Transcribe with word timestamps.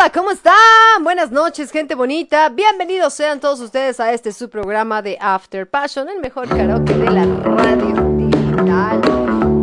Tequila, 0.00 0.12
¿cómo 0.12 0.30
están? 0.30 0.54
Buenas 1.02 1.30
noches, 1.30 1.70
gente 1.70 1.94
bonita. 1.94 2.48
Bienvenidos 2.48 3.12
sean 3.12 3.38
todos 3.38 3.60
ustedes 3.60 4.00
a 4.00 4.14
este 4.14 4.32
su 4.32 4.48
programa 4.48 5.02
de 5.02 5.18
After 5.20 5.68
Passion, 5.68 6.08
el 6.08 6.20
mejor 6.20 6.48
karaoke 6.48 6.94
de 6.94 7.10
la 7.10 7.26
radio 7.26 7.94
digital. 8.16 9.02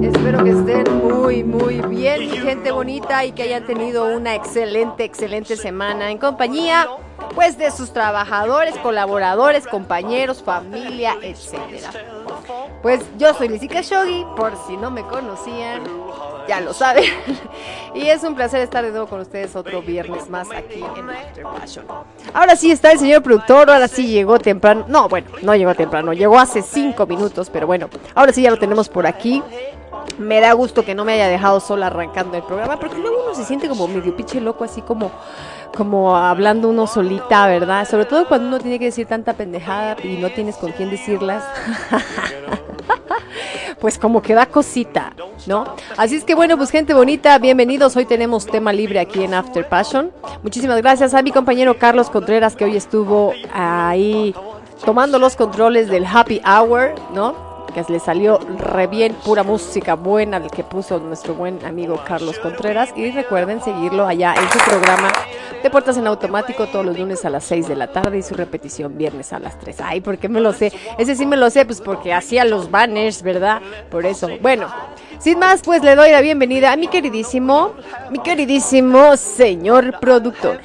Espero 0.04 0.44
que 0.44 0.52
estén 0.52 0.98
muy, 1.02 1.44
muy 1.44 1.82
bien, 1.88 2.30
gente 2.30 2.72
bonita, 2.72 3.26
y 3.26 3.32
que 3.32 3.44
hayan 3.44 3.66
tenido 3.66 4.16
una 4.16 4.36
excelente, 4.36 5.06
excelente 5.06 5.58
semana 5.58 6.12
en 6.12 6.20
compañía, 6.20 6.88
pues, 7.34 7.58
de 7.58 7.72
sus 7.72 7.92
trabajadores, 7.92 8.76
colaboradores, 8.78 9.66
compañeros, 9.66 10.44
familia, 10.44 11.16
etcétera. 11.22 11.90
Pues 12.84 13.02
yo 13.18 13.34
soy 13.34 13.50
Lisica 13.50 13.82
Shogi, 13.82 14.24
por 14.36 14.54
si 14.68 14.78
no 14.78 14.92
me 14.92 15.02
conocían, 15.02 15.82
ya 16.48 16.62
lo 16.62 16.74
saben. 16.74 17.06
Y 17.98 18.10
es 18.10 18.24
un 18.24 18.36
placer 18.36 18.62
estar 18.62 18.84
de 18.84 18.92
nuevo 18.92 19.08
con 19.08 19.22
ustedes 19.22 19.56
otro 19.56 19.82
viernes 19.82 20.30
más 20.30 20.50
aquí 20.52 20.84
en 20.96 21.10
After 21.10 21.44
Passion. 21.44 21.86
Ahora 22.34 22.56
sí 22.56 22.72
está 22.72 22.92
el 22.92 23.00
señor 23.00 23.24
productor, 23.24 23.70
ahora 23.70 23.88
sí 23.88 24.08
llegó 24.08 24.38
temprano. 24.40 24.86
No, 24.88 25.10
bueno, 25.10 25.28
no 25.42 25.56
llegó 25.56 25.74
temprano, 25.74 26.14
llegó 26.14 26.38
hace 26.38 26.62
cinco 26.62 27.06
minutos, 27.06 27.50
pero 27.50 27.66
bueno, 27.68 27.90
ahora 28.14 28.32
sí 28.32 28.42
ya 28.42 28.52
lo 28.52 28.58
tenemos 28.58 28.90
por 28.90 29.08
aquí. 29.08 29.42
Me 30.20 30.40
da 30.40 30.54
gusto 30.54 30.86
que 30.86 30.96
no 30.96 31.06
me 31.06 31.14
haya 31.14 31.28
dejado 31.28 31.60
sola 31.60 31.88
arrancando 31.88 32.38
el 32.38 32.44
programa, 32.44 32.80
porque 32.80 32.98
luego 32.98 33.24
uno 33.26 33.36
se 33.36 33.46
siente 33.46 33.68
como 33.68 33.88
medio 33.88 34.16
pinche 34.16 34.40
loco, 34.40 34.64
así 34.64 34.82
como, 34.82 35.12
como 35.76 36.16
hablando 36.16 36.70
uno 36.70 36.88
solita, 36.88 37.48
¿verdad? 37.48 37.88
Sobre 37.88 38.06
todo 38.06 38.28
cuando 38.28 38.48
uno 38.48 38.60
tiene 38.60 38.80
que 38.80 38.86
decir 38.86 39.08
tanta 39.08 39.34
pendejada 39.34 39.98
y 40.04 40.18
no 40.18 40.30
tienes 40.30 40.56
con 40.56 40.72
quién 40.72 40.90
decirlas. 40.90 41.44
pues 43.80 43.98
como 43.98 44.22
que 44.22 44.34
da 44.34 44.46
cosita, 44.46 45.14
¿no? 45.46 45.66
Así 45.98 46.16
es 46.16 46.24
que 46.24 46.36
bueno, 46.36 46.58
pues 46.58 46.70
gente 46.70 46.94
bonita, 46.94 47.38
bienvenidos. 47.40 47.96
Hoy 47.96 48.06
tenemos 48.06 48.46
tema 48.46 48.74
libre 48.74 49.00
aquí 49.00 49.24
en 49.24 49.34
After 49.34 49.68
Passion. 49.68 50.12
Muchísimas 50.44 50.78
gracias 50.78 51.14
a 51.14 51.22
mi 51.22 51.32
compañero 51.32 51.78
Carlos 51.78 52.10
Contreras 52.10 52.56
que 52.56 52.66
hoy 52.66 52.76
estuvo 52.76 53.34
ahí 53.54 54.36
tomando 54.86 55.20
los 55.20 55.36
controles 55.36 55.90
del 55.90 56.06
Happy 56.06 56.42
Hour, 56.46 56.96
¿no? 57.14 57.47
Le 57.90 58.00
salió 58.00 58.40
re 58.58 58.88
bien, 58.88 59.14
pura 59.24 59.44
música 59.44 59.94
buena, 59.94 60.42
que 60.48 60.64
puso 60.64 61.00
nuestro 61.00 61.36
buen 61.36 61.64
amigo 61.64 62.02
Carlos 62.06 62.40
Contreras. 62.40 62.90
Y 62.96 63.12
recuerden 63.12 63.62
seguirlo 63.62 64.08
allá 64.08 64.34
en 64.34 64.50
su 64.50 64.58
programa 64.60 65.12
de 65.62 65.70
Puertas 65.70 65.98
en 65.98 66.08
Automático 66.08 66.66
todos 66.68 66.86
los 66.86 66.98
lunes 66.98 67.24
a 67.24 67.30
las 67.30 67.44
6 67.46 67.68
de 67.68 67.76
la 67.76 67.88
tarde 67.88 68.18
y 68.18 68.24
su 68.24 68.34
repetición 68.34 68.98
viernes 68.98 69.32
a 69.32 69.40
las 69.40 69.60
3. 69.60 69.78
Ay, 69.82 70.02
¿por 70.02 70.18
qué 70.18 70.28
me 70.28 70.42
lo 70.42 70.54
sé? 70.54 70.74
Ese 70.98 71.16
sí 71.16 71.26
me 71.26 71.38
lo 71.38 71.50
sé, 71.52 71.66
pues 71.66 71.80
porque 71.80 72.14
hacía 72.14 72.46
los 72.46 72.72
banners, 72.72 73.22
¿verdad? 73.22 73.62
Por 73.92 74.06
eso. 74.06 74.28
Bueno, 74.42 74.68
sin 75.20 75.38
más, 75.38 75.62
pues 75.62 75.84
le 75.84 75.96
doy 75.96 76.12
la 76.12 76.22
bienvenida 76.22 76.72
a 76.72 76.78
mi 76.78 76.88
queridísimo, 76.88 77.74
mi 78.10 78.20
queridísimo 78.20 79.16
señor 79.18 80.00
productor. 80.00 80.60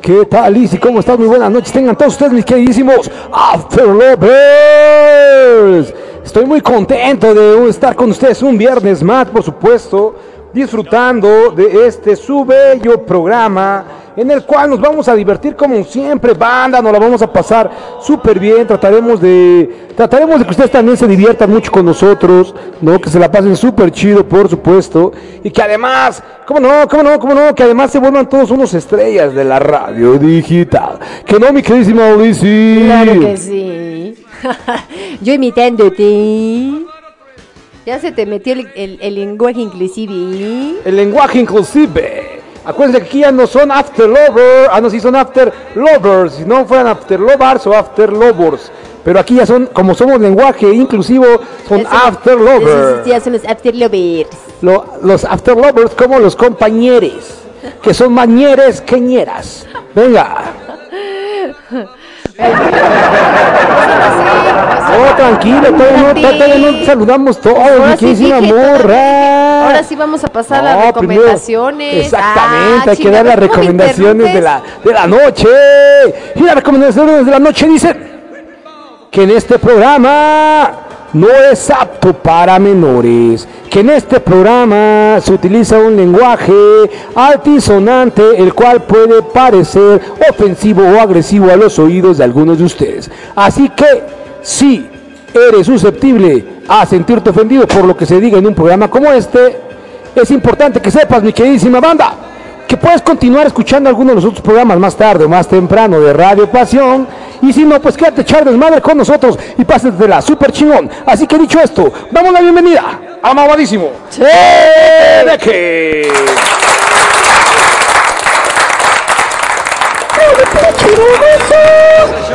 ¿Qué 0.00 0.24
tal, 0.24 0.54
Lizzy? 0.54 0.78
¿Cómo 0.78 1.00
estás? 1.00 1.18
Muy 1.18 1.28
buenas 1.28 1.50
noches. 1.50 1.72
Tengan 1.72 1.94
todos 1.94 2.14
ustedes, 2.14 2.32
mis 2.32 2.44
queridísimos 2.44 3.10
After 3.30 3.86
Lovers. 3.86 5.92
Estoy 6.24 6.46
muy 6.46 6.62
contento 6.62 7.34
de 7.34 7.68
estar 7.68 7.94
con 7.94 8.10
ustedes 8.10 8.42
un 8.42 8.56
viernes 8.56 9.02
más, 9.02 9.28
por 9.28 9.42
supuesto, 9.42 10.14
disfrutando 10.54 11.50
de 11.50 11.86
este 11.86 12.16
su 12.16 12.46
bello 12.46 13.04
programa 13.04 13.84
en 14.20 14.30
el 14.30 14.44
cual 14.44 14.68
nos 14.70 14.80
vamos 14.80 15.08
a 15.08 15.14
divertir 15.14 15.56
como 15.56 15.82
siempre, 15.84 16.34
banda, 16.34 16.82
nos 16.82 16.92
la 16.92 16.98
vamos 16.98 17.22
a 17.22 17.32
pasar 17.32 17.70
súper 18.02 18.38
bien, 18.38 18.66
trataremos 18.66 19.18
de 19.20 19.88
trataremos 19.96 20.38
de 20.38 20.44
que 20.44 20.50
ustedes 20.50 20.70
también 20.70 20.96
se 20.98 21.06
diviertan 21.06 21.48
mucho 21.50 21.70
con 21.72 21.86
nosotros, 21.86 22.54
¿no? 22.82 23.00
Que 23.00 23.08
se 23.08 23.18
la 23.18 23.30
pasen 23.30 23.56
súper 23.56 23.90
chido, 23.90 24.26
por 24.26 24.48
supuesto, 24.48 25.12
y 25.42 25.50
que 25.50 25.62
además, 25.62 26.22
¿cómo 26.46 26.60
no? 26.60 26.86
¿Cómo 26.88 27.02
no? 27.02 27.18
¿Cómo 27.18 27.34
no? 27.34 27.54
Que 27.54 27.62
además 27.62 27.90
se 27.90 27.98
vuelvan 27.98 28.28
todos 28.28 28.50
unos 28.50 28.74
estrellas 28.74 29.34
de 29.34 29.44
la 29.44 29.58
radio 29.58 30.18
digital. 30.18 30.98
Que 31.24 31.38
no, 31.38 31.52
mi 31.52 31.62
queridísima 31.62 32.08
Ulises. 32.14 32.84
Claro 32.84 33.20
que 33.20 33.36
sí. 33.36 34.24
Yo 35.22 35.32
imitándote. 35.34 36.72
Ya 37.86 37.98
se 37.98 38.12
te 38.12 38.26
metió 38.26 38.52
el, 38.52 38.68
el- 38.74 38.98
el 39.00 39.14
lenguaje 39.14 39.60
inclusive. 39.60 40.76
El 40.84 40.96
lenguaje 40.96 41.38
inclusive. 41.40 42.39
Acuérdense 42.64 43.00
que 43.00 43.06
aquí 43.06 43.20
ya 43.20 43.32
no 43.32 43.46
son 43.46 43.70
after 43.72 44.06
lovers, 44.06 44.68
ah 44.70 44.80
no, 44.80 44.90
sí 44.90 45.00
son 45.00 45.16
after 45.16 45.52
lovers, 45.74 46.34
si 46.34 46.44
no 46.44 46.66
fueran 46.66 46.88
after 46.88 47.18
lovers 47.18 47.66
o 47.66 47.74
after 47.74 48.12
lovers. 48.12 48.70
Pero 49.02 49.18
aquí 49.18 49.36
ya 49.36 49.46
son, 49.46 49.66
como 49.72 49.94
somos 49.94 50.20
lenguaje 50.20 50.68
inclusivo, 50.72 51.24
son 51.66 51.80
Eso- 51.80 51.88
after 51.90 52.36
lovers. 52.36 53.06
Ya 53.06 53.18
son 53.20 53.32
los 53.32 53.44
after 53.46 53.74
lovers. 53.74 54.28
Lo- 54.60 54.84
los 55.02 55.24
after 55.24 55.56
lovers 55.56 55.94
como 55.94 56.18
los 56.18 56.36
compañeros, 56.36 57.38
que 57.82 57.94
son 57.94 58.12
mañeres 58.12 58.82
que 58.82 59.00
ñeras. 59.00 59.66
Venga. 59.94 60.44
Oh, 64.92 65.14
tranquilo, 65.16 65.72
todavía 65.72 66.14
no, 66.14 66.20
todavía 66.20 66.58
no 66.80 66.84
saludamos 66.86 67.40
todos, 67.40 67.56
mi 67.58 67.62
Ahora 67.72 67.96
sí. 69.60 69.66
Ahora 69.66 69.82
sí 69.84 69.96
vamos 69.96 70.24
a 70.24 70.28
pasar 70.28 70.60
a 70.60 70.62
las 70.62 70.92
primero- 70.92 71.20
recomendaciones. 71.22 72.04
exactamente, 72.06 72.88
Ah, 72.88 72.90
hay 72.90 72.96
que 72.96 73.10
dar 73.10 73.24
las 73.26 73.34
chingada, 73.34 73.34
¿cómo 73.34 73.40
me 73.40 73.46
recomendaciones 73.46 74.34
de 74.34 74.40
la, 74.40 74.62
de 74.84 74.92
la 74.92 75.06
noche. 75.06 75.48
Y 76.36 76.40
las 76.42 76.54
recomendaciones 76.54 77.24
de 77.26 77.30
la 77.30 77.38
noche 77.38 77.66
dicen 77.68 78.10
que 79.10 79.22
en 79.24 79.30
este 79.30 79.58
programa 79.58 80.70
no 81.12 81.26
es 81.28 81.68
apto 81.70 82.12
para 82.12 82.58
menores, 82.60 83.48
que 83.68 83.80
en 83.80 83.90
este 83.90 84.20
programa 84.20 85.18
se 85.20 85.32
utiliza 85.32 85.76
un 85.78 85.96
lenguaje 85.96 86.52
altisonante, 87.16 88.22
el 88.40 88.54
cual 88.54 88.82
puede 88.82 89.22
parecer 89.22 90.00
ofensivo 90.30 90.82
o 90.82 91.00
agresivo 91.00 91.50
a 91.50 91.56
los 91.56 91.78
oídos 91.80 92.18
de 92.18 92.24
algunos 92.24 92.58
de 92.58 92.64
ustedes. 92.64 93.10
Así 93.34 93.68
que, 93.70 94.04
si 94.42 94.88
eres 95.34 95.66
susceptible 95.66 96.44
a 96.68 96.86
sentirte 96.86 97.30
ofendido 97.30 97.66
por 97.66 97.84
lo 97.84 97.96
que 97.96 98.06
se 98.06 98.20
diga 98.20 98.38
en 98.38 98.46
un 98.46 98.54
programa 98.54 98.88
como 98.88 99.12
este, 99.12 99.56
es 100.14 100.30
importante 100.30 100.80
que 100.80 100.90
sepas, 100.90 101.22
mi 101.22 101.32
queridísima 101.32 101.80
banda, 101.80 102.14
que 102.66 102.76
puedes 102.76 103.02
continuar 103.02 103.46
escuchando 103.46 103.88
algunos 103.88 104.10
de 104.10 104.14
los 104.16 104.24
otros 104.26 104.42
programas 104.42 104.78
más 104.78 104.96
tarde 104.96 105.24
o 105.24 105.28
más 105.28 105.48
temprano 105.48 106.00
de 106.00 106.12
Radio 106.12 106.48
Pasión. 106.48 107.06
Y 107.42 107.52
si 107.52 107.64
no, 107.64 107.80
pues 107.80 107.96
quédate 107.96 108.20
echar 108.20 108.44
desmadre 108.44 108.80
con 108.80 108.98
nosotros 108.98 109.38
y 109.56 109.64
pásate 109.64 110.06
la 110.06 110.20
super 110.20 110.52
chingón. 110.52 110.90
Así 111.06 111.26
que 111.26 111.38
dicho 111.38 111.58
esto, 111.58 111.92
damos 112.10 112.32
la 112.32 112.40
bienvenida 112.40 113.00
a 113.22 113.34
mamadísimo. 113.34 113.90
de 114.18 115.38
que. 115.38 116.12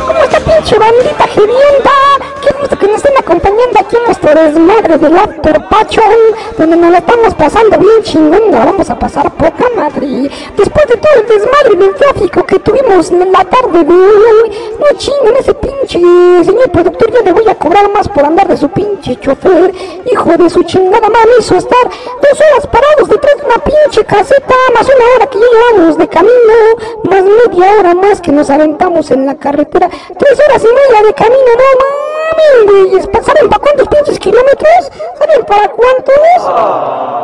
¿Cómo 0.06 0.20
está 0.24 0.40
pinche 0.40 0.78
bandita? 0.78 1.26
Que 2.46 2.88
nos 2.88 2.98
estén 2.98 3.18
acompañando 3.18 3.80
aquí 3.80 3.96
en 3.96 4.04
nuestro 4.04 4.34
desmadre 4.36 4.98
del 4.98 5.18
After 5.18 5.68
Pachón, 5.70 6.04
donde 6.58 6.76
nos 6.76 6.92
la 6.92 6.98
estamos 6.98 7.34
pasando 7.34 7.78
bien 7.80 8.04
chingón, 8.04 8.52
la 8.52 8.66
vamos 8.66 8.90
a 8.90 9.00
pasar 9.00 9.32
poca 9.32 9.66
madre. 9.76 10.30
Después 10.58 10.86
de 10.88 10.98
todo 10.98 11.14
el 11.16 11.28
desmadre 11.28 11.76
del 11.78 11.96
tráfico 11.96 12.44
que 12.46 12.60
tuvimos 12.60 13.10
en 13.12 13.32
la 13.32 13.46
tarde 13.46 13.84
de 13.84 13.94
hoy, 13.94 14.76
no 14.78 14.98
chinguen 14.98 15.38
ese 15.40 15.54
pinche 15.54 16.00
señor 16.44 16.70
productor, 16.70 17.12
yo 17.14 17.22
le 17.24 17.32
voy 17.32 17.48
a 17.48 17.56
cobrar 17.56 17.90
más 17.90 18.08
por 18.10 18.26
andar 18.26 18.48
de 18.48 18.58
su 18.58 18.70
pinche 18.70 19.16
chofer, 19.20 19.74
hijo 20.12 20.38
de 20.38 20.50
su 20.50 20.62
chingada 20.64 21.10
madre, 21.10 21.32
hizo 21.40 21.56
estar 21.56 21.90
dos 22.22 22.42
horas 22.42 22.68
parados 22.68 23.10
detrás 23.10 23.38
de 23.38 23.46
una 23.46 23.64
pinche 23.64 24.04
caseta, 24.06 24.56
más 24.74 24.86
una 24.86 25.06
hora 25.16 25.28
que 25.28 25.40
ya 25.40 25.46
llevamos 25.46 25.98
de 25.98 26.08
camino, 26.08 26.54
más 27.06 27.24
media 27.24 27.72
hora 27.80 27.96
más 27.96 28.22
que 28.22 28.32
nos 28.32 28.50
aventamos 28.50 29.10
en 29.12 29.26
la 29.26 29.36
carretera, 29.36 29.90
tres 29.90 30.40
horas 30.46 30.62
y 30.62 30.68
media 30.68 31.08
de 31.08 31.14
camino, 31.14 31.42
no 31.56 32.15
mames, 32.26 32.72
güeyes, 32.72 33.10
¿saben 33.26 33.50
para 33.50 33.62
cuántos 33.62 33.88
pinches 33.88 34.20
kilómetros? 34.20 34.92
¿Saben 35.18 35.46
para 35.46 35.68
cuántos? 35.70 36.16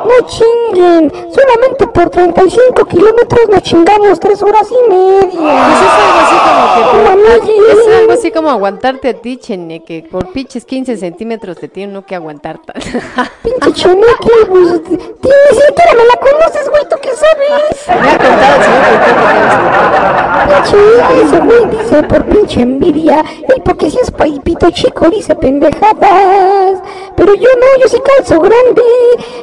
No 0.05 0.27
chinguen, 0.27 1.11
solamente 1.33 1.87
por 1.87 2.09
35 2.09 2.85
kilómetros 2.85 3.49
nos 3.49 3.61
chingamos 3.61 4.19
tres 4.19 4.41
horas 4.41 4.67
y 4.71 4.89
media. 4.89 5.29
Pues 5.31 6.91
es 6.91 7.07
algo 7.07 7.27
así 7.41 7.51
Es 7.71 7.99
algo 7.99 8.13
así 8.13 8.31
como 8.31 8.49
aguantarte 8.49 9.09
a 9.09 9.13
ti, 9.13 9.37
Chene, 9.37 9.83
que 9.83 10.03
por 10.09 10.31
pinches 10.31 10.65
15 10.65 10.97
centímetros 10.97 11.57
te 11.57 11.67
tiene 11.67 11.91
uno 11.91 12.05
que 12.05 12.15
aguantar. 12.15 12.59
Pinche 13.43 13.73
Cheneque, 13.73 14.31
pues, 14.47 14.81
ni 14.89 15.57
siquiera 15.57 15.93
me 15.97 16.05
la 16.05 16.15
conoces, 16.19 16.69
güey, 16.69 16.83
¿tú 16.89 16.95
qué 17.01 17.09
sabes? 17.15 18.01
Me 18.01 18.09
ha 18.09 18.17
contado 18.17 18.55
el 18.55 18.63
señor 18.63 18.81
que 19.05 19.11
Pinche, 20.47 20.77
ese 21.21 21.39
güey 21.39 21.65
dice 21.69 22.03
por 22.03 22.25
pinche 22.25 22.61
envidia, 22.61 23.23
y 23.55 23.61
porque 23.61 23.89
si 23.89 23.99
es 23.99 24.11
paipito 24.11 24.69
chico 24.71 24.90
dice 25.11 25.35
pendejadas. 25.35 26.81
Pero 27.15 27.35
yo 27.35 27.49
no, 27.59 27.81
yo 27.81 27.87
sí 27.87 27.97
calzo 27.99 28.39
grande. 28.39 28.81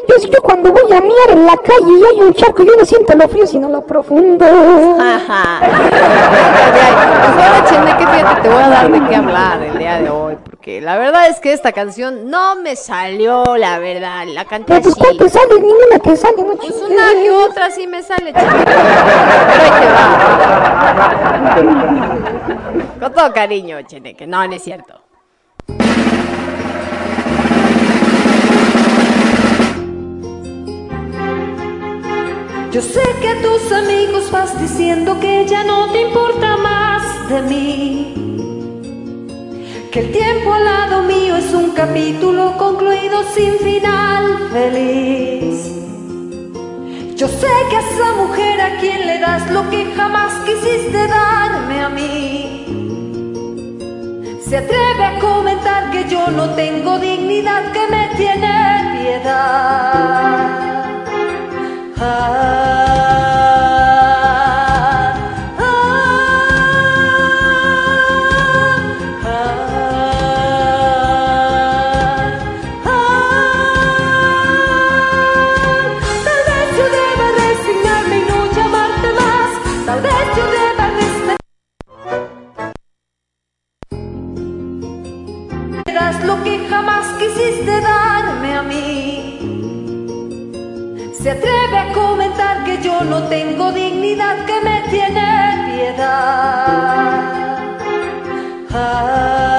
Yo, 0.09 0.17
yo 0.29 0.43
cuando 0.43 0.73
voy 0.73 0.93
a 0.93 1.01
miar 1.01 1.31
en 1.31 1.47
la 1.47 1.57
calle 1.57 1.87
y 1.87 2.05
hay 2.05 2.21
un 2.27 2.35
charco, 2.35 2.63
yo 2.63 2.73
no 2.77 2.85
siento 2.85 3.15
lo 3.17 3.29
frío 3.29 3.47
sino 3.47 3.69
lo 3.69 3.83
profundo. 3.83 4.45
Ajá. 4.45 5.61
Pues 5.61 7.47
ahora, 7.47 7.99
que 7.99 8.07
fíjate, 8.07 8.43
te 8.43 8.49
voy 8.49 8.63
a 8.63 8.69
dar 8.69 8.91
de 8.91 9.09
qué 9.09 9.17
hablar 9.17 9.63
el 9.63 9.79
día 9.79 10.01
de 10.01 10.11
hoy, 10.11 10.37
porque 10.43 10.81
la 10.81 10.97
verdad 10.99 11.29
es 11.29 11.41
que 11.41 11.53
esta 11.53 11.73
canción 11.73 12.31
no 12.31 12.57
me 12.57 12.77
salió, 12.77 13.57
la 13.57 13.79
verdad, 13.79 14.25
la 14.27 14.45
canté 14.45 14.81
pues 14.81 14.95
así. 14.95 15.01
¿cuál 15.01 15.19
te 15.19 15.29
sale? 15.29 15.55
Ninguna 15.55 15.99
te 16.03 16.17
sale, 16.17 16.43
no 16.43 16.57
Pues 16.57 16.75
una 16.83 17.13
que 17.13 17.31
otra 17.31 17.71
sí 17.71 17.87
me 17.87 18.03
sale. 18.03 18.33
Pero 18.33 18.51
ahí 18.51 18.65
te 19.81 19.87
va. 19.87 20.39
Con 23.01 23.13
todo 23.13 23.33
cariño, 23.33 23.81
Chene, 23.83 24.15
que 24.15 24.27
no, 24.27 24.47
no 24.47 24.55
es 24.55 24.63
cierto. 24.63 25.08
Yo 32.71 32.83
sé 32.83 33.01
que 33.23 33.29
a 33.29 33.41
tus 33.41 33.73
amigos 33.73 34.31
vas 34.31 34.61
diciendo 34.61 35.19
que 35.19 35.47
ya 35.47 35.65
no 35.65 35.91
te 35.91 36.03
importa 36.03 36.59
más 36.59 37.29
de 37.31 37.41
mí. 37.43 38.15
Que 39.91 40.01
el 40.01 40.13
tiempo 40.13 40.53
al 40.53 40.65
lado 40.67 41.03
mío 41.05 41.37
es 41.37 41.55
un 41.55 41.71
capítulo 41.71 42.59
concluido 42.59 43.23
sin 43.35 43.55
final 43.55 44.51
feliz. 44.53 45.73
Yo 47.17 47.27
sé 47.27 47.49
que 47.71 47.77
a 47.77 47.81
esa 47.81 48.15
mujer 48.17 48.61
a 48.61 48.77
quien 48.77 49.07
le 49.07 49.19
das 49.19 49.51
lo 49.51 49.71
que 49.71 49.91
jamás 49.97 50.35
quisiste 50.45 51.09
darme 51.09 51.81
a 51.81 51.89
mí. 51.89 52.67
Se 54.47 54.59
atreve 54.59 55.05
a 55.05 55.19
comentar 55.19 55.91
que 55.91 56.07
yo 56.07 56.29
no 56.29 56.51
tengo 56.51 56.99
dignidad, 56.99 57.73
que 57.73 57.87
me 57.91 58.15
tiene 58.15 58.93
piedad. 59.01 60.68
Ah, 62.01 63.38
que 92.69 92.83
yo 92.83 93.03
no 93.03 93.23
tengo 93.29 93.73
dignidad, 93.73 94.45
que 94.45 94.61
me 94.61 94.83
tiene 94.91 95.29
piedad. 95.67 97.23
Ah, 98.71 99.58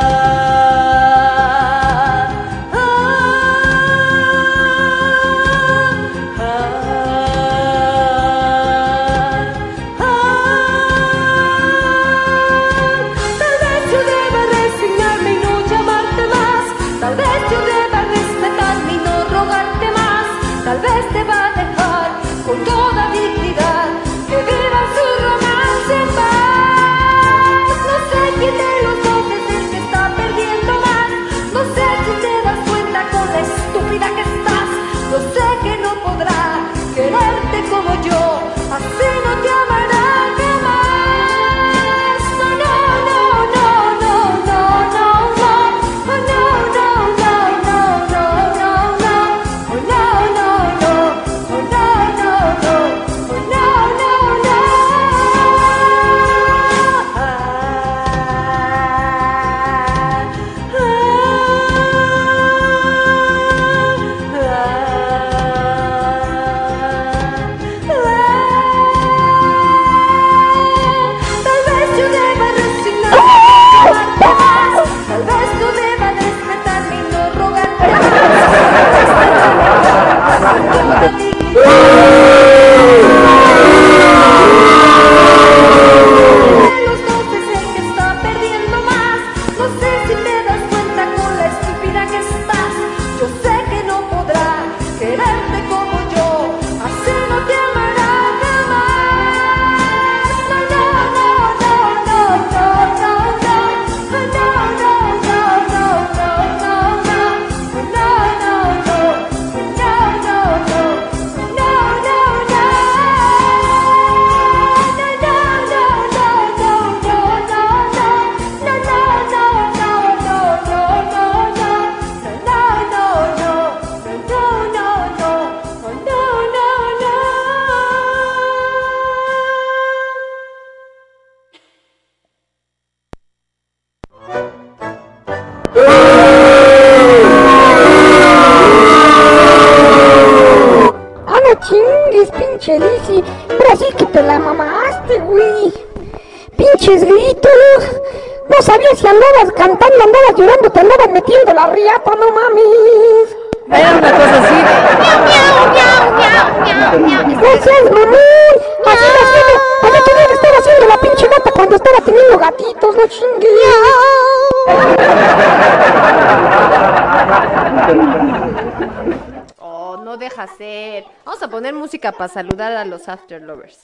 música 172.09 172.11
para 172.11 172.33
saludar 172.33 172.71
a 172.73 172.85
los 172.85 173.07
After 173.07 173.41
Lovers. 173.41 173.79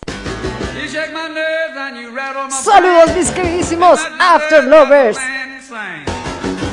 Saludos 2.50 3.15
mis 3.15 3.32
queridísimos 3.32 4.00
After 4.20 4.63
Lovers. 4.63 5.17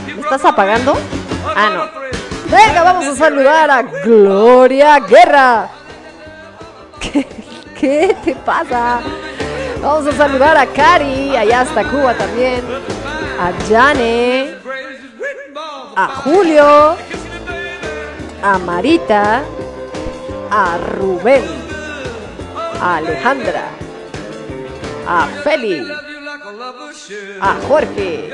¿Me 0.07 0.21
estás 0.21 0.45
apagando? 0.45 0.95
Ah, 1.57 1.71
no. 1.71 2.03
Venga, 2.51 2.83
vamos 2.83 3.07
a 3.07 3.17
saludar 3.17 3.71
a 3.71 3.83
Gloria 3.83 4.99
Guerra. 5.01 5.69
¿Qué, 7.01 7.27
qué 7.79 8.17
te 8.25 8.35
pasa? 8.35 9.01
Vamos 9.81 10.07
a 10.07 10.13
saludar 10.13 10.57
a 10.57 10.67
Cari, 10.67 11.37
allá 11.37 11.63
hasta 11.63 11.85
Cuba 11.85 12.15
también. 12.15 12.63
A 13.41 13.53
Jane. 13.69 14.55
A 15.97 16.07
Julio. 16.09 16.97
A 18.43 18.59
Marita. 18.59 19.43
A 20.55 20.77
Rubén. 20.77 21.43
A 22.79 22.97
Alejandra. 22.97 23.71
A 25.09 25.27
Feli. 25.43 25.89
A 27.41 27.57
Jorge. 27.67 28.31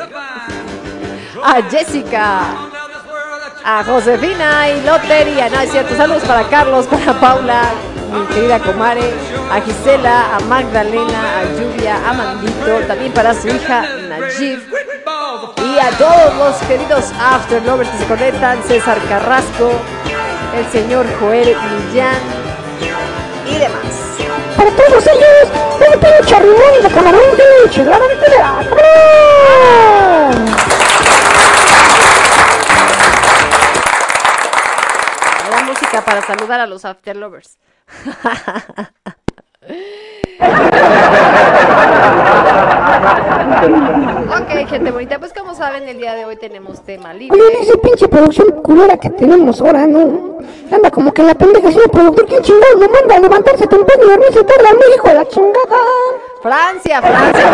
A 1.44 1.62
Jessica. 1.70 2.40
A 3.64 3.84
Josefina 3.84 4.68
y 4.68 4.82
Lotería. 4.82 5.48
No, 5.48 5.60
es 5.60 5.70
cierto. 5.70 5.96
Saludos 5.96 6.24
para 6.24 6.42
Carlos, 6.48 6.88
para 6.88 7.20
Paula, 7.20 7.62
mi 8.12 8.26
querida 8.34 8.58
Comare, 8.58 9.14
a 9.52 9.60
Gisela, 9.60 10.34
a 10.34 10.40
Magdalena, 10.40 11.38
a 11.38 11.44
Lluvia, 11.44 11.98
a 12.04 12.12
Mandito, 12.14 12.80
también 12.88 13.12
para 13.12 13.32
su 13.32 13.46
hija 13.46 13.84
Najib. 14.08 14.58
Y 15.56 15.78
a 15.78 15.90
todos 15.96 16.34
los 16.34 16.56
queridos 16.66 17.12
After 17.20 17.62
Lovers 17.64 17.90
que 17.90 17.98
se 17.98 18.06
conectan, 18.06 18.60
César 18.64 18.98
Carrasco, 19.08 19.70
el 20.58 20.66
señor 20.72 21.06
Joel 21.20 21.56
Millán 21.56 22.20
y 23.46 23.58
demás. 23.58 24.16
Para 24.56 24.70
todos 24.72 25.06
ellos, 25.06 25.48
un 25.78 26.00
pinche 26.00 26.40
rimón 26.40 26.82
de 26.82 26.88
camarón 26.88 27.20
pinche, 27.36 27.84
la 27.84 27.98
mentira. 27.98 28.60
La 35.50 35.62
música 35.62 36.04
para 36.04 36.22
saludar 36.22 36.60
a 36.60 36.66
los 36.66 36.84
After 36.84 37.16
Lovers. 37.16 37.56
ok, 44.28 44.68
gente 44.68 44.90
bonita, 44.90 45.20
pues 45.20 45.32
como 45.32 45.54
saben, 45.54 45.88
el 45.88 45.98
día 45.98 46.14
de 46.14 46.24
hoy 46.24 46.36
tenemos 46.36 46.84
tema 46.84 47.14
libre. 47.14 47.40
Oye, 47.40 47.60
esa 47.62 47.78
pinche 47.80 48.08
producción 48.08 48.50
culera 48.62 48.96
que 48.96 49.10
tenemos 49.10 49.60
ahora, 49.60 49.86
¿no? 49.86 50.27
Como 50.98 51.14
que 51.14 51.22
la 51.22 51.32
pendeja 51.32 51.70
señor 51.70 51.92
productor, 51.92 52.26
¿quién 52.26 52.42
chingado 52.42 52.74
lo 52.74 52.88
manda 52.88 53.14
a 53.14 53.20
levantarse 53.20 53.68
temprano 53.68 54.02
y 54.02 54.08
dormirse 54.08 54.42
tarde 54.42 54.68
a 54.68 54.72
mi 54.72 54.80
hijo 54.96 55.06
de 55.06 55.14
la 55.14 55.28
chingada? 55.28 55.78
Francia, 56.42 57.00
Francia. 57.00 57.44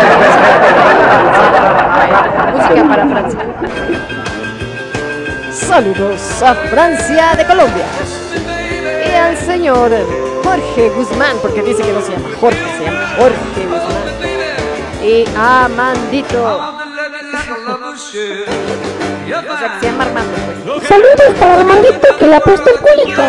Música 2.54 2.88
para 2.88 3.06
Francia. 3.06 3.40
Saludos 5.52 6.42
a 6.42 6.54
Francia 6.54 7.34
de 7.36 7.44
Colombia. 7.44 7.84
Y 9.06 9.14
al 9.14 9.36
señor 9.36 9.90
Jorge 10.42 10.88
Guzmán, 10.96 11.36
porque 11.42 11.60
dice 11.60 11.82
que 11.82 11.92
no 11.92 12.00
se 12.00 12.12
llama 12.12 12.30
Jorge, 12.40 12.64
se 12.78 12.84
llama 12.84 13.06
Jorge 13.18 13.66
Guzmán. 13.66 14.04
Y 15.02 15.26
a 15.36 15.68
Mandito. 15.68 16.74
O 19.64 19.66
sea, 19.66 19.80
que 19.80 19.86
se 19.86 19.92
llama 19.92 20.04
Armando, 20.04 20.32
pues. 20.66 20.88
Saludos 20.88 21.38
para 21.40 21.54
Armandito 21.54 22.18
que 22.18 22.26
le 22.26 22.36
apostó 22.36 22.70
el 22.70 22.80
culito. 22.80 23.22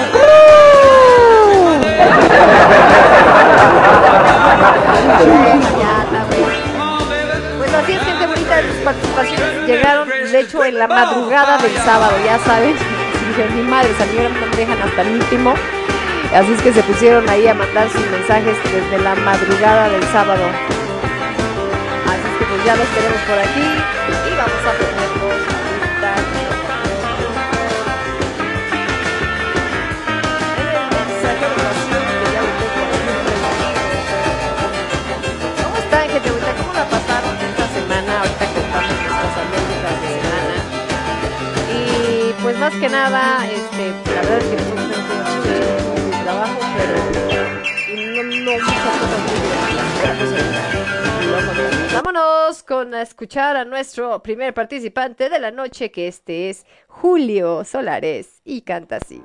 Pues 7.57 7.73
así 7.73 7.93
es, 7.93 8.01
gente 8.01 8.27
bonita, 8.27 8.61
sus 8.61 8.83
participaciones 8.83 9.67
llegaron, 9.67 10.09
de 10.09 10.39
hecho, 10.41 10.65
en 10.65 10.77
la 10.77 10.87
madrugada 10.87 11.57
del 11.57 11.75
sábado, 11.77 12.13
ya 12.25 12.37
saben. 12.39 12.75
Dije, 13.29 13.49
mi 13.55 13.61
madre, 13.61 13.89
salieron, 13.97 14.33
no 14.33 14.47
me 14.47 14.55
dejan 14.57 14.81
hasta 14.81 15.01
el 15.03 15.15
último. 15.15 15.53
Así 16.33 16.51
es 16.51 16.61
que 16.61 16.73
se 16.73 16.83
pusieron 16.83 17.29
ahí 17.29 17.47
a 17.47 17.53
mandar 17.53 17.89
sus 17.89 18.05
mensajes 18.11 18.57
desde 18.63 19.01
la 19.01 19.15
madrugada 19.15 19.87
del 19.87 20.03
sábado. 20.07 20.43
Así 22.07 22.27
es 22.27 22.39
que 22.39 22.45
pues 22.45 22.65
ya 22.65 22.75
los 22.75 22.87
tenemos 22.89 23.21
por 23.21 23.39
aquí 23.39 24.31
y 24.31 24.35
vamos 24.35 24.65
a 24.65 24.94
más 42.65 42.73
que 42.81 42.89
nada, 42.89 43.45
este, 43.45 43.91
la 44.15 44.21
verdad 44.21 44.37
es 44.39 44.45
que 44.45 44.55
hemos 44.55 44.65
tenido 44.73 44.97
mucho 45.93 46.23
trabajo, 46.23 46.59
pero 46.75 46.95
no, 47.95 48.23
no 48.23 48.53
muchas 48.57 48.97
pues. 51.69 51.93
Vámonos 51.93 52.63
con 52.63 52.95
a 52.95 53.03
escuchar 53.03 53.55
a 53.55 53.65
nuestro 53.65 54.23
primer 54.23 54.55
participante 54.55 55.29
de 55.29 55.37
la 55.37 55.51
noche, 55.51 55.91
que 55.91 56.07
este 56.07 56.49
es 56.49 56.65
Julio 56.87 57.63
Solares 57.65 58.41
y 58.43 58.61
canta 58.61 58.95
así. 58.95 59.21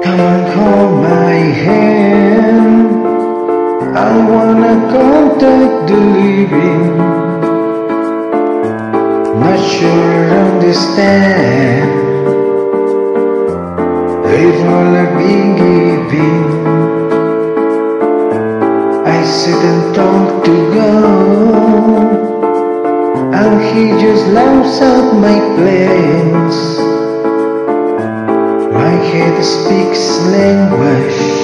Come 0.00 0.20
and 0.20 0.48
hold 0.54 1.02
my 1.02 1.34
hand. 1.64 2.54
I 3.96 4.28
wanna 4.28 4.63
contact 5.44 5.88
the 5.88 5.96
living. 5.96 6.96
Not 9.40 9.58
sure 9.72 10.10
I 10.14 10.36
understand. 10.50 11.90
If 14.44 14.56
all 14.72 14.94
I've 15.02 15.14
been 15.18 15.48
giving, 15.62 16.44
I 19.06 19.18
sit 19.24 19.60
and 19.72 19.94
talk 19.94 20.44
to 20.46 20.54
God, 20.74 22.14
and 23.40 23.54
He 23.68 23.82
just 24.04 24.26
laughs 24.28 24.80
at 24.80 25.06
my 25.24 25.38
plans. 25.56 26.56
My 28.72 28.94
head 29.10 29.44
speaks 29.44 30.04
language 30.36 31.43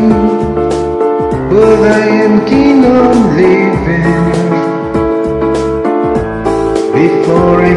but 1.51 1.81
I 1.83 2.07
am 2.25 2.45
keen 2.45 2.85
on 2.85 3.35
living. 3.35 4.41
Before 6.95 7.57
I 7.59 7.73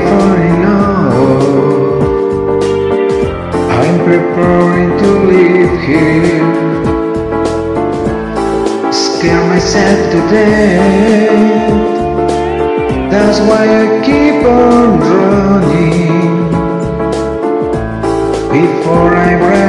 in 0.48 0.56
love, 0.62 2.02
I'm 3.80 3.96
preparing 4.08 4.92
to 5.02 5.10
live 5.32 5.74
here. 5.88 6.46
Scare 8.92 9.44
myself 9.48 9.98
to 10.12 10.20
death. 10.34 11.74
That's 13.10 13.38
why 13.48 13.62
I 13.82 13.86
keep 14.06 14.38
on 14.46 14.88
running 15.10 16.14
before 18.54 19.10
I 19.16 19.18
ever 19.34 19.63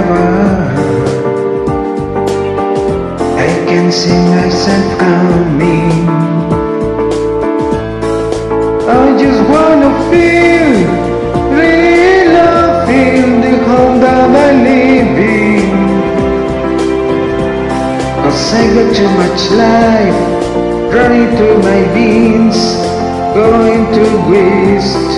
Can 3.75 3.91
see 3.91 4.17
myself 4.32 4.98
coming 4.98 6.08
I 8.88 9.17
just 9.20 9.41
wanna 9.51 9.91
feel 10.10 10.70
real 11.60 12.36
feel 12.88 13.29
the 13.44 13.53
home 13.67 14.00
that 14.00 14.32
I 14.32 14.51
live 14.70 15.17
in 15.20 15.72
Cause 18.24 18.53
I 18.53 18.63
got 18.75 18.96
too 18.96 19.12
much 19.22 19.41
life 19.63 20.20
running 20.96 21.36
through 21.36 21.58
my 21.58 21.82
veins 21.96 22.60
going 23.36 23.84
to 23.98 24.05
waste. 24.32 25.13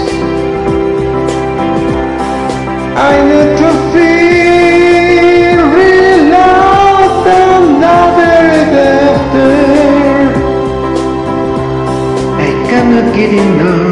I 2.98 3.14
need 3.30 3.52
to 3.62 3.77
getting 13.14 13.62
up. 13.62 13.87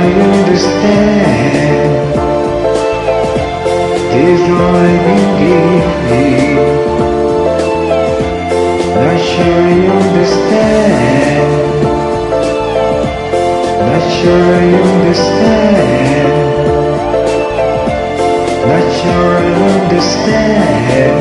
I 0.00 0.08
understand. 0.12 1.60
This 4.12 4.40
driving 4.48 5.26
giving 5.40 6.56
Not 8.96 9.18
sure 9.28 9.60
I 9.68 9.80
understand. 10.00 11.44
Not 13.88 14.04
sure 14.16 14.48
I 14.54 14.68
understand. 14.88 16.30
Not 18.70 18.86
sure 18.98 19.32
I 19.36 19.52
understand. 19.68 21.14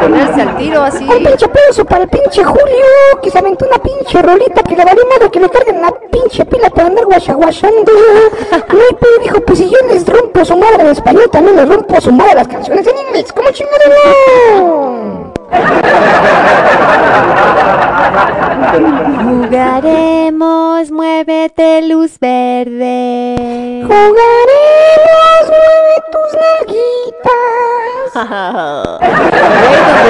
Ponerse 0.00 0.42
al 0.42 0.56
tiro 0.56 0.82
así. 0.82 1.04
Un 1.04 1.24
pinche 1.24 1.48
peso 1.48 1.84
para 1.84 2.04
el 2.04 2.08
pinche 2.08 2.42
Julio, 2.42 2.84
que 3.22 3.30
se 3.30 3.38
aventó 3.38 3.66
una 3.66 3.78
pinche 3.78 4.22
rolita 4.22 4.62
que 4.62 4.76
le 4.76 4.84
valió 4.84 5.06
madre 5.06 5.30
que 5.30 5.40
le 5.40 5.48
carguen 5.48 5.82
la 5.82 5.90
pinche 6.10 6.44
pila 6.44 6.70
para 6.70 6.88
andar 6.88 7.04
guachaguachando. 7.04 7.92
Pedo, 8.50 9.18
dijo, 9.22 9.40
pues 9.40 9.58
si 9.58 9.70
yo 9.70 9.78
les 9.88 10.06
rompo 10.06 10.44
su 10.44 10.56
madre 10.56 10.82
en 10.82 10.86
español, 10.88 11.28
también 11.30 11.56
les 11.56 11.68
rompo 11.68 12.00
su 12.00 12.12
madre 12.12 12.34
las 12.34 12.48
canciones 12.48 12.86
en 12.86 12.98
inglés. 13.06 13.32
¿Cómo 13.32 13.50
chingada 13.50 13.78
no? 13.88 14.69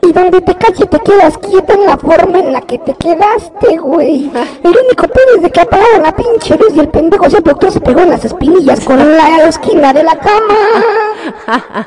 Y 0.02 0.12
donde 0.12 0.42
te 0.42 0.56
cache 0.56 0.86
te 0.86 1.00
quedas 1.00 1.38
quieta 1.40 1.74
en 1.74 1.86
la 1.86 1.98
forma 1.98 2.38
en 2.38 2.54
la 2.54 2.62
que 2.62 2.78
te 2.78 2.94
quedaste, 2.94 3.78
güey. 3.78 4.32
El 4.64 4.70
único 4.70 5.08
pedo 5.08 5.36
es 5.38 5.42
de 5.42 5.50
que 5.52 5.62
apagaron 5.62 6.04
la 6.04 6.12
pinche 6.12 6.58
luz 6.58 6.76
y 6.76 6.80
el 6.80 6.90
pendejo 6.90 7.26
ese 7.26 7.42
doctor 7.42 7.72
se 7.72 7.82
pegó 7.82 8.02
en 8.02 8.12
las 8.12 8.24
espinillas 8.24 8.82
con 8.82 8.98
la 9.18 9.48
esquina 9.48 9.94
de 9.94 10.04
la 10.04 10.16
cama. 10.16 10.56
Ah, 11.48 11.86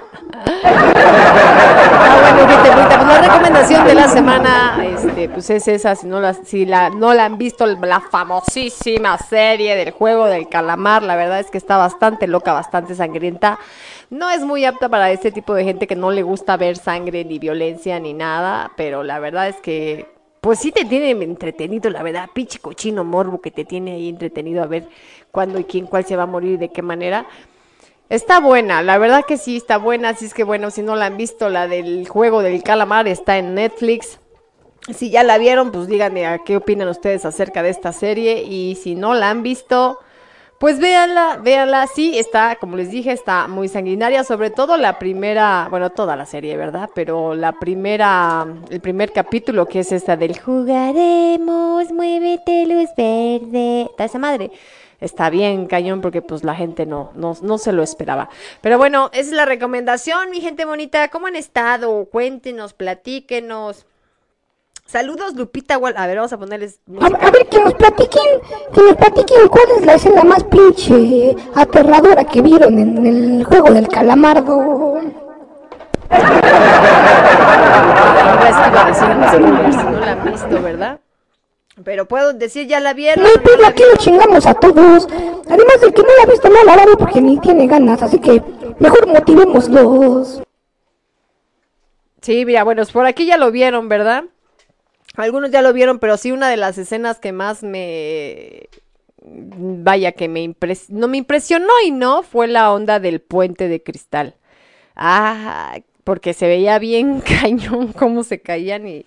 bueno, 2.21 2.73
bonita, 2.73 2.99
pues 2.99 3.09
la 3.09 3.19
recomendación 3.21 3.85
de 3.85 3.95
la 3.95 4.09
semana, 4.09 4.48
pues 5.39 5.51
es 5.51 5.69
esa, 5.69 5.95
si 5.95 6.09
no 6.09 6.21
la, 6.21 6.35
si 6.35 6.67
la, 6.67 6.91
no 6.91 7.15
la 7.15 7.25
han 7.25 7.39
visto, 7.39 7.65
la 7.65 8.01
famosísima 8.01 9.17
serie 9.19 9.77
del 9.77 9.93
juego 9.93 10.27
del 10.27 10.49
calamar, 10.49 11.05
la 11.05 11.15
verdad 11.15 11.39
es 11.39 11.49
que 11.49 11.59
está 11.59 11.77
bastante 11.77 12.27
loca, 12.27 12.53
bastante 12.53 12.97
sangrienta. 12.97 13.57
No 14.11 14.31
es 14.31 14.41
muy 14.41 14.65
apta 14.65 14.89
para 14.89 15.13
este 15.13 15.31
tipo 15.31 15.55
de 15.55 15.63
gente 15.63 15.87
que 15.87 15.95
no 15.95 16.11
le 16.11 16.25
gusta 16.25 16.57
ver 16.57 16.77
sangre, 16.77 17.25
ni 17.25 17.39
violencia, 17.39 18.01
ni 18.01 18.15
nada, 18.15 18.73
pero 18.77 19.05
la 19.05 19.21
verdad 19.21 19.47
es 19.47 19.55
que, 19.61 20.09
pues 20.41 20.59
sí 20.59 20.73
te 20.73 20.85
tiene 20.85 21.13
entretenido, 21.13 21.89
la 21.89 22.03
verdad, 22.03 22.29
pinche 22.35 22.59
cochino 22.59 23.05
morbo 23.05 23.41
que 23.41 23.53
te 23.53 23.65
tiene 23.65 23.93
ahí 23.93 24.09
entretenido 24.09 24.65
a 24.65 24.67
ver 24.67 24.89
cuándo 25.31 25.61
y 25.61 25.65
quién, 25.65 25.87
cuál 25.87 26.05
se 26.05 26.17
va 26.17 26.25
a 26.25 26.27
morir 26.27 26.55
y 26.55 26.57
de 26.57 26.71
qué 26.71 26.83
manera. 26.83 27.27
Está 28.09 28.41
buena, 28.41 28.83
la 28.83 28.99
verdad 28.99 29.25
que 29.25 29.37
sí 29.37 29.57
está 29.57 29.79
buena, 29.79 30.09
así 30.09 30.25
es 30.25 30.35
que 30.35 30.43
bueno, 30.43 30.73
si 30.73 30.83
no 30.83 30.97
la 30.97 31.07
han 31.07 31.17
visto, 31.17 31.49
la 31.49 31.69
del 31.69 32.09
juego 32.09 32.43
del 32.43 32.65
calamar 32.65 33.07
está 33.07 33.39
en 33.39 33.55
Netflix. 33.55 34.19
Si 34.95 35.11
ya 35.11 35.23
la 35.23 35.39
vieron, 35.39 35.71
pues 35.71 35.87
díganme 35.87 36.27
a 36.27 36.39
qué 36.39 36.57
opinan 36.57 36.89
ustedes 36.89 37.25
acerca 37.25 37.63
de 37.63 37.71
esta 37.71 37.93
serie 37.93 38.43
y 38.43 38.75
si 38.77 38.95
no 38.95 39.15
la 39.15 39.31
han 39.31 39.43
visto, 39.43 39.99
pues 40.59 40.81
véanla, 40.81 41.39
véanla, 41.43 41.87
sí, 41.87 42.19
está, 42.19 42.57
como 42.57 42.77
les 42.77 42.91
dije, 42.91 43.13
está 43.13 43.47
muy 43.47 43.69
sanguinaria, 43.69 44.25
sobre 44.25 44.51
todo 44.51 44.77
la 44.77 44.99
primera, 44.99 45.69
bueno, 45.71 45.91
toda 45.91 46.17
la 46.17 46.27
serie, 46.27 46.57
¿verdad? 46.57 46.91
Pero 46.95 47.35
la 47.35 47.53
primera, 47.53 48.47
el 48.71 48.81
primer 48.81 49.13
capítulo 49.13 49.67
que 49.67 49.81
es 49.81 49.93
esta 49.93 50.17
del 50.17 50.39
jugaremos, 50.41 51.93
muévete 51.93 52.67
luz 52.67 52.89
verde, 52.97 53.83
está 53.83 54.05
esa 54.05 54.19
madre. 54.19 54.51
Está 55.01 55.31
bien, 55.31 55.67
cañón, 55.67 56.01
porque 56.01 56.23
pues 56.23 56.43
la 56.43 56.57
gente 56.57 56.85
no, 56.87 57.13
no, 57.15 57.37
no 57.41 57.59
se 57.59 57.71
lo 57.71 57.85
esperaba. 57.85 58.29
Pero 58.61 58.79
bueno, 58.79 59.11
esa 59.13 59.21
es 59.21 59.33
la 59.33 59.45
recomendación, 59.45 60.31
mi 60.31 60.41
gente 60.41 60.65
bonita. 60.65 61.07
¿Cómo 61.09 61.29
han 61.29 61.37
estado? 61.37 62.07
Cuéntenos, 62.07 62.73
platíquenos. 62.73 63.87
Saludos, 64.93 65.35
Lupita. 65.37 65.77
Wal- 65.79 65.95
A 65.99 66.07
ver, 66.07 66.17
vamos 66.17 66.33
a 66.33 66.39
ponerles 66.39 66.81
A, 66.99 67.11
ver, 67.31 67.47
que 67.51 67.61
nos 67.63 67.75
platiquen, 67.75 68.23
que 68.73 68.81
nos 68.83 68.97
platiquen 68.97 69.47
cuál 69.49 69.65
es 69.77 69.85
la 69.85 69.95
escena 69.95 70.25
más 70.25 70.43
pinche 70.45 71.37
aterradora 71.55 72.25
que 72.25 72.41
vieron 72.41 72.79
en 72.79 73.07
el 73.07 73.45
juego 73.45 73.71
del 73.71 73.87
calamardo. 73.87 74.99
Ahora 76.09 78.49
es 78.49 78.57
que 78.57 78.69
iba 78.71 78.83
a 78.83 78.87
decir 78.87 79.09
un 79.09 79.25
spoiler, 79.29 79.73
si 79.73 79.85
no 79.85 80.01
la 80.01 80.13
han 80.13 80.25
visto, 80.33 80.63
¿verdad? 80.63 81.01
Pero 81.85 82.07
puedo 82.09 82.33
decir, 82.33 82.67
ya 82.67 82.81
la 82.81 82.95
vieron. 82.95 83.23
No 83.23 83.29
hay 83.29 83.35
o 83.35 83.39
no 83.39 83.43
pedo, 83.45 83.57
la 83.59 83.69
aquí 83.69 83.83
lo 83.93 83.97
chingamos 83.99 84.47
a 84.47 84.55
todos. 84.55 85.07
Además, 85.47 85.83
el 85.83 85.93
que 85.93 86.03
no 86.03 86.09
la 86.17 86.23
ha 86.23 86.27
visto 86.31 86.49
no 86.49 86.65
la 86.65 86.77
va 86.77 86.85
porque 86.99 87.21
ni 87.21 87.39
tiene 87.39 87.67
ganas, 87.67 88.03
así 88.03 88.19
que 88.19 88.43
mejor 88.79 89.07
motivémoslos. 89.07 90.43
Sí, 92.23 92.45
mira, 92.47 92.65
bueno, 92.65 92.83
por 92.91 93.05
aquí 93.07 93.27
ya 93.27 93.37
lo 93.37 93.51
vieron, 93.53 93.89
¿verdad? 93.89 94.25
Algunos 95.19 95.51
ya 95.51 95.63
lo 95.63 95.73
vieron, 95.73 95.99
pero 95.99 96.17
sí 96.17 96.33
una 96.33 96.49
de 96.49 96.57
las 96.57 96.79
escenas 96.79 97.19
que 97.19 97.33
más 97.33 97.63
me 97.63 98.69
vaya 99.21 100.13
que 100.13 100.29
me 100.29 100.43
impres 100.43 100.91
no 100.91 101.09
me 101.09 101.19
impresionó 101.19 101.73
y 101.85 101.91
no 101.91 102.23
fue 102.23 102.47
la 102.47 102.73
onda 102.73 103.01
del 103.01 103.21
puente 103.21 103.69
de 103.69 103.83
cristal. 103.83 104.37
Ah, 104.97 105.79
porque 106.05 106.33
se 106.33 106.47
veía 106.47 106.79
bien 106.79 107.21
cañón 107.41 107.93
cómo 107.93 108.25
se 108.25 108.41
caían 108.41 108.89
y 108.89 109.07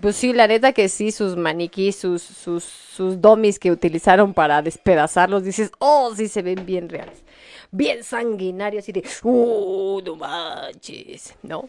pues 0.00 0.16
sí, 0.16 0.32
la 0.32 0.48
neta 0.48 0.72
que 0.72 0.88
sí, 0.88 1.12
sus 1.12 1.36
maniquís, 1.36 1.94
sus, 1.94 2.22
sus, 2.22 2.64
sus 2.64 3.20
dummies 3.20 3.60
que 3.60 3.70
utilizaron 3.70 4.34
para 4.34 4.60
despedazarlos, 4.60 5.44
dices, 5.44 5.70
oh, 5.78 6.12
sí 6.16 6.26
se 6.26 6.42
ven 6.42 6.66
bien 6.66 6.88
reales. 6.88 7.22
Bien 7.70 8.02
sanguinarios 8.02 8.88
y 8.88 8.92
de, 8.92 9.04
uh, 9.22 10.02
no 10.04 10.16
manches, 10.16 11.34
¿no? 11.42 11.68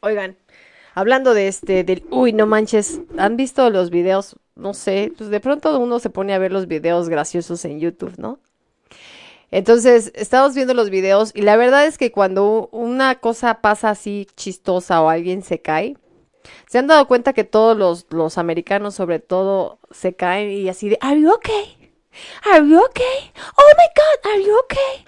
Oigan, 0.00 0.36
hablando 0.94 1.34
de 1.34 1.48
este, 1.48 1.84
del, 1.84 2.04
uy, 2.10 2.32
no 2.32 2.46
manches, 2.46 3.00
¿han 3.18 3.36
visto 3.36 3.68
los 3.70 3.90
videos? 3.90 4.36
No 4.54 4.74
sé, 4.74 5.12
pues 5.16 5.30
de 5.30 5.40
pronto 5.40 5.78
uno 5.78 5.98
se 5.98 6.10
pone 6.10 6.34
a 6.34 6.38
ver 6.38 6.52
los 6.52 6.66
videos 6.66 7.08
graciosos 7.08 7.64
en 7.64 7.80
YouTube, 7.80 8.14
¿no? 8.18 8.38
Entonces, 9.50 10.12
estamos 10.14 10.54
viendo 10.54 10.74
los 10.74 10.90
videos 10.90 11.32
y 11.34 11.42
la 11.42 11.56
verdad 11.56 11.86
es 11.86 11.98
que 11.98 12.12
cuando 12.12 12.68
una 12.70 13.16
cosa 13.16 13.60
pasa 13.60 13.90
así 13.90 14.28
chistosa 14.36 15.02
o 15.02 15.08
alguien 15.08 15.42
se 15.42 15.60
cae, 15.60 15.96
se 16.68 16.78
han 16.78 16.86
dado 16.86 17.06
cuenta 17.08 17.32
que 17.32 17.44
todos 17.44 17.76
los, 17.76 18.06
los 18.10 18.38
americanos 18.38 18.94
sobre 18.94 19.18
todo 19.18 19.78
se 19.90 20.14
caen 20.14 20.50
y 20.50 20.68
así 20.68 20.88
de, 20.88 20.98
¿Are 21.00 21.20
you 21.20 21.32
okay? 21.32 21.76
¿Are 22.52 22.66
you 22.66 22.80
okay? 22.80 23.32
Oh 23.56 23.72
my 23.76 23.88
God, 23.96 24.32
¿Are 24.32 24.44
you 24.44 24.56
okay? 24.64 25.04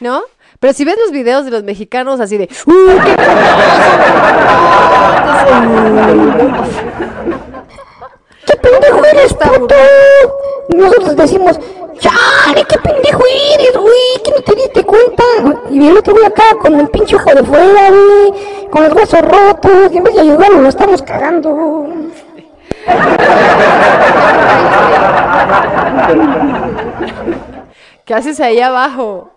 ¿No? 0.00 0.22
Pero 0.60 0.72
si 0.72 0.84
ves 0.84 0.96
los 0.98 1.12
videos 1.12 1.44
de 1.44 1.50
los 1.50 1.62
mexicanos 1.62 2.20
así 2.20 2.38
de, 2.38 2.48
¡Uh, 2.66 2.98
qué 3.04 3.16
¡Qué 8.46 8.56
pendejo 8.56 9.04
eres, 9.04 9.34
puto! 9.34 9.74
Nosotros 10.74 11.16
decimos, 11.16 11.58
¡chale, 11.98 12.64
qué 12.68 12.78
pendejo 12.78 13.22
eres, 13.54 13.76
güey! 13.76 14.22
Que 14.24 14.30
no 14.30 14.40
te 14.40 14.54
diste 14.54 14.84
cuenta. 14.84 15.24
Y 15.70 15.88
el 15.88 15.96
otro 15.96 16.14
güey 16.14 16.26
acá 16.26 16.44
con 16.60 16.78
el 16.78 16.88
pinche 16.88 17.16
ojo 17.16 17.34
de 17.34 17.42
fuera, 17.42 17.90
güey. 17.90 18.68
Con 18.70 18.84
los 18.84 18.92
huesos 18.94 19.20
rotos. 19.22 19.92
Y 19.92 19.98
en 19.98 20.04
vez 20.04 20.14
de 20.14 20.20
ayudarlo, 20.20 20.60
lo 20.62 20.68
estamos 20.68 21.02
cagando. 21.02 21.86
¿Qué 28.04 28.14
haces 28.14 28.40
ahí 28.40 28.60
abajo? 28.60 29.35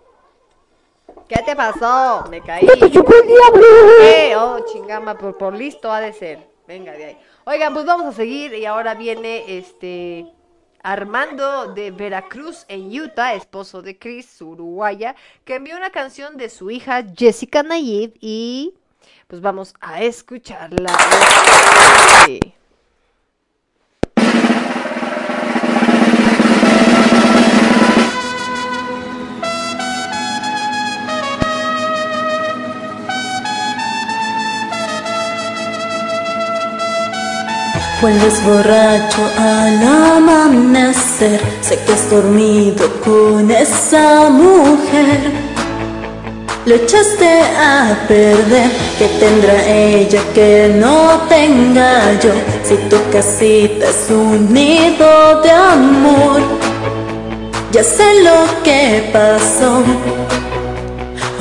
¿Qué 1.30 1.40
te 1.44 1.54
pasó? 1.54 2.24
Me 2.28 2.40
caí. 2.40 2.66
¡Ya 2.66 2.74
te 2.74 2.90
chupó 2.90 3.14
el 3.14 3.28
diablo! 3.28 3.66
¿Qué? 4.00 4.34
Oh, 4.34 4.58
chingama, 4.66 5.16
por, 5.16 5.38
por 5.38 5.54
listo 5.54 5.88
ha 5.92 6.00
de 6.00 6.12
ser. 6.12 6.50
Venga 6.66 6.90
de 6.90 7.04
ahí. 7.04 7.18
Oigan, 7.44 7.72
pues 7.72 7.86
vamos 7.86 8.06
a 8.06 8.12
seguir 8.12 8.52
y 8.52 8.66
ahora 8.66 8.96
viene 8.96 9.44
este 9.46 10.26
Armando 10.82 11.72
de 11.72 11.92
Veracruz 11.92 12.64
en 12.66 12.90
Utah, 13.00 13.34
esposo 13.34 13.80
de 13.80 13.96
Chris, 13.96 14.42
uruguaya, 14.42 15.14
que 15.44 15.54
envió 15.54 15.76
una 15.76 15.90
canción 15.90 16.36
de 16.36 16.48
su 16.48 16.68
hija 16.68 17.04
Jessica 17.16 17.62
Nayib 17.62 18.14
y 18.20 18.74
pues 19.28 19.40
vamos 19.40 19.74
a 19.80 20.02
escucharla. 20.02 20.98
Vuelves 38.00 38.42
borracho 38.44 39.20
al 39.38 39.82
amanecer, 39.82 41.38
sé 41.60 41.78
que 41.84 41.92
has 41.92 42.10
dormido 42.10 42.88
con 43.04 43.50
esa 43.50 44.30
mujer. 44.30 45.30
Lo 46.64 46.76
echaste 46.76 47.42
a 47.58 47.94
perder, 48.08 48.70
que 48.98 49.06
tendrá 49.18 49.66
ella 49.66 50.22
que 50.34 50.74
no 50.80 51.20
tenga 51.28 52.18
yo, 52.20 52.32
si 52.64 52.76
tu 52.88 52.96
casita 53.12 53.86
es 53.90 54.10
un 54.10 54.50
nido 54.50 55.42
de 55.42 55.50
amor. 55.50 56.40
Ya 57.70 57.84
sé 57.84 58.22
lo 58.22 58.62
que 58.62 59.10
pasó. 59.12 59.84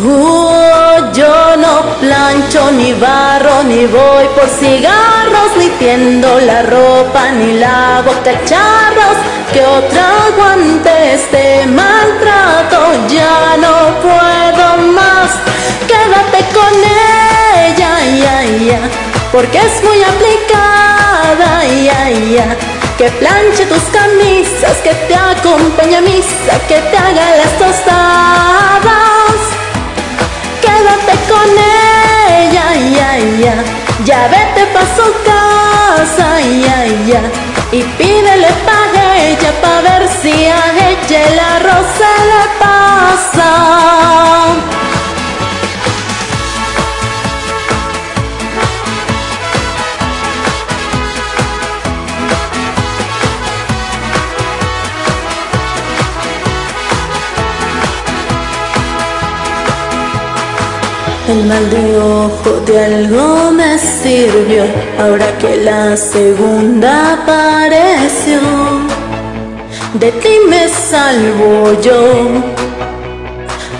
Yo 0.01 1.57
no 1.57 1.81
plancho 1.99 2.71
ni 2.71 2.93
barro 2.93 3.63
ni 3.63 3.85
voy 3.85 4.25
por 4.33 4.47
cigarros 4.47 5.57
ni 5.57 5.67
tiendo 5.71 6.39
la 6.39 6.61
ropa 6.61 7.31
ni 7.31 7.57
lavo 7.59 8.11
cacharros 8.23 9.17
que 9.51 9.61
otra 9.61 10.25
aguante 10.27 11.15
este 11.15 11.65
maltrato 11.65 12.79
ya 13.09 13.57
no 13.57 13.99
puedo 13.99 14.91
más. 14.93 15.31
Quédate 15.85 16.45
con 16.53 16.73
ella 17.67 17.99
ya 18.21 18.43
ya 18.43 18.79
porque 19.33 19.57
es 19.57 19.83
muy 19.83 20.01
aplicada 20.01 21.65
ya 21.65 22.09
ya. 22.09 22.57
Que 22.97 23.09
planche 23.11 23.65
tus 23.65 23.83
camisas 23.91 24.77
que 24.81 24.93
te 24.93 25.15
acompañe 25.15 25.97
a 25.97 26.01
misa 26.01 26.53
que 26.69 26.79
te 26.79 26.97
haga 26.97 27.35
las 27.35 27.57
tostadas 27.57 29.18
quédate 30.79 31.13
con 31.29 31.49
ella, 32.37 32.67
ya, 32.95 33.17
ya, 33.43 33.55
ya 34.05 34.27
vete 34.27 34.65
pa' 34.73 34.87
su 34.95 35.07
casa, 35.29 36.39
ya, 36.39 36.85
ya, 37.07 37.21
y 37.71 37.83
pídele 37.97 38.47
pa' 38.65 38.85
ella 39.27 39.51
pa' 39.61 39.81
ver 39.81 40.07
si 40.21 40.45
a 40.45 40.63
ella 40.89 41.27
el 41.27 41.39
arroz 41.39 41.87
se 41.99 42.13
le 42.31 42.43
pasa. 42.63 43.49
El 61.29 61.45
mal 61.45 61.69
de 61.69 61.95
ojo 61.99 62.59
de 62.65 62.85
algo 62.85 63.51
me 63.51 63.77
sirvió, 63.77 64.63
ahora 64.99 65.27
que 65.37 65.57
la 65.57 65.95
segunda 65.95 67.13
apareció. 67.13 68.39
De 69.93 70.11
ti 70.23 70.33
me 70.49 70.67
salvo 70.67 71.79
yo. 71.83 72.01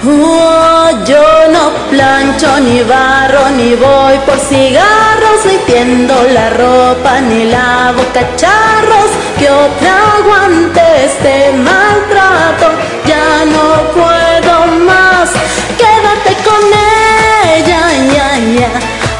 Oh, 0.05 0.89
yo 1.07 1.25
no 1.51 1.71
plancho 1.89 2.59
ni 2.59 2.83
barro 2.83 3.49
ni 3.57 3.73
voy 3.73 4.15
por 4.27 4.38
cigarros 4.38 5.39
ni 5.45 5.57
tiendo 5.65 6.13
la 6.31 6.51
ropa 6.51 7.19
ni 7.19 7.45
lavo 7.45 8.03
cacharros 8.13 9.09
que 9.39 9.49
otra 9.49 9.93
aguante 10.19 10.81
este 11.03 11.51
maltrato 11.67 12.67
ya 13.05 13.43
no 13.53 13.67
puedo 13.97 14.53
más 14.85 15.29
quédate 15.77 16.31
con 16.45 16.69
ya 16.71 16.98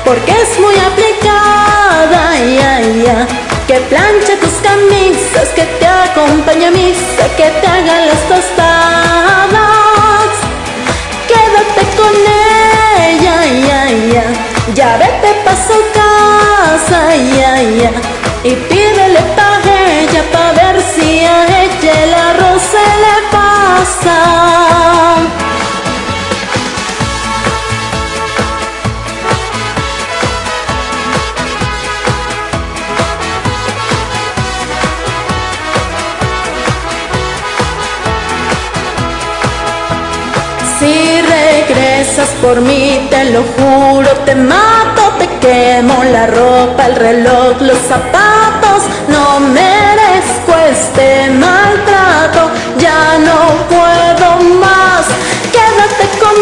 porque 0.06 0.32
es 0.32 0.60
muy 0.60 0.76
aplicada 0.76 2.38
ya 2.58 2.80
ya. 3.06 3.28
Que 3.68 3.80
planche 3.82 4.36
tus 4.38 4.54
camisas 4.68 5.50
que 5.56 5.64
te 5.80 5.88
acompañe 5.88 6.68
a 6.68 6.72
misa 6.72 7.26
que 7.38 7.50
te 7.62 7.68
haga 7.68 8.06
las 8.08 8.22
tostadas. 8.28 9.50
Quédate 11.30 11.84
con 12.00 12.16
ella, 13.06 13.38
ya, 13.68 13.82
ya, 14.14 14.26
ya 14.74 14.98
vete 14.98 15.32
pa' 15.46 15.60
su 15.68 15.78
casa, 16.00 17.16
ya, 17.16 17.54
ya, 17.62 17.92
y 18.44 18.56
pídele 18.56 19.22
pa' 19.36 19.60
ella 20.02 20.24
pa' 20.34 20.52
ver 20.54 20.82
si 20.82 21.26
a 21.26 21.46
ella 21.64 21.94
el 22.04 22.14
por 42.42 42.62
mí, 42.62 43.08
te 43.10 43.26
lo 43.26 43.44
juro, 43.56 44.10
te 44.26 44.36
mato, 44.36 45.14
te 45.18 45.28
quemo 45.40 46.04
la 46.04 46.28
ropa, 46.28 46.86
el 46.86 46.96
reloj, 46.96 47.62
los 47.62 47.78
zapatos, 47.88 48.84
no 49.08 49.40
merezco 49.40 50.54
este 50.72 51.30
maltrato, 51.30 52.52
ya 52.78 53.18
no 53.20 53.40
puedo 53.68 54.28
más, 54.60 55.06
quédate 55.52 56.06
con 56.24 56.38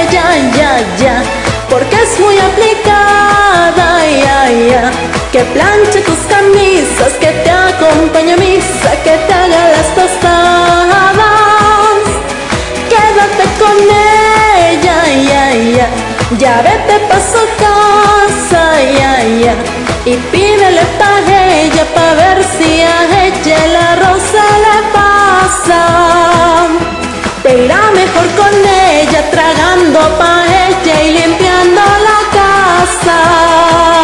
ella, 0.00 0.24
ya, 0.56 0.72
ya, 0.98 1.22
porque 1.70 1.96
es 1.96 2.20
muy 2.20 2.38
aplicada, 2.38 4.06
ya, 4.24 4.50
ya, 4.50 4.90
que 5.32 5.40
planche 5.54 6.00
tus 6.00 6.18
camisas, 6.28 7.12
que 7.20 7.30
te 7.44 7.50
acompañe 7.50 8.32
a 8.32 8.36
misa, 8.36 8.90
que 9.04 9.16
te 9.26 9.32
haga 9.32 9.68
las 9.74 9.94
tostadas, 9.94 11.16
quédate 12.88 13.44
con 13.58 13.76
ella. 13.82 14.07
Ya 16.36 16.60
vete 16.60 16.98
pa' 17.08 17.20
su 17.20 17.42
casa, 17.56 18.82
ya, 18.82 19.24
ya, 19.24 19.54
y 20.04 20.14
pídele 20.30 20.82
pa' 20.98 21.20
ella 21.26 21.84
pa' 21.94 22.14
ver 22.20 22.44
si 22.44 22.82
a 22.82 23.24
ella 23.24 23.66
la 23.66 23.96
rosa 23.96 24.44
le 24.64 24.78
pasa. 24.92 25.82
Te 27.42 27.64
irá 27.64 27.80
mejor 27.92 28.26
con 28.36 28.54
ella, 28.66 29.30
tragando 29.30 30.00
pa' 30.18 30.44
ella 30.66 31.02
y 31.02 31.10
limpiando 31.12 31.80
la 31.80 32.20
casa. 32.38 33.97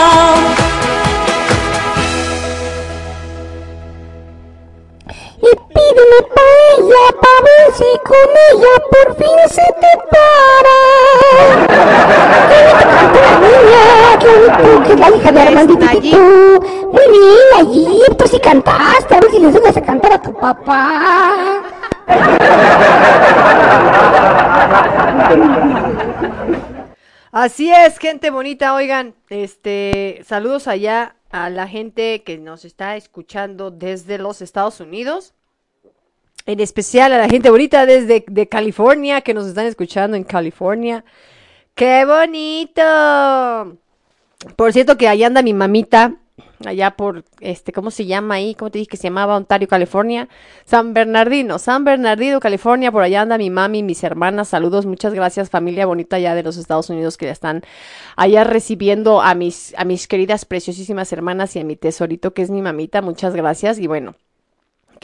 Pídeme 5.95 6.21
paella 6.35 7.05
pa' 7.23 7.39
ver 7.45 7.67
si 7.73 7.91
con 8.03 8.31
ella 8.51 8.75
por 8.91 9.09
fin 9.17 9.39
se 9.49 9.67
te 9.81 9.93
para. 10.11 10.77
¡Qué 12.51 12.59
bonito 12.67 12.95
canta 12.97 13.21
la 13.21 13.33
niña! 13.39 13.85
¡Qué 14.19 14.27
bonito! 14.27 14.83
Que 14.83 14.93
es 14.93 14.99
la 14.99 15.09
hija 15.11 15.31
de. 15.31 15.41
Titú. 16.01 16.25
Muy 16.93 17.07
bien, 17.13 17.47
Nayib, 17.55 18.17
tú 18.17 18.27
sí 18.27 18.41
cantaste. 18.41 19.15
A 19.15 19.21
ver 19.21 19.31
si 19.31 19.39
le 19.39 19.47
enseñas 19.49 19.77
a 19.77 19.83
cantar 19.83 20.13
a 20.15 20.23
tu 20.23 20.35
papá. 20.35 21.63
Así 27.31 27.71
es, 27.71 27.99
gente 27.99 28.31
bonita. 28.31 28.75
Oigan, 28.75 29.15
este, 29.29 30.23
saludos 30.27 30.67
allá 30.67 31.15
a 31.31 31.51
la 31.51 31.69
gente 31.69 32.25
que 32.25 32.39
nos 32.39 32.65
está 32.65 32.97
escuchando 32.97 33.71
desde 33.71 34.19
los 34.19 34.43
Estados 34.43 34.81
Unidos. 34.81 35.35
En 36.47 36.61
especial 36.61 37.13
a 37.13 37.19
la 37.19 37.29
gente 37.29 37.49
bonita 37.49 37.87
desde 37.87 38.25
de 38.29 38.49
California, 38.49 39.23
que 39.23 39.33
nos 39.33 39.47
están 39.47 39.65
escuchando 39.67 40.17
en 40.17 40.25
California. 40.25 41.05
¡Qué 41.75 42.05
bonito! 42.05 43.79
Por 44.57 44.73
cierto 44.75 44.99
que 44.99 45.09
allá 45.09 45.27
anda 45.27 45.41
mi 45.41 45.55
mamita, 45.55 46.17
allá 46.67 46.91
por, 46.93 47.25
este, 47.41 47.73
¿cómo 47.73 47.91
se 47.91 48.05
llama 48.05 48.35
ahí? 48.35 48.55
¿Cómo 48.55 48.71
te 48.71 48.79
dije 48.79 48.91
que 48.91 48.97
se 48.99 49.05
llamaba? 49.05 49.37
Ontario, 49.37 49.69
California. 49.69 50.29
San 50.67 50.93
Bernardino, 50.93 51.59
San 51.59 51.85
Bernardino, 51.85 52.41
California. 52.41 52.93
Por 52.93 53.03
allá 53.03 53.23
anda 53.23 53.39
mi 53.39 53.49
mami, 53.49 53.83
mis 53.83 54.05
hermanas. 54.05 54.49
Saludos, 54.49 54.85
muchas 54.85 55.15
gracias, 55.15 55.49
familia 55.49 55.87
bonita 55.87 56.17
allá 56.17 56.35
de 56.35 56.43
los 56.43 56.59
Estados 56.59 56.91
Unidos 56.91 57.17
que 57.17 57.27
ya 57.27 57.33
están 57.33 57.63
allá 58.17 58.45
recibiendo 58.45 59.23
a 59.23 59.35
mis, 59.35 59.75
a 59.79 59.85
mis 59.87 60.07
queridas, 60.07 60.45
preciosísimas 60.45 61.11
hermanas 61.13 61.57
y 61.57 61.61
a 61.61 61.65
mi 61.65 61.77
tesorito 61.77 62.35
que 62.35 62.43
es 62.43 62.51
mi 62.51 62.61
mamita. 62.61 63.01
Muchas 63.01 63.35
gracias 63.35 63.79
y 63.79 63.87
bueno, 63.87 64.15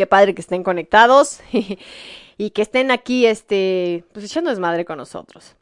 qué 0.00 0.06
padre 0.06 0.34
que 0.34 0.40
estén 0.40 0.62
conectados 0.62 1.40
y 2.38 2.50
que 2.50 2.62
estén 2.62 2.90
aquí, 2.90 3.26
este, 3.26 4.02
pues 4.14 4.24
echando 4.24 4.48
desmadre 4.48 4.86
con 4.86 4.96
nosotros. 4.96 5.56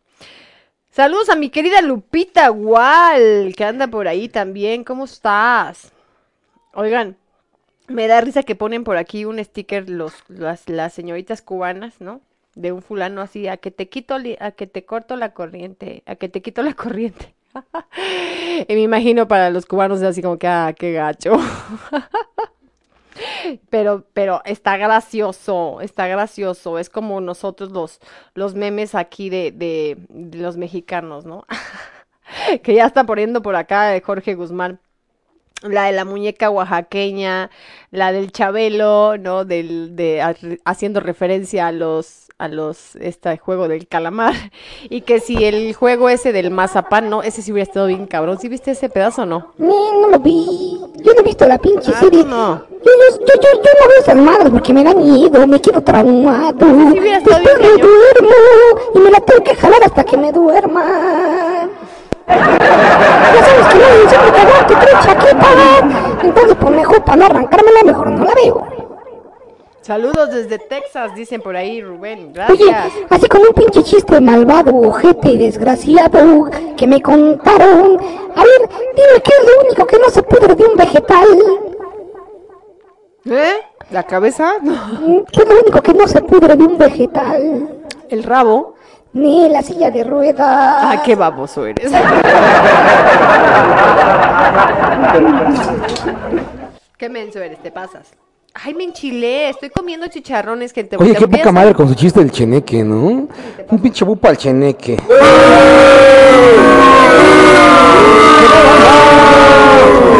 Saludos 0.92 1.28
a 1.28 1.34
mi 1.34 1.50
querida 1.50 1.82
Lupita 1.82 2.52
Wall, 2.52 3.52
que 3.56 3.64
anda 3.64 3.88
por 3.88 4.06
ahí 4.06 4.28
también. 4.28 4.84
¿Cómo 4.84 5.06
estás? 5.06 5.90
Oigan, 6.72 7.16
me 7.88 8.06
da 8.06 8.20
risa 8.20 8.44
que 8.44 8.54
ponen 8.54 8.84
por 8.84 8.96
aquí 8.96 9.24
un 9.24 9.42
sticker 9.42 9.90
los, 9.90 10.12
las, 10.28 10.92
señoritas 10.92 11.42
cubanas, 11.42 12.00
¿no? 12.00 12.20
De 12.54 12.70
un 12.70 12.80
fulano 12.80 13.22
así, 13.22 13.48
a 13.48 13.56
que 13.56 13.72
te 13.72 13.88
quito, 13.88 14.14
a 14.38 14.50
que 14.52 14.68
te 14.68 14.84
corto 14.84 15.16
la 15.16 15.32
corriente, 15.34 16.04
a 16.06 16.14
que 16.14 16.28
te 16.28 16.42
quito 16.42 16.62
la 16.62 16.74
corriente. 16.74 17.34
y 18.68 18.72
me 18.72 18.82
imagino 18.82 19.26
para 19.26 19.50
los 19.50 19.66
cubanos 19.66 20.00
así 20.02 20.22
como 20.22 20.38
que, 20.38 20.46
ah, 20.46 20.72
qué 20.78 20.92
gacho. 20.92 21.32
Pero, 23.70 24.04
pero 24.12 24.42
está 24.44 24.76
gracioso, 24.76 25.80
está 25.80 26.06
gracioso. 26.08 26.78
Es 26.78 26.90
como 26.90 27.20
nosotros 27.20 27.70
los, 27.72 28.00
los 28.34 28.54
memes 28.54 28.94
aquí 28.94 29.30
de, 29.30 29.52
de, 29.52 29.96
de 30.08 30.38
los 30.38 30.56
mexicanos, 30.56 31.24
¿no? 31.26 31.46
Que 32.62 32.74
ya 32.74 32.86
está 32.86 33.04
poniendo 33.04 33.42
por 33.42 33.56
acá 33.56 33.98
Jorge 34.04 34.34
Guzmán. 34.34 34.80
La 35.62 35.84
de 35.86 35.92
la 35.92 36.04
muñeca 36.04 36.50
oaxaqueña, 36.50 37.50
la 37.90 38.12
del 38.12 38.32
Chabelo, 38.32 39.16
¿no? 39.18 39.44
Del, 39.44 39.96
de, 39.96 40.22
ha- 40.22 40.36
haciendo 40.64 41.00
referencia 41.00 41.66
a 41.68 41.72
los, 41.72 42.27
a 42.38 42.46
los, 42.48 42.94
este 42.96 43.36
juego 43.38 43.66
del 43.68 43.88
calamar. 43.88 44.34
Y 44.90 45.02
que 45.02 45.20
si 45.20 45.44
el 45.44 45.74
juego 45.74 46.08
ese 46.08 46.32
del 46.32 46.50
mazapán, 46.50 47.10
¿no? 47.10 47.22
Ese 47.22 47.42
sí 47.42 47.52
hubiera 47.52 47.68
estado 47.68 47.86
bien 47.88 48.06
cabrón. 48.06 48.38
¿Sí 48.38 48.48
viste 48.48 48.70
ese 48.70 48.88
pedazo 48.88 49.22
o 49.22 49.26
no? 49.26 49.52
No, 49.58 50.00
no 50.00 50.08
lo 50.08 50.18
vi. 50.20 50.80
Yo 51.02 51.12
no 51.14 51.20
he 51.20 51.22
visto 51.24 51.46
la 51.46 51.58
pinche 51.58 51.92
Ah, 51.94 52.00
serie. 52.00 52.24
no. 52.24 52.62
Yo, 52.70 52.76
yo, 52.84 53.18
yo, 53.18 53.26
yo, 53.34 53.48
yo 53.62 53.70
no 53.80 53.88
veo 53.88 54.00
esas 54.00 54.16
madres 54.16 54.50
porque 54.50 54.72
me 54.72 54.84
da 54.84 54.94
miedo, 54.94 55.46
me 55.46 55.60
quedo 55.60 55.80
traumado. 55.82 56.56
Sí 56.92 56.98
hubiera 57.00 57.18
estado 57.18 57.38
Después 57.38 57.58
bien 57.58 57.72
me 57.74 57.80
cañón. 57.80 57.88
duermo 57.90 58.34
y 58.94 58.98
me 59.00 59.10
la 59.10 59.20
tengo 59.20 59.44
que 59.44 59.54
jalar 59.56 59.82
hasta 59.84 60.04
que 60.04 60.16
me 60.16 60.32
duerma. 60.32 60.84
Ya 62.28 63.44
sabes 63.44 63.66
que 63.68 63.78
no 63.78 64.24
me 64.24 64.84
trae 64.84 65.02
chaqueta. 65.02 66.18
Entonces, 66.22 66.56
pues 66.60 66.74
mejor 66.74 67.04
para 67.04 67.16
no 67.16 67.24
arrancármela, 67.26 67.82
mejor 67.84 68.10
no 68.10 68.24
la 68.24 68.34
veo. 68.34 68.66
Saludos 69.88 70.30
desde 70.30 70.58
Texas, 70.58 71.14
dicen 71.14 71.40
por 71.40 71.56
ahí, 71.56 71.80
Rubén. 71.80 72.34
Oye, 72.50 72.66
Gracias. 72.66 72.92
así 73.08 73.26
como 73.26 73.44
un 73.44 73.54
pinche 73.54 73.82
chiste 73.82 74.20
malvado, 74.20 74.76
ojete 74.76 75.30
y 75.30 75.38
desgraciado 75.38 76.50
que 76.76 76.86
me 76.86 77.00
contaron. 77.00 77.98
A 78.36 78.42
ver, 78.42 78.68
dime 78.94 79.22
qué 79.24 79.32
es 79.40 79.46
lo 79.46 79.62
único 79.66 79.86
que 79.86 79.98
no 79.98 80.10
se 80.10 80.22
pudre 80.22 80.54
de 80.54 80.62
un 80.62 80.76
vegetal. 80.76 81.26
¿Eh? 83.30 83.54
¿La 83.90 84.02
cabeza? 84.02 84.56
No. 84.62 85.24
¿Qué 85.32 85.40
es 85.40 85.48
lo 85.48 85.58
único 85.58 85.80
que 85.80 85.94
no 85.94 86.06
se 86.06 86.20
pudre 86.20 86.54
de 86.54 86.64
un 86.64 86.76
vegetal? 86.76 87.80
¿El 88.10 88.24
rabo? 88.24 88.74
Ni 89.14 89.48
la 89.48 89.62
silla 89.62 89.90
de 89.90 90.04
ruedas. 90.04 90.36
Ah, 90.38 91.00
qué 91.02 91.14
baboso 91.14 91.64
eres. 91.64 91.90
qué 96.98 97.08
menso 97.08 97.38
eres, 97.38 97.62
te 97.62 97.70
pasas. 97.72 98.12
Ay, 98.64 98.74
me 98.74 98.82
enchilé, 98.82 99.50
estoy 99.50 99.70
comiendo 99.70 100.08
chicharrones, 100.08 100.72
gente. 100.72 100.96
Oye, 100.96 101.14
qué 101.14 101.28
poca 101.28 101.52
madre 101.52 101.74
con 101.74 101.88
su 101.88 101.94
chiste 101.94 102.18
del 102.18 102.32
cheneque, 102.32 102.82
¿no? 102.82 103.28
Un 103.70 103.78
pinche 103.80 104.04
bupa 104.04 104.30
al 104.30 104.36
cheneque. 104.36 104.96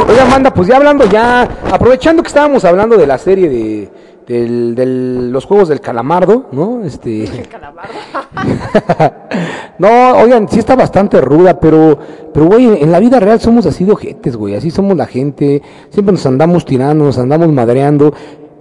Oiga, 0.08 0.24
manda, 0.26 0.54
pues 0.54 0.68
ya 0.68 0.76
hablando 0.76 1.04
ya, 1.06 1.42
aprovechando 1.72 2.22
que 2.22 2.28
estábamos 2.28 2.64
hablando 2.64 2.96
de 2.96 3.08
la 3.08 3.18
serie 3.18 3.48
de, 3.48 3.88
del, 4.28 4.74
del- 4.74 5.32
los 5.32 5.44
juegos 5.46 5.68
del 5.68 5.80
calamardo, 5.80 6.46
¿no? 6.52 6.82
Este. 6.84 7.24
no, 9.78 10.16
oigan, 10.18 10.48
sí 10.48 10.58
está 10.58 10.76
bastante 10.76 11.20
ruda, 11.20 11.58
pero, 11.58 11.98
pero 12.32 12.46
güey, 12.46 12.82
en 12.82 12.92
la 12.92 13.00
vida 13.00 13.20
real 13.20 13.40
somos 13.40 13.66
así 13.66 13.84
de 13.84 13.92
ojetes, 13.92 14.36
güey, 14.36 14.54
así 14.54 14.70
somos 14.70 14.96
la 14.96 15.06
gente, 15.06 15.62
siempre 15.90 16.12
nos 16.12 16.26
andamos 16.26 16.64
tirando, 16.64 17.04
nos 17.04 17.18
andamos 17.18 17.50
madreando, 17.52 18.12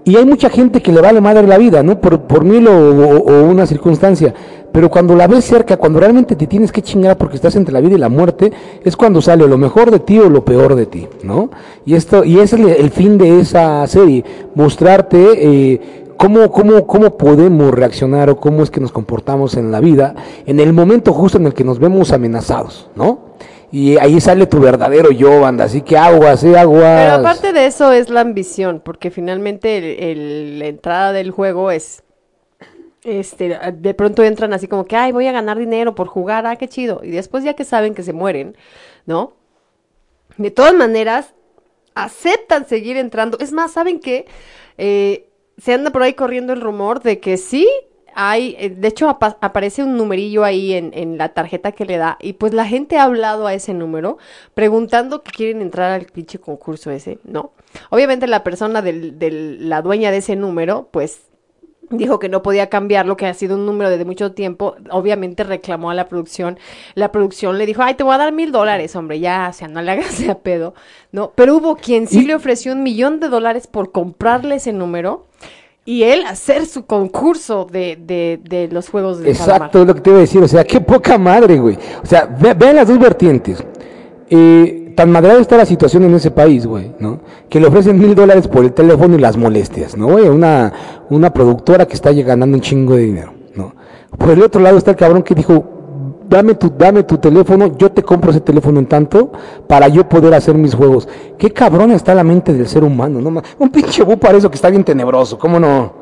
y 0.07 0.15
hay 0.15 0.25
mucha 0.25 0.49
gente 0.49 0.81
que 0.81 0.93
le 0.93 1.01
vale 1.01 1.19
madre 1.19 1.45
la 1.45 1.57
vida, 1.57 1.83
¿no? 1.83 1.99
Por, 1.99 2.21
por 2.21 2.45
mil 2.45 2.65
o, 2.65 3.43
una 3.43 3.65
circunstancia, 3.65 4.33
pero 4.71 4.89
cuando 4.89 5.13
la 5.17 5.27
ves 5.27 5.43
cerca, 5.43 5.75
cuando 5.75 5.99
realmente 5.99 6.37
te 6.37 6.47
tienes 6.47 6.71
que 6.71 6.81
chingar 6.81 7.17
porque 7.17 7.35
estás 7.35 7.57
entre 7.57 7.73
la 7.73 7.81
vida 7.81 7.95
y 7.95 7.97
la 7.97 8.07
muerte, 8.07 8.53
es 8.85 8.95
cuando 8.95 9.21
sale 9.21 9.45
lo 9.45 9.57
mejor 9.57 9.91
de 9.91 9.99
ti 9.99 10.17
o 10.17 10.29
lo 10.29 10.45
peor 10.45 10.75
de 10.75 10.85
ti, 10.85 11.09
¿no? 11.23 11.49
Y 11.85 11.95
esto, 11.95 12.23
y 12.23 12.39
ese 12.39 12.55
es 12.55 12.61
el, 12.61 12.69
el 12.69 12.89
fin 12.89 13.17
de 13.17 13.41
esa 13.41 13.85
serie, 13.85 14.23
mostrarte, 14.55 15.17
eh, 15.73 15.81
cómo, 16.15 16.53
cómo, 16.53 16.87
cómo 16.87 17.17
podemos 17.17 17.73
reaccionar 17.73 18.29
o 18.29 18.39
cómo 18.39 18.63
es 18.63 18.71
que 18.71 18.79
nos 18.79 18.93
comportamos 18.93 19.57
en 19.57 19.73
la 19.73 19.81
vida 19.81 20.15
en 20.45 20.61
el 20.61 20.71
momento 20.71 21.11
justo 21.11 21.37
en 21.37 21.47
el 21.47 21.53
que 21.53 21.65
nos 21.65 21.79
vemos 21.79 22.13
amenazados, 22.13 22.87
¿no? 22.95 23.26
Y 23.71 23.97
ahí 23.97 24.21
sale 24.21 24.47
tu 24.47 24.59
verdadero 24.59 25.11
yo, 25.11 25.41
banda. 25.41 25.65
Así 25.65 25.81
que 25.81 25.97
aguas, 25.97 26.43
eh, 26.43 26.57
aguas. 26.57 27.01
Pero 27.03 27.13
aparte 27.15 27.53
de 27.53 27.65
eso 27.65 27.91
es 27.91 28.09
la 28.09 28.21
ambición, 28.21 28.81
porque 28.83 29.11
finalmente 29.11 30.11
el- 30.11 30.59
la 30.59 30.67
entrada 30.67 31.11
del 31.11 31.31
juego 31.31 31.69
es, 31.71 32.03
este, 33.03 33.57
de 33.73 33.93
pronto 33.93 34.23
entran 34.23 34.53
así 34.53 34.67
como 34.67 34.85
que, 34.85 34.95
ay, 34.95 35.11
voy 35.11 35.27
a 35.27 35.31
ganar 35.31 35.57
dinero 35.57 35.95
por 35.95 36.07
jugar, 36.07 36.45
ah, 36.45 36.55
qué 36.55 36.67
chido. 36.67 37.01
Y 37.03 37.11
después 37.11 37.43
ya 37.43 37.53
que 37.55 37.65
saben 37.65 37.93
que 37.93 38.03
se 38.03 38.13
mueren, 38.13 38.55
¿no? 39.05 39.33
De 40.37 40.51
todas 40.51 40.73
maneras, 40.73 41.33
aceptan 41.95 42.67
seguir 42.67 42.95
entrando. 42.97 43.37
Es 43.39 43.51
más, 43.51 43.71
¿saben 43.71 43.99
qué? 43.99 44.27
Eh, 44.77 45.29
se 45.57 45.73
anda 45.73 45.89
por 45.91 46.03
ahí 46.03 46.13
corriendo 46.13 46.53
el 46.53 46.61
rumor 46.61 47.01
de 47.01 47.19
que 47.19 47.37
sí 47.37 47.67
hay, 48.19 48.55
eh, 48.57 48.69
de 48.71 48.87
hecho 48.87 49.09
apa- 49.09 49.37
aparece 49.41 49.83
un 49.83 49.95
numerillo 49.95 50.43
ahí 50.43 50.73
en, 50.73 50.91
en 50.95 51.19
la 51.19 51.29
tarjeta 51.29 51.71
que 51.71 51.85
le 51.85 51.97
da 51.97 52.17
y 52.19 52.33
pues 52.33 52.51
la 52.51 52.65
gente 52.65 52.97
ha 52.97 53.03
hablado 53.03 53.45
a 53.45 53.53
ese 53.53 53.75
número 53.75 54.17
preguntando 54.55 55.21
que 55.21 55.29
quieren 55.31 55.61
entrar 55.61 55.91
al 55.91 56.07
pinche 56.07 56.39
concurso 56.39 56.89
ese, 56.89 57.19
¿no? 57.23 57.51
Obviamente 57.91 58.25
la 58.25 58.43
persona 58.43 58.81
del, 58.81 59.19
del- 59.19 59.69
la 59.69 59.83
dueña 59.83 60.09
de 60.09 60.17
ese 60.17 60.35
número, 60.35 60.89
pues 60.91 61.21
dijo 61.91 62.17
que 62.17 62.27
no 62.27 62.41
podía 62.41 62.69
cambiarlo, 62.69 63.15
que 63.17 63.27
ha 63.27 63.33
sido 63.35 63.55
un 63.55 63.65
número 63.67 63.89
desde 63.91 64.03
mucho 64.03 64.31
tiempo. 64.33 64.75
Obviamente 64.89 65.43
reclamó 65.43 65.89
a 65.89 65.93
la 65.93 66.07
producción. 66.09 66.57
La 66.95 67.11
producción 67.11 67.57
le 67.57 67.65
dijo, 67.67 67.81
ay, 67.83 67.93
te 67.93 68.03
voy 68.03 68.15
a 68.15 68.17
dar 68.17 68.33
mil 68.33 68.51
dólares, 68.51 68.95
hombre, 68.95 69.19
ya, 69.19 69.47
o 69.49 69.53
sea, 69.53 69.67
no 69.67 69.81
le 69.83 69.91
hagas 69.91 70.19
de 70.19 70.31
a 70.31 70.39
pedo, 70.39 70.73
¿no? 71.11 71.31
Pero 71.35 71.55
hubo 71.55 71.75
quien 71.77 72.07
sí 72.07 72.25
le 72.25 72.35
ofreció 72.35 72.73
un 72.73 72.81
millón 72.83 73.19
de 73.19 73.29
dólares 73.29 73.67
por 73.67 73.91
comprarle 73.91 74.55
ese 74.55 74.73
número 74.73 75.27
y 75.87 76.03
él 76.03 76.23
hacer 76.27 76.65
su 76.65 76.85
concurso 76.85 77.65
de, 77.71 77.97
de, 78.05 78.41
de 78.43 78.67
los 78.67 78.89
juegos 78.89 79.19
de 79.19 79.31
Exacto, 79.31 79.81
es 79.81 79.87
lo 79.87 79.95
que 79.95 80.01
te 80.01 80.09
iba 80.09 80.19
a 80.19 80.21
decir. 80.21 80.43
O 80.43 80.47
sea, 80.47 80.65
qué 80.65 80.81
poca 80.81 81.17
madre, 81.17 81.57
güey. 81.57 81.77
O 82.03 82.05
sea, 82.05 82.25
ve- 82.25 82.53
vean 82.53 82.75
las 82.75 82.89
dos 82.89 82.99
vertientes. 82.99 83.63
Eh, 84.29 84.93
tan 84.97 85.09
madreada 85.11 85.39
está 85.39 85.55
la 85.55 85.65
situación 85.65 86.03
en 86.03 86.13
ese 86.15 86.29
país, 86.29 86.65
güey, 86.65 86.91
¿no? 86.99 87.21
Que 87.49 87.61
le 87.61 87.67
ofrecen 87.67 87.97
mil 87.97 88.13
dólares 88.15 88.49
por 88.49 88.65
el 88.65 88.73
teléfono 88.73 89.15
y 89.15 89.19
las 89.21 89.37
molestias, 89.37 89.95
¿no? 89.95 90.07
Güey, 90.07 90.27
una, 90.27 90.73
una 91.09 91.31
productora 91.31 91.85
que 91.87 91.93
está 91.93 92.11
ganando 92.11 92.57
un 92.57 92.61
chingo 92.61 92.95
de 92.95 93.03
dinero, 93.03 93.33
¿no? 93.55 93.73
Por 94.17 94.31
el 94.31 94.41
otro 94.43 94.59
lado 94.59 94.77
está 94.77 94.91
el 94.91 94.97
cabrón 94.97 95.23
que 95.23 95.35
dijo, 95.35 95.76
dame 96.29 96.55
tu, 96.55 96.69
dame 96.69 97.03
tu 97.03 97.17
teléfono, 97.17 97.77
yo 97.77 97.91
te 97.91 98.03
compro 98.03 98.31
ese 98.31 98.41
teléfono 98.41 98.79
en 98.79 98.85
tanto 98.85 99.31
para 99.67 99.87
yo 99.87 100.07
poder 100.07 100.33
hacer 100.33 100.55
mis 100.55 100.75
juegos. 100.75 101.07
Qué 101.37 101.51
cabrón 101.51 101.91
está 101.91 102.13
la 102.13 102.23
mente 102.23 102.53
del 102.53 102.67
ser 102.67 102.83
humano, 102.83 103.21
¿no? 103.21 103.41
Un 103.59 103.69
pinche 103.69 104.03
bu 104.03 104.17
para 104.17 104.37
eso 104.37 104.49
que 104.49 104.55
está 104.55 104.69
bien 104.69 104.83
tenebroso, 104.83 105.37
¿cómo 105.37 105.59
no? 105.59 105.93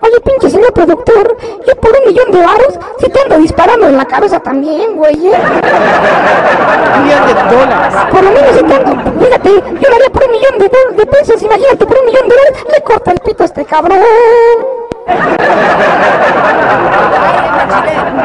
Oye, 0.00 0.18
productor, 0.86 1.36
yo 1.66 1.76
por 1.76 1.90
un 1.96 2.06
millón 2.06 2.30
de 2.30 2.38
varos, 2.40 2.78
si 2.98 3.08
te 3.08 3.20
ando 3.20 3.38
disparando 3.38 3.88
en 3.88 3.96
la 3.96 4.04
cabeza 4.04 4.40
también, 4.40 4.96
güey, 4.96 5.14
¿eh? 5.26 5.38
Un 6.96 7.04
millón 7.04 7.26
de 7.26 7.34
dólares. 7.56 7.94
Por 8.10 8.22
lo 8.22 8.30
menos 8.30 8.56
si 8.56 8.62
te 8.64 8.74
ando, 8.74 9.24
fíjate, 9.24 9.50
yo 9.50 9.90
daría 9.90 10.10
por 10.12 10.24
un 10.24 10.30
millón 10.32 10.58
de, 10.58 10.70
de 10.96 11.06
pesos, 11.06 11.42
imagínate, 11.42 11.86
por 11.86 11.98
un 11.98 12.06
millón 12.06 12.28
de 12.28 12.36
dólares, 12.36 12.64
le 12.72 12.82
corta 12.82 13.12
el 13.12 13.18
pito 13.20 13.42
a 13.42 13.46
este 13.46 13.64
cabrón. 13.64 14.00
Ay, 15.06 15.18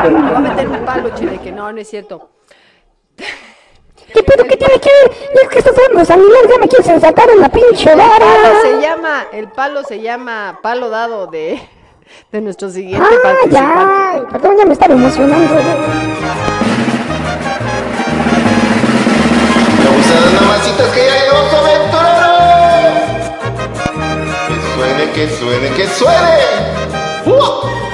Chile, 0.04 0.20
me 0.20 0.32
va 0.32 0.38
a 0.38 0.42
meter 0.42 0.68
un 0.68 0.86
palo, 0.86 1.10
Chile, 1.16 1.40
que 1.44 1.52
no, 1.52 1.72
no 1.72 1.80
es 1.80 1.90
cierto. 1.90 2.30
¿Qué 4.14 4.24
pedo 4.24 4.44
que 4.46 4.58
tiene 4.58 4.80
que 4.80 4.90
ver? 4.90 5.12
Y 5.36 5.38
es 5.44 5.50
que 5.50 5.60
estás 5.60 5.78
hablando 5.78 6.00
de 6.00 6.06
San 6.06 6.20
Miguel, 6.20 6.50
ya 6.50 6.58
me 6.58 6.68
quieres 6.68 6.88
ensartar 6.88 7.30
en 7.30 7.42
la 7.42 7.50
pinche 7.50 7.92
Palo 7.92 8.04
vara. 8.10 8.62
se 8.64 8.82
llama, 8.82 9.28
el 9.32 9.50
palo 9.50 9.84
se 9.84 10.02
llama 10.02 10.60
palo 10.64 10.90
dado 10.90 11.28
de, 11.28 11.62
de 12.32 12.42
nuestro 12.42 12.70
siguiente 12.70 13.06
Ah, 13.06 13.20
participante. 13.24 13.56
ya, 13.56 14.30
perdón, 14.32 14.58
ya 14.58 14.66
me 14.66 14.74
estaba 14.74 14.94
emocionando. 14.94 15.56
Abusadas 19.88 20.34
mamacitas 20.42 20.88
que 20.94 21.06
ya 21.06 21.14
llegó 21.24 21.50
su 21.50 21.56
aventurero. 21.56 22.30
Que 24.48 24.56
suene, 24.76 25.04
que 25.14 25.30
suene, 25.30 25.68
que 25.76 25.88
suene. 25.88 26.46
¡Fua! 27.26 27.89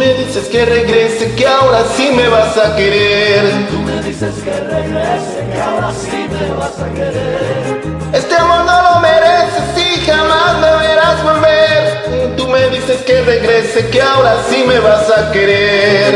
Me 0.00 0.14
dices 0.14 0.48
que 0.48 0.64
regrese, 0.64 1.34
que 1.34 1.46
ahora 1.46 1.84
sí 1.94 2.10
me 2.16 2.26
vas 2.28 2.56
a 2.56 2.74
querer. 2.74 3.44
Tú 3.70 3.80
me 3.80 4.00
dices 4.02 4.34
que 4.42 4.50
regrese, 4.50 5.46
que 5.52 5.60
ahora 5.60 5.92
sí 5.92 6.26
me 6.32 6.50
vas 6.54 6.78
a 6.80 6.88
querer. 6.94 7.80
Este 8.14 8.34
amor 8.34 8.64
no 8.64 8.82
lo 8.82 9.00
mereces 9.00 9.76
y 9.76 10.00
jamás 10.06 10.58
me 10.58 10.88
verás 10.88 11.22
volver. 11.22 12.34
Tú 12.34 12.48
me 12.48 12.70
dices 12.70 13.02
que 13.02 13.20
regrese, 13.20 13.90
que 13.90 14.00
ahora 14.00 14.36
sí 14.48 14.64
me 14.66 14.78
vas 14.78 15.10
a 15.10 15.30
querer. 15.32 16.14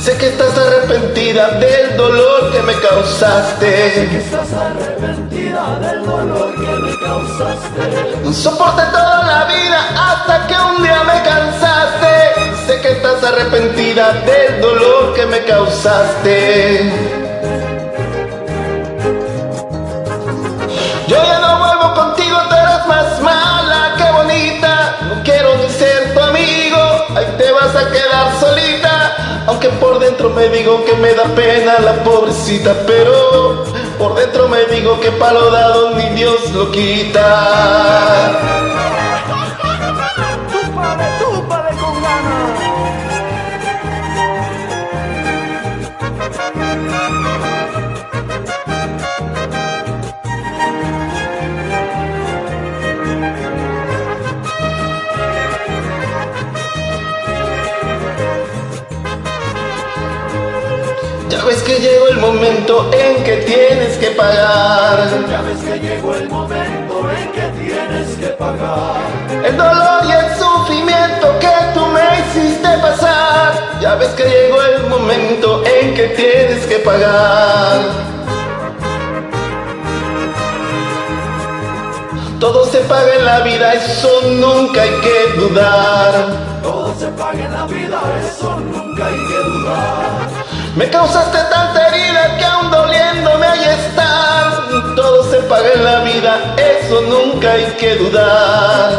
Sé 0.00 0.16
que 0.16 0.28
estás 0.28 0.56
arrepentida 0.56 1.58
del 1.58 1.94
dolor 1.94 2.50
que 2.50 2.62
me 2.62 2.72
causaste. 2.80 3.90
Sé 3.90 4.08
que 4.08 4.18
estás 4.18 4.52
arrepentida 4.54 5.78
del 5.78 6.06
dolor 6.06 6.54
que 6.54 6.70
me 6.84 6.98
causaste. 7.04 8.32
Soporté 8.32 8.82
toda 8.92 9.26
la 9.26 9.44
vida 9.44 9.78
hasta 9.94 10.46
que 10.46 10.54
un 10.54 10.82
día 10.82 11.04
me 11.04 11.22
cansaste. 11.22 12.66
Sé 12.66 12.80
que 12.80 12.92
estás 12.92 13.22
arrepentida 13.22 14.12
del 14.24 14.62
dolor 14.62 15.12
que 15.14 15.26
me 15.26 15.44
causaste. 15.44 16.90
Yo 21.08 21.16
ya 21.22 21.38
no 21.40 21.58
vuelvo 21.58 21.79
Aunque 29.46 29.68
por 29.70 29.98
dentro 29.98 30.30
me 30.30 30.48
digo 30.48 30.84
que 30.84 30.94
me 30.94 31.14
da 31.14 31.24
pena 31.34 31.78
la 31.80 32.02
pobrecita, 32.04 32.74
pero 32.86 33.64
por 33.98 34.14
dentro 34.14 34.48
me 34.48 34.64
digo 34.66 35.00
que 35.00 35.10
palo 35.12 35.50
dado 35.50 35.96
ni 35.96 36.08
Dios 36.10 36.50
lo 36.52 36.70
quita. 36.70 38.30
Momento 62.20 62.90
en 62.92 63.24
que 63.24 63.36
tienes 63.38 63.96
que 63.96 64.10
pagar. 64.10 65.08
Ya 65.28 65.40
ves 65.42 65.58
que 65.64 65.78
llegó 65.80 66.14
el 66.14 66.28
momento 66.28 67.10
en 67.10 67.32
que 67.32 67.42
tienes 67.58 68.16
que 68.18 68.26
pagar. 68.28 69.00
El 69.44 69.56
dolor 69.56 70.04
y 70.04 70.12
el 70.12 70.38
sufrimiento 70.38 71.38
que 71.40 71.52
tú 71.74 71.86
me 71.86 72.02
hiciste 72.20 72.68
pasar. 72.78 73.80
Ya 73.80 73.94
ves 73.94 74.10
que 74.10 74.24
llegó 74.24 74.62
el 74.62 74.86
momento 74.88 75.62
en 75.64 75.94
que 75.94 76.08
tienes 76.08 76.66
que 76.66 76.76
pagar. 76.76 77.80
Todo 82.38 82.64
se 82.66 82.78
paga 82.80 83.14
en 83.16 83.24
la 83.24 83.40
vida, 83.40 83.74
eso 83.74 84.08
nunca 84.30 84.82
hay 84.82 84.94
que 85.00 85.40
dudar. 85.40 86.12
Todo 86.62 86.94
se 86.98 87.06
paga 87.08 87.44
en 87.44 87.52
la 87.52 87.66
vida, 87.66 88.00
eso 88.26 88.56
nunca 88.60 89.06
hay 89.06 89.12
que 89.12 89.48
dudar. 89.50 90.50
Me 90.76 90.88
causaste 90.88 91.38
tanta 91.50 91.79
Todo 94.96 95.30
se 95.30 95.38
paga 95.42 95.72
en 95.74 95.84
la 95.84 96.00
vida, 96.00 96.54
eso 96.56 97.00
nunca 97.02 97.52
hay 97.52 97.64
que 97.78 97.96
dudar. 97.96 98.90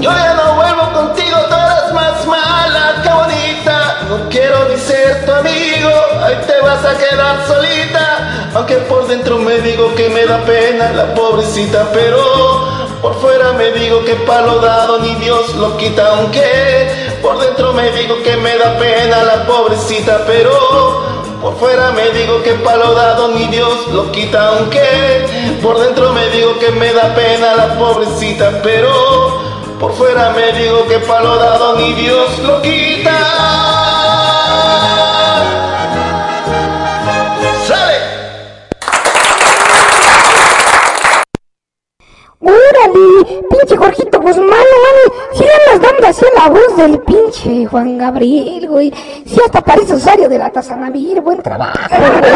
Yo 0.00 0.10
ya 0.10 0.34
no 0.34 0.54
vuelvo 0.54 0.92
contigo, 0.92 1.36
tú 1.48 1.54
eres 1.54 1.92
más 1.92 2.26
mala 2.26 3.02
que 3.02 3.10
bonita. 3.10 3.96
No 4.08 4.28
quiero 4.30 4.68
ni 4.68 4.76
ser 4.76 5.26
tu 5.26 5.32
amigo, 5.32 5.90
ahí 6.22 6.38
te 6.46 6.60
vas 6.60 6.84
a 6.84 6.96
quedar 6.96 7.46
solita. 7.46 8.50
Aunque 8.54 8.76
por 8.76 9.08
dentro 9.08 9.38
me 9.38 9.58
digo 9.58 9.94
que 9.96 10.08
me 10.08 10.24
da 10.24 10.38
pena 10.44 10.92
la 10.92 11.14
pobrecita, 11.14 11.88
pero 11.92 12.18
por 13.02 13.20
fuera 13.20 13.52
me 13.52 13.72
digo 13.72 14.04
que 14.04 14.14
palo 14.14 14.60
dado 14.60 15.00
ni 15.00 15.14
Dios 15.16 15.54
lo 15.56 15.76
quita. 15.76 16.16
Aunque 16.16 17.16
por 17.20 17.38
dentro 17.40 17.72
me 17.72 17.90
digo 17.92 18.22
que 18.22 18.36
me 18.36 18.56
da 18.56 18.78
pena 18.78 19.24
la 19.24 19.44
pobrecita, 19.46 20.20
pero 20.26 21.17
por 21.40 21.56
fuera 21.56 21.92
me 21.92 22.10
digo 22.10 22.42
que 22.42 22.54
palo 22.54 22.94
dado 22.94 23.28
ni 23.28 23.46
Dios 23.46 23.88
lo 23.88 24.10
quita, 24.10 24.48
aunque 24.48 25.58
por 25.62 25.78
dentro 25.78 26.12
me 26.12 26.28
digo 26.30 26.58
que 26.58 26.70
me 26.72 26.92
da 26.92 27.14
pena 27.14 27.54
la 27.54 27.78
pobrecita, 27.78 28.60
pero 28.62 29.40
por 29.78 29.92
fuera 29.92 30.30
me 30.30 30.52
digo 30.52 30.86
que 30.88 30.98
palo 30.98 31.36
dado 31.36 31.76
ni 31.76 31.92
Dios 31.92 32.38
lo 32.40 32.60
quita. 32.62 33.18
¡Sale! 37.66 37.98
Órale, 42.40 43.42
pinche 43.50 43.76
Jorgito 43.76 44.20
mames, 44.20 45.17
andas 45.44 45.80
dando 45.90 46.06
así 46.06 46.24
la 46.34 46.48
voz 46.48 46.76
del 46.76 46.98
pinche 47.00 47.66
Juan 47.66 47.98
Gabriel, 47.98 48.68
güey. 48.68 48.92
Si 49.26 49.40
hasta 49.40 49.60
parece 49.60 49.94
usuario 49.94 50.28
de 50.28 50.38
la 50.38 50.50
Tazanavir, 50.50 51.20
buen 51.20 51.42
trabajo, 51.42 51.78
güey. 51.88 52.32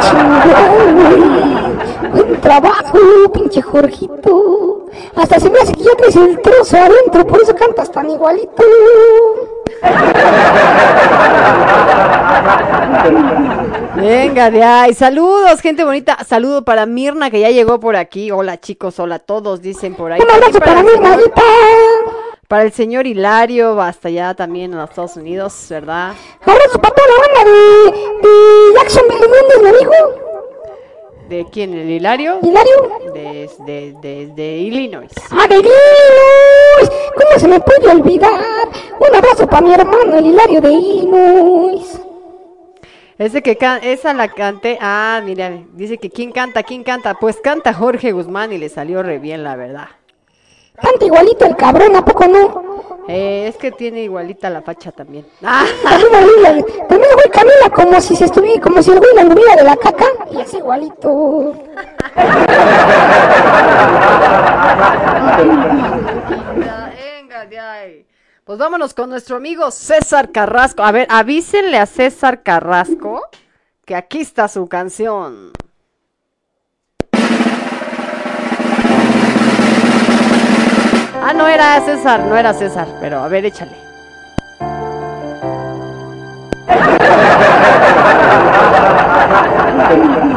Chingón, 0.00 0.94
güey. 0.94 2.12
Buen 2.12 2.40
trabajo, 2.40 2.98
pinche 3.32 3.62
Jorgito. 3.62 4.86
Hasta 5.14 5.40
se 5.40 5.50
me 5.50 5.58
hace 5.58 5.72
que 5.72 5.84
ya 5.84 5.96
traes 5.96 6.16
el 6.16 6.40
trozo 6.40 6.76
adentro, 6.76 7.26
por 7.26 7.42
eso 7.42 7.54
cantas 7.54 7.90
tan 7.90 8.10
igualito. 8.10 8.62
Venga 13.96 14.50
de 14.50 14.62
ahí. 14.62 14.94
Saludos, 14.94 15.60
gente 15.60 15.84
bonita. 15.84 16.18
Saludo 16.24 16.64
para 16.64 16.86
Mirna 16.86 17.30
que 17.30 17.40
ya 17.40 17.50
llegó 17.50 17.80
por 17.80 17.96
aquí. 17.96 18.30
Hola 18.30 18.60
chicos, 18.60 18.98
hola 18.98 19.16
a 19.16 19.18
todos, 19.18 19.62
dicen 19.62 19.94
por 19.94 20.12
ahí. 20.12 20.20
Un 20.20 20.30
abrazo 20.30 20.58
para 20.58 20.82
señor- 20.82 21.00
Marita. 21.00 21.42
Para 22.48 22.62
el 22.62 22.72
señor 22.72 23.06
Hilario, 23.08 23.80
hasta 23.80 24.06
allá 24.08 24.34
también 24.34 24.72
en 24.72 24.78
los 24.78 24.88
Estados 24.90 25.16
Unidos, 25.16 25.66
¿verdad? 25.68 26.12
Para 26.44 26.58
toda 26.68 27.06
la 27.08 27.42
banda 27.42 27.50
de, 27.50 28.28
de 28.28 28.74
Jacksonville, 28.76 29.20
¿dónde 29.20 29.62
mi 29.62 29.68
amigo? 29.76 29.92
¿De 31.28 31.44
quién? 31.50 31.74
¿El 31.74 31.90
Hilario? 31.90 32.38
Hilario. 32.42 33.00
De, 33.12 33.50
de, 33.66 33.94
de, 34.00 34.26
de 34.28 34.58
Illinois. 34.58 35.10
¡Ah, 35.32 35.48
de 35.48 35.56
Illinois! 35.56 36.90
¿Cómo 37.16 37.40
se 37.40 37.48
me 37.48 37.58
puede 37.58 37.88
olvidar? 37.88 38.68
Un 39.00 39.16
abrazo 39.16 39.44
para 39.48 39.62
mi 39.66 39.74
hermano, 39.74 40.16
el 40.18 40.26
Hilario 40.26 40.60
de 40.60 40.70
Illinois. 40.72 42.00
Ese 43.18 43.42
que 43.42 43.56
can 43.56 43.80
esa 43.82 44.12
la 44.12 44.28
canté. 44.28 44.78
Ah, 44.80 45.22
mira, 45.24 45.50
dice 45.72 45.96
que 45.96 46.10
quién 46.10 46.32
canta, 46.32 46.62
quién 46.62 46.84
canta. 46.84 47.14
Pues 47.14 47.40
canta 47.40 47.72
Jorge 47.72 48.12
Guzmán 48.12 48.52
y 48.52 48.58
le 48.58 48.68
salió 48.68 49.02
re 49.02 49.18
bien, 49.18 49.42
la 49.42 49.56
verdad. 49.56 49.88
Canta 50.80 51.06
igualito 51.06 51.46
el 51.46 51.56
cabrón, 51.56 51.96
¿a 51.96 52.04
poco 52.04 52.26
no? 52.26 52.76
Eh, 53.08 53.46
es 53.48 53.56
que 53.56 53.70
tiene 53.72 54.02
igualita 54.02 54.50
la 54.50 54.60
facha 54.60 54.92
también. 54.92 55.24
Ah, 55.42 55.64
También 55.82 56.64
también 56.88 57.10
el 57.10 57.16
güey 57.16 57.30
camina 57.32 57.70
como 57.74 57.98
si 58.02 58.14
se 58.16 58.26
estuviera, 58.26 58.60
como 58.60 58.82
si 58.82 58.90
el 58.90 58.98
güey 58.98 59.14
la 59.14 59.22
anduviera 59.22 59.56
de 59.56 59.64
la 59.64 59.76
caca. 59.76 60.06
Y 60.30 60.40
es 60.40 60.52
igualito. 60.52 61.54
venga 66.96 67.46
de 67.46 67.58
ahí. 67.58 68.06
Pues 68.46 68.58
vámonos 68.60 68.94
con 68.94 69.10
nuestro 69.10 69.38
amigo 69.38 69.72
César 69.72 70.30
Carrasco. 70.30 70.84
A 70.84 70.92
ver, 70.92 71.08
avísenle 71.10 71.78
a 71.78 71.86
César 71.86 72.44
Carrasco 72.44 73.20
que 73.84 73.96
aquí 73.96 74.20
está 74.20 74.46
su 74.46 74.68
canción. 74.68 75.50
Ah, 81.20 81.32
no 81.34 81.48
era 81.48 81.80
César, 81.80 82.20
no 82.20 82.36
era 82.36 82.54
César, 82.54 82.86
pero 83.00 83.18
a 83.18 83.26
ver, 83.26 83.46
échale. 83.46 83.74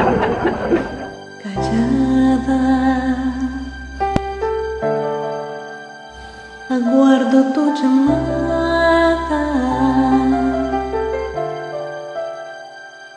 Aguardo 6.79 7.39
tu 7.53 7.73
llamada. 7.75 9.43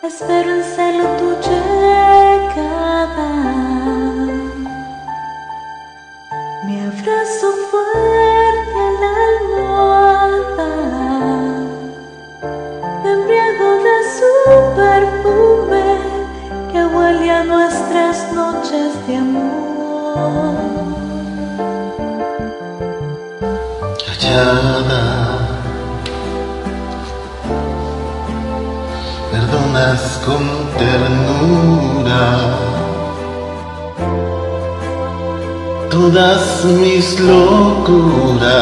Espero 0.02 0.50
en 0.56 0.64
celo 0.64 1.04
tu 1.18 1.28
llegada. 1.46 3.30
Me 6.64 6.76
abrazo 6.88 7.48
fuerte 7.70 8.78
a 8.86 8.90
la 9.02 9.12
almohada. 9.32 10.70
Me 13.04 13.12
de 13.86 13.98
su 14.16 14.32
perfume 14.82 15.86
que 16.72 16.80
huele 16.84 17.30
a 17.30 17.44
nuestras 17.44 18.32
noches 18.32 19.06
de 19.06 19.16
amor. 19.16 21.01
Perdonas 29.30 30.02
con 30.24 30.44
ternura 30.78 32.22
todas 35.90 36.64
mis 36.64 37.20
locuras. 37.20 38.52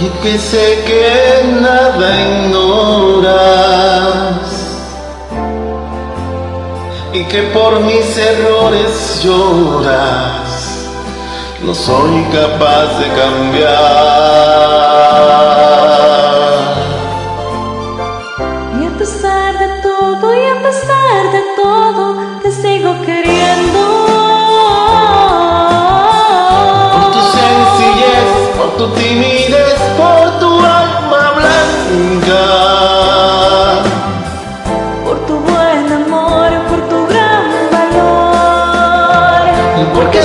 Y 0.00 0.08
que 0.22 0.38
sé 0.38 0.82
que 0.86 1.44
nada 1.60 2.08
ignoras 2.28 3.64
y 7.12 7.24
que 7.24 7.42
por 7.54 7.80
mis 7.80 8.16
errores 8.18 9.22
lloras 9.22 10.43
no 11.64 11.74
soy 11.74 12.22
capaz 12.24 12.98
de 12.98 13.06
cambiar. 13.20 13.74
Y 18.80 18.86
a 18.86 18.98
pesar 18.98 19.58
de 19.58 19.68
todo, 19.82 20.34
y 20.34 20.44
a 20.44 20.62
pesar 20.62 21.32
de 21.32 21.42
todo, 21.56 22.16
te 22.42 22.50
sigo 22.50 23.00
queriendo. 23.06 23.82
Por 26.92 27.06
tu 27.14 27.20
sencillez, 27.38 28.28
por 28.58 28.70
tu 28.76 28.86
timidez, 29.00 29.78
por 29.96 30.26
tu 30.40 30.50
alma 30.58 31.24
blanca. 31.38 32.44
Por 35.04 35.18
tu 35.26 35.34
buen 35.38 35.92
amor, 35.92 36.50
por 36.68 36.80
tu 36.90 37.06
gran 37.06 37.46
valor. 37.72 39.44
Porque 39.94 40.20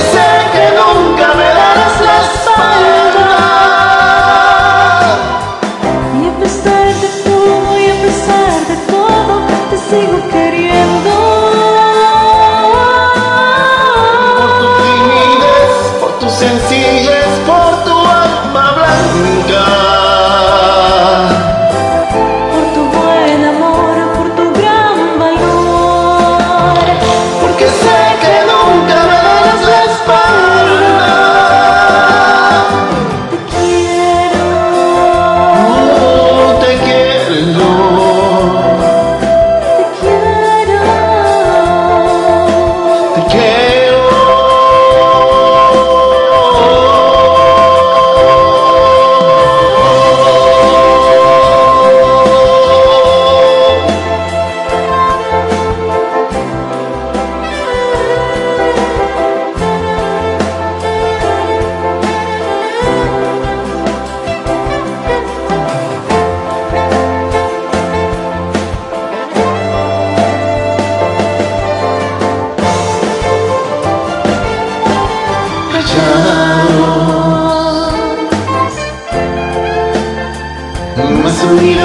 callados, 81.40 81.74
más 81.74 81.79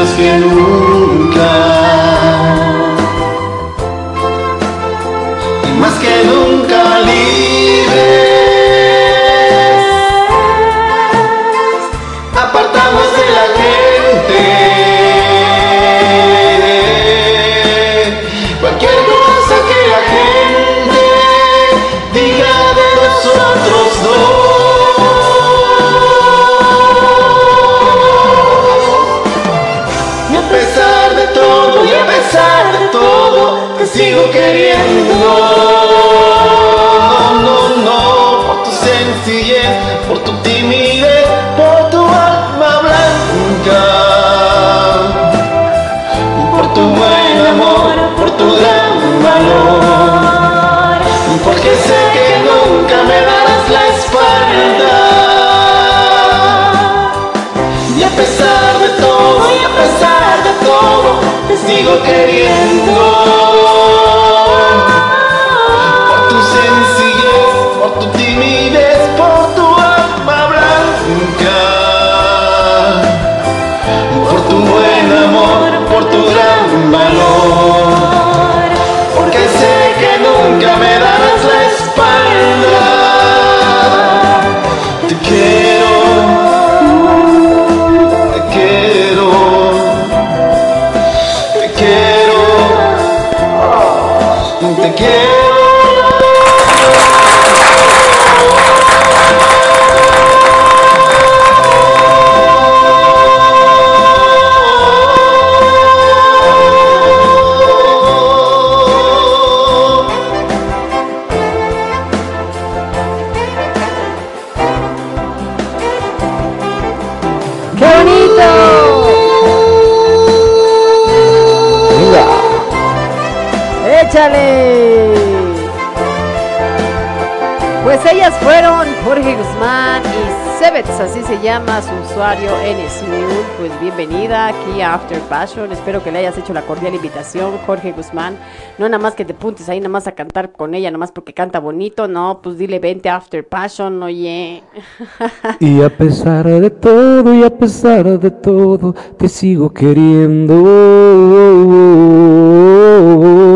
así 131.55 131.65
se 131.65 131.71
llama 131.71 131.81
su 131.81 132.11
usuario 132.11 132.51
en 132.63 132.89
Smule. 132.89 133.45
Pues 133.57 133.71
bienvenida 133.79 134.47
aquí 134.47 134.81
a 134.81 134.95
After 134.95 135.19
Passion. 135.21 135.71
Espero 135.71 136.03
que 136.03 136.11
le 136.11 136.19
hayas 136.19 136.37
hecho 136.37 136.53
la 136.53 136.61
cordial 136.63 136.95
invitación, 136.95 137.57
Jorge 137.65 137.93
Guzmán. 137.93 138.37
No 138.77 138.89
nada 138.89 139.01
más 139.01 139.15
que 139.15 139.23
te 139.25 139.33
puntes 139.33 139.69
ahí 139.69 139.79
nada 139.79 139.89
más 139.89 140.07
a 140.07 140.13
cantar 140.13 140.51
con 140.51 140.75
ella, 140.75 140.89
nada 140.89 140.97
más 140.97 141.11
porque 141.11 141.33
canta 141.33 141.59
bonito. 141.59 142.07
No, 142.07 142.41
pues 142.41 142.57
dile 142.57 142.79
vente 142.79 143.09
a 143.09 143.15
After 143.17 143.47
Passion, 143.47 144.01
oye. 144.03 144.63
Y 145.59 145.81
a 145.81 145.89
pesar 145.89 146.45
de 146.45 146.69
todo, 146.69 147.33
y 147.33 147.43
a 147.43 147.49
pesar 147.49 148.19
de 148.19 148.31
todo, 148.31 148.93
te 149.17 149.29
sigo 149.29 149.71
queriendo. 149.73 150.63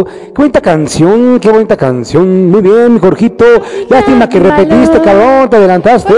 Qué 0.06 0.34
bonita 0.36 0.62
canción, 0.62 1.40
qué 1.40 1.52
bonita 1.52 1.76
canción. 1.76 2.50
Muy 2.50 2.62
bien, 2.62 3.00
Jorgito. 3.00 3.46
Lástima 3.90 4.30
que 4.30 4.40
repetiste, 4.40 5.02
cabrón, 5.02 5.50
te 5.50 5.58
adelantaste. 5.58 6.14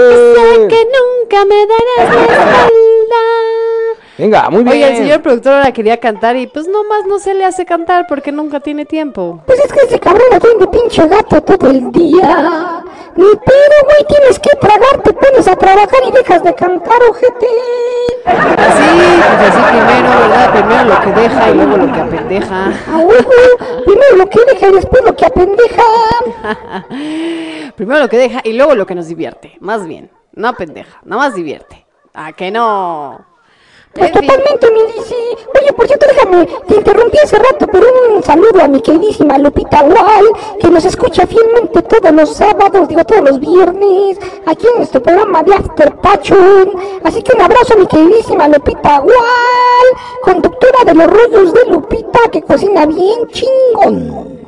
Nunca 1.32 1.46
me 1.46 1.66
darás 1.66 2.14
la 2.14 2.34
espalda. 2.34 3.22
Venga, 4.18 4.50
muy 4.50 4.64
bien. 4.64 4.76
Oye, 4.76 4.90
el 4.90 4.96
señor 4.98 5.22
productor 5.22 5.54
ahora 5.54 5.72
quería 5.72 5.96
cantar 5.96 6.36
y 6.36 6.46
pues 6.46 6.68
nomás 6.68 7.06
no 7.06 7.18
se 7.18 7.32
le 7.32 7.46
hace 7.46 7.64
cantar 7.64 8.04
porque 8.06 8.30
nunca 8.30 8.60
tiene 8.60 8.84
tiempo. 8.84 9.42
Pues 9.46 9.58
es 9.60 9.72
que 9.72 9.86
ese 9.86 9.98
cabrón 9.98 10.26
lo 10.30 10.38
tiene 10.38 10.58
de 10.58 10.66
pinche 10.66 11.08
gato 11.08 11.40
todo 11.42 11.70
el 11.70 11.90
día. 11.90 12.84
Ni 13.16 13.24
pedo, 13.24 13.76
güey, 13.84 14.04
tienes 14.08 14.38
que 14.38 14.50
tragar, 14.60 15.02
te 15.02 15.12
pones 15.14 15.48
a 15.48 15.56
trabajar 15.56 16.00
y 16.06 16.12
dejas 16.12 16.42
de 16.44 16.54
cantar, 16.54 17.02
ojete. 17.08 17.46
Así, 18.26 18.84
pues 19.38 19.54
así 19.54 19.62
primero, 19.70 20.08
¿verdad? 20.20 20.52
Primero 20.52 20.84
lo 20.84 21.00
que 21.00 21.20
deja 21.20 21.50
y 21.50 21.54
luego 21.54 21.76
lo 21.78 21.92
que 21.92 22.00
apendeja. 22.00 22.72
Primero 23.86 24.16
lo 24.16 24.28
que 24.28 24.40
deja 24.52 24.68
y 24.68 24.72
después 24.72 25.02
lo 25.02 25.16
que 25.16 25.24
apendeja. 25.24 25.82
Primero 27.76 28.00
lo 28.00 28.08
que 28.10 28.18
deja 28.18 28.40
y 28.44 28.52
luego 28.52 28.74
lo 28.74 28.84
que 28.84 28.94
nos 28.94 29.08
divierte. 29.08 29.56
Más 29.60 29.86
bien, 29.86 30.10
no 30.34 30.52
pendeja, 30.54 31.00
nada 31.04 31.22
más 31.22 31.34
divierte. 31.34 31.86
¿A 32.14 32.32
que 32.32 32.50
no? 32.50 33.24
Pues 33.94 34.10
En 34.10 34.18
fin. 34.20 34.26
totalmente, 34.26 34.70
mi 34.70 34.80
Lizzy. 34.80 35.14
Oye, 35.60 35.72
por 35.74 35.86
cierto, 35.86 36.06
déjame, 36.08 36.46
te 36.66 36.76
interrumpí 36.76 37.18
hace 37.18 37.36
rato, 37.36 37.66
pero 37.70 37.86
un 38.14 38.22
saludo 38.22 38.62
a 38.62 38.68
mi 38.68 38.80
queridísima 38.80 39.36
Lupita 39.36 39.82
Wall, 39.82 40.28
que 40.60 40.68
nos 40.68 40.84
escucha 40.86 41.26
fielmente 41.26 41.82
todos 41.82 42.10
los 42.12 42.34
sábados, 42.34 42.88
digo 42.88 43.04
todos 43.04 43.22
los 43.22 43.38
viernes, 43.40 44.18
aquí 44.46 44.66
en 44.66 44.78
nuestro 44.78 45.02
programa 45.02 45.42
de 45.42 45.54
After 45.54 45.94
Passion. 45.96 46.72
Así 47.04 47.22
que 47.22 47.36
un 47.36 47.42
abrazo 47.42 47.74
a 47.74 47.76
mi 47.76 47.86
queridísima 47.86 48.48
Lupita 48.48 49.00
Wall, 49.00 49.98
conductora 50.22 50.84
de 50.86 50.94
los 50.94 51.06
rollos 51.08 51.52
de 51.52 51.66
Lupita, 51.66 52.20
que 52.30 52.40
cocina 52.42 52.86
bien 52.86 53.26
chingón. 53.28 54.41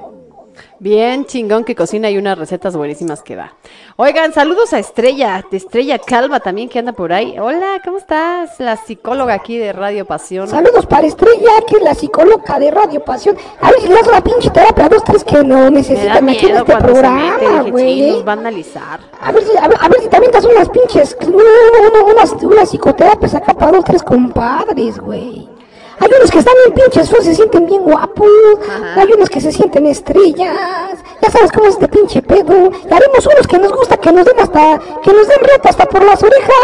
Bien 0.81 1.25
chingón 1.25 1.65
que 1.65 1.75
cocina 1.77 2.11
y 2.11 2.19
unas 2.19 2.37
recetas 2.37 2.77
buenísimas 2.77 3.23
que 3.23 3.37
da. 3.37 3.55
Oigan, 3.97 4.33
saludos 4.33 4.73
a 4.73 4.79
Estrella, 4.81 5.43
de 5.51 5.57
Estrella 5.57 5.99
Calva 5.99 6.41
también 6.41 6.69
que 6.69 6.81
anda 6.81 6.93
por 6.93 7.13
ahí. 7.13 7.39
Hola, 7.39 7.81
¿cómo 7.85 7.97
estás? 7.97 8.59
La 8.59 8.77
psicóloga 8.77 9.35
aquí 9.35 9.57
de 9.57 9.73
Radio 9.73 10.05
Pasión. 10.05 10.49
Saludos 10.49 10.85
para 10.87 11.07
Estrella, 11.07 11.51
que 11.67 11.77
es 11.77 11.83
la 11.83 11.95
psicóloga 11.95 12.59
de 12.59 12.71
Radio 12.73 13.03
Pasión. 13.05 13.37
A 13.61 13.71
ver 13.71 13.81
si 13.81 13.89
le 13.89 13.95
das 13.95 14.07
la 14.09 14.21
pinche 14.21 14.51
terapia 14.51 14.87
a 14.87 14.89
dos, 14.89 15.05
tres 15.05 15.23
que 15.25 15.45
no 15.45 15.71
necesitan 15.71 16.29
aquí 16.29 16.47
en 16.47 16.57
este 16.57 16.77
programa, 16.77 17.63
güey. 17.71 17.95
"Chin, 17.95 18.13
nos 18.15 18.27
va 18.29 18.33
a 18.33 18.37
analizar. 18.37 19.01
A 19.23 19.33
ver, 19.33 19.45
si, 19.45 19.57
a, 19.57 19.69
ver, 19.69 19.79
a 19.81 19.89
ver 19.89 20.01
si 20.03 20.09
también 20.09 20.33
das 20.33 20.45
unas 20.45 20.69
pinches, 20.69 21.17
uno- 21.27 22.05
unas, 22.13 22.33
unas 22.43 22.69
psicoterapias 22.69 23.35
acá 23.37 23.55
para 23.55 23.73
dos, 23.73 23.85
tres 23.85 24.03
compadres, 24.03 24.99
güey. 24.99 25.49
Hay 26.01 26.11
unos 26.19 26.31
que 26.31 26.39
están 26.39 26.55
bien 26.67 26.75
pinches, 26.75 27.09
feos, 27.11 27.25
se 27.25 27.35
sienten 27.35 27.67
bien 27.67 27.83
guapos. 27.83 28.29
Hay 28.97 29.13
unos 29.13 29.29
que 29.31 29.41
se 29.41 29.53
sienten 29.53 29.87
estrellas. 29.87 30.99
Ya 31.23 31.31
sabes 31.31 31.51
cómo 31.53 31.69
es 31.69 31.75
este 31.75 31.89
pinche 31.89 32.21
pedo. 32.23 32.71
Y 32.89 32.93
haremos 32.93 33.27
unos 33.27 33.47
que 33.47 33.59
nos 33.59 33.73
gusta, 33.73 33.97
que 33.97 34.13
nos 34.13 34.25
den 34.25 34.39
hasta, 34.41 34.79
que 35.03 35.13
nos 35.13 35.29
den 35.29 35.41
reto 35.41 35.69
hasta 35.69 35.87
por 35.87 36.03
las 36.05 36.23
orejas. 36.23 36.55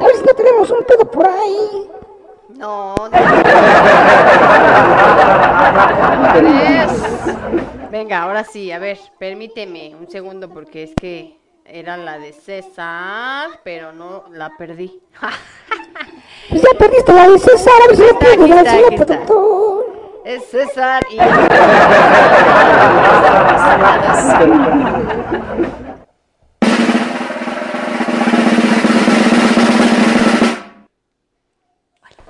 A 0.00 0.04
ver 0.06 0.16
si 0.16 0.22
no 0.24 0.32
tenemos 0.34 0.70
un 0.70 0.84
pedo 0.84 1.04
por 1.10 1.26
ahí. 1.26 1.88
No, 2.56 2.94
no. 3.10 3.10
Es- 6.48 7.02
Venga, 7.90 8.22
ahora 8.22 8.42
sí, 8.44 8.72
a 8.72 8.78
ver, 8.78 8.98
permíteme 9.18 9.94
un 9.98 10.08
segundo 10.10 10.48
porque 10.48 10.84
es 10.84 10.92
que 10.98 11.38
era 11.64 11.96
la 11.96 12.18
de 12.18 12.32
César, 12.32 13.60
pero 13.64 13.92
no 13.92 14.24
la 14.30 14.50
perdí. 14.58 15.00
Pues 16.50 16.62
ya 16.62 16.78
perdiste 16.78 17.12
la 17.12 17.28
de 17.28 17.38
César, 17.38 17.72
a 17.82 17.86
ver 17.88 17.96
si 17.96 18.02
señor 18.02 18.58
aquí 18.58 18.94
está. 18.94 19.06
productor. 19.06 20.22
Es 20.24 20.44
César 20.46 21.02
y... 21.10 21.16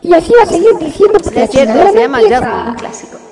Y 0.05 0.14
así 0.14 0.33
va 0.37 0.43
a 0.43 0.47
seguir 0.47 0.76
diciendo 0.78 1.18
porque 1.22 1.41
la 1.41 1.49
chingadera 1.49 1.93
se 1.93 2.01
llama 2.01 2.76
Clásico. 2.76 3.32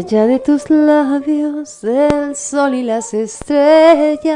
Allá 0.00 0.26
de 0.26 0.38
tus 0.38 0.70
labios, 0.70 1.82
del 1.82 2.34
sol 2.34 2.74
y 2.74 2.82
las 2.82 3.12
estrellas, 3.12 4.30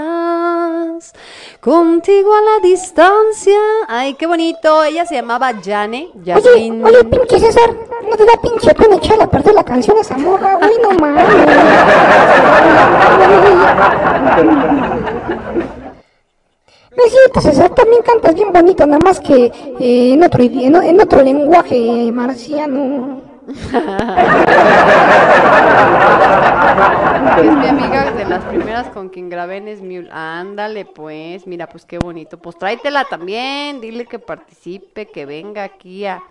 contigo 1.61 2.35
a 2.35 2.43
la 2.43 2.59
distancia. 2.63 3.57
Ay, 3.89 4.13
qué 4.15 4.27
bonito. 4.27 4.85
Ella 4.85 5.07
se 5.07 5.15
llamaba 5.15 5.55
Jane. 5.65 6.11
Oye, 6.15 6.35
Jasmine. 6.35 6.85
oye, 6.85 7.03
pinche 7.05 7.41
César, 7.41 7.71
no 8.07 8.15
te 8.15 8.27
da 8.27 8.33
pinche 8.43 8.75
pena 8.75 8.97
echar 8.97 9.23
a 9.23 9.27
perder 9.27 9.55
la 9.55 9.65
canción 9.65 9.97
esa 9.99 10.19
morra, 10.19 10.57
güey, 10.57 10.73
no 10.83 10.91
mames. 10.91 11.25
No 16.97 17.05
es 17.07 17.11
cierto, 17.11 17.41
César, 17.41 17.71
también 17.71 18.03
cantas 18.03 18.35
bien 18.35 18.53
bonito, 18.53 18.87
nada 18.87 19.01
más 19.03 19.19
que 19.19 19.51
eh, 19.81 20.13
en, 20.13 20.23
otro, 20.23 20.43
en, 20.43 20.77
en 20.77 21.01
otro 21.01 21.23
lenguaje 21.23 22.13
marciano. 22.13 23.23
Es 27.43 27.57
mi 27.57 27.67
amiga 27.67 28.13
de 28.13 28.25
las 28.27 28.45
primeras 28.45 28.89
con 28.89 29.09
quien 29.09 29.29
grabé 29.29 29.57
en 29.57 29.77
Smule. 29.77 30.09
Ándale, 30.13 30.85
pues, 30.85 31.47
mira, 31.47 31.69
pues 31.69 31.85
qué 31.85 31.99
bonito. 31.99 32.39
Pues 32.39 32.57
tráetela 32.59 33.05
también, 33.07 33.81
dile 33.81 34.07
que 34.07 34.19
participe, 34.21 35.07
que 35.07 35.27
venga 35.27 35.65
aquí 35.65 36.07
a, 36.07 36.23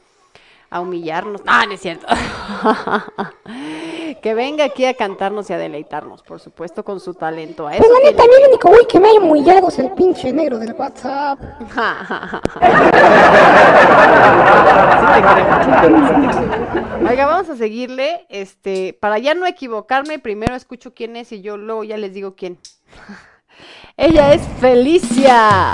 a 0.69 0.79
humillarnos. 0.79 1.41
Ah, 1.45 1.65
no 1.67 1.73
es 1.73 1.81
cierto. 1.81 2.07
que 4.15 4.33
venga 4.33 4.65
aquí 4.65 4.85
a 4.85 4.93
cantarnos 4.93 5.49
y 5.49 5.53
a 5.53 5.57
deleitarnos, 5.57 6.21
por 6.23 6.39
supuesto, 6.39 6.83
con 6.83 6.99
su 6.99 7.13
talento. 7.13 7.67
A 7.67 7.75
eso 7.75 7.83
Pues 7.83 8.03
la 8.03 8.09
neta, 8.09 8.23
a 8.23 8.25
mí 8.25 8.31
el 8.41 8.49
único 8.49 8.69
güey 8.69 8.85
que 8.87 8.99
me 8.99 9.09
ha 9.09 9.13
humillado 9.13 9.69
es 9.69 9.79
el 9.79 9.91
pinche 9.91 10.31
negro 10.33 10.59
del 10.59 10.73
WhatsApp. 10.73 11.39
Oiga, 17.09 17.25
vamos 17.25 17.49
a 17.49 17.55
seguirle. 17.55 18.25
Este, 18.29 18.97
para 18.99 19.19
ya 19.19 19.33
no 19.33 19.45
equivocarme, 19.45 20.19
primero 20.19 20.55
escucho 20.55 20.93
quién 20.93 21.15
es 21.15 21.31
y 21.31 21.41
yo 21.41 21.57
luego 21.57 21.83
ya 21.83 21.97
les 21.97 22.13
digo 22.13 22.35
quién. 22.35 22.57
Ella 23.97 24.33
es 24.33 24.41
Felicia. 24.59 25.73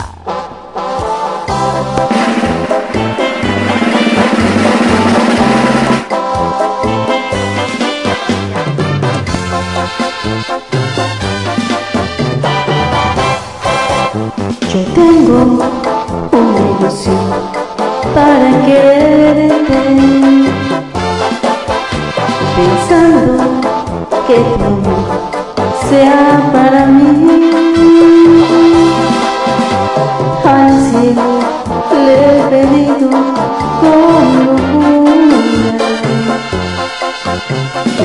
Yo 14.72 14.82
tengo 14.93 15.39
una 16.32 16.61
ilusión 16.80 17.17
para 18.13 18.49
quererte, 18.67 19.80
pensando 22.55 23.43
que 24.28 24.36
tu 24.36 24.65
amor 24.65 25.07
sea 25.89 26.51
para 26.53 26.86
mí. 26.86 27.41
Al 30.45 30.74
cielo 30.91 31.30
le 32.05 32.13
he 32.13 32.43
pedido 32.51 33.09
con 33.82 34.24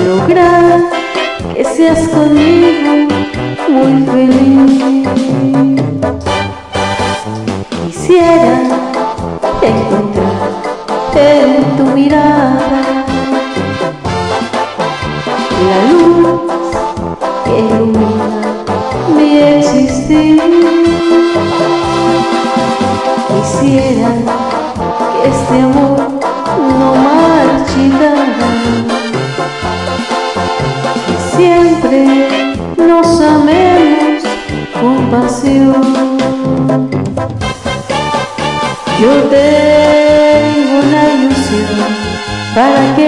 locura 0.07 0.41
lograr 0.43 0.81
que 1.55 1.63
seas 1.63 2.09
conmigo 2.09 2.93
muy 3.69 3.95
feliz. 4.07 5.24
Quisiera 8.15 10.04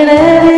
para 0.07 0.56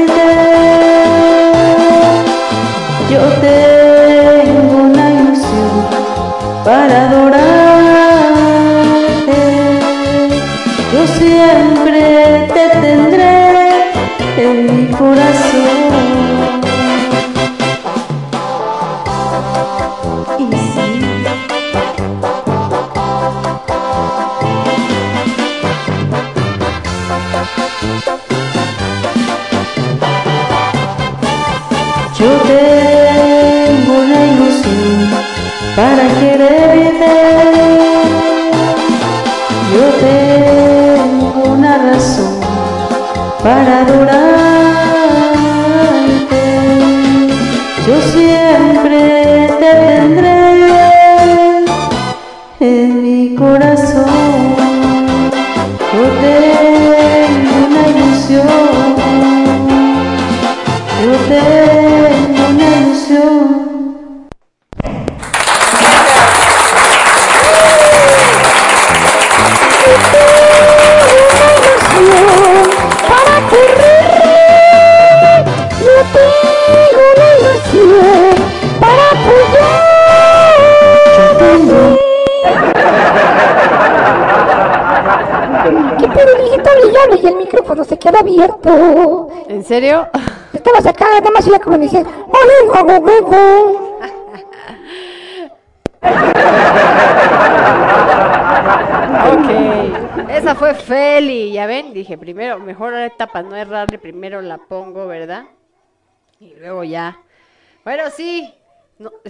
serio? 89.79 90.09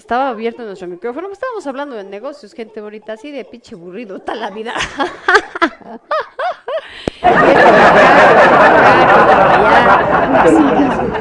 Estaba 0.09 0.31
abierto 0.31 0.65
nuestro 0.65 0.89
micrófono. 0.89 1.31
Estábamos 1.31 1.67
hablando 1.67 1.95
de 1.95 2.03
negocios, 2.03 2.55
gente 2.55 2.81
bonita. 2.81 3.13
Así 3.13 3.31
de 3.31 3.45
pinche 3.45 3.75
burrido 3.75 4.17
está 4.17 4.35
la 4.35 4.49
vida. 4.49 4.73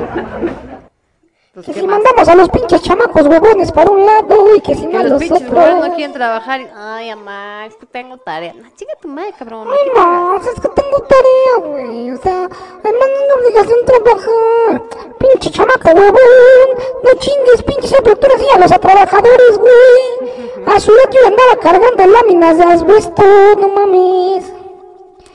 Pues, 1.57 1.65
Que 1.65 1.73
¿qué 1.73 1.79
si 1.81 1.87
mandamos 1.87 2.27
a 2.27 2.35
los 2.35 2.49
pinches 2.49 2.83
chamacos 2.83 3.25
huevones 3.25 3.71
para 3.71 3.89
un 3.89 4.05
lado 4.05 4.55
y 4.55 4.61
que 4.61 4.75
si 4.75 4.85
no 4.85 4.99
a 4.99 5.01
los 5.01 5.13
los 5.13 5.21
pinches 5.23 5.41
huevones 5.49 5.71
no 5.73 5.79
otros. 5.79 5.95
quieren 5.95 6.13
trabajar. 6.13 6.61
y, 6.61 6.67
Ay, 6.77 7.09
mamá, 7.15 7.65
es 7.65 7.75
que 7.77 7.87
tengo 7.87 8.15
tarea. 8.17 8.53
No, 8.53 8.69
chinga 8.75 8.93
tu 9.01 9.07
madre, 9.07 9.33
cabrón. 9.39 9.67
Ay, 9.67 9.89
no, 9.95 10.37
es 10.37 10.59
que 10.61 10.67
tengo 10.67 10.99
tarea, 11.01 11.67
güey. 11.67 12.11
O 12.11 12.17
sea, 12.21 12.43
además 12.43 13.07
no 13.09 13.15
es 13.15 13.23
una 13.25 13.33
obligación 13.41 13.79
trabajar. 13.87 14.83
Pinche 15.17 15.49
chamaco 15.49 15.89
huevón. 15.89 16.69
No 17.03 17.09
chingues, 17.19 17.63
pinches 17.63 17.93
aperturas 17.99 18.39
y 18.39 18.55
a 18.55 18.59
los 18.59 18.79
trabajadores, 18.79 19.57
güey. 19.57 20.67
A 20.67 20.79
su 20.79 20.91
edad 20.91 21.09
yo 21.11 21.25
andaba 21.25 21.55
cargando 21.59 22.05
láminas 22.05 22.57
de 22.59 22.63
asbesto, 22.65 23.23
no 23.59 23.67
mames. 23.69 24.53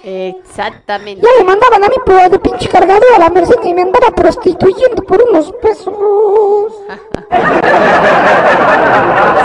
Exactamente. 0.04 1.24
Ya 1.24 1.28
me 1.38 1.44
mandaban 1.44 1.84
a 1.84 1.88
mí 1.88 1.94
por 2.04 2.30
de 2.30 2.38
pinche 2.38 2.68
cargador 2.68 3.14
a 3.14 3.18
la 3.18 3.30
merced 3.30 3.62
y 3.62 3.72
me 3.72 3.82
andaba 3.82 4.10
prostituyendo 4.10 5.02
por 5.04 5.22
unos 5.22 5.52
pesos. 5.62 5.94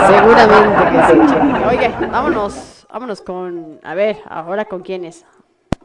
Seguramente 0.08 0.82
que 0.90 1.02
sí, 1.06 1.20
Chequi. 1.28 1.64
Oye, 1.68 1.94
vámonos, 2.10 2.86
vámonos 2.92 3.20
con, 3.20 3.78
a 3.84 3.94
ver, 3.94 4.20
ahora 4.28 4.64
con 4.64 4.82
quiénes. 4.82 5.24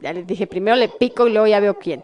Ya 0.02 0.12
les 0.12 0.26
dije, 0.26 0.48
primero 0.48 0.76
le 0.76 0.90
pico 0.90 1.28
y 1.28 1.34
luego 1.34 1.48
ya 1.48 1.60
veo 1.60 1.78
quién. 1.78 2.04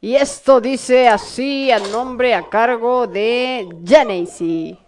Y 0.00 0.14
esto 0.14 0.60
dice 0.60 1.08
así 1.08 1.72
a 1.72 1.78
nombre, 1.78 2.34
a 2.34 2.48
cargo 2.48 3.06
de 3.06 3.68
Janacy. 3.84 4.78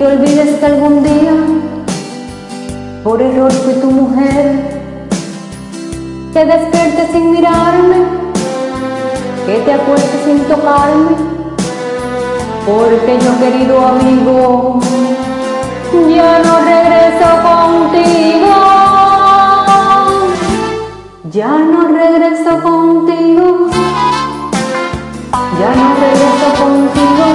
Que 0.00 0.06
olvides 0.06 0.58
que 0.58 0.64
algún 0.64 1.02
día 1.02 1.34
por 3.04 3.20
error 3.20 3.52
fui 3.52 3.74
tu 3.74 3.90
mujer. 3.90 4.80
Que 6.32 6.42
despiertes 6.42 7.10
sin 7.12 7.32
mirarme, 7.32 7.98
que 9.44 9.58
te 9.58 9.72
acuestes 9.74 10.22
sin 10.24 10.38
tocarme, 10.44 11.16
porque 12.66 13.18
yo 13.24 13.38
querido 13.40 13.88
amigo 13.88 14.80
ya 16.14 16.38
no 16.46 16.54
regreso 16.72 17.28
contigo. 17.48 18.54
Ya 21.30 21.58
no 21.58 21.88
regreso 21.88 22.52
contigo. 22.62 23.68
Ya 25.60 25.70
no 25.78 25.88
regreso 26.04 26.48
contigo, 26.58 27.26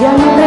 ya 0.00 0.12
no 0.12 0.39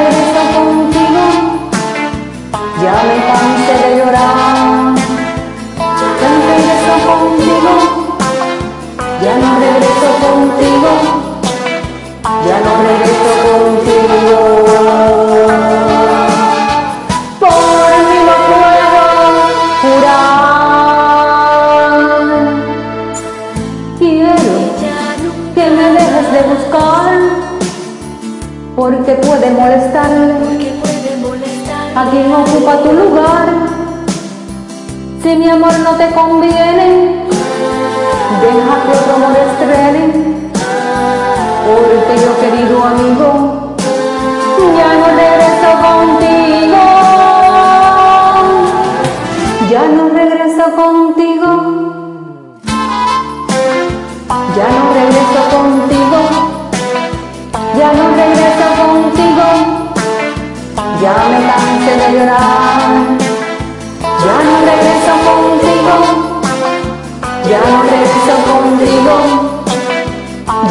puede 29.44 29.56
molestarle 29.56 30.34
a 31.96 32.10
quien 32.10 32.34
ocupa 32.34 32.78
tu 32.82 32.94
lugar 32.94 33.46
si 35.22 35.36
mi 35.36 35.50
amor 35.50 35.78
no 35.80 35.92
te 35.92 36.10
conviene 36.12 37.26
deja 38.42 38.74
que 38.84 38.92
otro 38.98 39.16
amor 39.16 39.36
estrene. 39.48 40.04
Porque 41.66 42.14
yo 42.22 42.32
querido 42.42 42.84
amigo 42.84 43.30
ya 44.78 44.90
no 45.00 45.08
regreso 45.22 45.70
contigo. 45.88 46.84
Ya 49.70 49.84
no 49.88 50.10
regreso 50.10 50.76
contigo 50.76 51.23
ya 61.16 61.24
me 61.30 61.40
cansé 61.48 61.94
de 62.02 62.08
llorar. 62.14 62.82
Ya 64.24 64.36
no 64.46 64.56
regreso 64.70 65.14
contigo, 65.28 65.96
ya 67.50 67.60
no 67.70 67.78
regreso 67.84 68.36
contigo, 68.50 69.16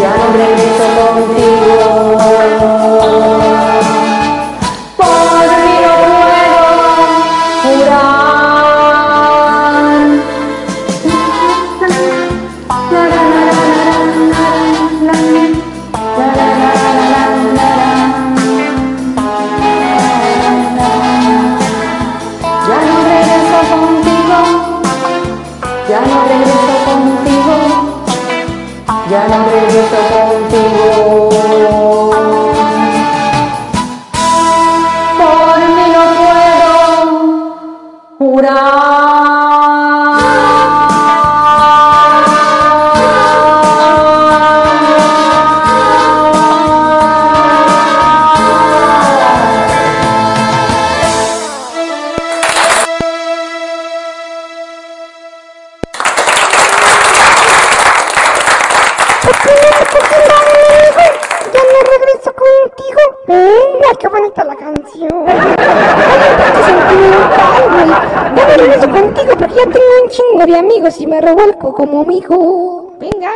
ya 0.00 0.10
no 0.18 0.26
regreso 0.40 0.86
contigo. 0.98 3.11
Y 70.90 71.06
me 71.06 71.20
revuelco 71.20 71.72
como 71.72 72.00
amigo. 72.00 72.92
Venga. 72.98 73.30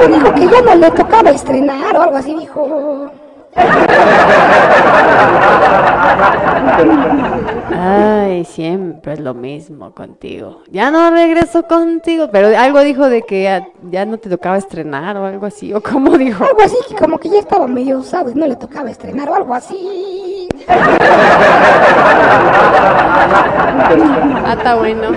Me 0.00 0.08
dijo 0.08 0.34
que 0.34 0.48
ya 0.48 0.62
no 0.62 0.74
le 0.74 0.90
tocaba 0.90 1.30
estrenar 1.30 1.96
o 1.96 2.02
algo 2.02 2.16
así, 2.16 2.34
dijo. 2.34 3.10
Ay, 7.78 8.44
siempre 8.44 9.12
es 9.12 9.20
lo 9.20 9.34
mismo 9.34 9.92
contigo. 9.92 10.62
Ya 10.68 10.90
no 10.90 11.10
regreso 11.10 11.62
contigo, 11.68 12.28
pero 12.32 12.58
algo 12.58 12.80
dijo 12.80 13.08
de 13.08 13.22
que 13.22 13.44
ya, 13.44 13.68
ya 13.88 14.04
no 14.04 14.18
te 14.18 14.28
tocaba 14.28 14.56
estrenar 14.56 15.16
o 15.16 15.26
algo 15.26 15.46
así, 15.46 15.72
o 15.72 15.80
cómo 15.80 16.18
dijo. 16.18 16.44
Algo 16.44 16.62
así, 16.62 16.76
que 16.88 16.96
como 16.96 17.18
que 17.18 17.28
ya 17.28 17.38
estaba 17.38 17.68
medio 17.68 17.98
usado 17.98 18.30
y 18.30 18.34
no 18.34 18.46
le 18.46 18.56
tocaba 18.56 18.90
estrenar 18.90 19.28
o 19.30 19.34
algo 19.36 19.54
así. 19.54 20.31
Ah, 24.44 24.54
está 24.56 24.74
bueno. 24.76 25.12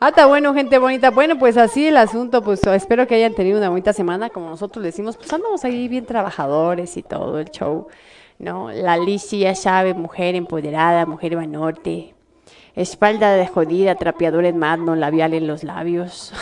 Ah, 0.00 0.08
está 0.08 0.26
bueno, 0.26 0.52
gente 0.52 0.78
bonita. 0.78 1.10
Bueno, 1.10 1.38
pues 1.38 1.56
así 1.56 1.86
el 1.86 1.96
asunto, 1.96 2.42
pues 2.42 2.60
espero 2.66 3.06
que 3.06 3.14
hayan 3.14 3.34
tenido 3.34 3.58
una 3.58 3.68
bonita 3.68 3.92
semana, 3.92 4.30
como 4.30 4.50
nosotros 4.50 4.84
decimos, 4.84 5.16
pues 5.16 5.32
andamos 5.32 5.64
ahí 5.64 5.86
bien 5.86 6.06
trabajadores 6.06 6.96
y 6.96 7.04
todo 7.04 7.38
el 7.38 7.50
show, 7.50 7.86
¿no? 8.38 8.72
La 8.72 8.96
Lizzy 8.96 9.40
ya 9.40 9.54
sabe, 9.54 9.94
mujer 9.94 10.34
empoderada, 10.34 11.06
mujer 11.06 11.36
norte, 11.46 12.14
espalda 12.74 13.34
de 13.34 13.46
jodida, 13.46 13.94
trapeador 13.94 14.44
en 14.44 14.58
mano, 14.58 14.96
labial 14.96 15.34
en 15.34 15.46
los 15.46 15.62
labios. 15.62 16.32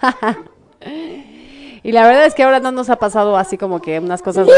y 1.82 1.92
la 1.92 2.06
verdad 2.06 2.24
es 2.24 2.34
que 2.34 2.44
ahora 2.44 2.60
no 2.60 2.72
nos 2.72 2.88
ha 2.88 2.96
pasado 2.96 3.36
así 3.36 3.58
como 3.58 3.82
que 3.82 3.98
unas 3.98 4.22
cosas... 4.22 4.48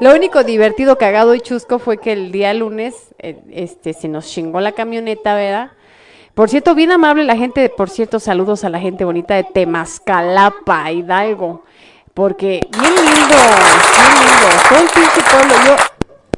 Lo 0.00 0.14
único 0.14 0.44
divertido, 0.44 0.96
cagado 0.96 1.34
y 1.34 1.40
chusco 1.40 1.80
fue 1.80 1.98
que 1.98 2.12
el 2.12 2.30
día 2.30 2.54
lunes 2.54 2.94
eh, 3.18 3.36
este, 3.50 3.92
se 3.94 4.06
nos 4.06 4.28
chingó 4.28 4.60
la 4.60 4.70
camioneta, 4.70 5.34
¿verdad? 5.34 5.72
Por 6.34 6.48
cierto, 6.48 6.76
bien 6.76 6.92
amable 6.92 7.24
la 7.24 7.36
gente, 7.36 7.68
por 7.68 7.90
cierto, 7.90 8.20
saludos 8.20 8.62
a 8.62 8.68
la 8.68 8.78
gente 8.78 9.04
bonita 9.04 9.34
de 9.34 9.42
Temascalapa, 9.42 10.92
Hidalgo, 10.92 11.64
porque 12.14 12.60
bien 12.78 12.94
lindo, 12.94 13.08
bien 13.08 14.14
lindo, 14.20 14.48
todo 14.68 14.78
el 14.78 14.88
pinche 14.88 15.20
pueblo, 15.28 15.54
yo, 15.66 15.76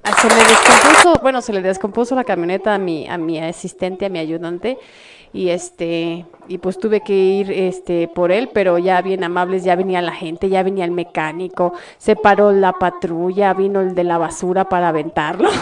ah, 0.05 0.13
se 0.19 0.29
me 0.29 0.43
descompuso, 0.43 1.21
bueno, 1.21 1.43
se 1.43 1.53
le 1.53 1.61
descompuso 1.61 2.15
la 2.15 2.25
camioneta 2.25 2.75
a 2.75 2.79
mi, 2.79 3.07
a 3.11 3.19
mi 3.19 3.39
asistente, 3.41 4.07
a 4.07 4.09
mi 4.09 4.21
ayudante, 4.21 4.79
y 5.33 5.51
este, 5.51 6.25
y 6.49 6.59
pues 6.59 6.79
tuve 6.79 7.03
que 7.03 7.13
ir 7.13 7.53
este 7.53 8.09
por 8.09 8.33
él, 8.33 8.51
pero 8.53 8.79
ya 8.79 9.01
bien 9.03 9.23
amables, 9.23 9.63
ya 9.63 9.77
venía 9.77 10.03
la 10.03 10.13
gente, 10.13 10.49
ya 10.49 10.63
venía 10.63 10.85
el 10.85 10.91
mecánico, 10.91 11.73
se 11.99 12.17
paró 12.17 12.53
la 12.53 12.73
patrulla, 12.73 13.55
vino 13.55 13.81
el 13.81 13.95
de 13.95 14.05
la 14.05 14.19
basura 14.19 14.69
para 14.69 14.89
aventarlo. 14.89 15.49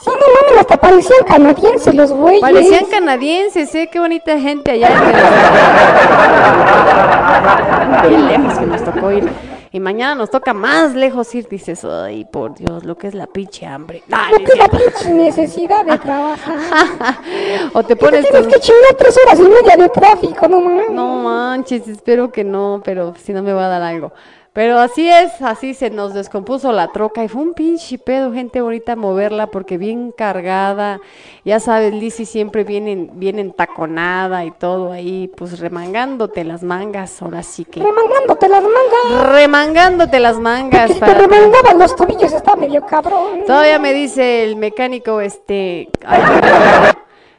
Sí, 0.00 0.10
no 0.10 0.16
mames, 0.16 0.60
hasta 0.60 0.76
parecían 0.78 1.24
canadienses 1.24 1.94
los 1.94 2.12
güeyes. 2.12 2.40
Parecían 2.40 2.86
canadienses, 2.86 3.72
¿eh? 3.76 3.88
Qué 3.92 4.00
bonita 4.00 4.36
gente 4.38 4.72
allá. 4.72 4.88
Qué 8.02 8.18
lejos 8.18 8.58
que 8.58 8.66
nos 8.66 8.84
tocó 8.84 9.12
ir. 9.12 9.30
Y 9.74 9.80
mañana 9.80 10.14
nos 10.14 10.30
toca 10.30 10.52
más 10.52 10.94
lejos 10.94 11.34
ir. 11.34 11.48
Dices, 11.48 11.82
ay, 11.84 12.26
por 12.26 12.54
Dios, 12.54 12.84
lo 12.84 12.98
que 12.98 13.06
es 13.06 13.14
la 13.14 13.26
pinche 13.26 13.64
hambre. 13.64 14.02
Lo 14.06 14.36
que 14.38 14.52
es 14.52 14.58
la 14.58 14.68
pinche 14.68 15.14
necesidad 15.14 15.84
de 15.86 15.96
trabajar. 15.98 16.58
o 17.72 17.82
te 17.82 17.96
pones 17.96 18.28
tienes 18.28 18.48
que 18.48 18.60
chingar 18.60 18.94
tres 18.98 19.18
horas 19.24 19.40
y 19.40 19.42
media 19.42 19.76
de 19.78 19.88
tráfico, 19.88 20.46
no 20.46 20.60
mames. 20.60 20.90
No 20.90 21.16
manches, 21.16 21.88
espero 21.88 22.30
que 22.30 22.44
no, 22.44 22.82
pero 22.84 23.14
si 23.16 23.32
no 23.32 23.42
me 23.42 23.54
va 23.54 23.64
a 23.64 23.68
dar 23.68 23.82
algo. 23.82 24.12
Pero 24.54 24.78
así 24.80 25.08
es, 25.08 25.40
así 25.40 25.72
se 25.72 25.88
nos 25.88 26.12
descompuso 26.12 26.72
la 26.72 26.88
troca 26.88 27.24
y 27.24 27.28
fue 27.28 27.40
un 27.40 27.54
pinche 27.54 27.96
pedo, 27.96 28.34
gente 28.34 28.60
bonita 28.60 28.96
moverla 28.96 29.46
porque 29.46 29.78
bien 29.78 30.12
cargada. 30.12 31.00
Ya 31.42 31.58
sabes, 31.58 31.94
Lizzy 31.94 32.26
siempre 32.26 32.62
viene, 32.62 33.08
viene 33.14 33.40
entaconada 33.40 34.44
y 34.44 34.50
todo 34.50 34.92
ahí, 34.92 35.30
pues 35.38 35.58
remangándote 35.58 36.44
las 36.44 36.62
mangas, 36.62 37.22
ahora 37.22 37.42
sí 37.42 37.64
que. 37.64 37.80
Remangándote 37.80 38.48
las 38.50 38.62
mangas. 38.62 39.32
Remangándote 39.32 40.20
las 40.20 40.38
mangas. 40.38 40.86
Que 40.88 40.94
si 40.94 41.00
te 41.00 41.06
para- 41.06 41.18
remangaban 41.18 41.78
los 41.78 41.96
tobillos 41.96 42.32
está 42.34 42.54
medio 42.54 42.84
cabrón. 42.84 43.44
Todavía 43.46 43.78
me 43.78 43.94
dice 43.94 44.44
el 44.44 44.56
mecánico, 44.56 45.22
este, 45.22 45.88
ay, 46.04 46.20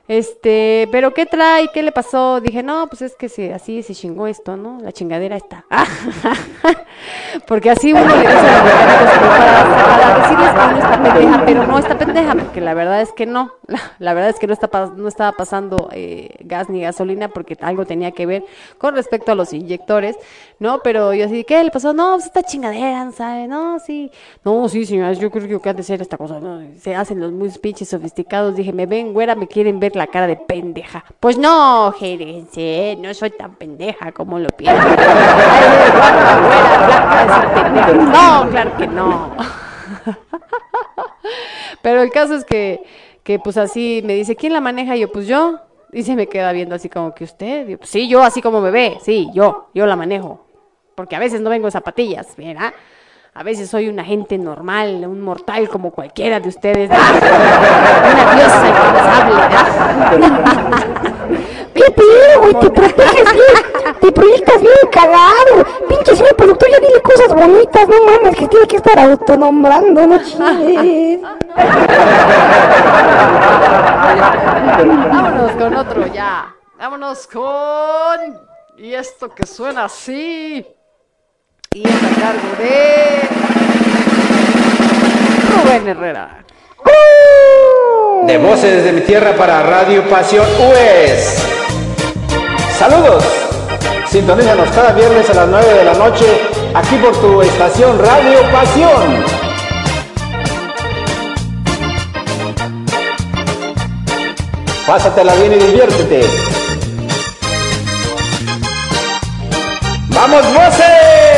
este, 0.05 0.89
pero 0.91 1.13
¿qué 1.13 1.25
trae? 1.25 1.69
¿Qué 1.73 1.81
le 1.81 1.93
pasó? 1.93 2.41
Dije, 2.41 2.61
no, 2.61 2.87
pues 2.87 3.01
es 3.01 3.15
que 3.15 3.29
se, 3.29 3.53
así 3.53 3.83
se 3.83 3.95
chingó 3.95 4.27
esto, 4.27 4.57
¿no? 4.57 4.79
La 4.81 4.91
chingadera 4.91 5.37
está. 5.37 5.65
porque 7.47 7.69
así 7.69 7.93
uno 7.93 8.05
le 8.05 8.17
dice 8.17 8.33
como 8.33 9.29
para, 9.29 9.63
para 9.95 10.19
decirles 10.19 10.51
que 10.51 10.59
uno 10.59 10.77
está 10.77 11.03
pendeja, 11.03 11.45
pero 11.45 11.67
no 11.67 11.79
está 11.79 11.97
pendeja, 11.97 12.35
porque 12.35 12.59
la 12.59 12.73
verdad 12.73 13.01
es 13.01 13.13
que 13.13 13.25
no. 13.25 13.53
La, 13.99 14.13
verdad 14.13 14.29
es 14.29 14.39
que 14.39 14.47
no, 14.47 14.53
está, 14.53 14.91
no 14.93 15.07
estaba 15.07 15.31
pasando 15.31 15.89
eh, 15.93 16.35
gas 16.41 16.69
ni 16.69 16.81
gasolina 16.81 17.29
porque 17.29 17.57
algo 17.61 17.85
tenía 17.85 18.11
que 18.11 18.25
ver 18.25 18.43
con 18.77 18.95
respecto 18.95 19.31
a 19.31 19.35
los 19.35 19.53
inyectores, 19.53 20.17
¿no? 20.59 20.81
Pero 20.83 21.13
yo 21.13 21.25
así, 21.25 21.45
¿qué 21.45 21.63
le 21.63 21.71
pasó? 21.71 21.93
No, 21.93 22.15
pues 22.15 22.25
esta 22.25 22.43
chingadera, 22.43 23.05
¿no 23.05 23.11
¿sabe? 23.13 23.47
No, 23.47 23.79
sí. 23.79 24.11
No, 24.43 24.67
sí, 24.67 24.85
señoras, 24.85 25.17
yo 25.17 25.31
creo 25.31 25.61
que 25.61 25.69
han 25.69 25.77
de 25.77 25.83
ser 25.83 26.01
esta 26.01 26.17
cosa, 26.17 26.41
¿no? 26.41 26.61
Se 26.79 26.93
hacen 26.93 27.21
los 27.21 27.31
muy 27.31 27.49
pinches 27.49 27.87
sofisticados. 27.87 28.57
Dije, 28.57 28.73
me 28.73 28.85
ven, 28.85 29.13
güera, 29.13 29.35
me 29.35 29.47
quieren 29.47 29.79
ver 29.79 29.92
la 29.95 30.07
cara 30.07 30.27
de 30.27 30.35
pendeja. 30.35 31.03
Pues 31.19 31.37
no, 31.37 31.93
gérense, 31.97 32.97
no 32.99 33.13
soy 33.13 33.31
tan 33.31 33.55
pendeja 33.55 34.11
como 34.11 34.39
lo 34.39 34.49
pendeja. 34.49 34.95
No, 37.93 38.49
claro 38.49 38.77
que 38.77 38.87
no. 38.87 39.35
Pero 41.81 42.01
el 42.01 42.11
caso 42.11 42.35
es 42.35 42.45
que, 42.45 42.83
que 43.23 43.39
pues 43.39 43.57
así 43.57 44.01
me 44.05 44.13
dice, 44.13 44.35
¿quién 44.35 44.53
la 44.53 44.61
maneja? 44.61 44.95
Y 44.95 45.01
yo, 45.01 45.11
pues 45.11 45.27
yo. 45.27 45.59
Y 45.91 46.03
se 46.03 46.15
me 46.15 46.27
queda 46.27 46.51
viendo 46.51 46.75
así 46.75 46.89
como 46.89 47.13
que 47.13 47.23
usted. 47.23 47.79
Sí, 47.83 48.07
yo 48.07 48.23
así 48.23 48.41
como 48.41 48.61
me 48.61 48.71
ve, 48.71 48.97
sí, 49.01 49.29
yo, 49.33 49.69
yo 49.73 49.85
la 49.85 49.95
manejo. 49.95 50.45
Porque 50.95 51.15
a 51.15 51.19
veces 51.19 51.41
no 51.41 51.49
vengo 51.49 51.67
en 51.67 51.71
zapatillas, 51.71 52.35
¿verdad? 52.35 52.73
A 53.35 53.41
veces 53.41 53.67
soy 53.67 53.89
una 53.89 54.03
gente 54.03 54.37
normal, 54.37 55.03
un 55.07 55.19
mortal 55.19 55.67
como 55.67 55.89
cualquiera 55.89 56.39
de 56.39 56.49
ustedes. 56.49 56.87
Una 56.91 58.35
diosa. 58.35 58.63
¿Qué 61.73 61.91
pedo, 61.95 62.41
güey? 62.41 62.53
Te 62.53 62.69
proteges 62.69 63.33
bien. 63.33 63.95
Te 64.01 64.11
proyectas 64.11 64.61
bien 64.61 64.75
cagado. 64.91 65.65
Pinche 65.89 66.15
señor 66.15 66.35
productor, 66.35 66.69
ya 66.69 66.79
dile 66.79 67.01
cosas 67.01 67.33
bonitas. 67.33 67.87
No 67.89 68.05
mames, 68.05 68.35
que 68.35 68.47
tiene 68.47 68.67
que 68.67 68.75
estar 68.75 68.99
autonombrando, 68.99 70.05
no 70.05 70.19
chingues. 70.23 71.21
Vámonos 75.11 75.51
con 75.53 75.75
otro 75.75 76.05
ya. 76.13 76.53
Vámonos 76.77 77.25
con. 77.25 78.37
Y 78.77 78.93
esto 78.93 79.33
que 79.33 79.47
suena 79.47 79.85
así. 79.85 80.63
Y 81.73 81.87
es 81.87 81.95
a 81.95 82.21
cargo 82.21 82.55
de. 82.59 83.21
Rubén 85.49 85.87
Herrera. 85.87 86.43
De 88.27 88.37
voces 88.37 88.83
de 88.83 88.91
mi 88.91 89.01
tierra 89.01 89.33
para 89.35 89.63
Radio 89.63 90.07
Pasión 90.07 90.45
US. 90.45 91.43
Saludos. 92.77 93.23
Sintonízanos 94.07 94.69
cada 94.69 94.91
viernes 94.93 95.27
a 95.31 95.33
las 95.33 95.47
9 95.47 95.73
de 95.73 95.83
la 95.83 95.93
noche 95.95 96.25
aquí 96.75 96.95
por 96.97 97.19
tu 97.19 97.41
estación 97.41 97.97
Radio 97.97 98.39
Pasión. 98.51 99.25
Pásatela 104.85 105.33
bien 105.35 105.53
y 105.53 105.55
diviértete. 105.55 106.21
¡Vamos, 110.09 110.43
voces! 110.53 111.32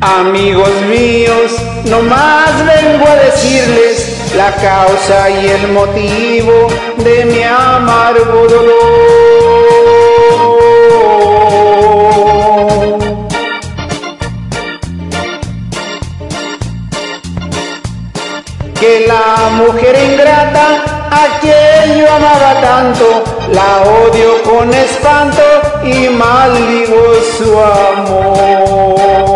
Amigos 0.00 0.70
míos, 0.88 1.56
no 1.86 2.00
más 2.02 2.64
vengo 2.64 3.04
a 3.04 3.16
decirles 3.16 4.32
la 4.36 4.54
causa 4.54 5.28
y 5.28 5.48
el 5.48 5.72
motivo 5.72 6.68
de 6.98 7.24
mi 7.24 7.42
amargo 7.42 8.46
dolor. 8.48 9.18
Que 18.78 19.04
la 19.08 19.50
mujer 19.50 19.98
ingrata 20.12 21.08
a 21.10 21.40
quien 21.40 21.98
yo 21.98 22.08
amaba 22.08 22.60
tanto, 22.60 23.24
la 23.52 23.82
odio 23.82 24.42
con 24.44 24.72
espanto 24.72 25.42
y 25.82 26.08
maldigo 26.08 27.14
su 27.36 27.58
amor. 27.58 29.27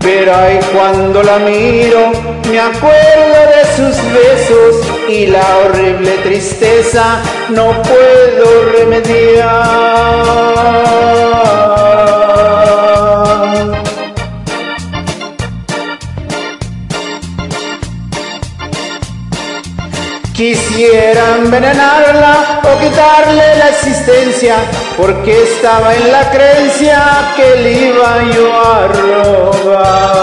Pero 0.00 0.34
ay, 0.34 0.58
cuando 0.72 1.22
la 1.22 1.38
miro, 1.38 2.10
me 2.50 2.58
acuerdo 2.58 3.38
de 3.54 3.64
sus 3.76 3.96
besos 4.12 4.76
y 5.08 5.26
la 5.26 5.58
horrible 5.58 6.12
tristeza 6.22 7.20
no 7.50 7.82
puedo 7.82 8.72
remediar. 8.72 9.90
Quisiera 20.32 21.36
envenenarla 21.36 22.59
quitarle 23.00 23.56
la 23.56 23.68
existencia, 23.70 24.56
porque 24.98 25.42
estaba 25.42 25.94
en 25.94 26.12
la 26.12 26.30
creencia 26.30 27.32
que 27.34 27.56
le 27.62 27.72
iba 27.88 28.22
yo 28.34 28.52
a 28.52 28.88
robar. 28.88 30.20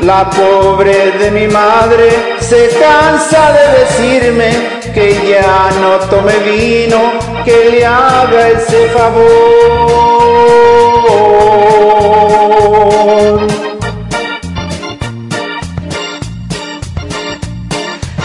La 0.00 0.30
pobre 0.30 1.10
de 1.18 1.30
mi 1.30 1.46
madre 1.48 2.36
se 2.40 2.70
cansa 2.80 3.52
de 3.52 3.68
decirme 3.80 4.50
que 4.94 5.06
ya 5.28 5.70
no 5.80 5.98
tome 6.08 6.36
vino, 6.38 7.12
que 7.44 7.70
le 7.72 7.84
haga 7.84 8.48
ese 8.48 8.88
favor. 8.88 10.46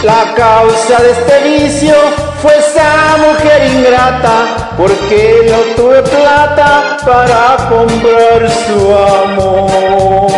La 0.02 0.34
causa 0.34 1.00
de 1.00 1.12
este 1.12 1.42
vicio 1.44 1.94
fue 2.42 2.58
esa 2.58 3.16
mujer 3.18 3.72
ingrata, 3.72 4.70
porque 4.76 5.46
no 5.48 5.58
tuve 5.76 6.02
plata 6.02 6.96
para 7.06 7.68
comprar 7.68 8.50
su 8.50 8.92
amor. 9.30 10.32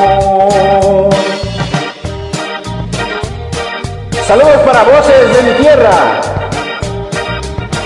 Saludos 4.26 4.60
para 4.66 4.82
voces 4.82 5.34
de 5.34 5.42
mi 5.42 5.52
tierra 5.62 6.20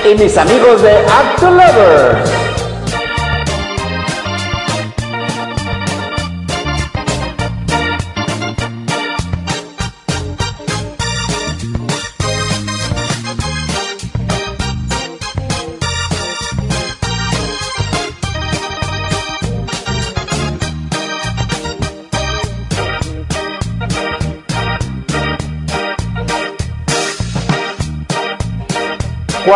y 0.05 0.15
mis 0.21 0.37
amigos 0.37 0.83
de 0.83 0.99
Acto 0.99 1.49
Lovers. 1.49 2.38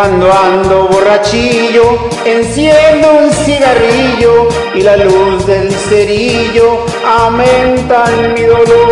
Cuando 0.03 0.33
ando 0.33 0.89
borrachillo, 0.89 2.11
enciendo 2.25 3.19
un 3.23 3.31
cigarrillo 3.31 4.49
y 4.75 4.81
la 4.81 4.97
luz 4.97 5.47
del 5.47 5.71
cerillo 5.71 6.85
aumenta 7.07 8.07
mi 8.35 8.43
dolor. 8.43 8.83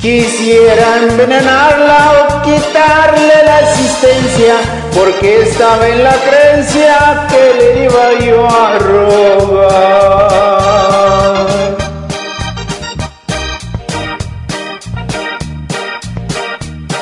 Quisiera 0.00 0.96
envenenarla 1.02 2.12
o 2.12 2.42
quitarle 2.44 3.44
la 3.44 3.60
existencia, 3.60 4.54
porque 4.94 5.42
estaba 5.42 5.86
en 5.86 6.02
la 6.02 6.14
creencia 6.14 7.26
que 7.28 7.42
le 7.58 7.84
iba 7.84 8.12
yo 8.24 8.48
a 8.48 8.78
robar. 8.78 10.55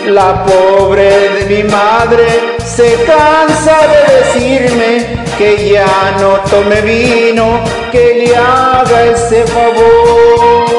La 0.06 0.44
pobre 0.44 1.10
de 1.30 1.46
mi 1.46 1.62
madre 1.64 2.56
se 2.64 3.04
cansa 3.04 3.76
de 3.88 4.00
decirme 4.18 5.24
que 5.38 5.70
ya 5.72 6.16
no 6.20 6.40
tome 6.50 6.80
vino, 6.82 7.60
que 7.90 8.26
le 8.26 8.36
haga 8.36 9.04
ese 9.04 9.44
favor. 9.46 10.74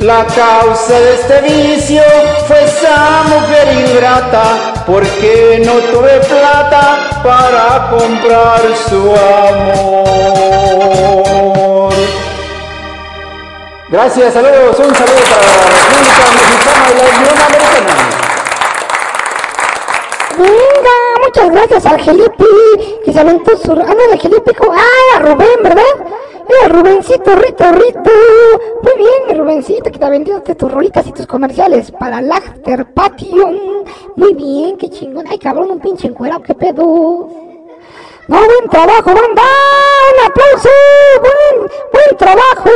La 0.00 0.24
causa 0.24 0.98
de 0.98 1.14
este 1.14 1.40
vicio 1.42 2.02
fue 2.48 2.64
esa 2.64 3.22
mujer 3.24 3.68
ingrata, 3.86 4.69
porque 4.86 5.62
no 5.64 5.74
tuve 5.92 6.20
plata 6.20 7.20
para 7.22 7.90
comprar 7.90 8.60
su 8.88 9.14
amor. 9.14 10.30
Gracias, 13.88 14.34
saludos, 14.34 14.78
un 14.78 14.94
saludo 14.94 15.20
para 15.28 15.42
la 15.42 15.52
República 15.66 16.24
Mexicana 16.32 16.86
y 16.90 16.94
la 16.96 17.04
Unión 17.18 17.36
Americana. 17.46 17.94
Venga, 20.38 20.96
muchas 21.24 21.48
gracias 21.50 21.82
al 21.86 22.00
Gelipi, 22.00 22.54
que 23.04 23.12
se 23.12 23.20
aventó 23.20 23.56
su... 23.58 23.72
Ah, 23.72 23.94
no, 23.94 24.12
el 24.12 24.20
Gelipi, 24.20 24.52
ah, 24.70 24.86
era 25.16 25.26
Rubén, 25.28 25.62
¿verdad? 25.62 25.82
Era 26.48 26.68
Rubencito, 26.68 27.34
Rito, 27.36 27.72
Rito. 27.72 28.10
Bien, 29.00 29.38
Rubencito, 29.38 29.90
que 29.90 29.98
te 29.98 30.04
aventaste 30.04 30.54
tus 30.54 30.70
rolitas 30.70 31.06
y 31.06 31.12
tus 31.12 31.26
comerciales 31.26 31.90
para 31.90 32.18
el 32.18 32.30
After 32.30 32.92
Patio. 32.92 33.50
Muy 34.14 34.34
bien, 34.34 34.76
qué 34.76 34.90
chingón. 34.90 35.24
Ay, 35.26 35.38
cabrón, 35.38 35.70
un 35.70 35.80
pinche 35.80 36.06
encuerado, 36.06 36.42
qué 36.42 36.54
pedo. 36.54 36.82
No, 38.28 38.36
buen 38.36 38.68
trabajo, 38.70 39.06
banda. 39.06 39.42
Un 40.10 40.26
aplauso. 40.26 40.68
Buen, 41.22 41.70
buen 41.94 42.18
trabajo. 42.18 42.70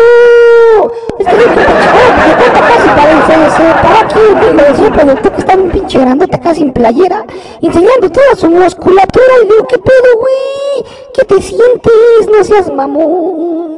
Casi 1.19 2.89
para 2.89 3.27
se, 3.27 3.35
se 3.57 3.63
para 3.83 4.01
aquí 4.01 4.21
el 4.59 4.77
su 4.77 4.91
productor 4.93 5.33
que 5.33 5.41
está 5.41 5.57
un 5.57 5.69
pinche 5.69 5.99
grandote 5.99 6.41
casi 6.41 6.63
en 6.63 6.73
playera, 6.73 7.27
enseñando 7.61 8.11
toda 8.11 8.35
su 8.35 8.49
musculatura. 8.49 9.35
Y 9.43 9.47
digo, 9.47 9.67
¿qué 9.67 9.77
pedo, 9.77 10.19
güey? 10.19 10.91
¿Qué 11.13 11.25
te 11.27 11.43
sientes? 11.43 12.31
No 12.35 12.45
seas 12.45 12.73
mamón. 12.73 13.74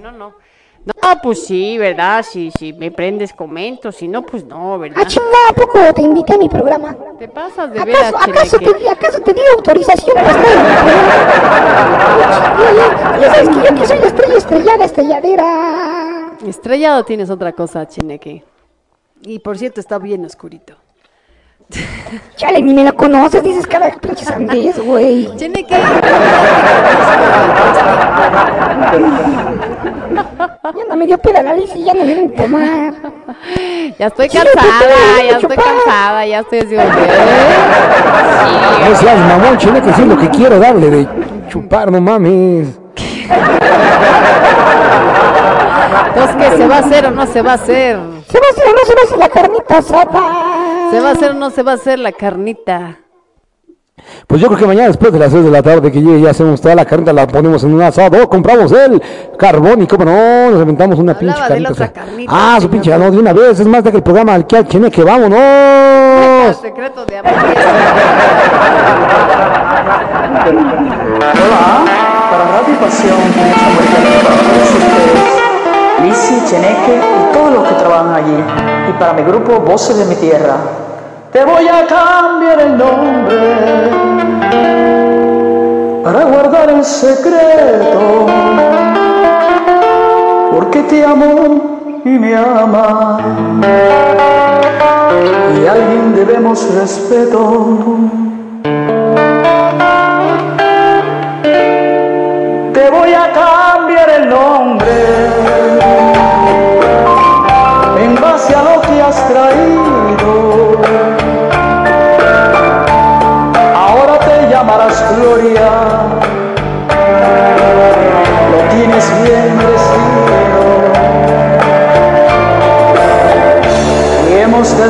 No, 0.00 0.10
no. 0.12 0.34
No, 0.84 0.94
pues 1.22 1.44
sí, 1.46 1.78
¿verdad? 1.78 2.24
Si, 2.28 2.50
si 2.58 2.72
me 2.72 2.90
prendes, 2.90 3.32
comento. 3.32 3.92
Si 3.92 4.08
no, 4.08 4.22
pues 4.22 4.44
no, 4.44 4.74
Ah, 4.74 4.78
¿verdad? 4.78 5.06
chingada, 5.06 5.48
¿a 5.50 5.52
poco 5.52 5.78
te 5.94 6.02
invité 6.02 6.34
a 6.34 6.38
mi 6.38 6.48
programa? 6.48 6.96
Te 7.18 7.28
pasas 7.28 7.72
de 7.72 7.84
veras, 7.84 8.08
¿Acaso, 8.12 8.30
acaso, 8.30 8.58
Cheneque. 8.58 8.72
te, 8.72 8.78
di- 8.80 8.88
¿Acaso 8.88 9.20
te 9.20 9.32
di 9.32 9.40
autorización 9.56 10.14
para 10.16 10.30
estar 10.30 10.44
en 10.44 10.62
mi 10.66 10.74
programa? 10.74 12.56
Ya, 12.58 13.18
ya 13.20 13.34
sabes 13.34 13.48
que 13.48 13.54
yo 13.68 13.74
que 13.80 13.86
soy 13.86 13.98
la 14.00 14.06
estrella 14.06 14.36
estrellada, 14.38 14.84
estrelladera. 14.84 16.32
Estrellado 16.46 17.04
tienes 17.04 17.30
otra 17.30 17.52
cosa, 17.52 17.86
Cheneque. 17.86 18.42
Y 19.20 19.38
por 19.38 19.56
cierto, 19.58 19.78
está 19.80 19.98
bien 19.98 20.24
oscurito. 20.24 20.74
Chale, 22.36 22.62
ni 22.62 22.74
me 22.74 22.84
la 22.84 22.92
conoces, 22.92 23.42
dices 23.42 23.66
cada 23.66 23.90
pinche 23.90 24.24
sandés, 24.24 24.78
güey. 24.78 25.28
Cheneque. 25.36 25.76
Ya 30.74 30.84
no 30.88 30.96
me 30.96 31.06
dio 31.06 31.18
peda 31.18 31.42
la 31.42 31.52
Liz 31.54 31.70
y 31.74 31.84
ya 31.84 31.92
no 31.92 32.04
me 32.04 32.14
ven 32.14 32.34
tomar. 32.34 32.94
Ya 33.98 34.06
estoy 34.06 34.28
cansada, 34.28 35.22
ya 35.22 35.38
estoy 35.38 35.56
cansada, 35.56 36.26
ya 36.26 36.38
estoy 36.40 36.58
así. 36.60 36.76
No 38.88 38.96
seas 38.96 39.18
mamón, 39.18 39.58
chile, 39.58 39.82
que 39.82 39.92
sí 39.92 40.02
es 40.02 40.08
lo 40.08 40.16
que 40.16 40.28
quiero 40.30 40.58
darle 40.58 40.90
de 40.90 41.08
chupar, 41.48 41.90
no 41.90 42.00
mames. 42.00 42.68
Entonces, 46.08 46.36
¿qué 46.36 46.56
se 46.56 46.68
va 46.68 46.76
a 46.76 46.78
hacer 46.78 47.06
o 47.06 47.10
no 47.10 47.26
se 47.26 47.42
va 47.42 47.52
a 47.52 47.54
hacer? 47.54 47.98
¿Se 48.30 48.40
va 48.40 48.46
a 48.46 48.50
hacer 48.50 48.64
o 48.66 48.72
no 48.72 48.84
se 48.86 48.94
va 48.94 49.00
a 49.00 49.04
hacer 49.04 49.18
la 49.18 49.28
carnita 49.28 49.78
asada? 49.78 50.61
¿Se 50.92 51.00
va 51.00 51.08
a 51.08 51.12
hacer 51.12 51.30
o 51.30 51.34
no 51.34 51.48
se 51.50 51.62
va 51.62 51.72
a 51.72 51.74
hacer 51.76 51.98
la 51.98 52.12
carnita? 52.12 52.98
Pues 54.26 54.40
yo 54.42 54.48
creo 54.48 54.58
que 54.58 54.66
mañana 54.66 54.88
después 54.88 55.10
de 55.12 55.18
las 55.18 55.30
6 55.32 55.44
de 55.44 55.50
la 55.50 55.62
tarde 55.62 55.90
que 55.90 56.02
llegue 56.02 56.20
ya 56.20 56.30
hacemos 56.30 56.60
toda 56.60 56.74
la 56.74 56.84
carnita, 56.84 57.12
la 57.14 57.26
ponemos 57.26 57.62
en 57.64 57.72
un 57.72 57.80
asado, 57.82 58.28
compramos 58.28 58.70
el 58.72 59.00
carbón 59.38 59.82
y 59.82 59.86
como 59.86 60.04
no, 60.04 60.50
nos 60.50 60.60
inventamos 60.60 60.98
una 60.98 61.16
pinche 61.18 61.34
Hablaba 61.40 61.54
de 61.54 61.60
la 61.60 61.68
carnita. 61.70 61.84
otra 61.84 62.02
asada. 62.02 62.06
carnita, 62.06 62.32
ah, 62.34 62.58
su 62.60 62.68
pinche, 62.68 62.98
no, 62.98 63.10
de 63.10 63.18
una 63.18 63.32
vez, 63.32 63.58
es 63.60 63.66
más 63.66 63.82
de 63.84 63.90
que 63.90 63.96
el 63.98 64.02
programa 64.02 64.34
al 64.34 64.46
que 64.46 64.56
al 64.56 64.66
que 64.66 64.76
El 64.76 65.04
vámonos. 65.04 66.56
secreto 66.60 67.06
de 67.06 67.16
amor. 67.18 67.32
Hola, 71.32 71.84
para 72.30 72.44
Radio 72.44 72.76
Pasión, 72.80 73.18
Cheneque 76.44 77.00
y 77.00 77.32
todos 77.32 77.52
los 77.52 77.68
que 77.68 77.74
trabajan 77.74 78.14
allí, 78.14 78.44
y 78.88 78.92
para 78.98 79.12
mi 79.12 79.22
grupo 79.22 79.60
Voces 79.60 79.96
de 79.98 80.04
mi 80.04 80.14
Tierra. 80.16 80.56
Te 81.32 81.44
voy 81.44 81.66
a 81.66 81.86
cambiar 81.86 82.60
el 82.60 82.76
nombre 82.76 83.90
para 86.04 86.24
guardar 86.24 86.70
el 86.70 86.84
secreto, 86.84 88.26
porque 90.52 90.82
te 90.82 91.04
amo 91.04 92.00
y 92.04 92.10
me 92.10 92.36
ama, 92.36 93.18
y 95.56 95.66
a 95.66 95.72
alguien 95.72 96.14
debemos 96.14 96.74
respeto. 96.74 97.66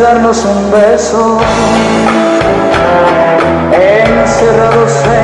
Darnos 0.03 0.45
un 0.45 0.71
beso, 0.73 1.39
encerrados 3.73 4.93
en 5.07 5.22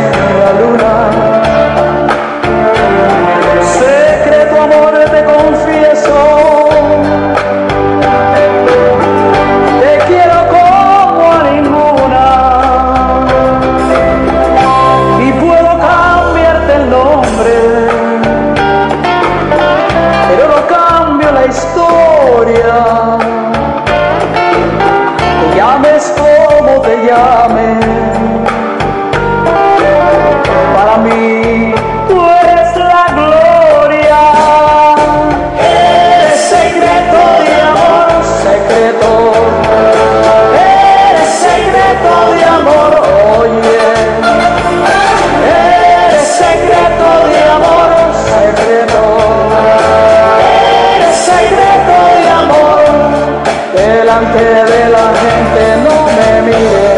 Delante 53.89 54.44
de 54.44 54.90
la 54.90 55.06
gente 55.23 55.62
no 55.85 55.97
me 56.16 56.43
mire, 56.43 56.93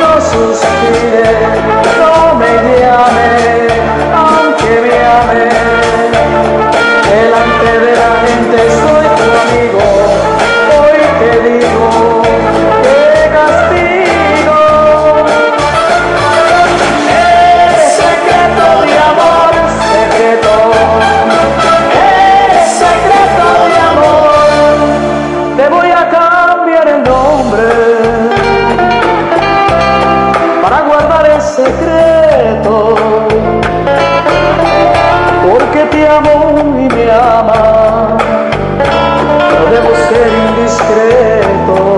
no 0.00 0.10
suspire, 0.18 1.28
no 2.00 2.34
me 2.36 2.52
llame, 2.80 3.32
aunque 4.16 4.72
me 4.80 4.96
ame. 5.20 5.46
Delante 7.10 7.70
de 7.84 7.92
la 8.02 8.12
gente 8.24 8.56
soy 8.80 9.06
tu 9.18 9.26
amigo, 9.44 9.86
hoy 10.78 11.00
te 11.20 11.32
digo 11.50 11.86
que 12.82 12.98
castigo. 13.36 14.60
Eres 17.10 17.92
secreto 17.92 18.66
amor, 19.10 19.52
secreto. 19.84 21.15
Porque 35.48 35.84
te 35.90 36.06
amo 36.06 36.76
y 36.78 36.88
me 36.94 37.10
ama. 37.10 38.16
No 39.50 39.70
debo 39.70 39.90
ser 40.08 40.30
indiscreto. 40.48 41.95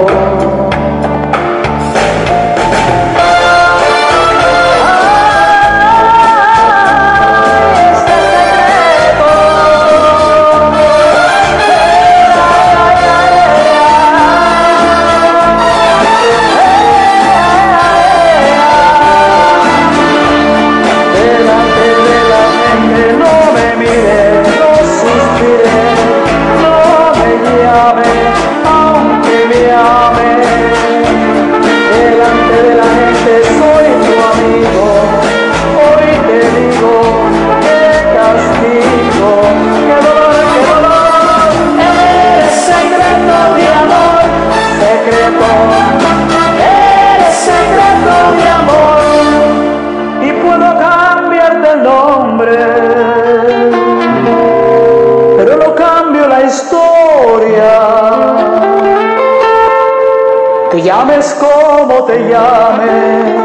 Llames 60.98 61.32
como 61.34 62.04
te 62.06 62.28
llames, 62.28 63.36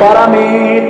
para 0.00 0.26
mí 0.28 0.88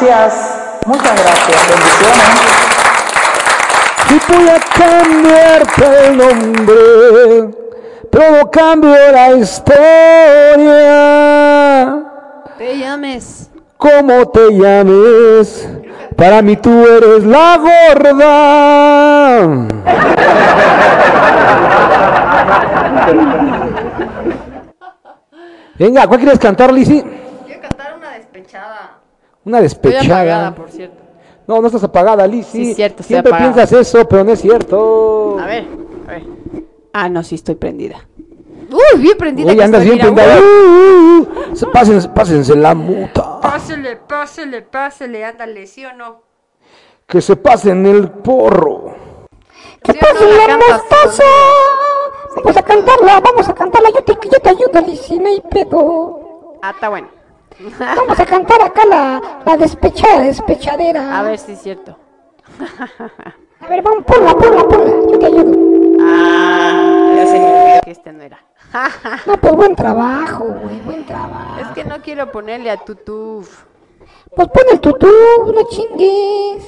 Gracias, 0.00 0.80
muchas 0.86 1.12
gracias, 1.12 1.68
bendiciones. 1.68 2.40
y 4.08 4.18
voy 4.32 4.48
a 4.48 4.58
cambiarte 4.78 5.84
el 6.06 6.16
nombre, 6.16 7.50
pero 8.10 8.50
cambio 8.50 8.96
la 9.12 9.32
historia. 9.32 9.76
Te 12.56 12.78
llames. 12.78 13.50
Como 13.76 14.26
te 14.30 14.50
llames, 14.52 15.68
para 16.16 16.40
mí 16.40 16.56
tú 16.56 16.82
eres 16.86 17.22
la 17.24 17.58
gorda. 17.58 18.30
Venga, 25.78 26.06
¿cuál 26.06 26.20
quieres 26.20 26.38
cantar, 26.38 26.72
Lizzy? 26.72 27.04
Quiero 27.44 27.60
cantar 27.60 27.98
una 27.98 28.12
despechada. 28.12 29.00
Una 29.50 29.58
Estoy 29.60 29.92
apagada, 29.96 30.08
despechada. 30.12 30.54
por 30.54 30.70
cierto. 30.70 30.96
No, 31.46 31.60
no 31.60 31.66
estás 31.66 31.82
apagada, 31.84 32.26
Lizzy. 32.26 32.66
Sí, 32.66 32.74
cierto, 32.74 33.00
estoy 33.02 33.14
Siempre 33.14 33.32
apagada. 33.32 33.54
piensas 33.54 33.72
eso, 33.80 34.08
pero 34.08 34.22
no 34.24 34.32
es 34.32 34.40
cierto. 34.40 35.36
A 35.40 35.46
ver, 35.46 35.66
a 36.06 36.10
ver. 36.12 36.22
Ah, 36.92 37.08
no, 37.08 37.22
sí 37.24 37.34
estoy 37.34 37.56
prendida. 37.56 38.06
Uy, 38.70 39.00
bien 39.00 39.18
prendida. 39.18 39.48
Oye, 39.48 39.56
que 39.58 39.64
andas 39.64 39.82
bien 39.84 39.98
prendida. 39.98 40.38
Uh, 40.38 40.42
uh, 40.42 41.18
uh. 41.52 41.56
Se- 41.56 41.66
Pásense, 41.66 42.08
pásense 42.10 42.54
la 42.54 42.74
muta. 42.76 43.40
Pásele, 43.40 43.96
pásele, 43.96 44.62
pásele, 44.62 45.24
ándale, 45.24 45.66
¿sí 45.66 45.84
o 45.84 45.92
no? 45.92 46.22
Que 47.06 47.20
se 47.20 47.34
pasen 47.34 47.84
el 47.86 48.08
porro. 48.08 48.94
¿Qué 49.82 49.92
¿Sí 49.92 49.98
no 50.00 50.08
pasa, 50.08 50.24
la 50.24 50.46
la 50.46 50.56
mostaza? 50.58 51.22
Vamos 52.36 52.56
a 52.56 52.62
cantarla, 52.62 53.20
vamos 53.20 53.48
a 53.48 53.54
cantarla. 53.54 53.88
Yo 53.90 54.04
te, 54.04 54.12
yo 54.30 54.38
te 54.40 54.48
ayudo, 54.50 54.80
Lizzy, 54.86 55.18
no 55.18 55.28
hay 55.28 55.42
pedo. 55.50 56.58
Ah, 56.62 56.70
está 56.70 56.88
bueno. 56.90 57.08
Vamos 57.78 58.18
a 58.18 58.24
cantar 58.26 58.62
acá 58.62 58.86
la, 58.86 59.42
la 59.44 59.56
despechada, 59.56 60.20
despechadera. 60.22 61.18
A 61.18 61.22
ver 61.22 61.38
si 61.38 61.52
es 61.52 61.62
cierto. 61.62 61.96
A 63.60 63.68
ver, 63.68 63.82
vamos, 63.82 64.04
ponla, 64.04 64.34
ponla, 64.34 64.66
ponla. 64.66 64.90
Yo 65.12 65.18
te 65.18 65.26
ayudo. 65.26 65.98
Ah, 66.00 67.12
ya 67.16 67.26
se 67.26 67.38
me 67.38 67.46
olvidó 67.46 67.80
que 67.84 67.90
este 67.90 68.12
no 68.12 68.22
era. 68.22 68.42
No, 69.26 69.36
pues 69.36 69.54
buen 69.54 69.76
trabajo, 69.76 70.44
güey, 70.44 70.80
buen 70.80 71.04
trabajo. 71.04 71.60
Es 71.60 71.68
que 71.68 71.84
no 71.84 72.00
quiero 72.00 72.30
ponerle 72.32 72.70
a 72.70 72.78
tutuf. 72.78 73.64
Pues 74.34 74.48
pon 74.48 74.64
el 74.72 74.80
tutú, 74.80 75.08
no 75.52 75.62
chingues. 75.68 76.64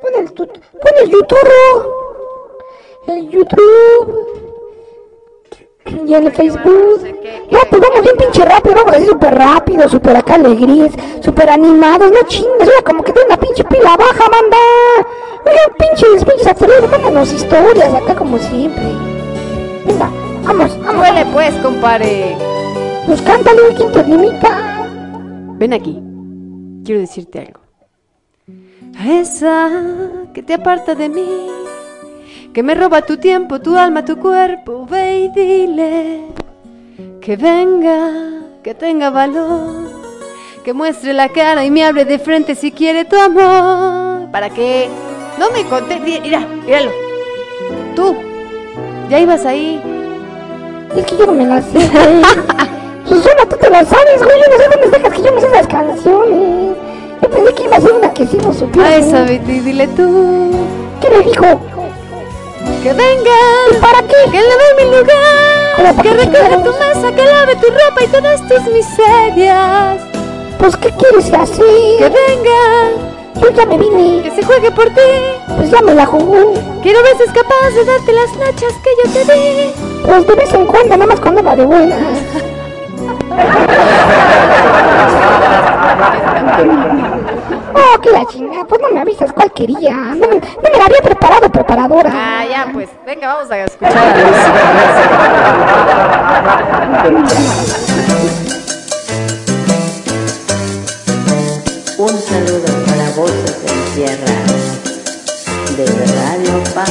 Pon 0.00 0.12
el 0.16 0.32
tutú, 0.32 0.60
pon 0.80 0.92
el 1.02 1.10
YouTube. 1.10 1.92
El 3.08 3.30
YouTube. 3.30 4.53
Y 5.86 6.14
el 6.14 6.32
Facebook. 6.32 6.62
No, 7.50 7.58
pues 7.70 7.82
vamos 7.82 8.02
bien 8.02 8.16
pinche 8.16 8.44
rápido, 8.44 8.74
vamos 8.76 8.94
así 8.94 9.06
súper 9.06 9.34
rápido, 9.34 9.88
súper 9.88 10.16
acá 10.16 10.34
alegrías, 10.34 10.92
súper 11.20 11.50
animados, 11.50 12.10
no 12.10 12.26
chingues, 12.26 12.68
oiga, 12.68 12.82
como 12.84 13.02
que 13.02 13.12
tiene 13.12 13.26
una 13.26 13.36
pinche 13.36 13.64
pila 13.64 13.96
baja, 13.96 14.24
manda. 14.30 14.56
Oigan, 15.44 15.76
pinches, 15.78 16.24
pinches 16.24 16.46
actores, 16.46 16.90
mándanos 16.90 17.32
historias 17.32 17.94
acá 17.94 18.14
como 18.14 18.38
siempre. 18.38 18.84
Venga, 19.86 20.10
vamos, 20.44 20.78
vamos. 20.82 21.02
Huele 21.02 21.26
pues, 21.32 21.54
compadre. 21.56 22.36
Pues 23.06 23.20
cántale, 23.20 23.60
¿quién 23.76 23.92
te 23.92 24.04
limita? 24.04 24.88
Ven 25.58 25.74
aquí. 25.74 26.02
Quiero 26.84 27.00
decirte 27.00 27.40
algo. 27.40 27.60
A 28.98 29.12
esa 29.12 29.70
que 30.32 30.42
te 30.42 30.54
aparta 30.54 30.94
de 30.94 31.08
mí, 31.08 31.50
que 32.54 32.62
me 32.62 32.76
roba 32.76 33.02
tu 33.02 33.16
tiempo, 33.16 33.60
tu 33.60 33.76
alma, 33.76 34.04
tu 34.04 34.16
cuerpo, 34.16 34.86
ve 34.88 35.18
y 35.18 35.28
dile 35.28 36.20
que 37.20 37.36
venga, 37.36 38.12
que 38.62 38.74
tenga 38.74 39.10
valor, 39.10 39.90
que 40.64 40.72
muestre 40.72 41.12
la 41.14 41.30
cara 41.30 41.64
y 41.64 41.72
me 41.72 41.84
hable 41.84 42.04
de 42.04 42.20
frente 42.20 42.54
si 42.54 42.70
quiere 42.70 43.06
tu 43.06 43.16
amor. 43.16 44.30
¿Para 44.30 44.50
qué? 44.50 44.88
No 45.36 45.50
me 45.50 45.64
conté, 45.64 45.98
mira, 45.98 46.46
míralo. 46.64 46.92
Tú, 47.96 48.14
ya 49.10 49.18
ibas 49.18 49.44
ahí. 49.46 49.82
Es 50.96 51.06
que 51.06 51.16
yo 51.16 51.26
no 51.26 51.32
me 51.32 51.46
la 51.46 51.60
sé. 51.60 51.90
Susana, 53.04 53.46
tú 53.50 53.56
te 53.56 53.68
la 53.68 53.84
sabes, 53.84 54.22
güey. 54.22 54.40
Yo 54.40 54.46
no 54.48 54.56
sé 54.56 54.68
dónde 54.68 54.96
dejas 54.96 55.12
que 55.12 55.22
yo 55.22 55.34
me 55.34 55.40
sé 55.40 55.46
esas 55.48 55.66
canciones. 55.66 56.76
Yo 57.20 57.30
pensé 57.30 57.54
que 57.54 57.64
iba 57.64 57.76
a 57.76 57.80
ser 57.80 57.92
una 57.94 58.14
que 58.14 58.26
sí 58.28 58.36
no 58.36 58.52
supiera. 58.52 58.88
A 58.88 58.96
esa 58.96 59.22
vete 59.22 59.52
y 59.54 59.58
dile 59.58 59.88
tú. 59.88 60.52
¿Qué 61.00 61.10
le 61.10 61.22
dijo? 61.22 61.73
Que 62.82 62.92
venga. 62.92 63.38
¿Y 63.70 63.74
para 63.80 64.02
qué? 64.02 64.16
Que 64.30 64.40
lave 64.40 64.74
mi 64.76 64.84
¿Cómo 64.84 64.96
lugar. 64.98 66.02
Que 66.02 66.10
recoja 66.10 66.62
tu 66.62 66.72
mesa, 66.72 67.12
que 67.14 67.24
lave 67.24 67.56
tu 67.56 67.66
ropa 67.66 68.04
y 68.04 68.06
todas 68.08 68.40
tus 68.48 68.62
miserias. 68.72 70.02
Pues, 70.58 70.76
¿qué 70.76 70.90
quieres 70.92 71.32
hacer? 71.32 71.66
Que 71.98 72.08
venga. 72.08 73.14
Yo 73.40 73.50
ya 73.50 73.66
me 73.66 73.78
vine. 73.78 74.22
Que 74.22 74.30
se 74.30 74.42
juegue 74.42 74.70
por 74.70 74.86
ti. 74.86 75.00
Pues 75.56 75.70
ya 75.70 75.80
me 75.82 75.94
la 75.94 76.06
jugó. 76.06 76.54
Quiero 76.82 77.02
ver 77.02 77.16
si 77.16 77.22
es 77.24 77.32
capaz 77.32 77.70
de 77.74 77.84
darte 77.84 78.12
las 78.12 78.36
nachas 78.36 78.72
que 78.82 78.90
yo 79.04 79.12
te 79.12 79.32
di. 79.34 79.72
Pues 80.04 80.26
de 80.26 80.34
vez 80.34 80.54
en 80.54 80.66
cuando, 80.66 80.96
nada 80.96 81.06
más 81.06 81.20
cuando 81.20 81.42
va 81.42 81.56
de 81.56 81.64
buena. 81.64 81.96
Oh, 87.76 88.00
que 88.00 88.10
la 88.10 88.24
chingada. 88.26 88.64
Pues 88.64 88.80
no 88.80 88.90
me 88.90 89.00
avisas 89.00 89.32
cuál 89.32 89.50
quería. 89.52 89.92
No, 89.92 90.28
me- 90.28 90.36
no 90.36 90.70
me 90.72 90.78
la 90.78 90.84
había 90.86 91.00
preparado, 91.02 91.50
preparadora. 91.50 92.10
Ah, 92.12 92.44
ya, 92.48 92.68
pues. 92.72 92.88
Venga, 93.04 93.34
vamos 93.34 93.50
a 93.50 93.64
escuchar 93.64 93.98
a 93.98 95.24
Un 101.96 102.08
saludo 102.08 102.66
para 102.86 103.10
voces 103.16 103.56
en 103.66 103.94
tierra 103.94 104.34
desde 105.76 106.04
Radio 106.20 106.54
Paz. 106.74 106.90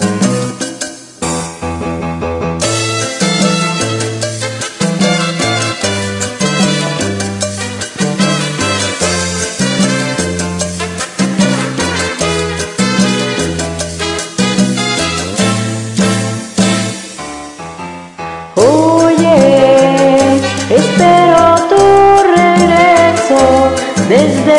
Oye, 0.00 0.09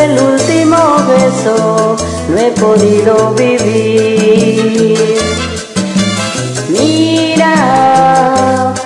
el 0.04 0.20
último 0.20 0.78
beso 1.08 1.96
no 2.30 2.38
he 2.38 2.52
podido 2.52 3.34
vivir. 3.36 5.18
Mira, 6.70 7.54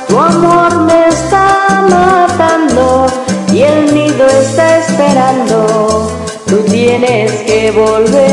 tu 0.08 0.20
amor 0.20 0.72
me 0.82 1.08
está 1.08 1.86
matando 1.90 3.08
y 3.54 3.62
el 3.62 3.94
nido 3.94 4.26
está 4.28 4.80
esperando. 4.80 6.12
Tú 6.48 6.58
tienes 6.70 7.32
que 7.44 7.72
volver. 7.72 8.25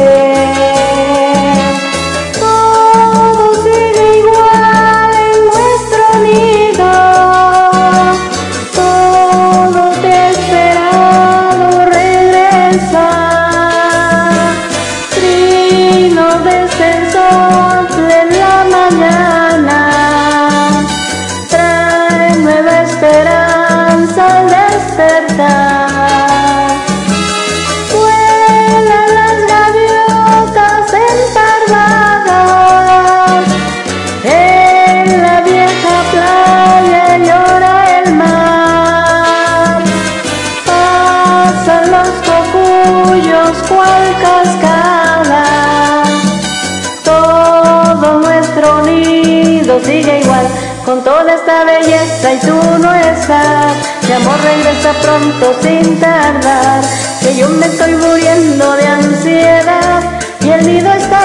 Esta 51.42 51.64
belleza 51.64 52.34
y 52.34 52.38
tú 52.38 52.78
no 52.78 52.94
estás. 52.94 53.72
Mi 54.06 54.12
amor 54.12 54.38
regresa 54.42 54.92
pronto 55.02 55.54
sin 55.60 55.98
tardar. 55.98 56.82
Que 57.20 57.36
yo 57.36 57.48
me 57.48 57.66
estoy 57.66 57.94
muriendo 57.94 58.72
de 58.76 58.86
ansiedad. 58.86 60.02
Y 60.40 60.50
el 60.50 60.66
nido 60.66 60.92
está 60.92 61.21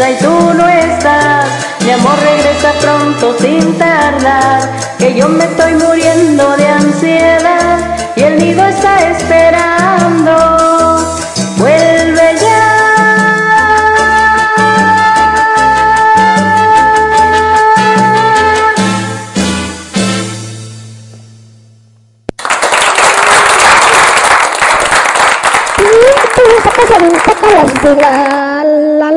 y 0.00 0.14
tú 0.22 0.54
no 0.54 0.68
estás. 0.68 1.46
Mi 1.84 1.90
amor 1.90 2.18
regresa 2.18 2.72
pronto 2.80 3.36
sin 3.38 3.76
tardar, 3.78 4.70
que 4.98 5.14
yo 5.14 5.28
me 5.28 5.44
estoy 5.44 5.74
muriendo 5.74 6.56
de 6.56 6.66
ansiedad 6.66 7.78
y 8.16 8.22
el 8.22 8.38
nido 8.38 8.64
está 8.64 9.10
esperando. 9.10 10.34
Vuelve 11.58 12.36
ya. 12.40 12.72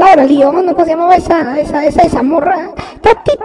Laura 0.05 0.25
León, 0.25 0.67
¿cómo 0.67 0.85
se 0.85 0.91
llamaba 0.91 1.15
esa, 1.15 1.59
esa, 1.59 1.83
esa, 1.83 2.03
esa 2.03 2.21
morra? 2.21 2.69
Tatay. 3.05 3.35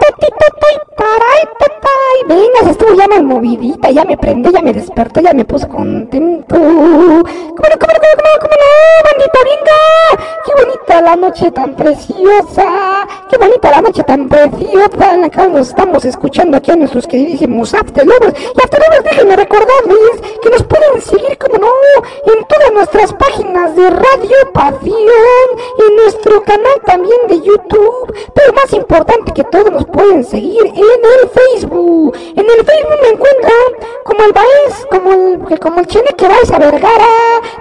Venga, 2.27 2.69
estuvo 2.69 2.93
ya 2.93 3.07
más 3.07 3.23
movidita, 3.23 3.89
ya 3.91 4.05
me 4.05 4.17
prende, 4.17 4.51
ya 4.51 4.61
me 4.61 4.73
despertó, 4.73 5.21
ya 5.21 5.33
me 5.33 5.45
puso 5.45 5.67
contento. 5.67 6.55
¿Cómo 6.55 7.19
no, 7.21 7.23
cómo 7.53 7.67
no, 7.67 7.77
cómo 7.79 7.93
no, 7.93 8.39
cómo 8.39 8.55
no, 8.55 8.69
bandita, 9.05 9.39
venga? 9.43 9.77
Qué 10.45 10.65
bonita 10.65 11.01
la 11.01 11.15
noche 11.15 11.51
tan 11.51 11.75
preciosa, 11.75 13.07
qué 13.29 13.37
bonita 13.37 13.71
la 13.71 13.81
noche 13.81 14.03
tan 14.03 14.27
preciosa 14.29 15.13
en 15.13 15.53
nos 15.53 15.69
estamos 15.69 16.05
escuchando 16.05 16.57
aquí 16.57 16.71
a 16.71 16.75
nuestros 16.75 17.07
queridísimos 17.07 17.73
After. 17.73 18.05
Y 18.05 18.61
After 18.63 18.81
déjenme 19.03 19.35
recordarles 19.35 20.21
que 20.41 20.49
nos 20.49 20.63
pueden 20.63 21.01
seguir, 21.01 21.37
como 21.37 21.57
no, 21.57 21.67
en 22.33 22.45
todas 22.45 22.71
nuestras 22.73 23.13
páginas 23.13 23.75
de 23.75 23.89
Radio 23.89 24.51
Pasión, 24.53 25.47
en 25.87 25.95
nuestro 25.97 26.43
canal 26.43 26.81
también 26.85 27.19
de 27.27 27.41
YouTube, 27.41 28.13
pero 28.33 28.53
más 28.53 28.71
importante 28.73 29.31
que 29.33 29.43
todo, 29.51 29.69
nos 29.69 29.85
pueden 29.85 30.23
seguir 30.23 30.65
en 30.65 30.73
el 30.73 31.29
Facebook. 31.29 32.17
En 32.35 32.45
el 32.45 32.65
Facebook 32.65 32.99
me 33.01 33.09
encuentran 33.09 33.53
como 34.05 34.23
el 34.23 34.31
Baez, 34.31 34.85
como 34.89 35.13
el, 35.13 35.59
como 35.59 35.79
el 35.81 35.87
Cheneque 35.87 36.27
Baez 36.27 36.51
a 36.51 36.59
Vergara. 36.59 37.05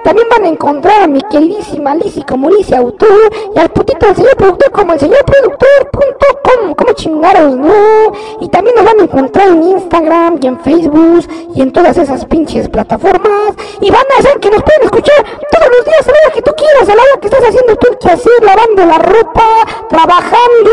También 0.05 0.29
van 0.31 0.45
a 0.45 0.49
encontrar 0.49 1.03
a 1.03 1.07
mi 1.07 1.21
queridísima 1.23 1.95
Lizzy 1.97 2.23
como 2.23 2.49
Lizzy 2.49 2.75
Autor 2.75 3.31
y 3.55 3.59
al 3.59 3.71
putito 3.71 4.07
del 4.07 4.17
señor 4.17 4.37
productor 4.37 4.71
como 4.71 4.93
el 4.93 5.01
señor 5.01 5.25
productor.com. 5.25 6.75
Como 6.75 6.93
chingaros, 6.93 7.57
¿no? 7.57 8.12
Y 8.41 8.49
también 8.49 8.77
nos 8.77 8.85
van 8.85 9.01
a 9.01 9.03
encontrar 9.03 9.49
en 9.49 9.62
Instagram 9.62 10.39
y 10.41 10.47
en 10.47 10.61
Facebook 10.61 11.27
y 11.55 11.62
en 11.62 11.73
todas 11.73 11.97
esas 11.99 12.25
pinches 12.25 12.69
plataformas. 12.69 13.55
Y 13.81 13.91
van 13.91 14.05
a 14.17 14.21
hacer 14.21 14.39
que 14.41 14.51
nos 14.51 14.62
pueden 14.62 14.83
escuchar 14.83 15.25
todos 15.51 15.71
los 15.77 15.85
días 15.85 16.09
a 16.09 16.12
la 16.12 16.19
hora 16.25 16.35
que 16.35 16.43
tú 16.43 16.53
quieras, 16.57 16.89
a 16.89 16.95
la 16.95 17.03
hora 17.03 17.21
que 17.21 17.29
estás 17.29 17.45
haciendo 17.45 17.77
tú 17.77 17.89
el 17.91 17.99
quehacer, 17.99 18.43
lavando 18.43 18.87
la 18.87 18.99
ropa, 18.99 19.47
trabajando, 19.89 20.71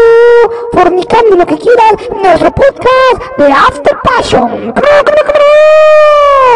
fornicando, 0.73 1.06
lo 1.37 1.45
que 1.45 1.57
quieras. 1.57 1.93
Nuestro 2.21 2.51
podcast 2.51 3.37
de 3.37 3.51
After 3.51 3.97
Passion. 4.03 4.73
¡Cómo 6.47 6.47
no, 6.47 6.55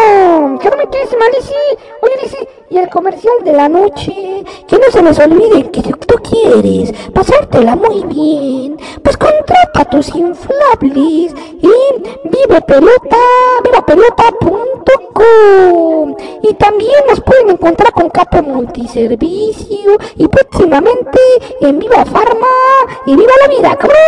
no! 0.52 0.58
¿Qué 0.58 0.70
no 0.70 0.76
me 0.76 0.88
quieres, 0.88 1.10
Lizzy? 1.10 1.54
Oye, 2.02 2.14
Lizzy, 2.22 2.48
y 2.70 2.78
el 2.78 2.88
comercial 2.88 3.34
de 3.44 3.52
la 3.52 3.68
noche. 3.68 4.42
Que 4.66 4.78
no 4.78 4.90
se 4.90 5.02
les 5.02 5.18
olvide 5.18 5.70
que 5.70 5.82
si 5.82 5.92
tú 5.92 6.14
quieres 6.22 6.92
pasártela 7.12 7.76
muy 7.76 8.02
bien, 8.04 8.78
pues 9.02 9.16
contrata 9.16 9.84
tus 9.90 10.14
inflables 10.14 11.34
en 11.62 12.02
Vive 12.24 12.60
Pelota, 12.66 13.16
vivapelota.com. 13.64 16.16
Y 16.42 16.54
también 16.54 17.04
nos 17.08 17.20
pueden 17.20 17.50
encontrar 17.50 17.92
con 17.92 18.08
Capo 18.10 18.42
Multiservicio 18.42 19.98
y 20.16 20.26
próximamente 20.28 21.20
en 21.60 21.78
Viva 21.78 22.04
Farma 22.06 22.46
y 23.06 23.14
Viva 23.16 23.32
la 23.42 23.48
Vida. 23.48 23.76
¡Cabrón! 23.76 24.02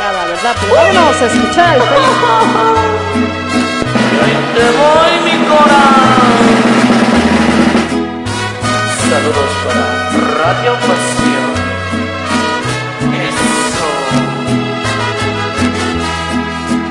Qué 0.00 0.06
apagada, 0.06 0.24
¿verdad? 0.24 0.56
Pero 0.60 0.74
vámonos 0.74 1.20
a 1.20 1.26
escuchar 1.26 1.78
Felipe. 1.78 2.26
te 4.54 4.66
voy 4.80 5.12
mi 5.26 5.36
corazón. 5.46 6.48
Saludos 9.10 9.52
para 9.66 9.84
Radio 10.38 10.72
Pasión. 10.88 11.50
Eso. 13.28 13.88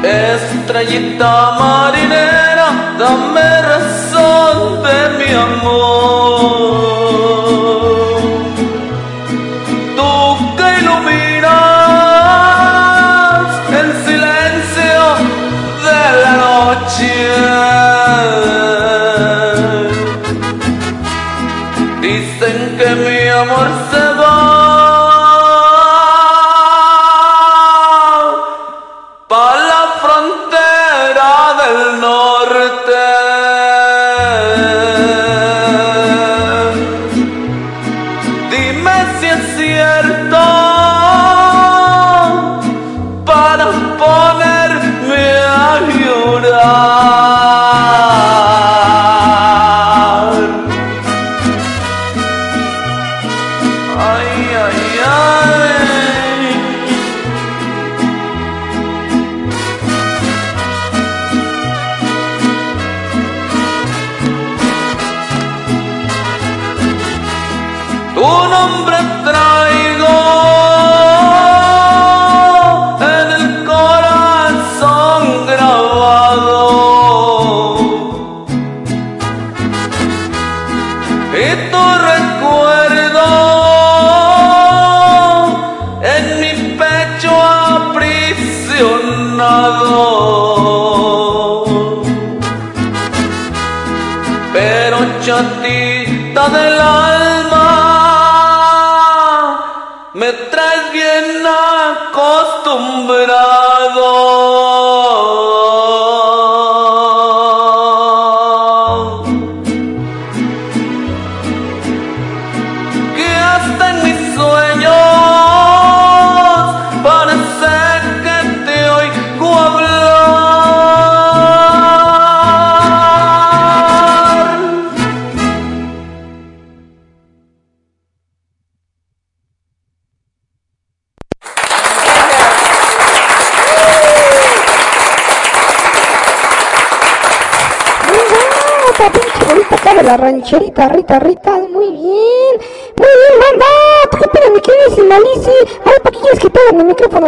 Estrellita 0.04 1.34
marinera, 1.60 2.68
dame 3.00 3.50
razón 3.64 4.84
de 4.84 4.98
mi 5.18 5.32
amor. 5.34 6.99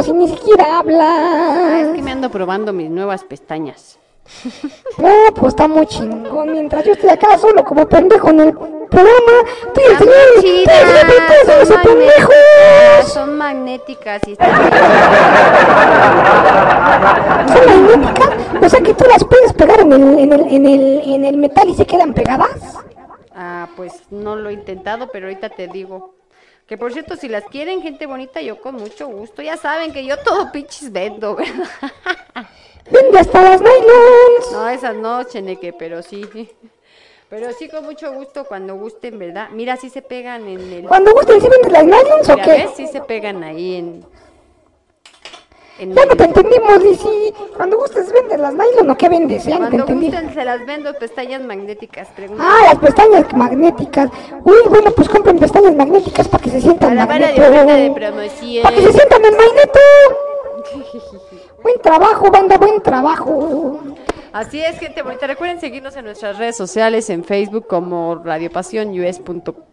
Si 0.02 0.14
ni 0.14 0.28
siquiera 0.30 0.66
Ah, 1.04 1.80
es 1.82 1.90
que 1.96 2.02
me 2.02 2.12
ando 2.12 2.30
probando 2.30 2.72
mis 2.74 2.90
nuevas 2.90 3.24
pestañas. 3.24 3.98
No, 4.98 5.10
pues 5.36 5.48
está 5.54 5.68
muy 5.68 5.86
chingón, 5.88 6.52
mientras 6.52 6.86
yo 6.86 6.94
estoy 6.94 7.10
acá 7.10 7.38
solo 7.38 7.64
como 7.64 7.88
pendejo 7.88 8.30
en 8.30 8.40
el 8.42 8.54
programa, 8.54 9.32
tú 9.74 9.82
y 9.82 9.92
el 9.92 9.98
señor, 9.98 10.16
chidas, 10.42 11.68
son 11.68 11.82
pendejos. 11.82 12.36
magnéticas, 12.36 13.14
son 13.14 13.38
magnéticas 13.38 14.22
y 14.28 14.32
están 14.34 14.52
¿Son 17.48 17.66
magnéticas? 17.88 18.30
O 18.64 18.70
sea 18.70 18.82
que 18.82 18.94
tú 18.94 19.06
las 19.10 19.24
puedes 19.24 19.54
pegar 19.54 19.80
en 19.80 19.92
el, 19.94 20.20
en 20.20 20.34
el, 20.34 20.42
en 20.54 20.66
el, 20.68 21.02
en 21.06 21.26
el 21.26 21.38
metal 21.38 21.70
y 21.70 21.74
se 21.76 21.86
quedan 21.86 22.14
pegadas. 22.14 22.78
Ah, 23.36 23.68
pues 23.76 24.04
no 24.12 24.36
lo 24.36 24.50
he 24.50 24.54
intentado, 24.54 25.08
pero 25.12 25.28
ahorita 25.28 25.50
te 25.50 25.68
digo. 25.68 26.14
Que 26.72 26.78
por 26.78 26.94
cierto, 26.94 27.18
si 27.18 27.28
las 27.28 27.44
quieren, 27.44 27.82
gente 27.82 28.06
bonita, 28.06 28.40
yo 28.40 28.62
con 28.62 28.76
mucho 28.76 29.10
gusto. 29.10 29.42
Ya 29.42 29.58
saben 29.58 29.92
que 29.92 30.06
yo 30.06 30.16
todo 30.20 30.54
pinches 30.54 30.90
vendo, 30.90 31.36
¿verdad? 31.36 31.68
Vende 32.90 33.20
hasta 33.20 33.42
las 33.42 33.60
nylons. 33.60 34.52
No, 34.54 34.70
esas 34.70 34.96
no, 34.96 35.22
Cheneque, 35.26 35.74
pero 35.74 36.02
sí. 36.02 36.24
Pero 37.30 37.52
sí, 37.52 37.68
con 37.68 37.84
mucho 37.84 38.14
gusto, 38.14 38.46
cuando 38.46 38.76
gusten, 38.76 39.20
¿verdad? 39.20 39.50
Mira, 39.52 39.76
sí 39.76 39.90
se 39.90 40.02
pegan 40.02 40.48
en 40.48 40.72
el... 40.72 40.86
Cuando 40.86 41.12
gusten, 41.12 41.42
¿sí 41.42 41.50
vendes 41.50 41.74
las 41.74 41.84
nylons 41.84 42.30
o 42.30 42.36
qué? 42.38 42.70
Sí 42.74 42.88
se 42.88 43.02
pegan 43.02 43.44
ahí 43.44 43.76
en... 43.76 44.06
en 45.82 45.94
Ya 45.94 46.06
no 46.06 46.16
te 46.16 46.24
entendimos, 46.26 46.84
Lizzy. 46.84 47.34
Cuando 47.56 47.78
gustes, 47.78 48.12
vendes 48.12 48.40
las 48.40 48.54
nylon 48.54 48.90
o 48.90 48.98
qué 48.98 49.10
vendes, 49.10 49.44
ya 49.46 49.60
no 49.60 49.66
te 49.66 49.78
Cuando 49.78 49.94
entendí. 49.94 50.06
gusten, 50.12 50.34
se 50.34 50.46
las 50.46 50.66
vendo 50.66 50.94
pestañas 50.94 51.42
magnéticas, 51.42 52.08
pregunta. 52.10 52.44
Ah, 52.46 52.66
las 52.68 52.78
pestañas 52.80 53.26
magnéticas. 53.36 54.10
Uy, 54.44 54.56
bueno, 54.70 54.92
pues 54.92 55.10
compren 55.10 55.40
pestañas 55.40 55.76
magnéticas 55.76 56.28
para 56.28 56.44
que 56.44 56.50
se 56.52 56.62
sientan 56.62 56.96
Para 56.96 57.02
la 57.02 57.06
magneto. 57.08 57.42
de 57.42 57.92
promoción. 57.92 58.64
Para 58.64 58.76
que 58.76 58.82
se 58.84 58.94
sientan 58.94 59.26
en 59.26 59.32
magneto. 59.38 59.80
Buen 61.64 61.80
trabajo, 61.82 62.32
banda, 62.32 62.58
buen 62.58 62.82
trabajo. 62.82 63.80
Así 64.34 64.62
es, 64.62 64.80
gente 64.80 65.02
bonita. 65.02 65.28
Recuerden 65.28 65.60
seguirnos 65.60 65.94
en 65.98 66.06
nuestras 66.06 66.38
redes 66.38 66.56
sociales, 66.56 67.10
en 67.10 67.26
Facebook 67.26 67.68
como 67.68 68.16
Radio 68.16 68.50
Pasión 68.50 68.98
US. 68.98 69.22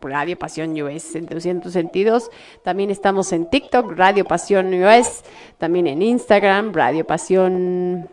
Radio 0.01 0.37
Pasión 0.37 0.81
US 0.83 1.15
en 1.15 1.27
200 1.27 1.73
sentidos. 1.73 2.29
También 2.65 2.91
estamos 2.91 3.33
en 3.33 3.49
TikTok, 3.49 3.93
Radio 3.93 4.25
Pasión 4.25 4.75
US. 4.75 5.23
También 5.59 5.87
en 5.87 6.03
Instagram, 6.03 6.73
Radio 6.73 7.07
Pasión. 7.07 8.09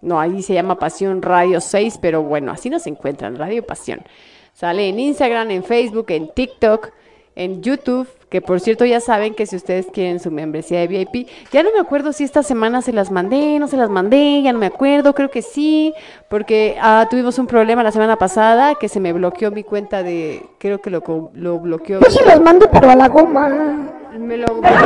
No, 0.00 0.20
ahí 0.20 0.40
se 0.44 0.54
llama 0.54 0.78
Pasión 0.78 1.20
Radio 1.20 1.60
6, 1.60 1.98
pero 2.00 2.22
bueno, 2.22 2.52
así 2.52 2.70
nos 2.70 2.86
encuentran, 2.86 3.34
Radio 3.34 3.66
Pasión. 3.66 4.00
Sale 4.52 4.88
en 4.88 5.00
Instagram, 5.00 5.50
en 5.50 5.64
Facebook, 5.64 6.06
en 6.10 6.28
TikTok, 6.32 6.92
en 7.34 7.60
YouTube, 7.60 8.08
que 8.28 8.40
por 8.42 8.60
cierto 8.60 8.84
ya 8.84 9.00
saben 9.00 9.34
que 9.34 9.46
si 9.46 9.56
ustedes 9.56 9.86
quieren 9.92 10.20
su 10.20 10.30
membresía 10.30 10.80
de 10.80 10.86
VIP, 10.86 11.28
ya 11.50 11.62
no 11.62 11.70
me 11.72 11.80
acuerdo 11.80 12.12
si 12.12 12.24
esta 12.24 12.42
semana 12.42 12.82
se 12.82 12.92
las 12.92 13.10
mandé, 13.10 13.58
no 13.58 13.68
se 13.68 13.76
las 13.76 13.88
mandé, 13.88 14.42
ya 14.42 14.52
no 14.52 14.58
me 14.58 14.66
acuerdo, 14.66 15.14
creo 15.14 15.30
que 15.30 15.42
sí, 15.42 15.94
porque 16.28 16.76
ah, 16.80 17.06
tuvimos 17.10 17.38
un 17.38 17.46
problema 17.46 17.82
la 17.82 17.92
semana 17.92 18.16
pasada 18.16 18.74
que 18.74 18.88
se 18.88 19.00
me 19.00 19.12
bloqueó 19.12 19.50
mi 19.50 19.64
cuenta 19.64 20.02
de, 20.02 20.44
creo 20.58 20.80
que 20.80 20.90
lo, 20.90 21.30
lo 21.32 21.58
bloqueó. 21.58 22.00
Yo 22.00 22.10
sí 22.10 22.20
los 22.26 22.40
mando, 22.40 22.70
pero 22.70 22.90
a 22.90 22.96
la 22.96 23.08
goma. 23.08 23.48
Me 24.18 24.36
lo 24.36 24.46
bloqueó 24.46 24.70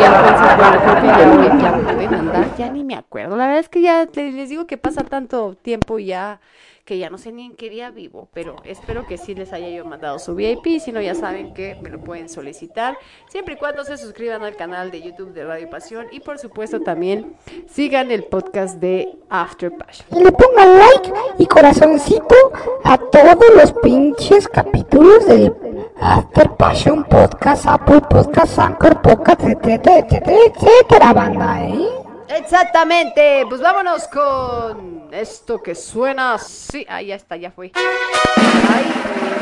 y 0.00 0.04
entonces 0.04 0.56
bueno, 0.56 0.80
creo 0.80 1.00
que 1.00 1.06
ya 1.06 1.26
no 1.26 1.36
me 1.36 1.48
la 1.62 1.72
pude 1.82 2.08
mandar, 2.08 2.56
ya 2.56 2.70
ni 2.70 2.84
me 2.84 2.94
acuerdo. 2.94 3.36
La 3.36 3.46
verdad 3.46 3.60
es 3.60 3.68
que 3.68 3.82
ya 3.82 4.06
les 4.14 4.48
digo 4.48 4.66
que 4.66 4.78
pasa 4.78 5.02
tanto 5.04 5.54
tiempo 5.60 5.98
ya 5.98 6.40
que 6.84 6.98
ya 6.98 7.10
no 7.10 7.18
sé 7.18 7.30
ni 7.30 7.46
en 7.46 7.54
qué 7.54 7.70
día 7.70 7.90
vivo, 7.90 8.28
pero 8.32 8.56
espero 8.64 9.06
que 9.06 9.16
sí 9.16 9.34
les 9.34 9.52
haya 9.52 9.68
yo 9.68 9.84
mandado 9.84 10.18
su 10.18 10.34
VIP, 10.34 10.80
si 10.80 10.90
no 10.90 11.00
ya 11.00 11.14
saben 11.14 11.54
que 11.54 11.76
me 11.80 11.90
lo 11.90 12.00
pueden 12.00 12.28
solicitar, 12.28 12.98
siempre 13.28 13.54
y 13.54 13.56
cuando 13.56 13.84
se 13.84 13.96
suscriban 13.96 14.42
al 14.42 14.56
canal 14.56 14.90
de 14.90 15.02
YouTube 15.02 15.32
de 15.32 15.44
Radio 15.44 15.70
Pasión 15.70 16.06
y 16.10 16.20
por 16.20 16.38
supuesto 16.38 16.80
también 16.80 17.36
sigan 17.68 18.10
el 18.10 18.24
podcast 18.24 18.80
de 18.80 19.16
After 19.28 19.70
Passion. 19.76 20.08
Y 20.10 20.24
le 20.24 20.32
pongan 20.32 20.78
like 20.78 21.12
y 21.38 21.46
corazoncito 21.46 22.34
a 22.82 22.98
todos 22.98 23.54
los 23.56 23.72
pinches 23.74 24.48
capítulos 24.48 25.26
del 25.26 25.54
After 26.00 26.50
Passion 26.56 27.04
Podcast, 27.04 27.66
Apple 27.66 28.00
Podcast, 28.10 28.58
Anchor 28.58 29.00
Podcast, 29.02 29.42
etcétera, 29.42 29.98
etcétera, 29.98 30.36
etcétera, 30.46 31.12
banda, 31.12 31.64
¿eh? 31.68 32.01
Exactamente, 32.36 33.44
pues 33.48 33.60
vámonos 33.60 34.08
con 34.08 35.08
esto 35.12 35.62
que 35.62 35.74
suena 35.74 36.34
así. 36.34 36.86
Ahí 36.88 37.06
ya 37.08 37.14
está, 37.16 37.36
ya 37.36 37.50
fue. 37.50 37.72
Ay, 37.74 38.92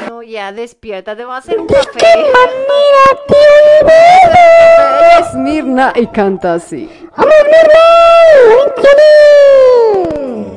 bueno, 0.08 0.22
ya 0.22 0.50
despierta, 0.52 1.14
te 1.16 1.24
voy 1.24 1.34
a 1.34 1.38
hacer 1.38 1.58
un 1.60 1.66
¿De 1.66 1.74
café. 1.74 1.90
qué 1.98 2.16
manera 2.16 3.20
te 3.28 3.36
olvidas? 3.84 5.28
Es 5.28 5.34
Mirna 5.34 5.92
y 5.94 6.06
canta 6.08 6.54
así. 6.54 6.90
¡Vamos, 7.16 7.34
Mirna! 7.44 7.80
¡Échale! 8.76 10.49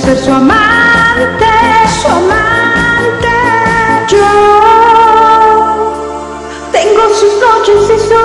Ser 0.00 0.18
su 0.18 0.30
amante, 0.32 1.46
su 2.00 2.08
amante. 2.08 3.36
Yo 4.08 4.28
tengo 6.72 7.02
sus 7.14 7.34
noches 7.40 7.90
y 7.94 7.98
su 8.08 8.22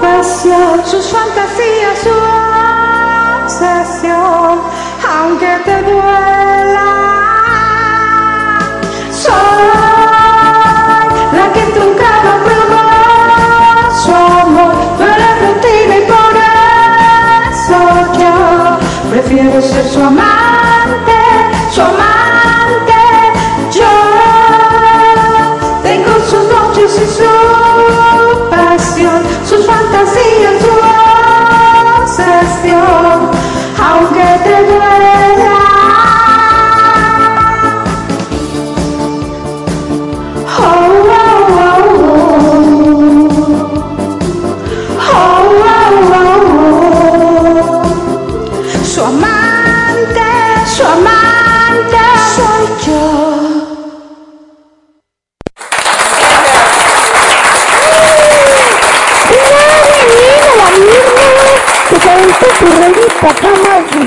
pasión, 0.00 0.82
sus 0.86 1.06
fantasías, 1.08 1.98
su 2.04 2.14
obsesión, 3.44 4.60
aunque 5.16 5.52
te 5.64 5.82
duela. 5.82 6.90
Soy 9.10 9.32
la 11.36 11.46
que 11.52 11.62
truncaba 11.72 12.32
probó 12.44 12.84
su 14.04 14.14
amor, 14.14 14.74
rutina 15.42 15.94
y 15.96 16.00
por 16.06 16.34
eso 17.50 17.78
yo 18.18 18.34
prefiero 19.10 19.60
ser 19.60 19.84
su 19.88 20.00
amante, 20.02 20.31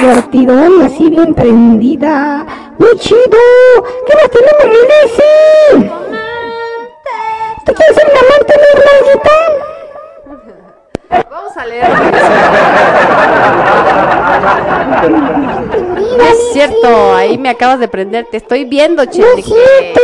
divertidón, 0.05 0.81
así 0.83 1.09
bien 1.09 1.33
prendida. 1.33 2.45
¡Muy 2.77 2.95
chido! 2.99 3.39
¿Qué 4.05 4.13
más 4.15 4.29
tenemos, 4.29 4.65
Lizzy? 4.77 5.89
¿Tú 7.65 7.73
quieres 7.73 7.95
ser 7.95 8.05
un 8.11 8.17
amante, 8.25 8.53
mi? 8.61 8.65
Vamos 11.31 11.57
a 11.57 11.65
leer. 11.65 11.89
No 16.17 16.23
es 16.23 16.53
cierto, 16.53 17.15
ahí 17.15 17.37
me 17.39 17.49
acabas 17.49 17.79
de 17.79 17.87
prender. 17.87 18.27
Te 18.29 18.37
estoy 18.37 18.65
viendo, 18.65 19.03
No 19.03 19.11
es 19.11 19.13
cierto. 19.13 19.99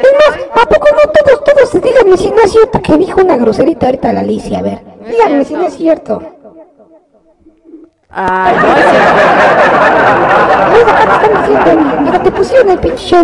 Es 0.00 0.12
más, 0.18 0.36
¿a 0.62 0.66
poco 0.68 0.88
no 0.92 1.12
todos, 1.12 1.44
todos? 1.44 1.82
Díganme 1.82 2.16
si 2.16 2.30
no 2.30 2.42
es 2.42 2.50
cierto 2.50 2.82
que 2.82 2.96
dijo 2.96 3.20
una 3.20 3.36
groserita 3.36 3.86
ahorita 3.86 4.12
la 4.12 4.22
Lizzy, 4.24 4.54
a 4.56 4.62
ver. 4.62 4.80
Díganme 5.08 5.44
si 5.44 5.54
no 5.54 5.66
es 5.66 5.74
cierto. 5.76 6.33
Ay, 8.16 8.56
no 8.56 8.76
es 8.76 8.86
cierto. 8.90 9.20
Ay, 11.98 12.08
acá 12.08 12.22
te 12.22 12.30
pusieron 12.30 12.70
el 12.70 12.78
pinche. 12.78 13.22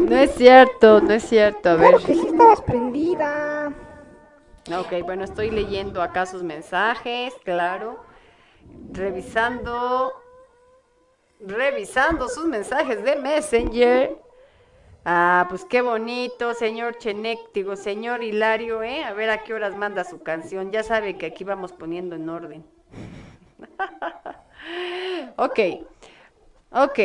No 0.00 0.16
es 0.16 0.34
cierto, 0.34 1.00
no 1.00 1.12
es 1.12 1.22
cierto. 1.24 1.68
A 1.70 1.74
ver. 1.74 1.90
Claro 1.90 2.06
que 2.06 2.14
sí 2.14 2.26
estabas 2.26 2.62
prendida. 2.62 3.72
Ok, 4.78 5.04
bueno, 5.04 5.24
estoy 5.24 5.50
leyendo 5.50 6.00
acá 6.00 6.24
sus 6.24 6.42
mensajes, 6.42 7.34
claro. 7.44 8.02
Revisando. 8.92 10.12
Revisando 11.40 12.28
sus 12.28 12.46
mensajes 12.46 13.04
de 13.04 13.16
Messenger. 13.16 14.23
Ah, 15.06 15.46
pues 15.50 15.64
qué 15.66 15.82
bonito, 15.82 16.54
señor 16.54 16.96
Chenek, 16.96 17.52
digo, 17.52 17.76
señor 17.76 18.22
Hilario, 18.22 18.82
¿eh? 18.82 19.04
A 19.04 19.12
ver 19.12 19.28
a 19.30 19.42
qué 19.44 19.52
horas 19.52 19.76
manda 19.76 20.02
su 20.04 20.22
canción. 20.22 20.70
Ya 20.72 20.82
sabe 20.82 21.18
que 21.18 21.26
aquí 21.26 21.44
vamos 21.44 21.72
poniendo 21.72 22.16
en 22.16 22.28
orden. 22.28 22.64
ok, 25.36 25.58
ok. 26.72 26.98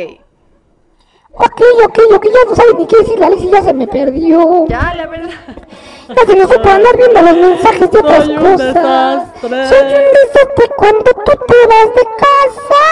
Ok, 1.32 1.60
ok, 1.84 1.98
ok, 2.14 2.24
ya 2.24 2.44
no 2.48 2.56
sabe 2.56 2.74
ni 2.74 2.86
qué 2.86 2.96
decir 2.98 3.18
la 3.18 3.30
Lizzy, 3.30 3.50
ya 3.50 3.62
se 3.62 3.72
me 3.72 3.86
perdió. 3.86 4.66
Ya, 4.66 4.94
la 4.94 5.06
verdad. 5.06 5.30
Ya 6.10 6.26
se 6.26 6.34
me 6.34 6.44
fue 6.44 6.58
por 6.58 6.72
andar 6.72 6.96
viendo 6.96 7.22
los 7.22 7.36
mensajes 7.36 7.88
de 7.88 7.98
otras 8.00 8.24
Soy 8.24 8.34
cosas. 8.36 8.58
desastre. 8.58 9.68
Soy 9.68 9.78
un 9.78 10.12
desastre 10.12 10.66
cuando 10.76 11.04
tú 11.04 11.32
te 11.46 11.66
vas 11.68 11.94
de 11.94 12.02
casa. 12.18 12.82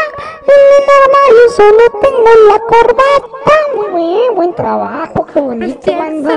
En 0.47 0.63
el 0.79 0.89
armario 1.03 1.51
solo 1.57 2.01
tengo 2.01 2.31
la 2.49 2.59
corbata. 2.61 3.68
Buen 4.39 4.55
trabajo, 4.55 5.27
qué 5.27 5.41
bonito, 5.41 5.93
banda. 5.99 6.37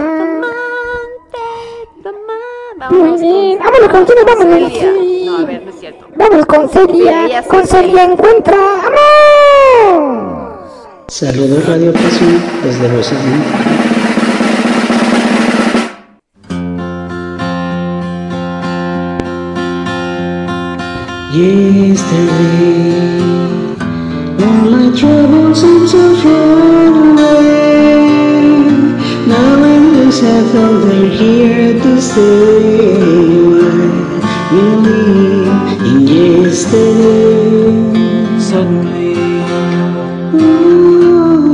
Muy 2.90 3.22
bien, 3.22 3.60
vámonos 3.60 3.90
con 3.90 4.06
quién 4.06 4.72
sí. 4.72 5.23
No, 5.28 5.38
a 5.38 5.45
ver, 5.45 5.61
no 5.64 5.69
es 5.69 5.80
cierto. 5.80 6.07
Vámonos 6.15 6.45
con 6.48 6.68
Celia. 6.68 7.44
Con 7.44 7.68
Celia. 7.68 8.06
Encuentra. 8.06 8.57
¡Vamos! 9.86 10.72
Saludos 11.10 11.64
Radio 11.68 11.94
Pasión 11.94 12.41
desde 12.64 12.88
Rosarito. 12.88 13.30
Yesterday, 21.32 22.82
all 24.40 24.72
my 24.72 24.90
troubles 24.98 25.61
seem 25.61 25.88
so 25.88 26.15
far 26.15 26.81
wish 30.52 30.60
I 30.60 30.68
felt 30.68 30.82
they're 30.84 31.10
here 31.10 31.73
to 31.80 32.02
say 32.02 32.94
Why 34.52 34.84
believe 34.84 35.48
in 35.88 36.07
yesterday? 36.07 36.80
Suddenly, 38.40 39.15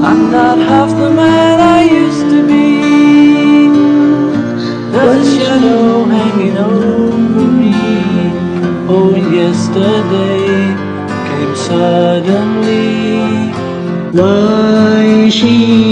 I'm 0.04 0.32
not 0.32 0.58
half 0.58 0.90
the 0.92 1.10
man 1.12 1.60
I 1.60 1.84
used 1.84 2.30
to 2.34 2.48
be. 2.48 3.70
There's 4.92 5.28
a 5.28 5.40
shadow 5.40 6.06
hanging 6.06 6.58
over 6.58 7.48
me. 7.48 7.74
Oh, 8.90 9.16
yesterday 9.16 10.48
came 11.28 11.56
suddenly. 11.56 13.18
Why 14.12 15.30
she 15.30 15.87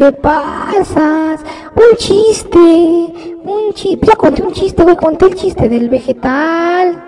te 0.00 0.12
pasas. 0.12 1.40
Un 1.76 1.96
chiste, 1.98 2.58
un 2.58 3.72
chiste. 3.74 4.06
Ya 4.06 4.16
conté 4.16 4.42
un 4.42 4.52
chiste, 4.52 4.82
güey, 4.82 4.96
conté 4.96 5.26
el 5.26 5.34
chiste 5.34 5.68
del 5.68 5.90
vegetal. 5.90 7.04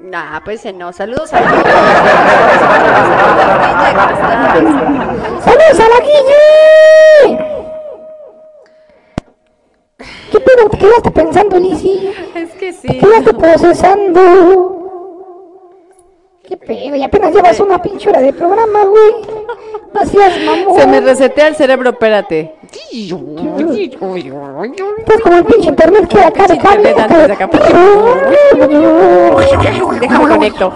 Nah, 0.00 0.40
pues 0.42 0.64
no. 0.74 0.90
Saludos 0.92 1.32
a 1.34 1.40
la 1.40 1.50
¡Saludos 5.44 5.80
a 5.80 5.88
la 5.88 6.00
Guille! 6.06 7.46
¿Qué 10.32 10.40
pedo 10.40 10.68
te 10.70 10.78
quedaste 10.78 11.10
pensando, 11.10 11.58
Lizzy? 11.58 12.10
Es 12.34 12.50
que 12.52 12.72
Te 12.72 12.88
sí. 12.88 12.98
quedaste 12.98 13.34
procesando. 13.34 14.79
¿Qué 16.50 16.56
pedo? 16.56 16.96
Y 16.96 17.02
apenas 17.04 17.32
llevas 17.32 17.60
una 17.60 17.80
pinche 17.80 18.08
hora 18.08 18.20
de 18.20 18.32
programa, 18.32 18.84
güey. 18.84 19.12
No 19.94 20.04
seas 20.04 20.32
mamón. 20.44 20.80
Se 20.80 20.86
me 20.88 21.00
resetea 21.00 21.46
el 21.46 21.54
cerebro, 21.54 21.90
espérate. 21.90 22.56
Estás 24.98 25.20
como 25.22 25.36
el 25.36 25.44
pinche 25.44 25.68
internet 25.68 26.08
que 26.08 26.18
acá 26.18 26.48
de 26.48 26.58
cable. 26.58 26.92
de 26.92 27.00
acá. 27.00 27.48
Déjame 30.00 30.28
conecto. 30.28 30.72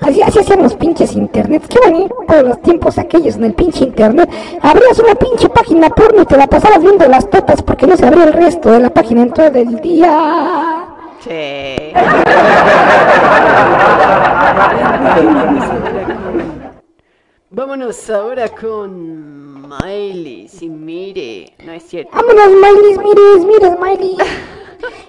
Así, 0.00 0.22
así 0.22 0.38
hacían 0.38 0.62
los 0.62 0.74
pinches 0.74 1.12
internet. 1.14 1.64
Qué 1.68 1.78
bonito 1.80 2.42
los 2.42 2.62
tiempos 2.62 2.96
aquellos 2.96 3.36
en 3.36 3.44
el 3.44 3.52
pinche 3.52 3.84
internet. 3.84 4.30
Abrías 4.62 4.98
una 4.98 5.14
pinche 5.14 5.50
página 5.50 5.90
porno 5.90 6.22
y 6.22 6.24
te 6.24 6.38
la 6.38 6.46
pasabas 6.46 6.80
viendo 6.80 7.06
las 7.06 7.28
totas 7.28 7.60
porque 7.60 7.86
no 7.86 7.98
se 7.98 8.06
abría 8.06 8.24
el 8.24 8.32
resto 8.32 8.70
de 8.70 8.80
la 8.80 8.88
página 8.88 9.24
en 9.24 9.30
todo 9.30 9.48
el 9.48 9.78
día. 9.82 10.87
Sí. 11.20 11.92
Vámonos 17.50 18.10
ahora 18.10 18.48
con 18.48 19.68
Miley. 19.68 20.48
Si 20.48 20.68
mire, 20.68 21.54
no 21.64 21.72
es 21.72 21.82
cierto. 21.84 22.10
Vámonos, 22.14 22.48
Miley, 22.50 22.98
mires, 22.98 23.44
mires, 23.44 23.80
Miley. 23.80 24.16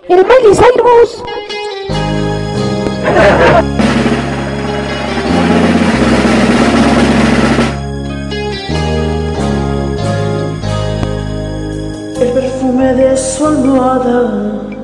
El 0.10 0.26
Miley 0.26 0.56
Cyrus. 0.56 1.24
El 12.20 12.34
perfume 12.34 12.94
de 12.96 13.16
su 13.16 13.46
almohada, 13.46 14.79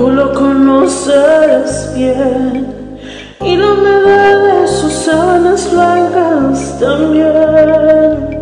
tú 0.00 0.10
lo 0.10 0.32
conoces 0.32 1.92
bien. 1.94 2.96
Y 3.42 3.56
la 3.56 3.72
humedad 3.72 4.36
de 4.48 4.68
sus 4.68 4.92
sábanas 4.92 5.70
blancas 5.70 6.78
también. 6.80 8.40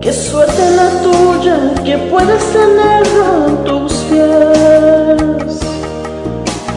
Qué 0.00 0.12
suerte 0.12 0.62
la 0.80 0.88
tuya 1.06 1.56
que 1.84 1.96
puedes 2.10 2.42
tenerlo 2.58 3.26
en 3.48 3.64
tus 3.64 3.92
pies. 4.08 5.60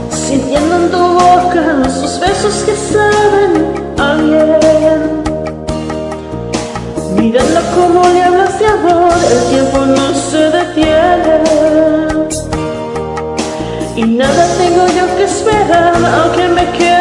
Sintiendo 0.10 0.76
en 0.82 0.90
tu 0.90 1.04
boca 1.22 1.66
sus 2.00 2.20
besos 2.20 2.56
que 2.66 2.76
saben 2.94 3.54
a 4.06 4.16
bien. 4.26 5.02
Mirando 7.18 7.60
cómo 7.76 8.02
le 8.10 8.24
hablas 8.24 8.60
de 8.60 8.66
amor, 8.66 9.14
el 9.34 9.42
tiempo 9.52 9.80
no 9.86 10.14
nada 14.16 14.48
tengo 14.58 14.86
yo 14.88 15.18
que 15.18 15.24
esperar, 15.24 15.94
aunque 15.94 16.48
me 16.48 16.72
quede 16.72 16.95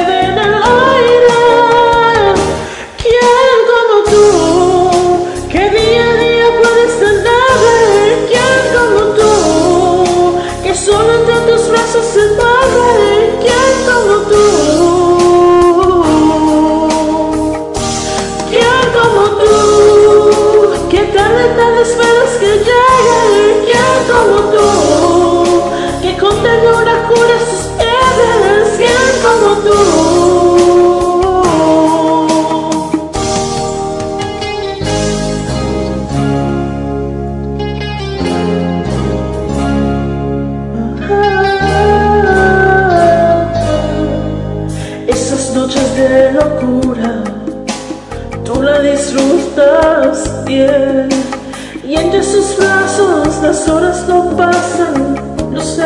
y 51.87 51.95
entre 51.97 52.23
sus 52.23 52.57
brazos 52.57 53.43
las 53.43 53.69
horas 53.69 54.05
no 54.09 54.31
pasan, 54.37 55.15
lo 55.53 55.61
sé. 55.61 55.83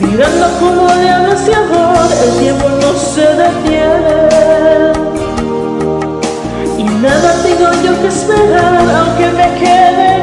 Mirando 0.00 0.46
como 0.58 0.86
de 0.86 1.10
amor, 1.10 2.08
el 2.24 2.38
tiempo 2.40 2.68
no 2.68 2.92
se 2.94 3.26
detiene. 3.42 4.92
Y 6.78 6.84
nada 6.84 7.34
tengo 7.42 7.70
yo 7.84 8.00
que 8.02 8.08
esperar, 8.08 8.84
aunque 8.96 9.26
me 9.32 9.54
quede 9.58 10.17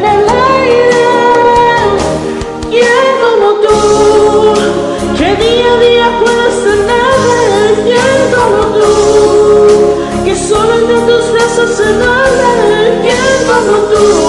se 11.67 11.93
duerme 11.93 13.01
¿Quién 13.01 13.47
como 13.47 13.77
tú? 13.89 14.24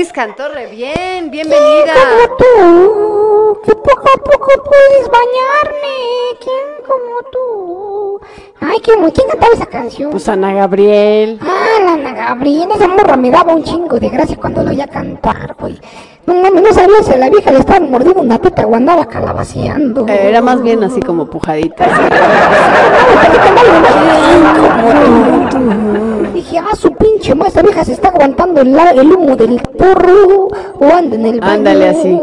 Esa 0.00 0.10
Ciscan 0.10 0.36
Torre, 0.36 0.66
bien, 0.66 1.30
bienvenida. 1.30 1.92
Como 1.94 2.36
tú, 2.36 3.58
que 3.64 3.74
poco 3.74 4.08
a 4.08 4.16
poco 4.22 4.48
puedes 4.64 5.08
bañarme. 5.10 5.96
¿Quién 6.40 6.86
como 6.86 7.22
tú? 7.32 8.20
Ay, 8.60 8.78
¿quién, 8.82 8.98
quién 9.10 9.28
cantaba 9.28 9.52
esa 9.54 9.66
canción? 9.66 10.10
Pues 10.10 10.28
Ana 10.28 10.52
Gabriel. 10.54 11.38
Ah, 11.42 11.80
la 11.84 11.92
Ana 11.94 12.12
Gabriel, 12.12 12.68
esa 12.74 12.86
morra 12.88 13.16
me 13.16 13.30
daba 13.30 13.54
un 13.54 13.64
chingo 13.64 13.98
de 13.98 14.08
gracia 14.08 14.36
cuando 14.36 14.62
lo 14.62 14.70
oía 14.70 14.86
cantar, 14.86 15.54
güey. 15.58 15.78
No, 16.26 16.34
no, 16.34 16.50
no 16.50 16.72
sabía 16.72 17.02
si 17.02 17.12
a 17.12 17.16
la 17.16 17.30
vieja 17.30 17.50
le 17.50 17.58
estaba 17.60 17.80
mordiendo 17.80 18.20
una 18.22 18.38
teta 18.38 18.66
o 18.66 18.74
andaba 18.74 19.06
calabaceando. 19.06 20.06
Eh, 20.08 20.28
Era 20.28 20.42
más 20.42 20.62
bien 20.62 20.84
así 20.84 21.00
como 21.00 21.26
pujadita. 21.26 21.86
Dije, 26.34 26.58
ah, 26.58 26.76
su 26.76 26.92
pinche 26.92 27.34
madre, 27.34 27.48
esta 27.48 27.62
vieja 27.62 27.84
se 27.84 27.92
está 27.92 28.08
aguantando 28.08 28.60
el, 28.60 28.72
la- 28.72 28.90
el 28.90 29.10
humo 29.12 29.36
del 29.36 29.60
porro 29.78 30.48
o 30.80 30.84
anda 30.94 31.16
en 31.16 31.26
el 31.26 31.40
baño. 31.40 31.52
Ándale 31.52 31.88
así. 31.88 32.20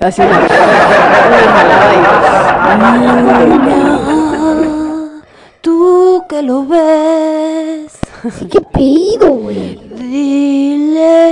Así 0.00 0.22
una, 0.22 0.38
una 2.74 3.98
Tú 5.60 6.24
que 6.28 6.42
lo 6.42 6.64
ves, 6.66 7.98
¿Qué 8.50 8.60
pido, 8.72 9.30
güey? 9.30 9.80
dile 9.94 11.24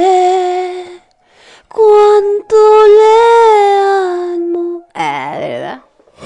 cuánto 1.69 2.57
le 2.97 3.15
amo. 4.35 4.83
Ah, 4.95 5.37
¿de 5.39 5.49
verdad? 5.49 5.81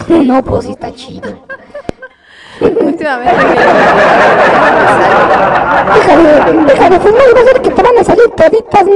No, 0.27 0.43
pues 0.45 0.65
sí 0.65 0.73
está 0.73 0.93
chido. 0.95 1.45
Últimamente 2.61 3.37
Deja 5.87 6.17
de, 6.17 6.65
deja 6.65 6.91
de 6.91 7.01
fumar, 7.01 7.37
va 7.37 7.41
a 7.41 7.45
ser 7.45 7.63
que 7.63 7.71
te 7.71 7.83
van 7.83 7.99
a 7.99 8.05
salir 8.05 8.31
toditas, 8.31 8.87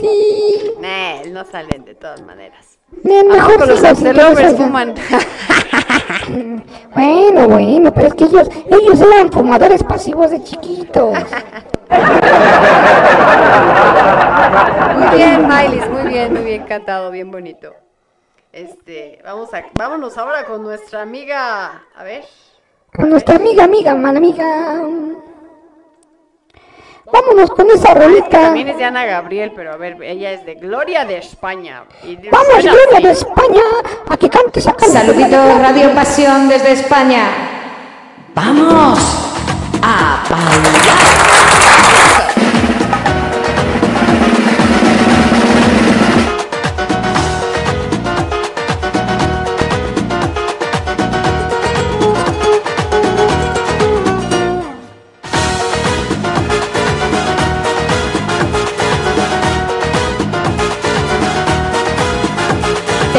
sí. 0.00 0.74
Nah, 0.80 1.22
no 1.30 1.44
salen 1.44 1.84
de 1.84 1.94
todas 1.94 2.22
maneras. 2.22 2.78
Bien, 3.04 3.30
¿A 3.30 3.34
mejor 3.34 3.58
poco 3.58 3.66
los 3.66 4.56
fuman? 4.56 4.94
Bueno, 6.94 7.48
bueno, 7.48 7.92
pero 7.92 8.08
es 8.08 8.14
que 8.14 8.24
ellos, 8.24 8.48
ellos 8.66 9.00
eran 9.00 9.32
fumadores 9.32 9.82
pasivos 9.82 10.30
de 10.30 10.42
chiquitos. 10.42 11.18
Muy 14.98 15.08
bien, 15.16 15.48
Miley, 15.48 15.80
muy 15.88 16.12
bien, 16.12 16.32
muy 16.32 16.42
bien 16.42 16.64
cantado, 16.64 17.10
bien 17.10 17.30
bonito. 17.30 17.74
Este, 18.52 19.20
vamos 19.24 19.52
a, 19.54 19.64
vámonos 19.74 20.18
ahora 20.18 20.44
con 20.44 20.62
nuestra 20.62 21.00
amiga, 21.02 21.82
a 21.94 22.04
ver. 22.04 22.24
Con 22.94 23.08
nuestra 23.08 23.36
amiga, 23.36 23.64
amiga, 23.64 23.94
mala 23.94 24.18
amiga. 24.18 24.82
Vámonos 27.12 27.50
con 27.50 27.70
esa 27.70 27.92
rolita. 27.94 28.28
También 28.30 28.68
es 28.68 28.76
de 28.78 28.84
Ana 28.84 29.04
Gabriel, 29.04 29.52
pero 29.54 29.72
a 29.72 29.76
ver, 29.76 30.02
ella 30.02 30.32
es 30.32 30.44
de 30.46 30.54
Gloria 30.54 31.04
de 31.04 31.18
España. 31.18 31.84
Y 32.02 32.16
de- 32.16 32.30
Vamos, 32.30 32.62
Gloria 32.62 33.00
de 33.00 33.10
España, 33.12 33.62
a 34.08 34.16
que 34.16 34.30
cantes 34.30 34.66
acá. 34.66 34.86
Saludito 34.86 35.36
Radio 35.58 35.94
Pasión 35.94 36.48
desde 36.48 36.72
España. 36.72 37.24
Vamos 38.34 38.98
a 39.82 40.22
bailar. 40.30 42.41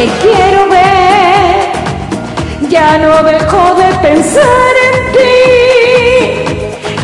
Te 0.04 0.10
quiero 0.22 0.68
ver, 0.68 1.72
ya 2.70 2.98
no 2.98 3.24
dejo 3.24 3.76
de 3.76 3.90
pensar 4.02 4.74
en 4.88 4.96
ti. 5.14 5.40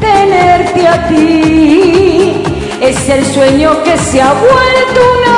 Tenerte 0.00 0.88
a 0.88 1.06
ti 1.06 2.42
es 2.80 3.08
el 3.08 3.24
sueño 3.26 3.80
que 3.84 3.96
se 3.96 4.20
ha 4.20 4.32
vuelto 4.32 5.00
una 5.20 5.37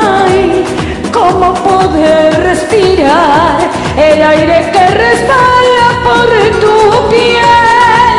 Ay, 0.00 0.64
cómo 1.12 1.54
poder 1.54 2.40
respirar 2.42 3.58
el 3.96 4.22
aire 4.22 4.70
que 4.72 4.86
resbala 4.94 5.88
por 6.04 6.28
tu 6.60 6.76
piel, 7.10 8.16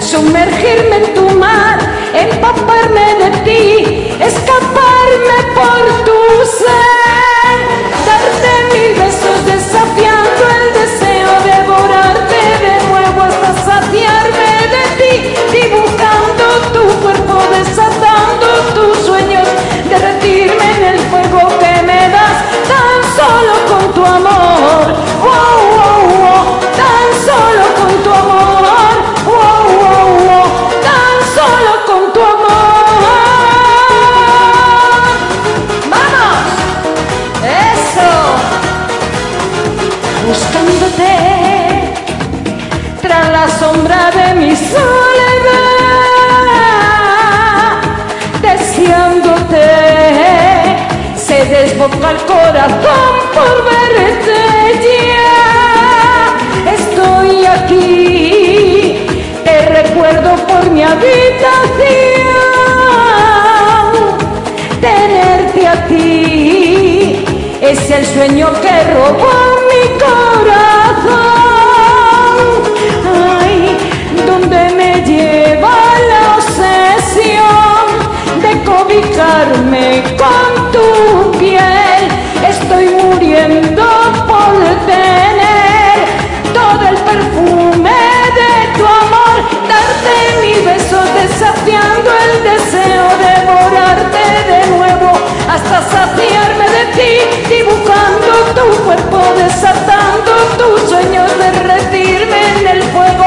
sumergirme 0.00 0.96
en 0.96 1.14
tu 1.14 1.30
mar, 1.38 1.78
empaparme 2.14 3.14
de 3.22 3.30
ti, 3.44 4.16
escaparme 4.20 5.38
por 5.54 5.82
tu 6.04 6.18
ser, 6.58 6.93
por 60.36 60.70
mi 60.70 60.82
habitación, 60.82 61.14
tenerte 64.80 65.66
a 65.66 65.86
ti 65.86 67.24
es 67.60 67.90
el 67.90 68.04
sueño 68.06 68.48
que 68.60 68.84
robó 68.94 69.34
mi 69.70 69.84
corazón. 69.98 71.34
Ay, 73.40 73.76
donde 74.26 74.70
me 74.74 75.02
lleva 75.02 75.76
la 76.10 76.36
obsesión 76.36 77.84
de 78.42 78.50
cobijarme 78.70 79.86
con 80.18 80.72
tu 80.72 81.38
piel. 81.38 82.02
Estoy 82.46 82.86
muriendo 83.02 83.93
saciarme 95.90 96.66
de 96.76 96.84
ti, 96.96 97.54
dibujando 97.54 98.32
tu 98.54 98.84
cuerpo, 98.84 99.18
desatando 99.36 100.32
tus 100.58 100.88
sueños, 100.88 101.30
derretirme 101.38 102.58
en 102.58 102.66
el 102.68 102.82
fuego 102.84 103.26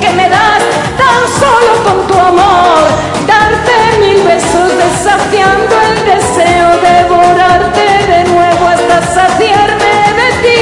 que 0.00 0.10
me 0.12 0.28
das 0.28 0.62
tan 0.96 1.22
solo 1.40 1.72
con 1.84 2.06
tu 2.06 2.18
amor, 2.18 2.84
darte 3.26 3.98
mil 4.00 4.22
besos, 4.22 4.70
desafiando 4.84 5.74
el 5.90 6.04
deseo, 6.04 6.68
devorarte 6.90 7.86
de 8.12 8.24
nuevo 8.32 8.66
hasta 8.68 9.02
saciarme 9.02 9.94
de 10.20 10.28
ti, 10.42 10.58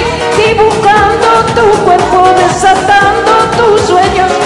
dibujando 0.49 1.29
tu 1.55 1.85
cuerpo, 1.85 2.29
desatando 2.37 3.33
tus 3.57 3.81
sueños. 3.83 4.46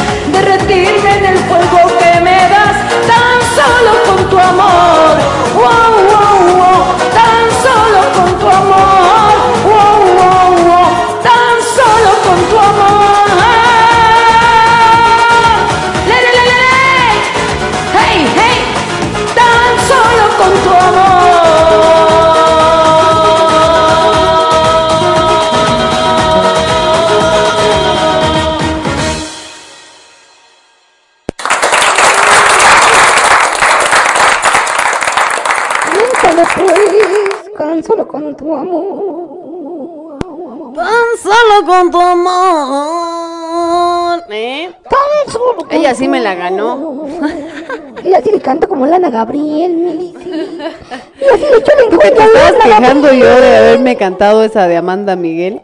Sí 46.00 46.08
me 46.08 46.20
la 46.20 46.34
ganó. 46.34 47.06
Ella 48.04 48.20
sí 48.22 48.30
le 48.32 48.40
canta 48.40 48.66
como 48.66 48.86
Lana 48.86 49.10
Gabriel, 49.10 49.76
me 49.76 49.92
dice. 49.94 50.18
Ella 50.24 51.36
sí 51.36 51.44
le 51.50 51.56
echó 51.58 51.72
la 51.76 51.90
¿Tú 51.90 51.98
que 51.98 52.10
te 52.10 52.22
encuentro 52.22 52.22
a 52.22 52.26
estabas 52.48 52.52
quejando 52.64 53.12
yo 53.12 53.24
Gabriel. 53.24 53.40
de 53.42 53.56
haberme 53.58 53.96
cantado 53.96 54.42
esa 54.42 54.66
de 54.68 54.76
Amanda 54.76 55.16
Miguel? 55.16 55.60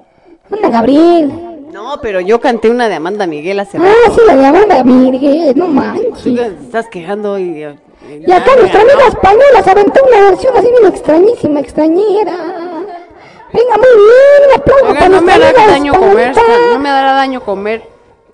Lana 0.50 0.68
Gabriel. 0.68 1.32
No, 1.72 1.98
pero 2.00 2.20
yo 2.20 2.40
canté 2.40 2.70
una 2.70 2.88
de 2.88 2.94
Amanda 2.94 3.26
Miguel 3.26 3.58
hace 3.60 3.78
Ah, 3.78 3.82
rato. 3.82 4.14
sí, 4.14 4.20
la 4.26 4.36
de 4.36 4.46
Amanda 4.46 4.84
Miguel, 4.84 5.56
no 5.56 5.66
Tú 5.66 5.70
manches. 5.72 6.22
te 6.24 6.46
estás 6.64 6.88
quejando 6.88 7.38
y... 7.38 7.42
y 7.42 8.24
Y 8.26 8.32
acá 8.32 8.50
nuestra 8.58 8.80
amiga 8.82 9.08
española 9.08 9.62
se 9.64 9.70
aventó 9.70 10.00
una 10.06 10.30
versión 10.30 10.56
así 10.56 10.68
bien 10.78 10.92
extrañísima, 10.92 11.60
extrañera. 11.60 12.32
Venga, 13.52 13.76
muy 13.78 13.94
bien, 13.96 14.60
aplauso 14.60 14.84
Oiga, 14.86 14.98
para 15.00 15.08
no 15.08 15.22
me 15.22 15.32
hará 15.32 15.52
daño 15.66 15.92
comer, 15.94 16.32
no 16.72 16.78
me 16.78 16.88
dará 16.90 17.12
daño 17.14 17.40
comer 17.42 17.82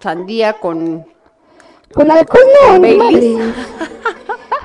sandía 0.01 0.55
con... 0.55 1.07
Con 1.95 2.11
alcohol 2.11 2.43
no, 2.69 2.79
ni 2.79 2.97
madre. 2.97 3.37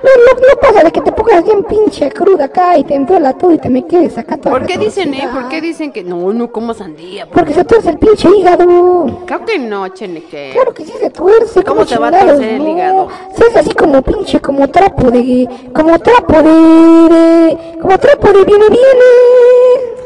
No, 0.04 0.12
no, 0.16 0.40
no 0.48 0.62
pasa 0.62 0.84
de 0.84 0.92
que 0.92 1.02
te 1.02 1.12
pongas 1.12 1.44
bien 1.44 1.64
pinche 1.64 2.12
cruda 2.12 2.46
acá 2.46 2.78
y 2.78 2.84
te 2.84 2.94
envuela 2.94 3.34
todo 3.34 3.52
y 3.54 3.58
te 3.58 3.68
me 3.68 3.84
quedes 3.88 4.16
acá 4.16 4.38
toda 4.38 4.52
¿Por 4.56 4.68
qué 4.68 4.78
dicen, 4.78 5.12
eh? 5.16 5.28
¿Por 5.34 5.50
qué 5.50 5.60
dicen 5.60 5.92
que 5.92 6.04
no, 6.04 6.32
no 6.34 6.52
como 6.52 6.76
sandía? 6.76 7.26
Porque 7.28 7.52
se 7.54 7.66
tuerce 7.66 7.90
el 7.90 7.98
pinche 7.98 8.30
hígado. 8.30 9.24
Creo 9.26 9.44
que 9.44 9.58
no, 9.58 9.88
Cheneque. 9.90 10.52
Claro 10.54 10.72
que 10.74 10.86
sí 10.86 10.94
se 11.00 11.10
tuerce. 11.10 11.64
¿Cómo 11.64 11.78
como 11.82 11.86
te 11.88 11.98
va 11.98 12.10
a 12.10 12.12
torcer 12.12 12.44
el 12.54 12.64
no. 12.64 12.70
hígado? 12.70 13.08
Se 13.36 13.46
hace 13.46 13.60
así 13.60 13.74
como 13.74 14.04
pinche, 14.04 14.40
como 14.40 14.68
trapo 14.70 15.10
de... 15.10 15.50
Como 15.74 15.98
trapo 16.00 16.44
de... 16.44 16.50
de- 16.54 17.58
como 17.82 17.98
trapo 17.98 18.28
de 18.34 18.44
viene, 18.46 18.66
viene. 18.70 19.97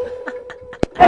A 0.98 1.06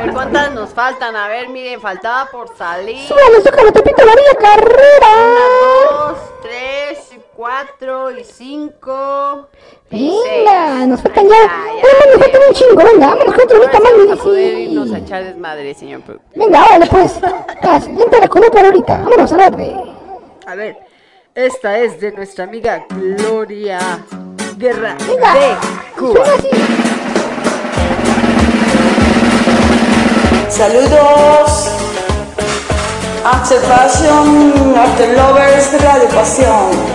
ver, 0.00 0.12
¿cuántas 0.12 0.52
nos 0.54 0.70
faltan? 0.70 1.14
A 1.16 1.28
ver, 1.28 1.48
miren, 1.48 1.80
faltaba 1.80 2.30
por 2.30 2.54
salir. 2.56 3.06
Súbale, 3.06 3.40
súbale, 3.42 3.72
Pepito, 3.72 4.04
la 4.04 4.12
vía 4.12 4.34
carrera. 4.40 5.08
Una, 5.16 6.08
dos, 6.08 6.18
tres, 6.42 7.10
cuatro 7.34 8.10
y 8.10 8.24
cinco. 8.24 9.48
y 9.90 10.10
Venga, 10.24 10.74
seis. 10.78 10.88
nos 10.88 11.00
faltan 11.02 11.28
ya. 11.28 11.34
Ya, 11.34 11.64
Venga, 11.64 11.82
ya, 11.82 12.10
nos 12.12 12.18
faltan 12.22 12.40
un 12.48 12.54
chingo, 12.54 12.76
venga, 12.76 13.06
vámonos 13.08 13.34
con 13.34 13.44
otro 13.44 13.56
ahorita 13.58 13.80
más, 13.80 13.92
Vamos 13.98 14.20
a 14.20 14.22
poder 14.22 14.58
irnos 14.58 14.92
a 14.92 14.98
echar 14.98 15.24
desmadre, 15.24 15.74
señor 15.74 16.00
productor. 16.02 16.38
Venga, 16.38 16.64
órale 16.64 16.86
pues. 16.86 17.20
Entra 17.86 18.28
con 18.28 18.44
otra 18.44 18.60
ahorita. 18.66 18.96
Vámonos 18.98 19.32
a 19.32 19.36
darle. 19.36 19.76
A 20.46 20.54
ver, 20.54 20.76
esta 21.34 21.78
es 21.78 22.00
de 22.00 22.12
nuestra 22.12 22.44
amiga 22.44 22.84
Gloria 22.88 23.78
Guerra 24.64 24.96
Venga. 25.06 25.34
de 25.34 25.56
Cuba. 25.94 26.24
Saludos. 30.48 31.68
After 33.26 33.60
Passion, 33.60 34.74
After 34.74 35.18
Lovers 35.18 35.70
de 35.70 35.78
Radio 35.80 36.08
Pasión. 36.08 36.93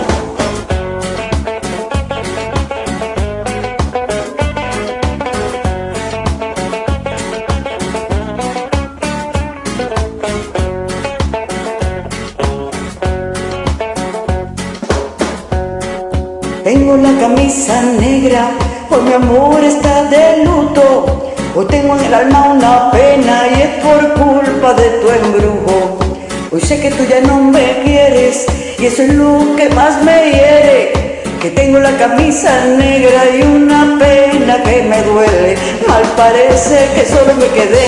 Tengo 16.72 16.96
la 16.96 17.18
camisa 17.18 17.82
negra, 17.98 18.48
por 18.88 19.02
mi 19.02 19.12
amor 19.12 19.64
está 19.64 20.04
de 20.04 20.44
luto. 20.44 21.34
Hoy 21.56 21.66
tengo 21.66 21.96
en 21.96 22.04
el 22.04 22.14
alma 22.14 22.52
una 22.52 22.92
pena 22.92 23.48
y 23.48 23.62
es 23.62 23.84
por 23.84 24.14
culpa 24.14 24.74
de 24.74 24.88
tu 25.00 25.10
embrujo. 25.10 25.98
Hoy 26.52 26.60
sé 26.60 26.80
que 26.80 26.92
tú 26.92 27.02
ya 27.10 27.22
no 27.22 27.42
me 27.42 27.82
quieres 27.82 28.46
y 28.78 28.86
eso 28.86 29.02
es 29.02 29.14
lo 29.14 29.56
que 29.56 29.68
más 29.70 30.00
me 30.04 30.30
hiere. 30.30 30.92
Que 31.40 31.50
tengo 31.50 31.80
la 31.80 31.90
camisa 31.96 32.52
negra 32.66 33.20
y 33.36 33.42
una 33.42 33.98
pena 33.98 34.62
que 34.62 34.82
me 34.82 35.02
duele. 35.02 35.56
Mal 35.88 36.04
parece 36.16 36.86
que 36.94 37.04
solo 37.04 37.34
me 37.34 37.48
quedé 37.48 37.86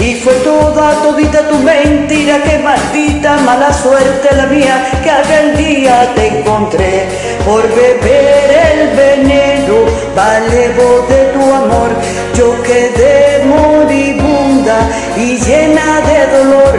y 0.00 0.13
fue 0.24 0.34
toda, 0.36 1.02
todita 1.02 1.46
tu 1.48 1.58
mentira. 1.58 2.42
Que 2.42 2.58
maldita 2.58 3.36
mala 3.38 3.72
suerte 3.72 4.34
la 4.34 4.46
mía 4.46 4.76
que 5.02 5.10
aquel 5.10 5.56
día 5.56 6.12
te 6.14 6.38
encontré 6.38 7.06
por 7.44 7.62
beber 7.62 8.48
el 8.70 8.96
veneno. 8.96 9.76
Vale 10.16 10.70
voz 10.78 11.08
de 11.08 11.22
tu 11.34 11.42
amor, 11.62 11.90
yo 12.34 12.62
quedé 12.62 13.44
moribunda 13.44 14.78
y 15.16 15.36
llena 15.36 16.00
de 16.08 16.20
dolor. 16.38 16.74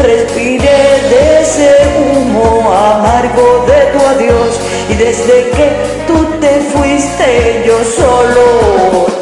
Respiré 0.00 0.82
de 1.10 1.40
ese 1.40 1.70
humo 1.98 2.72
amargo 2.72 3.66
de 3.66 3.80
tu 3.92 4.06
adiós 4.06 4.60
y 4.90 4.94
desde 4.94 5.50
que 5.56 5.68
tú 6.06 6.24
te 6.40 6.60
fuiste 6.72 7.64
yo 7.66 7.78
solo 7.84 9.13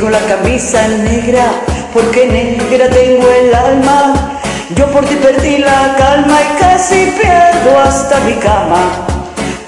tengo 0.00 0.12
la 0.12 0.20
camisa 0.20 0.88
negra, 0.88 1.44
porque 1.92 2.26
negra 2.26 2.88
tengo 2.88 3.28
el 3.28 3.54
alma. 3.54 4.38
Yo 4.74 4.86
por 4.86 5.04
ti 5.04 5.14
perdí 5.16 5.58
la 5.58 5.94
calma 5.98 6.38
y 6.40 6.58
casi 6.58 7.12
pierdo 7.20 7.78
hasta 7.78 8.18
mi 8.20 8.32
cama. 8.36 8.80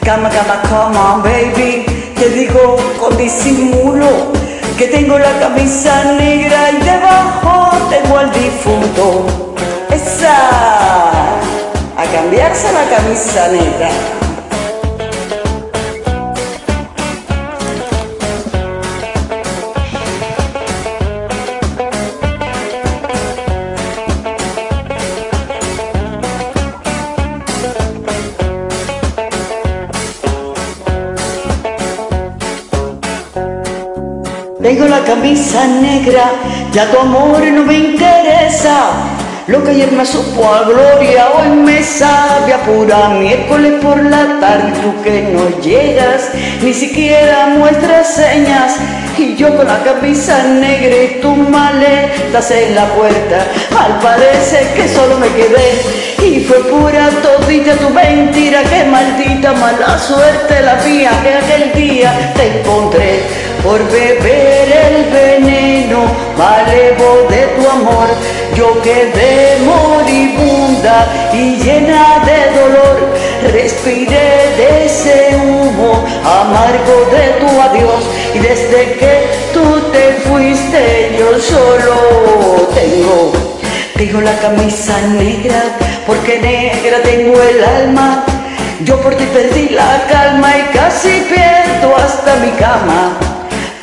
Cama, 0.02 0.30
cama, 0.30 1.16
on, 1.16 1.22
baby. 1.22 1.84
Te 2.18 2.30
digo 2.30 2.76
con 2.98 3.14
disimulo 3.18 4.32
que 4.78 4.86
tengo 4.86 5.18
la 5.18 5.38
camisa 5.38 6.02
negra 6.16 6.70
y 6.70 6.82
debajo 6.82 7.70
tengo 7.90 8.18
al 8.18 8.32
difunto. 8.32 9.26
Esa, 9.90 10.34
a 11.98 12.04
cambiarse 12.10 12.72
la 12.72 12.96
camisa 12.96 13.48
negra. 13.48 14.21
Tengo 34.72 34.88
la 34.88 35.04
camisa 35.04 35.66
negra, 35.66 36.32
ya 36.72 36.90
tu 36.90 36.98
amor 36.98 37.44
no 37.44 37.62
me 37.62 37.74
interesa. 37.74 38.92
Lo 39.46 39.62
que 39.62 39.72
ayer 39.72 39.92
me 39.92 40.06
supo 40.06 40.48
a 40.48 40.62
gloria, 40.62 41.28
hoy 41.36 41.58
me 41.58 41.82
sabe 41.82 42.54
a 42.54 42.62
pura 42.62 43.10
miércoles 43.10 43.74
por 43.82 44.02
la 44.02 44.40
tarde. 44.40 44.72
Tú 44.80 45.02
que 45.02 45.28
no 45.30 45.60
llegas, 45.60 46.30
ni 46.62 46.72
siquiera 46.72 47.48
muestras 47.48 48.14
señas. 48.14 48.76
Y 49.18 49.36
yo 49.36 49.54
con 49.54 49.66
la 49.66 49.82
camisa 49.82 50.42
negra 50.44 50.96
y 51.04 51.20
tus 51.20 51.36
maletas 51.50 52.50
en 52.50 52.74
la 52.74 52.86
puerta. 52.94 53.46
Al 53.78 53.98
parecer 53.98 54.72
que 54.72 54.88
solo 54.88 55.18
me 55.18 55.28
quedé 55.28 56.11
y 56.24 56.40
fue 56.40 56.58
pura 56.64 57.10
todita 57.22 57.74
tu 57.76 57.90
mentira. 57.90 58.62
Que 58.62 58.84
maldita 58.84 59.52
mala 59.52 59.98
suerte 59.98 60.60
la 60.62 60.76
mía 60.76 61.10
que 61.22 61.34
aquel 61.34 61.72
día 61.72 62.32
te 62.36 62.58
encontré 62.58 63.22
por 63.62 63.78
beber 63.90 64.68
el 64.86 65.04
veneno 65.10 66.04
malevo 66.36 67.26
de 67.28 67.42
tu 67.56 67.68
amor. 67.68 68.08
Yo 68.54 68.80
quedé 68.82 69.58
moribunda 69.64 71.30
y 71.32 71.56
llena 71.56 72.22
de 72.24 72.60
dolor. 72.60 73.12
Respiré 73.52 74.54
de 74.56 74.86
ese 74.86 75.36
humo 75.36 76.04
amargo 76.24 76.94
de 77.10 77.24
tu 77.40 77.60
adiós. 77.60 78.04
Y 78.34 78.38
desde 78.38 78.94
que 78.98 79.26
tú 79.52 79.80
te 79.92 80.12
fuiste, 80.28 81.16
yo 81.18 81.38
solo 81.40 82.68
tengo, 82.74 83.32
tengo 84.06 84.20
la 84.20 84.36
camisa 84.38 85.00
negra, 85.16 85.62
porque 86.08 86.40
negra 86.40 87.00
tengo 87.04 87.40
el 87.40 87.62
alma. 87.62 88.24
Yo 88.84 89.00
por 89.00 89.14
ti 89.14 89.24
perdí 89.32 89.68
la 89.68 90.04
calma 90.10 90.58
y 90.58 90.62
casi 90.76 91.24
pierdo 91.30 91.96
hasta 91.96 92.34
mi 92.36 92.50
cama. 92.58 93.16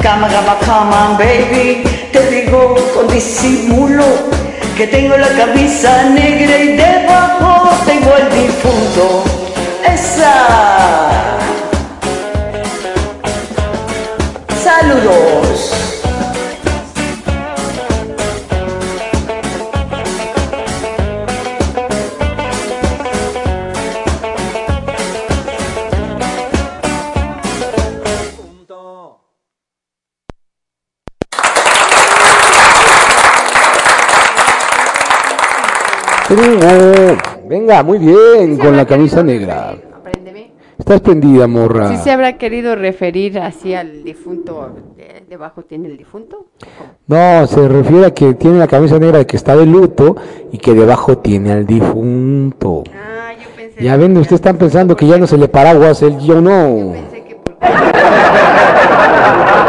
Cama, 0.04 0.28
cama, 0.28 0.58
cama, 0.66 1.18
baby, 1.18 1.84
te 2.12 2.30
digo 2.32 2.76
con 2.94 3.08
disimulo 3.08 4.04
que 4.76 4.88
tengo 4.88 5.16
la 5.16 5.30
camisa 5.30 6.04
negra 6.10 6.58
y 6.58 6.76
debajo 6.76 7.70
tengo 7.86 8.14
el 8.18 8.30
difunto. 8.42 9.24
Esa. 9.86 10.34
Saludos. 14.62 15.79
Venga, 37.70 37.84
muy 37.84 38.00
bien, 38.00 38.58
con 38.58 38.76
la 38.76 38.84
camisa 38.84 39.22
negra. 39.22 39.76
Estás 40.80 41.02
prendida, 41.02 41.46
morra. 41.46 41.90
Sí 41.90 41.98
se 41.98 42.10
habrá 42.10 42.36
querido 42.40 42.76
referir 42.76 43.38
así 43.38 43.76
al 43.76 44.04
difunto. 44.04 44.72
de- 44.98 45.22
debajo 45.30 45.62
tiene 45.62 45.88
el 45.88 45.96
difunto. 45.96 46.48
No, 47.06 47.46
se 47.46 47.68
refiere 47.68 48.08
a 48.08 48.12
que 48.16 48.34
tiene 48.34 48.58
la 48.58 48.66
camisa 48.66 48.98
negra 48.98 49.24
que 49.24 49.38
está 49.38 49.56
de 49.56 49.68
luto 49.68 50.16
y 50.52 50.58
que 50.58 50.74
debajo 50.74 51.20
tiene 51.20 51.52
al 51.52 51.68
difunto. 51.68 52.86
Ah, 52.92 53.34
Ya 53.80 53.96
ven, 53.98 54.18
ustedes 54.18 54.40
están 54.40 54.58
pensando 54.58 54.96
que 54.96 55.06
ya 55.06 55.20
no 55.20 55.28
se 55.28 55.38
le 55.38 55.48
paraguas, 55.48 56.02
el 56.02 56.18
yo 56.18 56.42
no. 56.42 56.94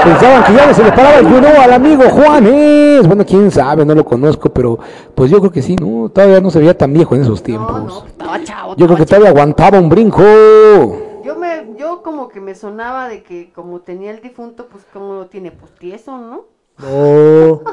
Pensaban 0.02 0.44
que 0.44 0.54
ya 0.54 0.66
no 0.66 0.72
se 0.74 0.82
le 0.84 0.92
paraba 0.92 1.18
el 1.18 1.28
yo 1.28 1.40
no 1.42 1.48
al 1.60 1.72
amigo 1.74 2.04
Bueno, 3.06 3.24
quién 3.24 3.50
sabe, 3.50 3.84
no 3.84 3.94
lo 3.94 4.04
conozco, 4.04 4.50
pero 4.50 4.78
pues 5.14 5.30
yo 5.30 5.38
creo 5.38 5.52
que 5.52 5.62
sí, 5.62 5.76
¿no? 5.76 6.08
Todavía 6.08 6.40
no 6.40 6.50
se 6.50 6.58
veía 6.58 6.76
tan 6.76 6.92
viejo 6.92 7.14
en 7.14 7.22
esos 7.22 7.42
tiempos. 7.42 8.04
Estaba 8.06 8.42
chavo. 8.42 8.76
Yo 8.76 8.86
creo 8.86 8.98
que 8.98 9.06
todavía 9.06 9.30
aguantaba 9.30 9.78
un 9.78 9.88
brinco. 9.88 10.22
Yo 11.24 11.36
me, 11.36 11.74
yo 11.78 12.02
como 12.02 12.28
que 12.28 12.40
me 12.40 12.54
sonaba 12.54 13.08
de 13.08 13.22
que 13.22 13.52
como 13.52 13.80
tenía 13.80 14.10
el 14.10 14.20
difunto, 14.20 14.66
pues 14.66 14.84
como 14.92 15.14
lo 15.14 15.26
tiene, 15.26 15.52
pues 15.52 15.72
tieso, 15.78 16.16
¿no? 16.18 16.44
No. 16.78 17.62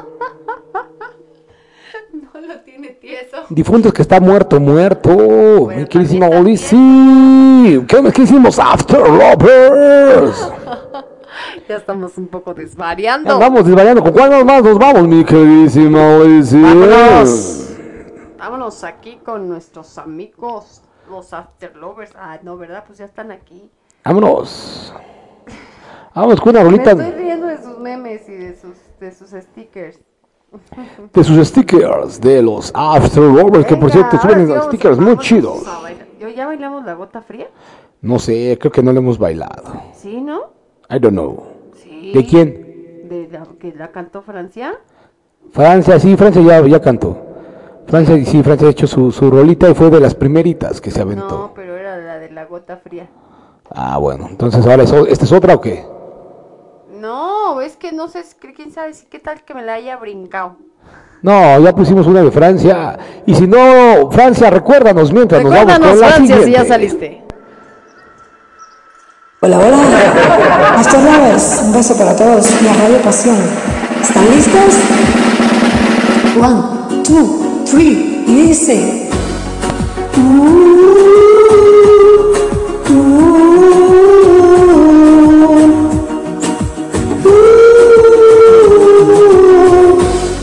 No 2.12 2.40
lo 2.40 2.60
tiene 2.60 2.88
tieso. 2.88 3.36
Difuntos 3.48 3.92
que 3.92 4.02
está 4.02 4.20
muerto, 4.20 4.60
muerto. 4.60 5.68
Mi 5.74 5.84
queridísima 5.86 6.28
sí. 6.56 7.84
¿Qué 7.86 7.96
onda? 7.96 8.12
¿Qué 8.12 8.22
hicimos? 8.22 8.58
After 8.58 9.00
Lovers. 9.00 10.52
Ya 11.68 11.76
estamos 11.76 12.16
un 12.18 12.28
poco 12.28 12.54
desvariando. 12.54 13.38
Vamos 13.38 13.64
desvariando. 13.66 14.02
¿Con 14.02 14.12
cuál 14.12 14.44
más 14.44 14.62
nos 14.62 14.78
vamos, 14.78 15.06
mi 15.08 15.24
queridísima. 15.24 16.18
Vámonos. 16.52 17.64
Vámonos 18.38 18.84
aquí 18.84 19.18
con 19.24 19.48
nuestros 19.48 19.98
amigos, 19.98 20.82
los 21.10 21.32
After 21.32 21.74
Lovers. 21.76 22.12
Ah, 22.16 22.38
no, 22.42 22.56
¿verdad? 22.56 22.84
Pues 22.86 22.98
ya 22.98 23.04
están 23.04 23.30
aquí. 23.30 23.70
Vámonos. 24.04 24.94
Vámonos 26.14 26.40
con 26.40 26.50
una 26.50 26.60
Me 26.60 26.64
rolita 26.70 26.90
estoy 26.92 27.10
riendo 27.12 27.46
de 27.46 27.62
sus 27.62 27.78
memes 27.78 28.28
y 28.28 28.32
de 28.34 28.56
sus, 28.56 28.74
de 28.98 29.12
sus 29.12 29.30
stickers. 29.30 30.00
de 31.12 31.24
sus 31.24 31.46
stickers 31.48 32.20
de 32.20 32.42
los 32.42 32.72
After 32.74 33.22
Lovers, 33.22 33.66
que 33.66 33.76
por 33.76 33.90
cierto 33.90 34.18
suben 34.18 34.48
vamos- 34.48 34.66
stickers 34.66 34.98
muy 34.98 35.18
chidos. 35.18 35.66
a 35.68 35.80
bailar. 35.82 36.06
¿Yo 36.18 36.28
ya 36.28 36.46
bailamos 36.46 36.84
la 36.84 36.94
gota 36.94 37.20
fría? 37.22 37.48
No 38.00 38.18
sé, 38.18 38.56
creo 38.60 38.72
que 38.72 38.82
no 38.82 38.92
le 38.92 38.98
hemos 38.98 39.18
bailado. 39.18 39.62
¿Sí, 39.94 40.20
no? 40.20 40.56
I 40.90 40.98
don't 40.98 41.12
know. 41.12 41.46
Sí. 41.82 42.12
¿De 42.14 42.24
quién? 42.24 43.08
De 43.08 43.28
la 43.30 43.46
que 43.58 43.72
la 43.74 43.88
cantó 43.90 44.22
Francia. 44.22 44.74
Francia, 45.52 45.98
sí, 45.98 46.16
Francia 46.16 46.42
ya, 46.42 46.66
ya 46.66 46.80
cantó. 46.80 47.16
Francia, 47.86 48.22
sí, 48.24 48.42
Francia 48.42 48.68
ha 48.68 48.70
hecho 48.70 48.86
su, 48.86 49.10
su 49.12 49.30
rolita 49.30 49.68
y 49.68 49.74
fue 49.74 49.88
de 49.90 50.00
las 50.00 50.14
primeritas 50.14 50.80
que 50.80 50.90
se 50.90 51.00
aventó. 51.00 51.28
No, 51.38 51.52
pero 51.54 51.76
era 51.76 51.96
la 51.96 52.18
de 52.18 52.30
la 52.30 52.44
gota 52.44 52.76
fría. 52.76 53.08
Ah, 53.70 53.98
bueno, 53.98 54.26
entonces 54.30 54.66
ahora, 54.66 54.82
es 54.82 54.92
¿esta 54.92 55.24
es 55.24 55.32
otra 55.32 55.54
o 55.54 55.60
qué? 55.60 55.84
No, 57.00 57.60
es 57.60 57.76
que 57.76 57.92
no 57.92 58.08
sé, 58.08 58.22
quién 58.54 58.72
sabe 58.72 58.92
si 58.94 59.06
qué 59.06 59.18
tal 59.18 59.42
que 59.42 59.54
me 59.54 59.62
la 59.62 59.74
haya 59.74 59.96
brincado. 59.96 60.56
No, 61.22 61.58
ya 61.60 61.74
pusimos 61.74 62.06
una 62.06 62.22
de 62.22 62.30
Francia. 62.30 62.98
Y 63.26 63.34
si 63.34 63.46
no, 63.46 64.10
Francia, 64.10 64.50
recuérdanos 64.50 65.12
mientras 65.12 65.42
nos 65.42 65.52
vamos 65.52 65.74
Recuérdanos, 65.74 65.90
con 65.90 66.00
la 66.00 66.06
Francia, 66.08 66.36
si 66.36 66.42
siguiente. 66.44 66.50
ya 66.52 66.64
saliste. 66.64 67.22
Hola, 69.40 69.56
hola. 69.58 70.80
After 70.80 71.00
Lovers, 71.00 71.60
un 71.62 71.72
beso 71.72 71.96
para 71.96 72.16
todos. 72.16 72.44
La 72.60 72.72
Radio 72.72 73.00
Pasión. 73.02 73.36
¿Están 74.02 74.28
listos? 74.34 74.74
One, 76.42 77.04
two, 77.04 77.62
three. 77.64 78.24
Y 78.26 78.48
dice. 78.48 79.08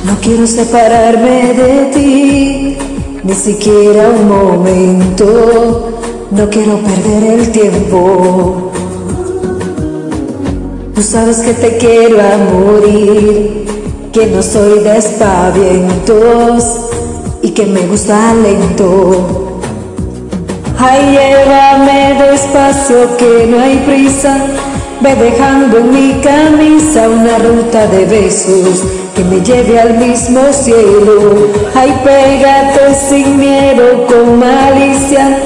No 0.06 0.18
quiero 0.22 0.48
separarme 0.48 1.54
de 1.54 1.92
ti, 1.94 2.78
ni 3.26 3.34
siquiera 3.34 4.08
un 4.08 4.30
momento. 4.30 5.92
No 6.32 6.50
quiero 6.50 6.80
perder 6.80 7.40
el 7.40 7.52
tiempo. 7.52 8.72
Tú 10.96 11.02
sabes 11.02 11.40
que 11.40 11.54
te 11.54 11.78
quiero 11.78 12.22
a 12.22 12.38
morir, 12.38 13.66
que 14.14 14.28
no 14.28 14.42
soy 14.42 14.80
de 14.80 14.98
y 17.42 17.50
que 17.50 17.66
me 17.66 17.82
gusta 17.82 18.34
lento. 18.34 19.60
Ay, 20.80 21.12
llévame 21.12 22.24
despacio, 22.32 23.18
que 23.18 23.46
no 23.48 23.60
hay 23.60 23.78
prisa. 23.86 24.38
Ve 25.02 25.16
dejando 25.16 25.80
en 25.80 25.94
mi 25.94 26.22
camisa 26.22 27.10
una 27.10 27.40
ruta 27.40 27.88
de 27.88 28.06
besos 28.06 28.84
que 29.16 29.24
me 29.26 29.42
lleve 29.42 29.78
al 29.80 29.98
mismo 29.98 30.42
cielo. 30.54 31.48
Ay, 31.76 31.94
pégate 32.06 32.96
sin 33.10 33.38
miedo, 33.38 34.08
con 34.08 34.40
malicia. 34.40 35.42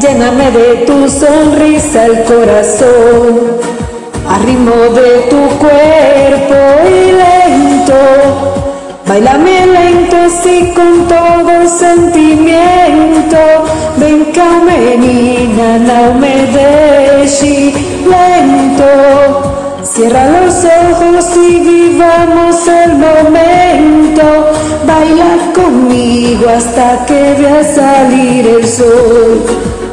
Lléname 0.00 0.50
de 0.50 0.84
tu 0.86 1.08
sonrisa 1.08 2.06
el 2.06 2.24
corazón, 2.24 3.73
a 4.28 4.38
ritmo 4.38 4.74
de 4.94 5.10
tu 5.30 5.48
cuerpo 5.58 6.56
y 6.88 7.12
lento. 7.22 7.94
Bailame 9.06 9.66
lento 9.66 10.16
así 10.26 10.72
con 10.74 11.06
todo 11.06 11.68
sentimiento. 11.68 13.38
Ven 13.98 14.32
menina, 14.64 15.78
não 15.78 16.14
me 16.14 16.46
deixe 16.46 17.74
lento. 18.12 18.84
Cierra 19.82 20.26
los 20.30 20.64
ojos 20.64 21.36
y 21.36 21.60
vivamos 21.60 22.66
el 22.66 22.94
momento. 22.94 24.24
Baila 24.86 25.52
conmigo 25.54 26.48
hasta 26.48 27.04
que 27.06 27.34
vea 27.38 27.62
salir 27.62 28.46
el 28.46 28.66
sol 28.66 29.83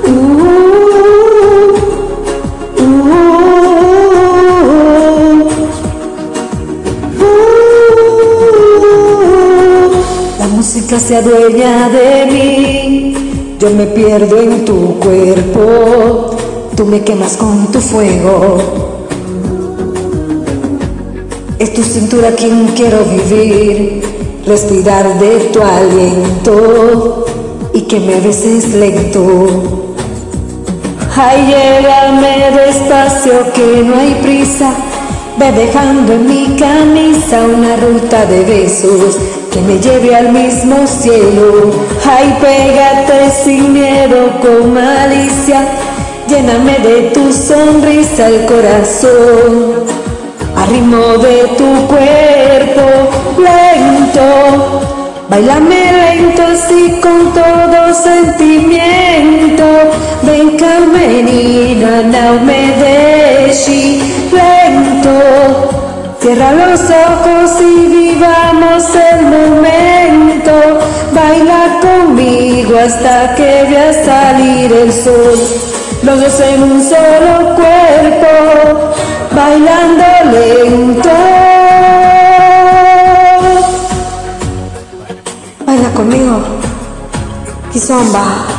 música 10.91 11.07
se 11.07 11.15
adueña 11.15 11.89
de 11.89 12.25
mí, 12.25 13.55
yo 13.59 13.69
me 13.69 13.85
pierdo 13.85 14.37
en 14.41 14.65
tu 14.65 14.99
cuerpo, 14.99 16.35
tú 16.75 16.85
me 16.85 17.01
quemas 17.01 17.37
con 17.37 17.71
tu 17.71 17.79
fuego. 17.79 18.57
Es 21.59 21.73
tu 21.73 21.83
cintura 21.83 22.31
quien 22.31 22.67
quiero 22.75 23.05
vivir, 23.05 24.01
respirar 24.45 25.17
de 25.19 25.39
tu 25.53 25.61
aliento 25.61 27.25
y 27.73 27.81
que 27.81 27.99
me 27.99 28.19
beses 28.19 28.73
lento. 28.73 29.87
Ay, 31.15 31.45
llévame 31.47 32.65
despacio 32.65 33.53
que 33.53 33.83
no 33.83 33.95
hay 33.95 34.15
prisa. 34.21 34.73
Ve 35.37 35.51
dejando 35.53 36.13
en 36.13 36.27
mi 36.27 36.55
camisa 36.57 37.43
una 37.45 37.77
ruta 37.77 38.25
de 38.25 38.43
besos 38.43 39.17
que 39.51 39.61
me 39.61 39.79
lleve 39.79 40.15
al 40.15 40.31
mismo 40.31 40.87
cielo. 40.87 41.71
Ay, 42.09 42.37
pégate 42.39 43.29
sin 43.43 43.73
miedo 43.73 44.39
con 44.41 44.73
malicia. 44.73 45.67
Lléname 46.27 46.79
de 46.79 47.11
tu 47.13 47.31
sonrisa 47.33 48.27
el 48.27 48.45
corazón. 48.45 49.85
A 50.55 50.65
ritmo 50.67 51.17
de 51.17 51.37
tu 51.57 51.87
cuerpo 51.87 52.85
lento. 53.37 54.81
Bailame 55.29 55.91
lento 55.91 56.50
Cierra 66.21 66.51
los 66.53 66.81
ojos 66.81 67.59
y 67.61 67.87
vivamos 67.87 68.83
el 68.95 69.25
momento. 69.25 70.79
Baila 71.13 71.79
conmigo 71.81 72.77
hasta 72.77 73.33
que 73.33 73.65
vea 73.67 73.91
salir 73.91 74.71
el 74.71 74.93
sol. 74.93 75.39
Los 76.03 76.21
dos 76.21 76.39
en 76.41 76.63
un 76.63 76.81
solo 76.83 77.55
cuerpo 77.55 78.91
Bailando 79.35 80.03
lento. 80.31 81.09
Baila 85.65 85.89
conmigo. 85.95 86.41
Lento, 87.73 88.50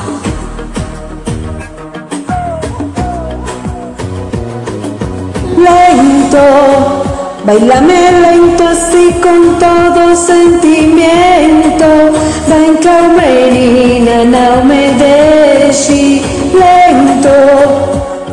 Bailame 7.53 8.13
lento 8.23 8.67
así 8.67 9.13
con 9.21 9.59
todo 9.59 10.17
sentimiento. 10.17 11.85
Banca 12.49 13.13
naume 14.25 14.95
deshi 15.03 16.23
lento. 16.55 17.35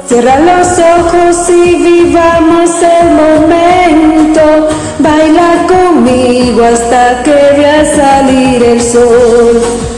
Cierra 0.07 0.39
los 0.39 0.69
ojos 0.79 1.49
y 1.49 1.75
vivamos 1.75 2.69
el 2.81 3.07
momento. 3.21 4.69
Baila 4.99 5.67
conmigo 5.67 6.63
hasta 6.63 7.21
que 7.21 7.31
vea 7.57 7.83
salir 7.93 8.63
el 8.63 8.81
sol. 8.81 9.88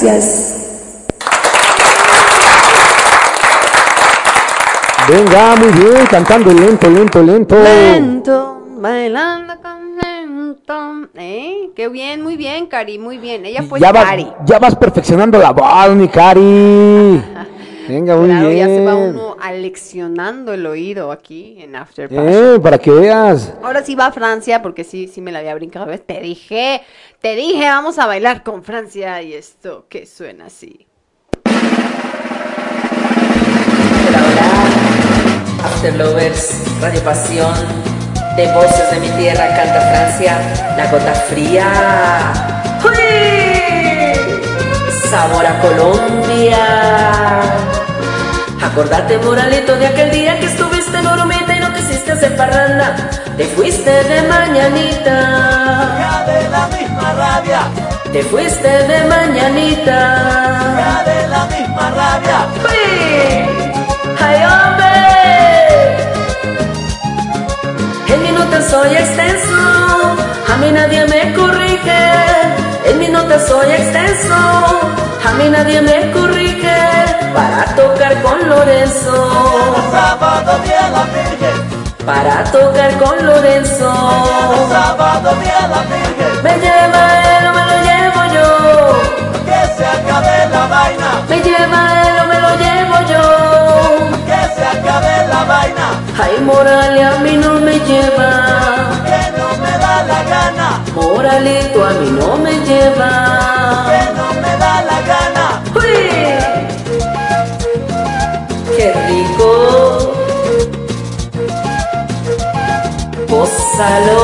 Gracias. 0.00 0.54
Venga, 5.08 5.56
muy 5.56 5.72
bien, 5.72 6.06
cantando 6.08 6.52
lento, 6.52 6.88
lento, 6.88 7.22
lento. 7.22 7.56
Lento, 7.60 8.62
bailando 8.76 9.54
con 9.60 9.96
lento. 9.96 11.08
¿Eh? 11.14 11.70
Qué 11.74 11.88
bien, 11.88 12.22
muy 12.22 12.36
bien, 12.36 12.66
Cari, 12.66 12.98
muy 12.98 13.18
bien. 13.18 13.44
Ella 13.44 13.62
fue 13.62 13.80
Ya 13.80 13.90
vas, 13.90 14.04
Cari. 14.04 14.28
ya 14.44 14.58
vas 14.60 14.76
perfeccionando 14.76 15.38
la 15.38 15.50
voz, 15.50 15.96
mi 15.96 16.06
Cari. 16.06 17.20
Venga, 17.88 18.16
muy 18.16 18.28
Claro, 18.28 18.52
ya 18.52 18.66
se 18.66 18.84
va 18.84 18.94
uno 18.94 19.36
aleccionando 19.40 20.52
el 20.52 20.66
oído 20.66 21.10
aquí 21.10 21.56
en 21.60 21.74
After 21.74 22.08
Passion. 22.08 22.54
Eh, 22.56 22.60
para 22.60 22.78
que 22.78 22.90
veas. 22.90 23.54
Ahora 23.62 23.82
sí 23.82 23.94
va 23.94 24.06
a 24.06 24.12
Francia, 24.12 24.60
porque 24.62 24.84
sí, 24.84 25.08
sí 25.08 25.20
me 25.20 25.32
la 25.32 25.38
había 25.38 25.54
brincado. 25.54 25.86
¿ves? 25.86 26.04
Te 26.04 26.20
dije, 26.20 26.82
te 27.20 27.34
dije, 27.34 27.64
vamos 27.64 27.98
a 27.98 28.06
bailar 28.06 28.42
con 28.42 28.62
Francia. 28.62 29.22
Y 29.22 29.32
esto 29.32 29.86
que 29.88 30.06
suena 30.06 30.46
así. 30.46 30.86
After 35.64 35.96
Lovers, 35.96 36.80
Radio 36.80 37.00
Pasión, 37.02 37.54
de 38.36 38.52
Voces 38.52 38.90
de 38.92 39.00
mi 39.00 39.08
Tierra, 39.16 39.48
canta 39.48 39.80
Francia, 39.90 40.74
La 40.76 40.90
Gota 40.90 41.12
Fría. 41.14 42.32
¡Uy! 42.84 44.14
Sabor 45.10 45.46
a 45.46 45.60
Colombia. 45.60 46.58
Acordate, 48.62 49.18
Moralito, 49.18 49.76
de 49.76 49.86
aquel 49.86 50.10
día 50.10 50.38
que 50.40 50.46
estuviste 50.46 50.96
en 50.98 51.06
Oromita 51.06 51.54
y 51.56 51.60
no 51.60 51.72
quisiste 51.72 52.12
hacer 52.12 52.36
parranda. 52.36 52.96
Te 53.36 53.44
fuiste 53.44 53.90
de 53.90 54.22
mañanita. 54.28 55.14
de 56.26 56.48
la 56.50 56.66
misma 56.76 57.12
rabia, 57.14 57.60
Te 58.12 58.22
fuiste 58.24 58.68
de 58.68 59.04
mañanita. 59.04 59.98
de 61.06 61.28
la 61.28 61.44
misma 61.46 61.90
rabia. 61.90 62.38
¡Uy! 62.64 63.46
¡Ay, 64.26 64.38
hombre! 64.52 64.96
En 68.14 68.22
mi 68.22 68.30
nota 68.32 68.60
soy 68.62 68.96
extenso, 68.96 70.16
a 70.52 70.56
mí 70.60 70.70
nadie 70.72 71.06
me 71.06 71.32
corrige. 71.34 72.02
En 72.86 72.98
mi 72.98 73.08
nota 73.08 73.38
soy 73.38 73.70
extenso, 73.70 74.34
a 75.28 75.32
mí 75.38 75.48
nadie 75.48 75.80
me 75.80 76.10
corrige. 76.10 76.47
Para 77.34 77.64
tocar 77.76 78.22
con 78.22 78.48
Lorenzo, 78.48 79.28
Sábado 79.90 80.58
día 80.64 80.88
la 80.90 81.02
Virgen, 81.04 82.04
para 82.06 82.44
tocar 82.44 82.92
con 82.98 83.26
Lorenzo. 83.26 83.92
sábado 84.70 85.34
día 85.40 85.68
la 85.68 85.80
Virgen, 85.92 86.42
Me 86.42 86.52
lleva 86.58 87.02
él 87.38 87.46
o 87.46 87.52
me 87.54 87.64
lo 87.70 87.76
llevo 87.88 88.20
yo. 88.34 88.48
que 89.46 89.60
se 89.76 89.84
acabe 89.86 90.48
la 90.50 90.66
vaina, 90.66 91.08
Me 91.28 91.36
lleva 91.40 91.80
él 92.08 92.16
o 92.22 92.26
me 92.26 92.40
lo 92.40 92.50
llevo 92.56 92.96
yo. 93.12 93.24
que 94.26 94.40
se 94.56 94.64
acabe 94.64 95.28
la 95.28 95.44
vaina, 95.44 95.86
Ay, 96.22 96.40
Morales 96.44 97.04
a 97.14 97.18
mí 97.20 97.36
no 97.36 97.52
me 97.54 97.78
lleva. 97.80 98.30
que 99.04 99.20
no 99.38 99.48
me 99.62 99.72
da 99.78 100.02
la 100.10 100.22
gana, 100.32 100.68
Moralito 100.94 101.84
a 101.84 101.90
mí 101.90 102.10
no 102.10 102.36
me 102.36 102.52
lleva. 102.66 103.10
que 103.88 104.00
no 104.18 104.26
me 104.42 104.52
da 104.56 104.82
la 104.90 105.00
gana. 105.10 105.37
¡Qué 108.88 108.94
rico! 109.06 110.14
Gózalo. 113.28 114.22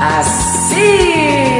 Así. 0.00 1.58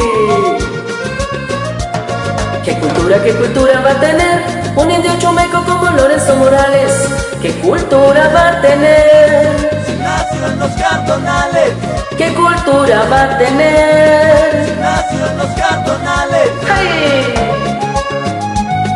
¿Qué 2.65 2.79
cultura, 2.79 3.23
qué 3.23 3.33
cultura 3.35 3.81
va 3.83 3.91
a 3.91 4.01
tener 4.01 4.41
un 4.75 4.91
indio 4.91 5.13
chumeco 5.19 5.72
Lorenzo 5.97 6.37
Morales? 6.37 7.09
¿Qué 7.41 7.53
cultura 7.61 8.29
va 8.35 8.49
a 8.49 8.61
tener? 8.61 9.49
Si 9.87 9.93
nació 9.97 10.47
en 10.47 10.59
los 10.59 10.71
cartonales, 10.73 11.73
¿Qué 12.17 12.35
cultura 12.35 13.03
va 13.11 13.23
a 13.23 13.39
tener? 13.39 14.67
si 14.67 14.73
nació 14.81 15.27
en 15.31 15.39
los 15.39 15.51
cartonales, 15.61 16.51
¡Hey! 16.67 17.35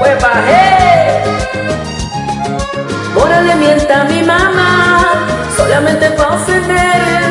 ¡Huepa, 0.00 0.32
hey! 0.46 1.22
Mora 3.14 3.40
le 3.40 3.54
mienta 3.56 4.02
a 4.02 4.04
mi 4.04 4.22
mamá, 4.22 5.26
solamente 5.56 6.10
pa' 6.10 6.34
ofender. 6.34 7.22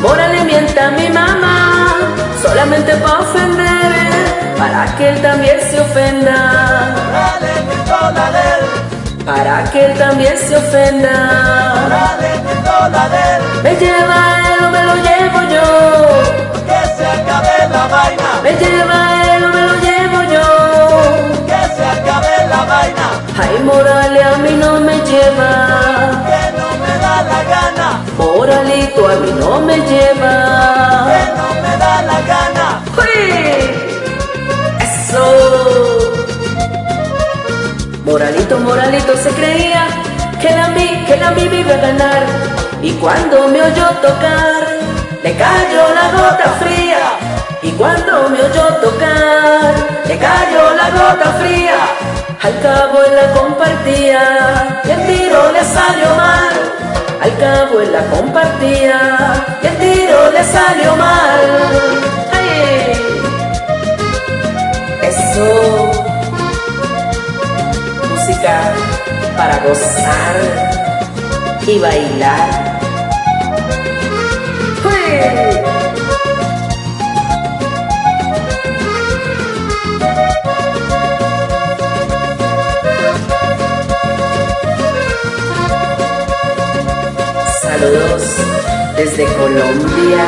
Mora 0.00 0.28
le 0.28 0.44
mienta 0.44 0.86
a 0.86 0.90
mi 0.92 1.08
mamá, 1.08 1.94
solamente 2.42 2.94
pa' 2.96 3.18
ofender. 3.20 4.56
Para 4.56 4.86
que 4.96 5.08
él 5.10 5.20
también 5.20 5.58
se 5.68 5.80
ofenda. 5.80 6.94
dale 7.12 7.52
dólar, 7.88 8.32
Para 9.26 9.64
que 9.72 9.86
él 9.86 9.98
también 9.98 10.36
se 10.38 10.56
ofenda. 10.56 11.12
Me 13.62 13.74
lleva 13.74 14.18
él 14.52 14.64
o 14.64 14.70
me 14.70 14.82
lo 14.84 14.94
llevo 15.06 15.40
yo. 15.54 15.68
que 16.68 16.80
se 16.96 17.04
acabe 17.06 17.68
la 17.70 17.86
vaina, 17.88 18.28
Me 18.44 18.52
lleva 18.52 18.98
él 19.34 19.44
o 19.44 19.48
me 19.48 19.62
lo 19.68 19.74
llevo 19.86 20.18
yo. 20.34 20.46
que 21.46 21.60
se 21.76 21.84
acabe 21.84 22.34
la 22.48 22.64
vaina, 22.72 23.06
Ay, 23.42 23.58
Morales 23.64 24.24
a 24.34 24.38
mí 24.38 24.50
no 24.52 24.80
me 24.80 24.94
lleva. 25.08 25.50
que 26.28 26.42
no 26.58 26.68
me 26.82 26.92
da 27.04 27.14
la 27.30 27.40
gana, 27.52 27.88
Moralito 28.18 29.08
a 29.08 29.14
mí 29.16 29.32
no 29.40 29.60
me 29.60 29.74
que 29.74 29.88
lleva. 29.90 30.34
no 31.36 31.48
me 31.62 31.72
da 31.82 32.02
la 32.02 32.20
gana. 32.32 32.66
¡Uy! 32.96 33.25
Moralito, 38.16 38.58
Moralito 38.60 39.14
se 39.14 39.28
creía 39.28 39.86
que 40.40 40.48
la 40.48 40.72
que 41.06 41.16
la 41.18 41.32
mi 41.32 41.42
iba 41.42 41.74
a 41.74 41.76
ganar. 41.76 42.24
Y 42.80 42.92
cuando 42.92 43.46
me 43.48 43.60
oyó 43.60 43.90
tocar, 44.00 44.64
le 45.22 45.36
cayó 45.36 45.82
la 45.94 46.10
gota 46.12 46.48
fría. 46.58 47.02
Y 47.60 47.72
cuando 47.72 48.30
me 48.30 48.40
oyó 48.40 48.68
tocar, 48.80 49.74
le 50.08 50.16
cayó 50.16 50.74
la 50.76 50.90
gota 50.92 51.30
fría. 51.40 51.76
Al 52.42 52.58
cabo 52.62 53.02
él 53.04 53.16
la 53.16 53.38
compartía 53.38 54.80
y 54.82 54.90
el 54.92 55.06
tiro 55.08 55.52
le 55.52 55.62
salió 55.62 56.08
mal. 56.16 56.54
Al 57.20 57.36
cabo 57.36 57.80
él 57.80 57.92
la 57.92 58.02
compartía 58.16 58.98
y 59.62 59.66
el 59.66 59.76
tiro 59.76 60.30
le 60.30 60.42
salió 60.42 60.96
mal. 60.96 61.44
¡Ay! 62.32 62.92
Eso. 65.02 66.05
Música 68.36 68.74
para 69.36 69.58
gozar 69.60 70.36
y 71.66 71.78
bailar. 71.78 72.78
¡Uy! 74.84 74.92
Saludos 87.62 88.22
desde 88.96 89.24
Colombia. 89.34 90.26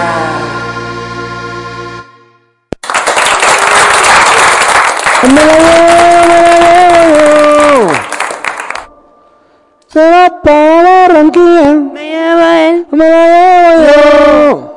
¡Me 5.25 5.45
la 5.45 5.59
llevo, 5.59 6.27
me 6.27 6.37
la 6.39 6.49
llevo! 6.59 7.93
Se 9.93 10.01
va 10.01 10.43
para 10.43 10.98
Barranquilla. 11.09 11.75
Me 11.75 12.09
lleva 12.11 12.69
él, 12.69 12.87
Me 12.93 13.09
la 13.09 13.77
llevo 13.77 14.51
yo. 14.51 14.75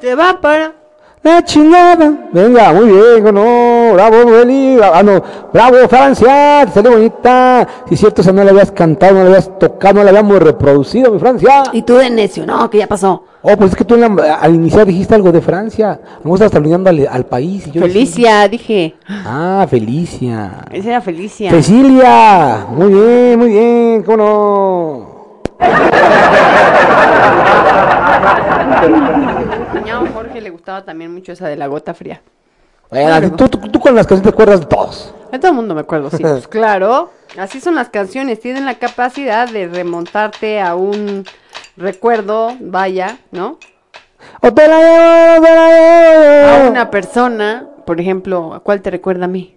se 0.00 0.14
va 0.14 0.40
para. 0.40 0.72
La 1.20 1.42
chingada. 1.44 2.12
Venga, 2.32 2.72
muy 2.72 2.86
bien, 2.86 3.34
no. 3.34 3.90
Bravo, 3.94 4.24
Beli. 4.30 4.78
Ah, 4.80 5.02
no. 5.02 5.20
Bravo, 5.52 5.76
Francia. 5.88 6.62
Te 6.64 6.72
salió 6.72 6.92
bonita. 6.92 7.66
Si 7.88 7.94
es 7.94 8.00
cierto, 8.00 8.22
o 8.22 8.24
sea, 8.24 8.32
no 8.32 8.44
la 8.44 8.50
habías 8.52 8.70
cantado, 8.70 9.14
no 9.14 9.20
la 9.24 9.26
habías 9.30 9.58
tocado, 9.58 9.94
no 9.94 10.04
la 10.04 10.10
habíamos 10.10 10.38
reproducido, 10.40 11.10
mi 11.12 11.18
Francia. 11.18 11.64
Y 11.72 11.82
tú 11.82 11.96
de 11.96 12.08
necio, 12.08 12.46
no, 12.46 12.70
que 12.70 12.78
ya 12.78 12.86
pasó. 12.86 13.24
Oh, 13.42 13.56
pues 13.56 13.72
es 13.72 13.76
que 13.76 13.84
tú 13.84 13.96
en 13.96 14.16
la- 14.16 14.34
al 14.36 14.54
iniciar 14.54 14.86
dijiste 14.86 15.14
algo 15.16 15.32
de 15.32 15.40
Francia. 15.40 16.00
Vamos 16.22 16.40
a 16.40 16.46
estar 16.46 16.60
olvidando 16.60 16.88
al, 16.88 17.06
al 17.10 17.26
país. 17.26 17.66
y 17.66 17.72
yo 17.72 17.82
Felicia, 17.82 18.46
dije. 18.48 18.94
ah, 19.08 19.66
Felicia. 19.68 20.64
Esa 20.70 20.88
era 20.88 21.00
Felicia. 21.00 21.50
Cecilia. 21.50 22.64
Muy 22.70 22.92
bien, 22.92 23.38
muy 23.38 23.48
bien. 23.50 24.02
¿Cómo 24.04 24.16
no? 24.16 25.17
Cuñado 29.72 30.06
Jorge 30.14 30.40
le 30.40 30.50
gustaba 30.50 30.84
también 30.84 31.12
mucho 31.12 31.32
esa 31.32 31.48
de 31.48 31.56
la 31.56 31.66
gota 31.66 31.94
fría. 31.94 32.20
Bueno, 32.90 33.32
tú, 33.32 33.48
tú- 33.48 33.58
tú 33.70 33.80
con 33.80 33.94
las 33.94 34.06
canciones 34.06 34.22
te 34.22 34.28
acuerdas 34.30 34.60
de 34.60 34.66
todos. 34.66 35.14
De 35.30 35.38
todo 35.38 35.50
el 35.50 35.56
mundo 35.56 35.74
me 35.74 35.80
acuerdo, 35.82 36.10
sí. 36.10 36.18
Pues 36.22 36.48
claro, 36.48 37.10
así 37.38 37.60
son 37.60 37.74
las 37.74 37.88
canciones, 37.90 38.40
tienen 38.40 38.64
la 38.64 38.74
capacidad 38.74 39.48
de 39.48 39.68
remontarte 39.68 40.60
a 40.60 40.74
un 40.74 41.24
recuerdo, 41.76 42.56
vaya, 42.60 43.18
¿no? 43.30 43.58
O 44.42 44.52
te 44.52 44.66
la 44.66 44.78
llevo, 44.78 45.46
te 45.46 45.54
la 45.54 45.68
llevo. 45.68 46.66
A 46.66 46.70
una 46.70 46.90
persona, 46.90 47.66
por 47.86 48.00
ejemplo, 48.00 48.54
¿a 48.54 48.60
cuál 48.60 48.80
te 48.80 48.90
recuerda 48.90 49.26
a 49.26 49.28
mí? 49.28 49.54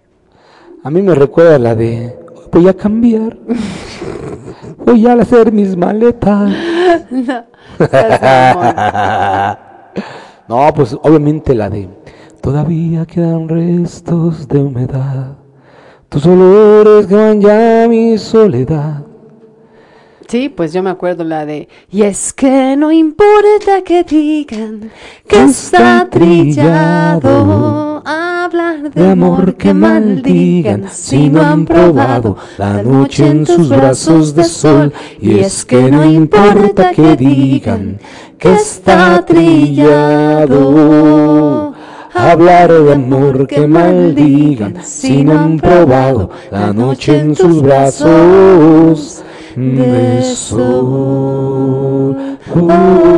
A 0.84 0.90
mí 0.90 1.00
me 1.02 1.14
recuerda 1.14 1.58
la 1.58 1.74
de 1.74 2.18
voy 2.52 2.68
a 2.68 2.74
cambiar. 2.74 3.36
voy 4.84 5.06
a 5.06 5.14
hacer 5.14 5.50
mis 5.50 5.76
maletas. 5.76 6.52
no, 10.48 10.74
pues 10.74 10.96
obviamente 11.02 11.54
la 11.54 11.70
de 11.70 11.88
todavía 12.40 13.06
quedan 13.06 13.48
restos 13.48 14.46
de 14.46 14.58
humedad. 14.58 15.36
Tus 16.08 16.26
olores 16.26 17.06
que 17.06 17.14
van 17.14 17.40
ya 17.40 17.86
mi 17.88 18.18
soledad. 18.18 19.11
Sí, 20.32 20.48
pues 20.48 20.72
yo 20.72 20.82
me 20.82 20.88
acuerdo 20.88 21.24
la 21.24 21.44
de 21.44 21.68
Y 21.90 22.04
es 22.04 22.32
que 22.32 22.74
no 22.74 22.90
importa 22.90 23.82
que 23.84 24.02
digan 24.02 24.90
que 25.28 25.42
está 25.42 26.08
trillado 26.10 28.02
Hablar 28.02 28.90
De 28.92 29.10
amor 29.10 29.56
que 29.56 29.74
maldigan 29.74 30.88
si 30.88 31.28
no 31.28 31.42
han 31.42 31.66
probado 31.66 32.38
la 32.56 32.82
noche 32.82 33.26
en 33.26 33.44
sus 33.44 33.68
brazos 33.68 34.34
de 34.34 34.44
sol. 34.44 34.94
Y 35.20 35.38
es 35.40 35.66
que 35.66 35.90
no 35.90 36.02
importa 36.02 36.92
que 36.92 37.14
digan 37.14 37.98
que 38.38 38.54
está 38.54 39.22
trillado. 39.26 40.54
Hablar 42.14 42.72
de 42.72 42.94
amor 42.94 43.46
que 43.46 43.66
maldigan 43.66 44.82
si 44.82 45.24
no 45.24 45.38
han 45.38 45.58
probado 45.58 46.30
la 46.50 46.72
noche 46.72 47.18
en 47.18 47.36
sus 47.36 47.60
brazos 47.60 49.22
de 49.56 50.22
sol. 50.22 52.16
Oh. 52.54 53.12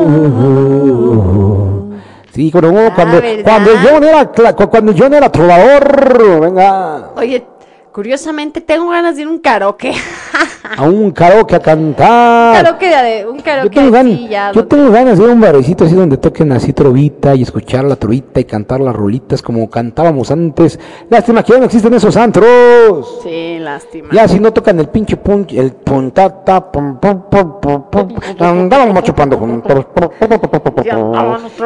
Sí, 2.33 2.51
como 2.51 2.73
no, 2.73 2.93
cuando, 2.95 3.23
cuando 3.45 3.71
yo 3.83 4.01
no 4.01 4.09
era 4.09 4.27
cuando 4.55 4.93
yo 4.93 5.09
no 5.09 5.17
era 5.17 5.31
trovador, 5.31 6.41
venga, 6.41 7.13
Oye, 7.17 7.47
curiosamente 7.95 8.61
tengo 8.61 8.91
ganas 8.91 9.15
de 9.15 9.23
ir 9.23 9.29
a 9.29 9.31
un 9.31 9.39
karaoke 9.39 9.93
a 10.77 10.83
un 10.83 11.13
karaoke 11.13 11.55
a 11.55 11.61
cantar. 11.61 12.57
Karaoke 12.57 12.89
de, 12.89 13.27
un 13.27 13.37
Yo 13.39 13.45
karaoke 13.45 13.71
tengo, 13.77 13.91
ganas, 13.93 14.21
ya 14.29 14.51
yo 14.51 14.67
tengo 14.67 14.91
ganas 14.91 15.17
de 15.17 15.25
ir 15.25 15.31
a 15.31 15.33
un 15.33 15.41
barecito 15.41 15.85
así 15.85 15.95
donde 15.95 16.17
toquen 16.17 16.51
así 16.51 16.73
trovita 16.73 17.37
y 17.37 17.43
escuchar 17.43 17.85
la 17.85 17.95
trovita 17.95 18.41
y 18.41 18.45
cantar 18.45 18.81
las 18.81 18.97
rolitas 18.97 19.43
como 19.43 19.71
cantábamos 19.71 20.33
antes. 20.33 20.81
Lástima 21.09 21.45
que 21.45 21.53
ya 21.53 21.59
no 21.61 21.67
existen 21.67 21.95
esos 21.95 22.17
antros. 22.17 23.21
Sí, 23.23 23.59
lástima 23.61 24.09
Ya 24.13 24.27
si 24.27 24.41
no 24.41 24.53
tocan 24.53 24.81
el 24.81 24.89
pinche 24.89 25.17
punch, 25.17 25.53
el 25.53 25.73
puntata, 25.73 26.73
pum, 26.73 26.99
pum, 26.99 27.23
pum, 27.31 27.61
pum, 27.61 27.83
pum, 27.91 28.09
andábamos 28.41 29.05
chupando 29.05 29.37
juntos. 29.37 29.87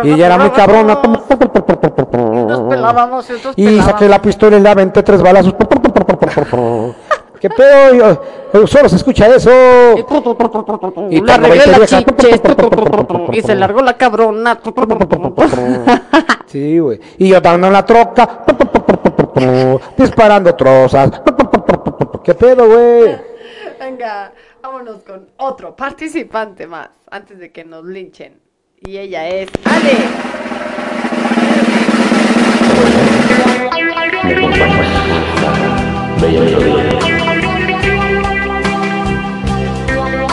Y 0.05 0.15
ya 0.15 0.27
era 0.27 0.37
muy 0.37 0.51
cabrona. 0.51 1.01
pelábamos, 2.69 3.31
entonces 3.31 3.55
Y 3.57 3.65
pelábamos. 3.65 3.91
saqué 3.91 4.09
la 4.09 4.21
pistola 4.21 4.59
y 4.59 4.61
le 4.61 4.69
aventé 4.69 5.03
tres 5.03 5.23
balazos. 5.23 5.55
¿Qué 7.41 7.49
pedo? 7.51 7.95
Yo- 7.95 8.23
yo- 8.53 8.67
Solo 8.67 8.89
se 8.89 8.97
escucha 8.97 9.29
eso. 9.29 9.51
Y 11.11 11.21
cuando 11.21 11.47
arreglé 11.49 11.65
viejas- 11.79 12.05
chiches 12.05 12.41
y 13.33 13.43
se 13.43 13.55
largó 13.55 13.81
la 13.81 13.97
cabrona. 13.97 14.59
Sí, 16.47 16.79
güey. 16.81 16.99
Y 17.19 17.29
yo 17.29 17.41
dando 17.41 17.69
en 17.69 17.73
la 17.73 17.85
troca. 17.87 18.41
Disparando 19.97 20.55
trozas. 20.57 21.11
¿Qué 22.25 22.35
pedo, 22.35 22.67
güey? 22.67 23.17
Venga, 23.79 24.33
vámonos 24.61 25.03
con 25.05 25.29
otro 25.37 25.77
participante 25.77 26.67
más 26.67 26.89
antes 27.11 27.39
de 27.39 27.53
que 27.53 27.65
nos 27.65 27.85
linchen. 27.85 28.41
Y 28.81 28.99
ella 28.99 29.29
es 29.29 29.49
Ale. 29.65 29.97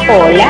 Hola. 0.07 0.49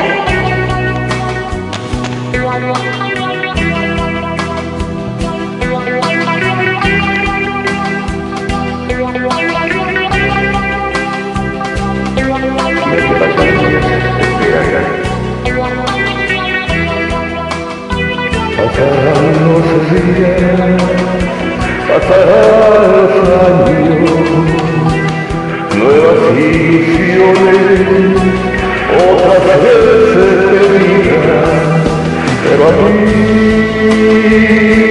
Pasarán 18.56 19.34
los 19.44 19.68
días, 19.90 20.82
pasarán 21.88 22.86
los 22.92 23.12
años, 23.46 24.55
ilusiones, 26.38 28.16
otras 28.96 29.58
veces 29.62 30.36
perdidas, 30.50 31.48
pero 32.44 32.62
a 32.66 32.70
ti 32.70 33.16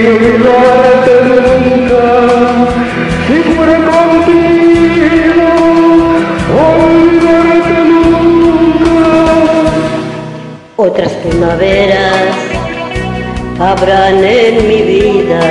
olvidarte 0.06 1.14
nunca, 1.26 2.04
si 3.26 3.36
fuera 3.54 3.78
contigo, 3.90 5.48
olvidarte 6.66 7.76
nunca. 7.90 8.96
Otras 10.76 11.12
primaveras 11.12 12.34
habrán 13.58 14.22
en 14.22 14.68
mi 14.68 14.82
vida. 14.82 15.42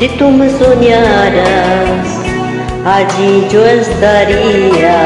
Si 0.00 0.08
tú 0.18 0.30
me 0.30 0.48
soñaras, 0.50 2.11
allí 2.84 3.46
yo 3.50 3.64
estaría. 3.64 4.98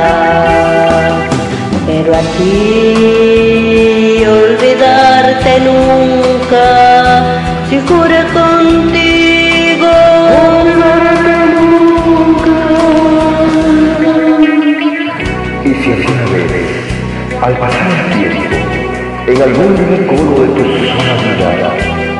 Pero 1.87 2.15
a 2.15 2.21
ti 2.21 4.25
olvidarte 4.27 5.61
nunca, 5.61 7.41
si 7.69 7.79
fuera 7.81 8.25
contigo. 8.33 9.93
Y 15.65 15.75
si 15.75 15.93
así 15.93 16.07
una 16.13 16.25
vez, 16.33 16.51
al 17.43 17.55
pasar 17.59 17.91
el 17.91 17.97
tiempo, 18.19 18.57
en 19.29 19.43
algún 19.43 19.77
recodo 19.77 20.35
de 20.43 20.49
tu 20.49 20.63
sola 20.65 21.15
mirada, 21.23 21.71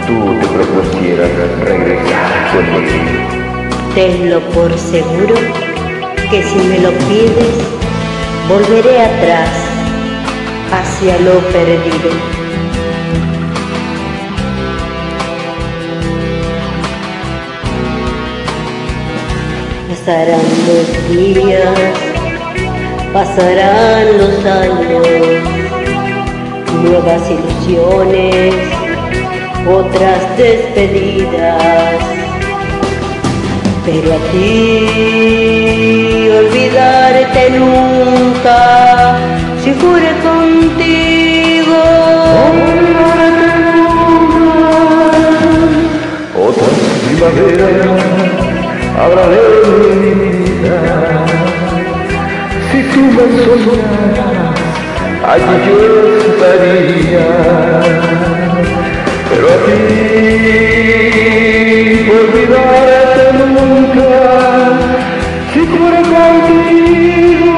tú 0.07 0.17
te 0.41 0.47
propusieras 0.47 1.31
regresar 1.61 2.31
conmigo. 2.53 3.46
Tenlo 3.97 4.41
por 4.51 4.71
seguro 4.79 5.35
que 6.31 6.43
si 6.43 6.57
me 6.69 6.81
lo 6.81 6.91
pides, 7.09 7.57
volveré 8.47 9.01
atrás 9.01 9.49
hacia 10.71 11.19
lo 11.21 11.39
perdido. 11.51 12.11
Pasarán 19.89 20.45
los 20.67 20.89
días, 21.09 21.79
pasarán 23.15 24.19
los 24.19 24.45
años, 24.45 25.09
nuevas 26.83 27.23
ilusiones, 27.31 28.55
otras 29.67 30.37
despedidas. 30.37 32.16
Pero 33.87 34.09
a 34.13 34.19
ti 34.33 34.49
olvidarte 36.29 37.51
nunca, 37.51 38.59
si 39.63 39.71
fuera 39.75 40.13
contigo. 40.25 40.87
primavera 47.07 47.91
habrá 49.01 49.25
de 49.29 49.39
mi 50.03 50.13
vida. 50.21 50.77
Si 52.71 52.79
tú 52.91 53.01
me 53.15 53.25
soñaras, 53.45 54.59
allí 55.31 55.57
yo 55.67 55.79
estaría. 56.27 57.27
Pero 59.31 59.47
a 59.47 59.57
ti, 59.67 59.81
olvidarte 62.11 63.06
nunca, 63.45 64.79
si 65.53 65.61
fuera 65.67 66.01
contigo, 66.03 67.55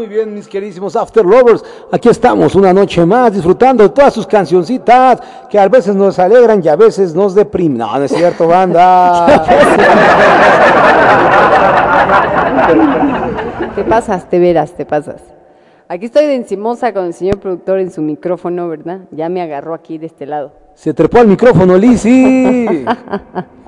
muy 0.00 0.08
bien, 0.08 0.32
mis 0.32 0.48
queridísimos 0.48 0.96
After 0.96 1.22
Lovers. 1.22 1.62
Aquí 1.92 2.08
estamos 2.08 2.54
una 2.54 2.72
noche 2.72 3.04
más 3.04 3.34
disfrutando 3.34 3.82
de 3.82 3.90
todas 3.90 4.14
sus 4.14 4.26
cancioncitas 4.26 5.20
que 5.50 5.58
a 5.58 5.68
veces 5.68 5.94
nos 5.94 6.18
alegran 6.18 6.62
y 6.64 6.68
a 6.68 6.76
veces 6.76 7.14
nos 7.14 7.34
deprimen. 7.34 7.76
No, 7.76 7.98
no 7.98 8.04
es 8.04 8.10
cierto, 8.10 8.48
banda. 8.48 9.26
Te 13.76 13.84
pasas, 13.84 14.28
te 14.28 14.38
verás, 14.38 14.72
te 14.72 14.86
pasas. 14.86 15.20
Aquí 15.86 16.06
estoy 16.06 16.24
de 16.24 16.34
encimosa 16.34 16.94
con 16.94 17.04
el 17.04 17.12
señor 17.12 17.38
productor 17.38 17.78
en 17.78 17.90
su 17.90 18.00
micrófono, 18.00 18.68
¿verdad? 18.68 19.00
Ya 19.10 19.28
me 19.28 19.42
agarró 19.42 19.74
aquí 19.74 19.98
de 19.98 20.06
este 20.06 20.24
lado. 20.24 20.52
Se 20.74 20.94
trepó 20.94 21.18
al 21.18 21.26
micrófono, 21.26 21.76
Lizzy. 21.76 22.86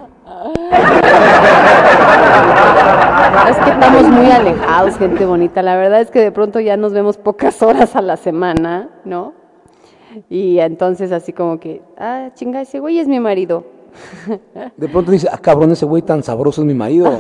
Es 3.48 3.56
que 3.58 3.70
estamos 3.70 4.08
muy 4.08 4.30
alejados, 4.30 4.96
gente 4.96 5.24
bonita. 5.24 5.62
La 5.62 5.76
verdad 5.76 6.00
es 6.00 6.10
que 6.10 6.20
de 6.20 6.32
pronto 6.32 6.60
ya 6.60 6.76
nos 6.76 6.92
vemos 6.92 7.16
pocas 7.16 7.62
horas 7.62 7.94
a 7.96 8.02
la 8.02 8.16
semana, 8.16 8.88
¿no? 9.04 9.34
Y 10.28 10.58
entonces 10.58 11.12
así 11.12 11.32
como 11.32 11.58
que, 11.58 11.82
ah, 11.98 12.30
chinga, 12.34 12.60
ese 12.60 12.80
güey 12.80 12.98
es 12.98 13.08
mi 13.08 13.20
marido. 13.20 13.64
De 14.76 14.88
pronto 14.88 15.10
dice, 15.10 15.28
ah, 15.30 15.38
cabrón, 15.38 15.72
ese 15.72 15.86
güey 15.86 16.02
tan 16.02 16.22
sabroso 16.22 16.62
es 16.62 16.66
mi 16.66 16.74
marido. 16.74 17.18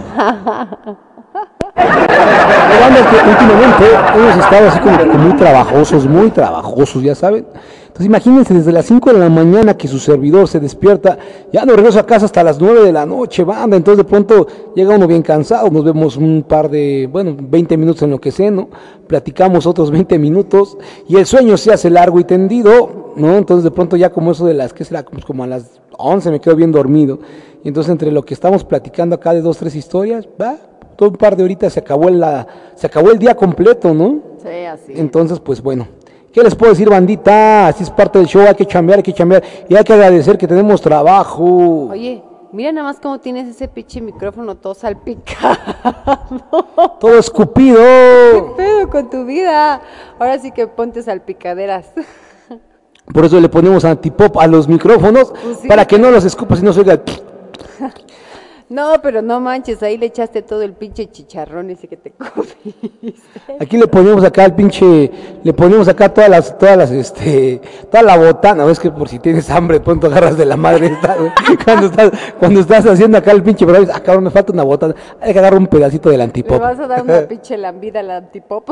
Es 1.74 3.06
que 3.06 3.16
últimamente 3.30 3.84
hemos 4.14 4.36
estado 4.36 4.68
así 4.68 4.78
como 4.80 4.98
que 4.98 5.04
muy 5.06 5.32
trabajosos, 5.36 6.06
muy 6.06 6.30
trabajosos, 6.30 7.02
ya 7.02 7.14
saben. 7.14 7.46
Entonces 7.92 8.06
imagínense 8.06 8.54
desde 8.54 8.72
las 8.72 8.86
5 8.86 9.12
de 9.12 9.18
la 9.18 9.28
mañana 9.28 9.76
que 9.76 9.86
su 9.86 9.98
servidor 9.98 10.48
se 10.48 10.58
despierta, 10.58 11.18
ya 11.52 11.66
no 11.66 11.76
regreso 11.76 11.98
a 11.98 12.06
casa 12.06 12.24
hasta 12.24 12.42
las 12.42 12.58
9 12.58 12.84
de 12.84 12.90
la 12.90 13.04
noche, 13.04 13.44
banda. 13.44 13.76
Entonces 13.76 13.98
de 13.98 14.10
pronto 14.10 14.46
llega 14.74 14.96
uno 14.96 15.06
bien 15.06 15.20
cansado, 15.20 15.68
nos 15.68 15.84
vemos 15.84 16.16
un 16.16 16.42
par 16.48 16.70
de, 16.70 17.06
bueno, 17.12 17.36
20 17.38 17.76
minutos 17.76 18.00
en 18.00 18.08
lo 18.08 18.18
que 18.18 18.30
sé, 18.30 18.50
¿no? 18.50 18.70
Platicamos 19.06 19.66
otros 19.66 19.90
20 19.90 20.18
minutos 20.18 20.78
y 21.06 21.16
el 21.16 21.26
sueño 21.26 21.58
se 21.58 21.70
hace 21.70 21.90
largo 21.90 22.18
y 22.18 22.24
tendido, 22.24 23.12
¿no? 23.14 23.36
Entonces 23.36 23.62
de 23.62 23.70
pronto 23.70 23.98
ya 23.98 24.08
como 24.08 24.32
eso 24.32 24.46
de 24.46 24.54
las, 24.54 24.72
¿qué 24.72 24.86
será? 24.86 25.04
Pues 25.04 25.26
como 25.26 25.44
a 25.44 25.46
las 25.46 25.82
11 25.98 26.30
me 26.30 26.40
quedo 26.40 26.56
bien 26.56 26.72
dormido. 26.72 27.18
Y 27.62 27.68
entonces 27.68 27.92
entre 27.92 28.10
lo 28.10 28.24
que 28.24 28.32
estamos 28.32 28.64
platicando 28.64 29.16
acá 29.16 29.34
de 29.34 29.42
dos, 29.42 29.58
tres 29.58 29.76
historias, 29.76 30.26
va, 30.40 30.56
todo 30.96 31.10
un 31.10 31.16
par 31.16 31.36
de 31.36 31.44
horitas 31.44 31.74
se 31.74 31.80
acabó 31.80 32.08
el, 32.08 32.20
la, 32.20 32.46
se 32.74 32.86
acabó 32.86 33.10
el 33.10 33.18
día 33.18 33.34
completo, 33.34 33.92
¿no? 33.92 34.20
Sí, 34.42 34.64
así. 34.64 34.94
Entonces, 34.96 35.40
pues 35.40 35.60
bueno. 35.62 35.88
¿Qué 36.32 36.42
les 36.42 36.54
puedo 36.54 36.72
decir, 36.72 36.88
bandita? 36.88 37.66
Así 37.68 37.82
es 37.82 37.90
parte 37.90 38.18
del 38.18 38.26
show, 38.26 38.42
hay 38.46 38.54
que 38.54 38.66
chambear, 38.66 38.98
hay 38.98 39.02
que 39.02 39.12
chambear. 39.12 39.42
Y 39.68 39.76
hay 39.76 39.84
que 39.84 39.92
agradecer 39.92 40.38
que 40.38 40.46
tenemos 40.48 40.80
trabajo. 40.80 41.88
Oye, 41.90 42.22
mira 42.52 42.72
nada 42.72 42.86
más 42.88 42.98
cómo 43.00 43.20
tienes 43.20 43.48
ese 43.48 43.68
pinche 43.68 44.00
micrófono 44.00 44.54
todo 44.54 44.74
salpicado. 44.74 45.56
Todo 47.00 47.18
escupido. 47.18 47.78
¿Qué 47.78 48.44
pedo 48.56 48.88
con 48.88 49.10
tu 49.10 49.24
vida? 49.24 49.80
Ahora 50.18 50.38
sí 50.38 50.52
que 50.52 50.66
ponte 50.66 51.02
salpicaderas. 51.02 51.92
Por 53.12 53.24
eso 53.24 53.40
le 53.40 53.48
ponemos 53.48 53.84
antipop 53.84 54.38
a 54.38 54.46
los 54.46 54.68
micrófonos, 54.68 55.32
Pues 55.42 55.58
sí. 55.60 55.68
para 55.68 55.84
que 55.86 55.98
no 55.98 56.10
los 56.10 56.24
escupas 56.24 56.60
y 56.60 56.62
no 56.64 56.72
se 56.72 56.80
oiga. 56.80 57.02
No, 58.72 59.02
pero 59.02 59.20
no 59.20 59.38
manches, 59.38 59.82
ahí 59.82 59.98
le 59.98 60.06
echaste 60.06 60.40
todo 60.40 60.62
el 60.62 60.72
pinche 60.72 61.10
chicharrón 61.10 61.68
ese 61.68 61.88
que 61.88 61.98
te 61.98 62.10
comiste. 62.12 63.56
Aquí 63.60 63.76
le 63.76 63.86
ponemos 63.86 64.24
acá 64.24 64.46
el 64.46 64.54
pinche, 64.54 65.10
le 65.44 65.52
ponemos 65.52 65.88
acá 65.88 66.08
todas 66.08 66.30
las, 66.30 66.56
todas 66.56 66.78
las, 66.78 66.90
este, 66.90 67.60
toda 67.90 68.02
la 68.02 68.16
botana, 68.16 68.64
ves 68.64 68.80
que 68.80 68.90
por 68.90 69.10
si 69.10 69.18
tienes 69.18 69.50
hambre, 69.50 69.78
de 69.78 69.84
pronto 69.84 70.06
agarras 70.06 70.38
de 70.38 70.46
la 70.46 70.56
madre 70.56 70.86
esta, 70.94 71.16
cuando 71.66 71.86
estás, 71.88 72.12
cuando 72.38 72.60
estás 72.60 72.86
haciendo 72.86 73.18
acá 73.18 73.32
el 73.32 73.42
pinche, 73.42 73.66
pero 73.66 73.78
dices, 73.78 73.94
ah, 73.94 74.00
cabrón, 74.00 74.24
me 74.24 74.30
falta 74.30 74.54
una 74.54 74.62
botana, 74.62 74.94
hay 75.20 75.34
que 75.34 75.38
agarrar 75.38 75.58
un 75.60 75.66
pedacito 75.66 76.08
del 76.08 76.18
¿Le 76.18 76.24
antipop. 76.24 76.58
vas 76.58 76.80
a 76.80 76.86
dar 76.86 77.02
una 77.02 77.20
pinche 77.28 77.58
lambida 77.58 78.00
al 78.00 78.10
antipop? 78.10 78.70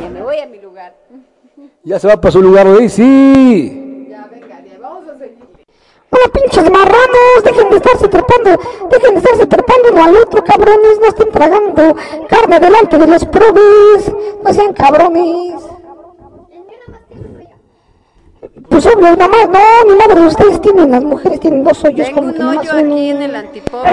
Ya 0.00 0.10
me 0.10 0.22
voy 0.22 0.38
a 0.38 0.46
mi 0.46 0.60
lugar. 0.60 0.94
Ya 1.82 1.98
se 1.98 2.06
va 2.06 2.20
para 2.20 2.30
su 2.30 2.40
lugar, 2.40 2.68
güey, 2.68 2.88
sí. 2.88 3.81
Hola, 6.22 6.32
pinches 6.32 6.70
marranos, 6.70 7.44
dejen 7.44 7.70
de 7.70 7.76
estarse 7.76 8.08
trepando, 8.08 8.50
dejen 8.90 9.14
de 9.14 9.18
estarse 9.18 9.46
trepando 9.46 9.88
uno 9.92 10.04
al 10.04 10.16
otro, 10.16 10.44
cabrones, 10.44 11.00
no 11.00 11.06
estén 11.08 11.30
tragando 11.32 11.96
carne 12.28 12.60
delante 12.60 12.98
de 12.98 13.06
los 13.08 13.24
probes, 13.24 14.12
no 14.44 14.52
sean 14.52 14.72
cabrones. 14.72 15.54
Pues 18.68 18.86
obvio, 18.86 19.16
nada 19.16 19.28
más, 19.28 19.48
no, 19.48 19.58
ni 19.88 19.96
madre, 19.96 20.20
ustedes 20.26 20.60
tienen, 20.60 20.92
las 20.92 21.02
mujeres 21.02 21.40
tienen 21.40 21.64
dos 21.64 21.84
hoyos 21.84 22.06
Tengo 22.06 22.20
como 22.20 22.28
un 22.28 22.34
que 22.34 22.42
más 22.42 22.58
hoyo 22.58 22.78
aquí 22.78 23.10
en 23.10 23.22
el 23.22 23.34
antipop. 23.34 23.84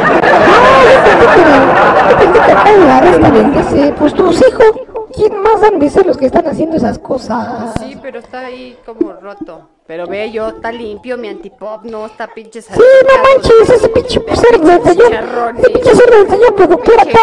Yo 2.09 2.17
pensé 2.17 2.39
que 2.45 2.51
acá 2.51 2.73
en 2.73 2.87
la 2.87 3.95
pues 3.95 4.13
tus 4.13 4.39
hijos, 4.47 4.71
¿quién 5.15 5.41
más 5.41 5.63
han 5.63 5.79
de 5.79 5.89
ser 5.89 6.05
los 6.05 6.17
que 6.17 6.27
están 6.27 6.47
haciendo 6.47 6.77
esas 6.77 6.99
cosas? 6.99 7.73
Sí, 7.79 7.97
pero 8.01 8.19
está 8.19 8.41
ahí 8.41 8.77
como 8.85 9.13
roto. 9.13 9.78
Pero 9.89 10.05
ve 10.05 10.29
yo, 10.29 10.49
está 10.49 10.71
limpio 10.71 11.17
mi 11.17 11.29
antipop, 11.29 11.83
no 11.83 12.05
está 12.05 12.27
pinche 12.27 12.61
Sí, 12.61 12.69
no 12.77 13.23
manches, 13.23 13.71
ese 13.71 13.89
pinche 13.89 14.21
cerdo 14.35 14.67
del 14.67 14.83
señor, 14.83 15.55
ese 15.57 15.69
pinche 15.71 15.95
cerdo 15.95 16.17
del 16.19 16.29
señor 16.29 16.53
productor 16.53 16.93
acá, 16.99 17.19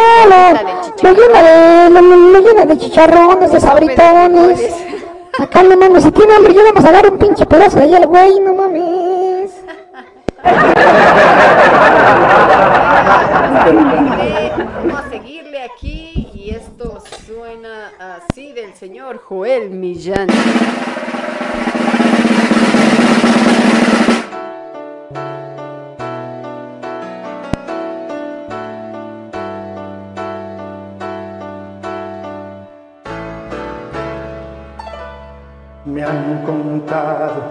lo, 1.01 1.13
llena 1.13 1.43
de, 1.45 1.91
lo, 1.91 2.41
llena 2.41 2.67
de 2.67 2.77
chicharrones, 2.77 3.53
de 3.53 3.61
sabritones. 3.61 4.75
Acá 5.39 5.63
no 5.63 5.77
mames, 5.77 6.03
si 6.03 6.11
tiene 6.11 6.35
hambre 6.35 6.55
yo 6.55 6.65
le 6.65 6.73
vamos 6.73 6.91
a 6.91 6.91
dar 6.91 7.09
un 7.09 7.19
pinche 7.19 7.47
pedazo 7.47 7.77
de 7.77 7.85
ahí 7.85 7.95
al 7.95 8.07
güey, 8.09 8.41
no 8.41 8.53
mames. 8.53 9.53
Vamos 14.83 15.05
a 15.05 15.09
seguirle 15.09 15.63
aquí 15.63 16.31
y 16.35 16.51
esto 16.51 17.01
suena 17.29 17.93
así 18.01 18.53
del 18.53 18.75
señor 18.75 19.19
Joel 19.19 19.71
Millán. 19.71 20.27
Me 35.97 36.05
han 36.05 36.43
contado 36.45 37.43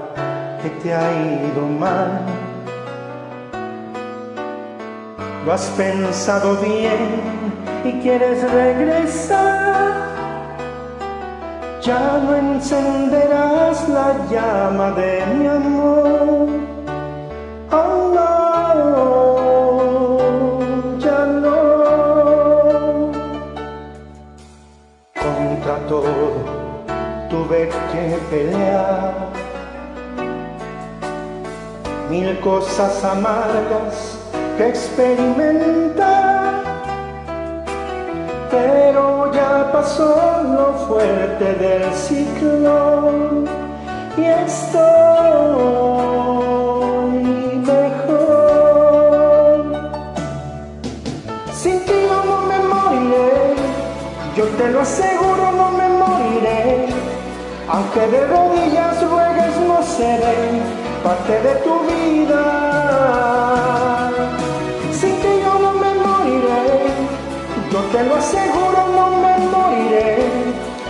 que 0.62 0.70
te 0.70 0.94
ha 0.94 1.12
ido 1.12 1.66
mal. 1.66 2.22
Lo 5.44 5.52
has 5.52 5.66
pensado 5.76 6.56
bien 6.58 7.24
y 7.84 7.94
quieres 8.04 8.44
regresar. 8.52 9.96
Ya 11.82 12.20
no 12.24 12.36
encenderás 12.36 13.90
la 13.90 14.14
llama 14.30 14.92
de 14.92 15.26
mi 15.26 15.48
amor. 15.48 16.48
Oh 17.72 18.12
no, 18.14 19.65
tuve 27.46 27.70
que 27.92 28.18
pelear. 28.30 29.14
Mil 32.10 32.40
cosas 32.40 33.04
amargas 33.04 34.18
que 34.58 34.70
experimentar. 34.70 36.64
Pero 38.52 39.32
ya 39.34 39.72
pasó 39.72 40.44
lo 40.44 40.74
fuerte 40.88 41.54
del 41.56 41.94
ciclón 41.94 43.46
y 44.18 44.26
estoy 44.26 44.76
mejor. 47.74 48.86
Sin 51.54 51.84
ti 51.86 52.08
no 52.10 52.42
me 52.48 52.60
moriré, 52.60 53.56
yo 54.36 54.46
te 54.58 54.72
lo 54.72 54.82
aseguro. 54.82 55.55
Aunque 57.68 58.00
de 58.08 58.28
rodillas 58.28 59.02
ruegues, 59.10 59.58
no 59.68 59.82
seré 59.84 60.62
parte 61.04 61.34
de 61.42 61.56
tu 61.66 61.80
vida. 61.90 62.44
Sin 64.92 65.16
ti 65.22 65.32
yo 65.44 65.54
no 65.60 65.72
me 65.74 65.94
moriré, 65.96 66.64
yo 67.72 67.80
te 67.92 68.04
lo 68.04 68.16
aseguro, 68.16 68.80
no 68.96 69.06
me 69.24 69.38
moriré. 69.54 70.18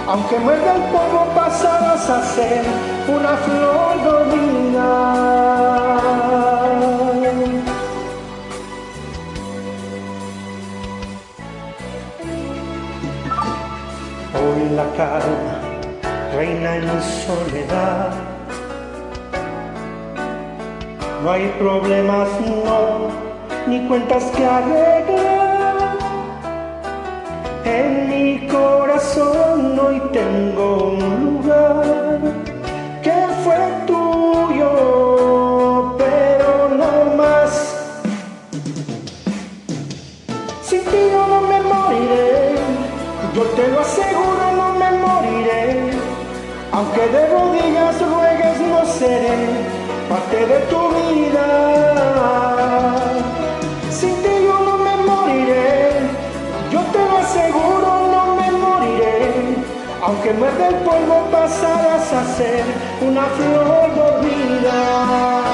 Aunque 0.08 0.38
muerda 0.40 0.76
el 0.76 0.82
polvo, 0.92 1.26
pasarás 1.34 2.10
a 2.10 2.22
ser 2.36 2.64
una 3.08 3.38
flor 3.46 4.04
dormida. 4.04 5.36
La 14.76 14.84
calma 14.98 15.55
reina 16.36 16.76
en 16.76 17.02
soledad. 17.02 18.14
No 21.24 21.32
hay 21.32 21.48
problemas, 21.57 22.28
no, 22.41 23.10
ni 23.68 23.88
cuentas 23.88 24.24
que 24.36 24.45
arreglar. 24.45 25.98
En 27.64 28.10
mi 28.10 28.48
corazón 28.48 29.80
hoy 29.80 30.02
tengo 30.12 30.91
un 30.94 31.26
lugar 31.26 32.45
Aunque 46.76 47.08
de 47.08 47.28
rodillas 47.28 47.96
ruegues, 48.02 48.60
no 48.60 48.86
seré 48.86 49.48
parte 50.10 50.46
de 50.46 50.60
tu 50.70 50.90
vida. 50.90 51.48
Sin 53.90 54.22
ti 54.22 54.44
yo 54.44 54.60
no 54.60 54.78
me 54.80 54.96
moriré, 55.10 56.02
yo 56.70 56.82
te 56.92 57.00
lo 57.00 57.18
aseguro, 57.20 58.08
no 58.12 58.36
me 58.36 58.52
moriré. 58.52 59.56
Aunque 60.04 60.34
muerde 60.34 60.68
el 60.68 60.76
polvo, 60.84 61.30
pasarás 61.32 62.12
a 62.12 62.26
ser 62.36 62.66
una 63.00 63.24
flor 63.24 63.96
dormida. 63.96 64.80
Sin 65.40 65.45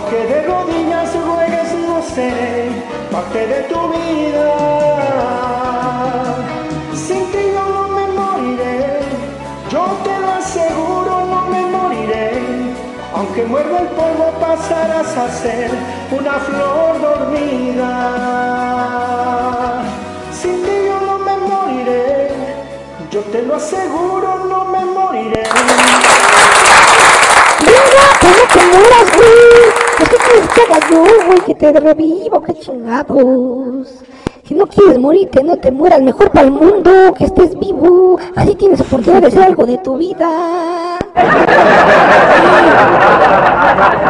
Aunque 0.00 0.24
de 0.24 0.42
rodillas 0.44 1.14
ruegues, 1.14 1.74
no 1.74 2.02
seré 2.02 2.70
parte 3.12 3.46
de 3.46 3.60
tu 3.64 3.88
vida. 3.90 4.56
Sin 6.94 7.30
ti 7.30 7.38
yo 7.54 7.64
no 7.68 7.88
me 7.88 8.06
moriré, 8.06 9.00
yo 9.70 9.84
te 10.02 10.18
lo 10.20 10.30
aseguro, 10.32 11.26
no 11.26 11.40
me 11.48 11.66
moriré. 11.66 12.30
Aunque 13.14 13.44
muerda 13.44 13.80
el 13.80 13.88
polvo, 13.88 14.32
pasarás 14.40 15.14
a 15.18 15.28
ser 15.42 15.70
una 16.10 16.34
flor 16.46 17.00
dormida. 17.02 17.92
Sin 20.32 20.62
ti 20.62 20.76
yo 20.86 20.98
no 21.08 21.18
me 21.18 21.36
moriré, 21.36 22.30
yo 23.10 23.20
te 23.20 23.42
lo 23.42 23.56
aseguro, 23.56 24.46
no 24.48 24.64
me 24.64 24.82
moriré. 24.86 25.42
Que 28.20 28.28
no 28.28 28.44
te 28.52 28.62
mueras, 28.66 29.16
güey. 29.16 29.49
¿Por 30.30 30.48
qué 30.48 30.62
quieres 30.88 31.42
que 31.44 31.54
te 31.54 31.72
revivo, 31.72 32.42
qué 32.42 32.54
chingados. 32.54 33.88
Si 34.44 34.54
no 34.54 34.66
quieres 34.66 34.98
morirte, 34.98 35.42
no 35.42 35.56
te 35.56 35.70
mueras. 35.70 36.00
Mejor 36.02 36.30
para 36.30 36.46
el 36.46 36.52
mundo 36.52 37.14
que 37.16 37.24
estés 37.24 37.58
vivo. 37.58 38.18
Así 38.36 38.54
tienes 38.54 38.80
oportunidad 38.80 39.22
de 39.22 39.28
hacer 39.28 39.42
algo 39.42 39.66
de 39.66 39.78
tu 39.78 39.96
vida. 39.96 40.98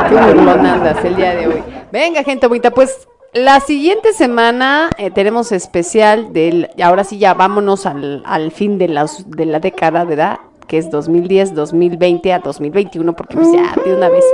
Qué 0.09 1.09
el 1.09 1.17
día 1.17 1.35
de 1.37 1.47
hoy. 1.47 1.63
Venga, 1.93 2.23
gente 2.23 2.47
bonita, 2.47 2.71
pues 2.71 3.09
la 3.33 3.61
siguiente 3.61 4.13
semana 4.13 4.91
eh, 4.99 5.11
tenemos 5.11 5.53
especial 5.53 6.33
del, 6.33 6.69
ahora 6.83 7.05
sí 7.05 7.19
ya 7.19 7.35
vámonos 7.35 7.87
al, 7.87 8.23
al 8.27 8.51
fin 8.51 8.79
de, 8.79 8.89
las, 8.89 9.31
de 9.31 9.47
la 9.47 9.61
década, 9.61 10.05
¿verdad? 10.05 10.39
Que 10.67 10.79
es 10.79 10.91
2010, 10.91 11.55
2020 11.55 12.33
a 12.33 12.39
2021, 12.41 13.13
porque 13.15 13.37
pues 13.37 13.53
ya 13.53 13.75
de 13.85 13.95
una 13.95 14.09
vez, 14.09 14.25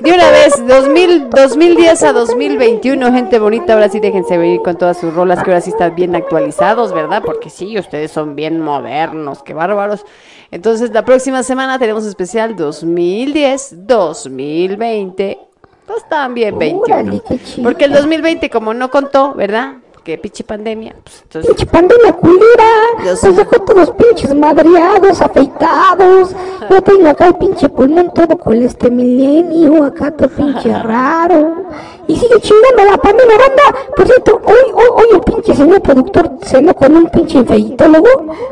de 0.00 0.12
una 0.12 0.30
vez, 0.30 0.54
2000, 0.66 1.30
2010 1.30 2.02
a 2.02 2.12
2021, 2.12 3.12
gente 3.12 3.38
bonita, 3.38 3.74
ahora 3.74 3.88
sí 3.88 4.00
déjense 4.00 4.36
venir 4.36 4.60
con 4.62 4.76
todas 4.76 4.98
sus 4.98 5.14
rolas 5.14 5.42
que 5.42 5.50
ahora 5.50 5.60
sí 5.60 5.70
están 5.70 5.94
bien 5.94 6.14
actualizados, 6.16 6.92
¿verdad? 6.92 7.22
Porque 7.24 7.50
sí, 7.50 7.78
ustedes 7.78 8.10
son 8.10 8.34
bien 8.34 8.60
modernos, 8.60 9.42
qué 9.42 9.54
bárbaros. 9.54 10.04
Entonces 10.50 10.90
la 10.92 11.04
próxima 11.04 11.42
semana 11.42 11.78
tenemos 11.78 12.04
especial 12.06 12.56
2010, 12.56 13.86
2020, 13.86 15.38
pues 15.86 16.08
también 16.08 16.58
21. 16.58 17.22
Porque 17.62 17.84
el 17.84 17.92
2020 17.92 18.50
como 18.50 18.74
no 18.74 18.90
contó, 18.90 19.34
¿verdad? 19.34 19.74
Que 20.04 20.18
pinche 20.18 20.44
pandemia, 20.44 20.94
pues 21.02 21.22
entonces... 21.22 21.50
Pinche 21.50 21.66
pandemia 21.66 22.12
culera. 22.12 22.70
Nos 23.02 23.36
dejó 23.36 23.58
todos 23.60 23.90
pinches 23.92 24.34
madreados, 24.34 25.18
afeitados. 25.22 26.36
Yo 26.68 26.82
tengo 26.82 27.08
acá 27.08 27.28
el 27.28 27.36
pinche 27.36 27.70
pulmón 27.70 28.12
todo 28.12 28.36
con 28.36 28.60
este 28.62 28.90
milenio, 28.90 29.82
acá 29.82 30.10
todo 30.10 30.28
pinche 30.28 30.70
raro. 30.82 31.64
Y 32.06 32.16
sigue 32.16 32.40
chingando 32.40 32.84
la 32.90 32.98
pandemia, 32.98 33.38
banda. 33.38 33.62
Por 33.96 34.06
cierto, 34.06 34.40
hoy, 34.44 34.72
hoy, 34.74 34.88
hoy 34.90 35.06
el 35.12 35.20
pinche 35.20 35.54
señor 35.54 35.80
productor 35.80 36.30
cenó 36.42 36.74
con 36.74 36.96
un 36.96 37.06
pinche 37.06 37.38
infeitólogo. 37.38 38.08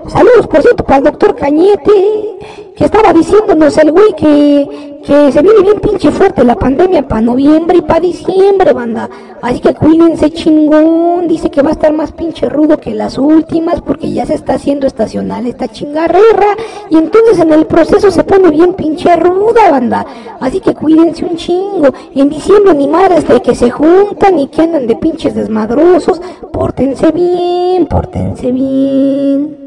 Saludos, 0.09 0.47
por 0.47 0.63
cierto, 0.63 0.85
para 0.85 0.99
el 0.99 1.05
doctor 1.05 1.37
Cañete, 1.37 2.39
que 2.77 2.85
estaba 2.85 3.13
diciéndonos 3.13 3.77
el 3.77 3.93
güey 3.93 4.15
que, 4.15 5.01
que 5.05 5.33
se 5.33 5.43
viene 5.43 5.61
bien 5.63 5.81
pinche 5.81 6.11
fuerte 6.11 6.45
la 6.45 6.55
pandemia 6.55 7.07
para 7.07 7.21
noviembre 7.21 7.79
y 7.79 7.83
para 7.83 8.01
diciembre, 8.01 8.73
banda. 8.73 9.11
Así 9.43 9.61
que 9.61 9.75
cuídense 9.75 10.31
chingón. 10.31 11.29
Dice 11.29 11.51
que 11.51 11.63
va 11.63 11.71
a 11.71 11.73
estar 11.73 11.93
más 11.93 12.13
pinche 12.13 12.49
rudo 12.49 12.79
que 12.79 12.95
las 12.95 13.19
últimas 13.19 13.81
porque 13.83 14.13
ya 14.13 14.25
se 14.25 14.35
está 14.35 14.55
haciendo 14.55 14.87
estacional 14.87 15.47
esta 15.47 15.69
chingarrera. 15.69 16.57
Y 16.91 16.97
entonces 16.97 17.39
en 17.41 17.53
el 17.53 17.67
proceso 17.67 18.11
se 18.11 18.25
pone 18.25 18.51
bien 18.51 18.75
pinche 18.75 19.15
ruda, 19.17 19.71
banda. 19.71 20.07
Así 20.41 20.61
que 20.61 20.75
cuídense 20.75 21.25
un 21.25 21.37
chingo. 21.37 21.89
En 22.15 22.29
diciembre 22.31 22.75
ni 22.75 22.87
madres 22.87 23.27
de 23.27 23.42
que 23.43 23.55
se 23.55 23.71
juntan 23.71 24.39
y 24.39 24.49
que 24.49 24.63
andan 24.63 24.87
de 24.87 24.97
pinches 24.97 25.35
desmadrosos. 25.35 26.21
Pórtense 26.53 27.11
bien, 27.13 27.87
pórtense 27.87 28.51
bien. 28.53 29.59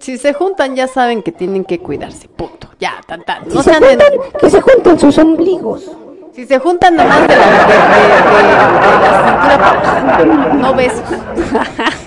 Si 0.00 0.16
se 0.18 0.32
juntan 0.32 0.76
ya 0.76 0.86
saben 0.86 1.22
que 1.22 1.32
tienen 1.32 1.64
que 1.64 1.80
cuidarse, 1.80 2.28
punto. 2.28 2.68
Ya, 2.78 2.94
tan 3.06 3.22
tan. 3.24 3.44
Si 3.50 3.54
No 3.56 3.62
se 3.62 3.70
se 3.70 3.76
anden- 3.76 3.98
juntan, 4.00 4.40
que 4.40 4.50
se 4.50 4.60
junten 4.60 4.98
sus 4.98 5.18
ombligos. 5.18 5.90
Si 6.32 6.46
se 6.46 6.58
juntan 6.60 6.94
nomás 6.94 7.26
de 7.26 7.36
la, 7.36 7.44
de, 7.44 7.50
de- 7.50 7.56
de- 7.56 8.54
de 8.94 9.08
la 9.10 9.18
cintura 9.26 9.58
para 9.58 10.20
abajo, 10.20 10.54
no 10.54 10.74
besos. 10.74 11.02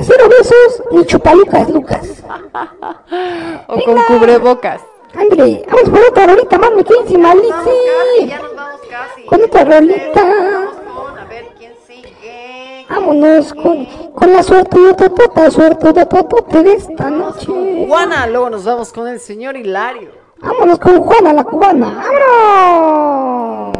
Cero 0.00 0.28
besos 0.28 0.82
ni 0.92 1.04
chupalucas, 1.06 1.68
Lucas. 1.70 2.22
o 3.68 3.80
con 3.84 3.96
cubrebocas. 4.04 4.80
Ándale, 5.14 5.64
vamos 5.70 5.88
por 5.88 6.00
otra 6.10 6.26
rolita 6.26 6.58
más, 6.58 6.70
mi 6.72 6.84
quince 6.84 7.18
Con 9.26 9.42
otra 9.42 9.64
rolita. 9.64 10.24
Vámonos 12.88 13.52
con, 13.54 13.84
con 14.12 14.32
la 14.32 14.42
suerte 14.42 14.80
de 14.80 14.94
totota, 14.94 15.50
suerte 15.50 15.92
de 15.92 16.06
totote 16.06 16.62
de 16.62 16.72
esta 16.74 17.10
noche. 17.10 17.86
Juana, 17.86 18.26
luego 18.26 18.50
nos 18.50 18.64
vamos 18.64 18.92
con 18.92 19.08
el 19.08 19.20
señor 19.20 19.56
Hilario. 19.56 20.10
Vámonos 20.40 20.78
con 20.78 21.00
Juana 21.00 21.32
la 21.32 21.44
cubana. 21.44 22.02
¡Vámonos! 22.02 23.78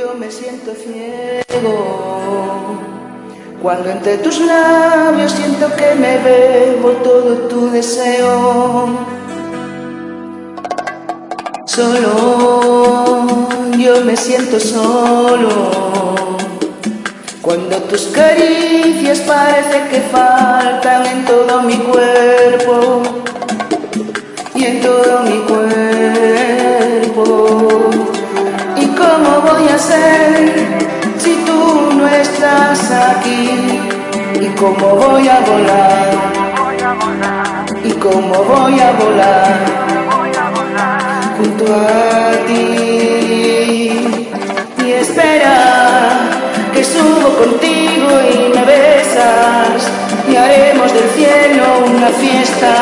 yo 0.00 0.14
me 0.14 0.30
siento 0.30 0.72
ciego. 0.74 2.69
Cuando 3.62 3.90
entre 3.90 4.16
tus 4.16 4.40
labios 4.40 5.32
siento 5.32 5.70
que 5.76 5.94
me 5.94 6.16
bebo 6.18 6.92
todo 7.04 7.34
tu 7.46 7.70
deseo. 7.70 8.88
Solo 11.66 13.48
yo 13.76 14.00
me 14.02 14.16
siento 14.16 14.58
solo. 14.58 15.48
Cuando 17.42 17.76
tus 17.82 18.06
caricias 18.06 19.18
parece 19.20 19.88
que 19.90 20.00
faltan 20.10 21.04
en 21.04 21.26
todo 21.26 21.60
mi 21.60 21.76
cuerpo 21.76 23.02
y 24.54 24.64
en 24.64 24.80
todo 24.80 25.20
mi 25.24 25.38
cuerpo. 25.40 25.68
¿Y 28.76 28.86
cómo 28.86 29.42
voy 29.42 29.68
a 29.68 29.78
ser 29.78 30.54
si 31.18 31.34
tú 31.44 31.79
estás 32.20 32.90
aquí? 32.90 33.80
¿Y 34.40 34.46
cómo 34.60 34.94
voy 34.96 35.28
a 35.28 35.40
volar? 35.40 36.10
¿Y 37.84 37.92
cómo 37.92 38.34
voy 38.44 38.80
a 38.80 38.90
volar 38.92 39.58
junto 41.36 41.64
a 41.74 42.46
ti? 42.46 44.12
Y 44.84 44.92
espera 44.92 45.56
que 46.72 46.84
subo 46.84 47.28
contigo 47.42 48.10
y 48.34 48.54
me 48.54 48.64
besas 48.64 49.80
y 50.30 50.36
haremos 50.36 50.92
del 50.92 51.08
cielo 51.10 51.64
una 51.86 52.08
fiesta 52.08 52.74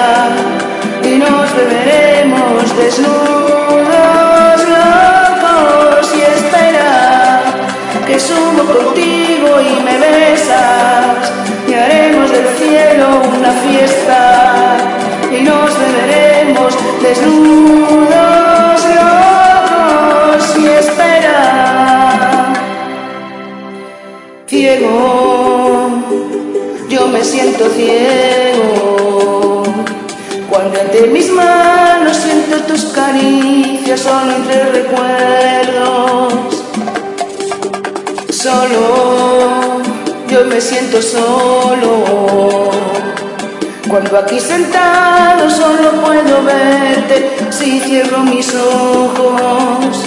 y 1.02 1.19
nos 1.19 1.47
beberemos 1.55 2.77
desnudos 2.77 3.77
subo 8.19 8.65
contigo 8.65 9.61
y 9.61 9.82
me 9.82 9.99
besas. 9.99 11.32
Y 11.66 11.74
haremos 11.74 12.31
del 12.31 12.47
cielo 12.59 13.23
una 13.39 13.53
fiesta 13.53 14.77
y 15.31 15.43
nos 15.43 15.70
beberemos 15.78 16.77
desnudos 17.03 18.81
locos 18.99 20.57
y 20.59 20.66
espera. 20.66 22.53
Ciego 24.47 25.59
yo 26.89 27.07
me 27.09 27.23
siento 27.23 27.69
ciego. 27.69 29.62
Cuando 30.49 30.81
entre 30.81 31.09
mis 31.09 31.31
manos 31.31 32.16
siento 32.16 32.57
tus 32.62 32.86
caricias 32.86 34.01
solo 34.01 34.36
entre 34.36 34.65
recuerdos. 34.73 36.57
Solo 38.40 39.82
yo 40.28 40.44
me 40.44 40.60
siento 40.60 41.02
solo. 41.02 42.70
Cuando 43.89 44.16
aquí 44.16 44.39
sentado 44.39 45.51
solo 45.51 45.90
puedo 46.05 46.44
verte 46.44 47.36
si 47.51 47.81
cierro 47.81 48.19
mis 48.19 48.55
ojos. 48.55 50.05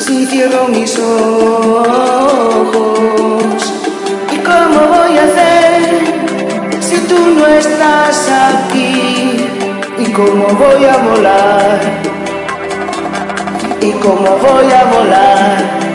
Si 0.00 0.26
cierro 0.26 0.66
mis 0.66 0.98
ojos. 0.98 1.94
¿Y 4.32 4.38
cómo 4.38 4.88
voy 4.88 5.16
a 5.16 5.22
hacer 5.22 6.00
si 6.80 6.96
tú 7.06 7.16
no 7.36 7.46
estás 7.46 8.28
aquí? 8.28 9.46
¿Y 9.98 10.10
cómo 10.10 10.48
voy 10.48 10.84
a 10.84 10.96
volar? 10.96 11.80
¿Y 13.80 13.92
cómo 13.92 14.36
voy 14.36 14.72
a 14.72 14.84
volar 14.86 15.89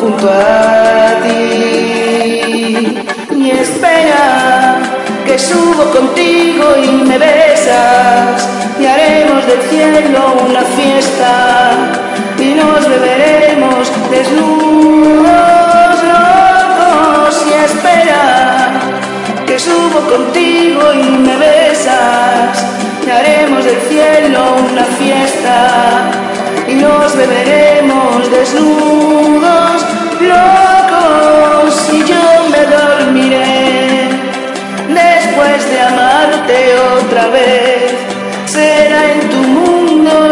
junto 0.00 0.30
a 0.30 1.20
ti? 1.22 2.96
Y 3.36 3.50
espera 3.50 4.78
que 5.26 5.38
subo 5.38 5.84
contigo 5.96 6.64
y 6.82 6.90
me 7.08 7.18
besas. 7.18 8.48
Y 8.80 8.86
haremos 8.86 9.46
del 9.46 9.60
cielo 9.62 10.20
una 10.48 10.62
fiesta 10.62 11.32
y 12.38 12.54
nos 12.54 12.88
beberemos 12.88 13.92
desnudos 14.10 15.96
locos 16.14 17.46
y 17.48 17.52
espera 17.68 18.22
que 19.46 19.58
subo 19.58 20.00
contigo 20.14 20.94
y 20.94 21.10
me 21.26 21.36
besas. 21.36 22.64
Y 23.06 23.10
haremos 23.10 23.64
del 23.64 23.80
cielo 23.82 24.40
una 24.72 24.84
fiesta 24.84 26.29
y 26.70 26.74
nos 26.74 27.16
beberemos 27.16 28.30
desnudos 28.30 29.84
locos 30.20 31.88
y 31.92 32.04
yo 32.04 32.24
me 32.50 32.64
dormiré 32.66 34.08
después 34.88 35.70
de 35.70 35.80
amarte 35.80 36.74
otra 36.98 37.26
vez. 37.28 37.92
Será 38.46 39.12
en 39.12 39.20
tu 39.30 39.36
mundo 39.36 40.28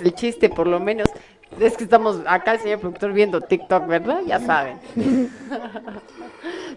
¿Te 0.00 0.04
cuentas 0.04 0.06
el 0.06 0.14
chiste 0.14 0.48
por 0.48 0.66
lo 0.66 0.80
menos? 0.80 1.08
Es 1.60 1.76
que 1.76 1.84
estamos 1.84 2.20
acá 2.26 2.52
el 2.54 2.60
señor 2.60 2.78
productor 2.80 3.12
viendo 3.12 3.40
TikTok, 3.40 3.86
¿verdad? 3.86 4.20
Ya 4.26 4.38
saben. 4.40 4.78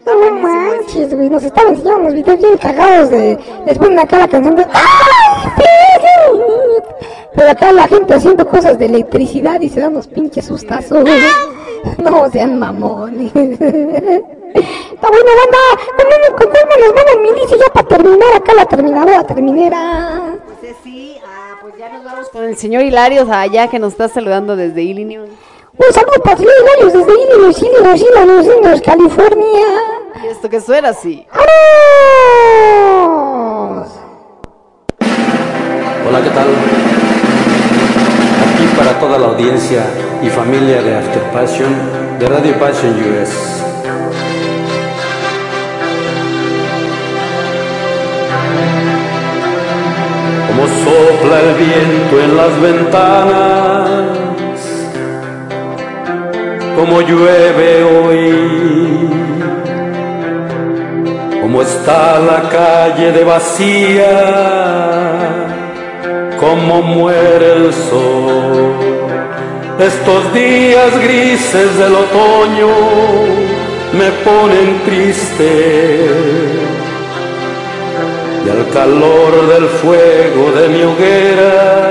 No 0.05 0.31
manches, 0.31 1.13
güey, 1.15 1.29
nos 1.29 1.43
estaban 1.43 1.73
enseñando 1.75 2.01
unos 2.01 2.13
videos 2.15 2.39
bien 2.39 2.57
cagados 2.57 3.09
de... 3.09 3.39
Les 3.65 3.77
ponen 3.77 3.99
acá 3.99 4.17
la 4.17 4.27
canción 4.27 4.55
de... 4.55 4.65
Pero 7.35 7.49
acá 7.49 7.71
la 7.71 7.87
gente 7.87 8.13
haciendo 8.13 8.47
cosas 8.47 8.77
de 8.77 8.85
electricidad 8.87 9.61
y 9.61 9.69
se 9.69 9.79
dan 9.79 9.93
unos 9.93 10.07
pinches 10.07 10.45
sustazos. 10.45 11.05
No 11.99 12.29
sean 12.31 12.59
mamones. 12.59 13.31
Está 13.35 15.07
bueno, 15.09 15.31
banda. 15.39 15.57
¿Con 15.97 16.05
cuál- 16.07 16.35
¿Con 16.37 16.47
cuál 16.51 16.65
me 16.69 16.85
los 16.85 16.93
van 16.93 17.05
a 17.07 17.21
milicia 17.21 17.57
ya 17.57 17.73
para 17.73 17.87
terminar 17.87 18.33
acá 18.35 18.53
la 18.53 18.65
terminadora 18.65 19.23
terminera? 19.25 20.35
Con 22.33 22.43
el 22.45 22.57
señor 22.57 22.81
Hilario 22.81 23.31
allá 23.31 23.67
que 23.67 23.77
nos 23.77 23.91
está 23.91 24.09
saludando 24.09 24.55
desde 24.55 24.81
Illinois. 24.81 25.29
Un 25.77 25.93
saludo 25.93 26.13
para 26.23 26.35
Felipe 26.35 26.53
Garios 26.75 26.93
desde 26.93 27.11
Illinois, 27.21 27.57
Illinois, 27.61 28.01
Illinois, 28.01 28.45
Illinois, 28.45 28.81
California. 28.81 29.67
Y 30.23 30.27
esto 30.27 30.49
que 30.49 30.59
suena 30.59 30.89
así. 30.89 31.25
Hola, 36.07 36.21
¿qué 36.23 36.29
tal? 36.31 36.47
Aquí 38.47 38.65
para 38.77 38.99
toda 38.99 39.19
la 39.19 39.27
audiencia 39.27 39.83
y 40.23 40.29
familia 40.29 40.81
de 40.81 40.95
After 40.95 41.23
Passion 41.31 41.71
de 42.19 42.27
Radio 42.27 42.57
Passion 42.57 42.95
US. 43.21 43.72
Como 50.55 50.67
sopla 50.67 51.39
el 51.39 51.51
viento 51.55 52.13
en 52.21 52.37
las 52.37 52.53
ventanas, 52.61 54.17
como 56.75 57.01
llueve 57.01 57.83
hoy, 57.83 59.09
como 61.41 61.61
está 61.63 62.19
la 62.19 62.49
calle 62.49 63.11
de 63.13 63.23
vacía 63.23 64.43
como 66.39 66.81
muere 66.81 67.53
el 67.53 67.73
sol. 67.73 68.75
Estos 69.79 70.33
días 70.33 70.99
grises 71.01 71.77
del 71.77 71.95
otoño 71.95 72.67
me 73.97 74.11
ponen 74.23 74.81
triste. 74.85 76.72
Y 78.45 78.49
al 78.49 78.69
calor 78.69 79.47
del 79.47 79.67
fuego 79.67 80.51
de 80.51 80.67
mi 80.69 80.83
hoguera 80.83 81.83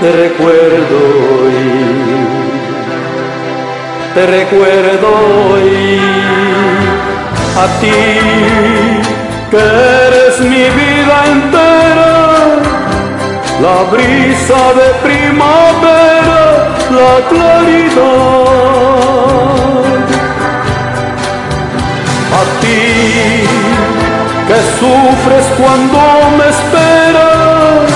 te 0.00 0.12
recuerdo 0.12 0.98
hoy, 1.40 1.60
te 4.14 4.26
recuerdo 4.26 5.08
hoy 5.50 5.98
a 7.56 7.66
ti 7.80 8.00
que 9.50 9.56
eres 9.56 10.40
mi 10.40 10.64
vida 10.80 11.16
entera, 11.32 12.12
la 13.62 13.78
brisa 13.90 14.60
de 14.80 14.88
primavera, 15.08 16.42
la 16.90 17.14
claridad. 17.30 18.44
A 22.40 22.42
ti 22.60 23.63
que 24.54 24.60
sufres 24.78 25.46
cuando 25.58 25.98
me 26.38 26.46
esperas, 26.48 27.90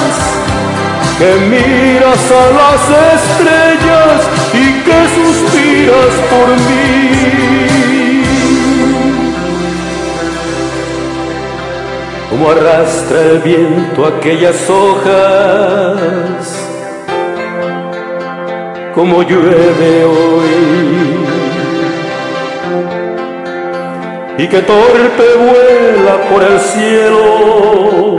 que 1.18 1.30
miras 1.52 2.24
a 2.30 2.44
las 2.60 2.82
estrellas 3.14 4.18
y 4.54 4.66
que 4.86 4.98
suspiras 5.18 6.14
por 6.32 6.48
mí. 6.66 6.84
Como 12.30 12.44
arrastra 12.50 13.18
el 13.20 13.38
viento 13.38 13.98
aquellas 14.06 14.58
hojas, 14.68 16.38
como 18.94 19.22
llueve 19.22 20.04
hoy 20.04 21.07
y 24.38 24.46
que 24.46 24.62
torpe 24.62 25.34
vuela 25.36 26.16
por 26.30 26.42
el 26.44 26.60
cielo 26.60 28.18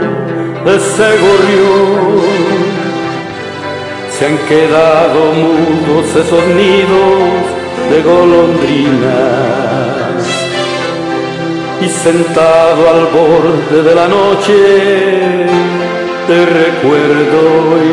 ese 0.66 1.08
gorrión. 1.24 2.20
Se 4.10 4.26
han 4.26 4.36
quedado 4.46 5.32
mudos 5.32 6.14
esos 6.14 6.46
nidos 6.48 7.42
de 7.90 8.02
golondrinas 8.02 9.00
y 11.80 11.88
sentado 11.88 12.90
al 12.90 13.06
borde 13.06 13.82
de 13.82 13.94
la 13.94 14.06
noche 14.06 15.46
te 16.26 16.46
recuerdo 16.46 17.38
hoy, 17.70 17.92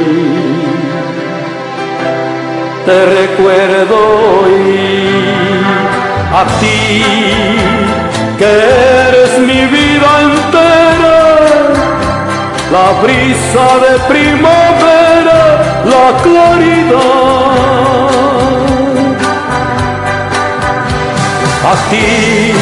te 2.85 3.05
recuerdo 3.05 3.97
hoy 4.41 4.77
a 6.33 6.45
ti 6.59 7.76
que 8.37 8.45
eres 8.45 9.39
mi 9.39 9.65
vida 9.65 10.09
entera, 10.29 11.19
la 12.71 12.87
brisa 13.01 13.67
de 13.85 13.93
primavera, 14.13 15.41
la 15.93 16.07
claridad. 16.23 17.47
A 21.71 21.75
ti 21.89 22.53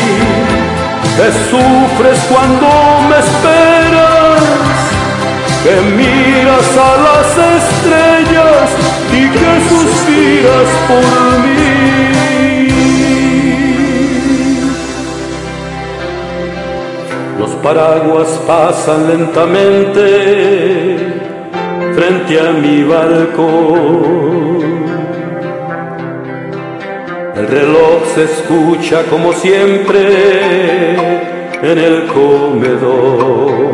que 1.18 1.32
sufres 1.50 2.20
cuando 2.30 2.68
me 3.10 3.18
esperas, 3.26 4.42
que 5.64 5.76
miras 5.98 6.70
a 6.78 6.92
las 7.08 7.28
estrellas 7.60 8.70
y 9.12 9.30
que 9.30 9.52
suspiras 9.70 10.70
por 10.88 11.40
mí. 11.40 12.05
Los 17.46 17.56
paraguas 17.58 18.42
pasan 18.48 19.08
lentamente 19.08 20.02
frente 21.94 22.40
a 22.40 22.54
mi 22.54 22.84
balcón. 22.84 24.86
El 27.36 27.48
reloj 27.48 28.04
se 28.16 28.24
escucha 28.24 29.04
como 29.12 29.32
siempre 29.32 30.96
en 31.62 31.78
el 31.78 32.08
comedor. 32.08 33.74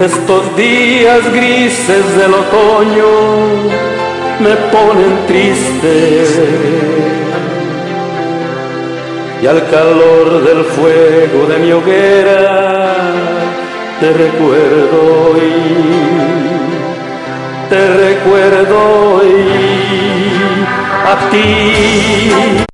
Estos 0.00 0.56
días 0.56 1.20
grises 1.34 2.16
del 2.16 2.32
otoño 2.32 3.10
me 4.40 4.56
ponen 4.72 5.26
triste 5.26 7.05
y 9.42 9.46
al 9.46 9.68
calor 9.70 10.44
del 10.44 10.64
fuego 10.64 11.46
de 11.46 11.58
mi 11.58 11.72
hoguera 11.72 12.86
te 14.00 14.12
recuerdo 14.12 15.32
hoy, 15.32 15.52
te 17.70 17.88
recuerdo 17.96 18.76
hoy 19.14 19.46
a 21.06 21.30
ti. 21.30 22.66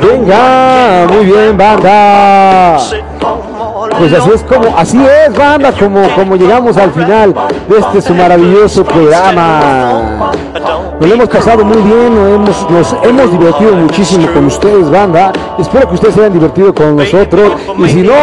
Venga, 0.00 1.06
muy 1.10 1.24
bien, 1.26 1.56
banda. 1.58 2.27
Pues 3.98 4.12
así 4.12 4.30
es 4.34 4.42
como, 4.42 4.76
así 4.76 4.98
es, 4.98 5.36
banda, 5.36 5.72
como, 5.72 6.08
como 6.14 6.36
llegamos 6.36 6.76
al 6.76 6.92
final 6.92 7.34
de 7.68 7.78
este 7.78 8.02
su 8.02 8.14
maravilloso 8.14 8.84
programa. 8.84 10.32
Nos 11.00 11.08
lo 11.08 11.14
hemos 11.14 11.28
pasado 11.28 11.64
muy 11.64 11.78
bien, 11.78 12.14
nos 12.14 12.96
hemos, 13.02 13.30
divertido 13.30 13.74
muchísimo 13.74 14.26
con 14.32 14.46
ustedes, 14.46 14.90
banda. 14.90 15.32
Espero 15.58 15.88
que 15.88 15.94
ustedes 15.94 16.14
se 16.14 16.20
hayan 16.20 16.32
divertido 16.32 16.74
con 16.74 16.96
nosotros. 16.96 17.52
Y 17.78 17.88
si 17.88 18.02
no, 18.02 18.14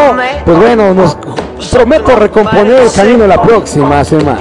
pues 0.45 0.57
bueno, 0.57 0.93
nos 0.93 1.17
prometo 1.71 2.15
recomponer 2.15 2.83
el 2.83 2.91
camino 2.91 3.27
la 3.27 3.41
próxima 3.41 4.03
semana. 4.03 4.39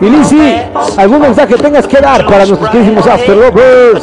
Y 0.00 0.04
Lizzy, 0.10 0.62
¿algún 0.96 1.20
mensaje 1.20 1.56
tengas 1.56 1.86
que 1.86 2.00
dar 2.00 2.24
para 2.26 2.46
nuestros 2.46 2.70
queridísimos 2.70 3.06
After 3.06 3.36
Lovers? 3.36 4.02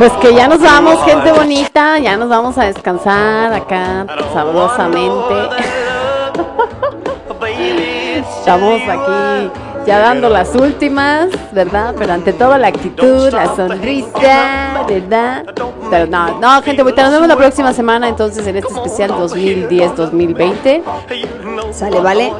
Pues 0.00 0.12
que 0.12 0.32
ya 0.32 0.48
nos 0.48 0.62
vamos, 0.62 1.04
gente 1.04 1.30
bonita, 1.30 1.98
ya 1.98 2.16
nos 2.16 2.30
vamos 2.30 2.56
a 2.56 2.64
descansar 2.64 3.52
acá 3.52 4.06
sabrosamente. 4.32 5.34
Estamos 8.16 8.80
aquí 8.88 9.50
ya 9.86 9.98
dando 9.98 10.30
las 10.30 10.54
últimas, 10.54 11.28
¿verdad? 11.52 11.94
Pero 11.98 12.14
ante 12.14 12.32
todo 12.32 12.56
la 12.56 12.68
actitud, 12.68 13.30
la 13.30 13.54
sonrisa, 13.54 14.86
¿verdad? 14.88 15.44
Pero 15.90 16.06
no, 16.06 16.40
no, 16.40 16.62
gente 16.62 16.82
bonita, 16.82 17.02
nos 17.02 17.12
vemos 17.12 17.28
la 17.28 17.36
próxima 17.36 17.74
semana 17.74 18.08
entonces 18.08 18.46
en 18.46 18.56
este 18.56 18.72
especial 18.72 19.10
2010-2020. 19.10 20.82
Sale, 21.72 22.00
¿vale? 22.00 22.32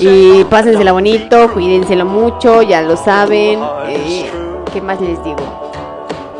Y 0.00 0.42
pásensela 0.46 0.90
bonito, 0.90 1.52
cuídenselo 1.52 2.04
mucho, 2.04 2.62
ya 2.62 2.82
lo 2.82 2.96
saben. 2.96 3.60
Eh, 3.90 4.28
¿Qué 4.72 4.80
más 4.80 5.00
les 5.00 5.22
digo? 5.22 5.65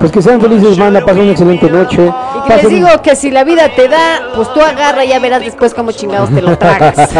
Pues 0.06 0.14
que 0.14 0.22
sean 0.22 0.40
felices, 0.40 0.78
banda, 0.78 1.04
pasen 1.04 1.22
una 1.22 1.32
excelente 1.32 1.68
noche. 1.68 2.12
Y 2.36 2.48
que 2.48 2.56
les 2.62 2.68
digo 2.68 2.88
que 3.02 3.16
si 3.16 3.32
la 3.32 3.42
vida 3.42 3.68
te 3.74 3.88
da, 3.88 4.28
pues 4.36 4.52
tú 4.52 4.60
agarra 4.60 5.04
y 5.04 5.08
ya 5.08 5.18
verás 5.18 5.40
después 5.40 5.74
cómo 5.74 5.90
chingados 5.90 6.30
te 6.30 6.40
lo 6.40 6.56
tragas. 6.56 6.96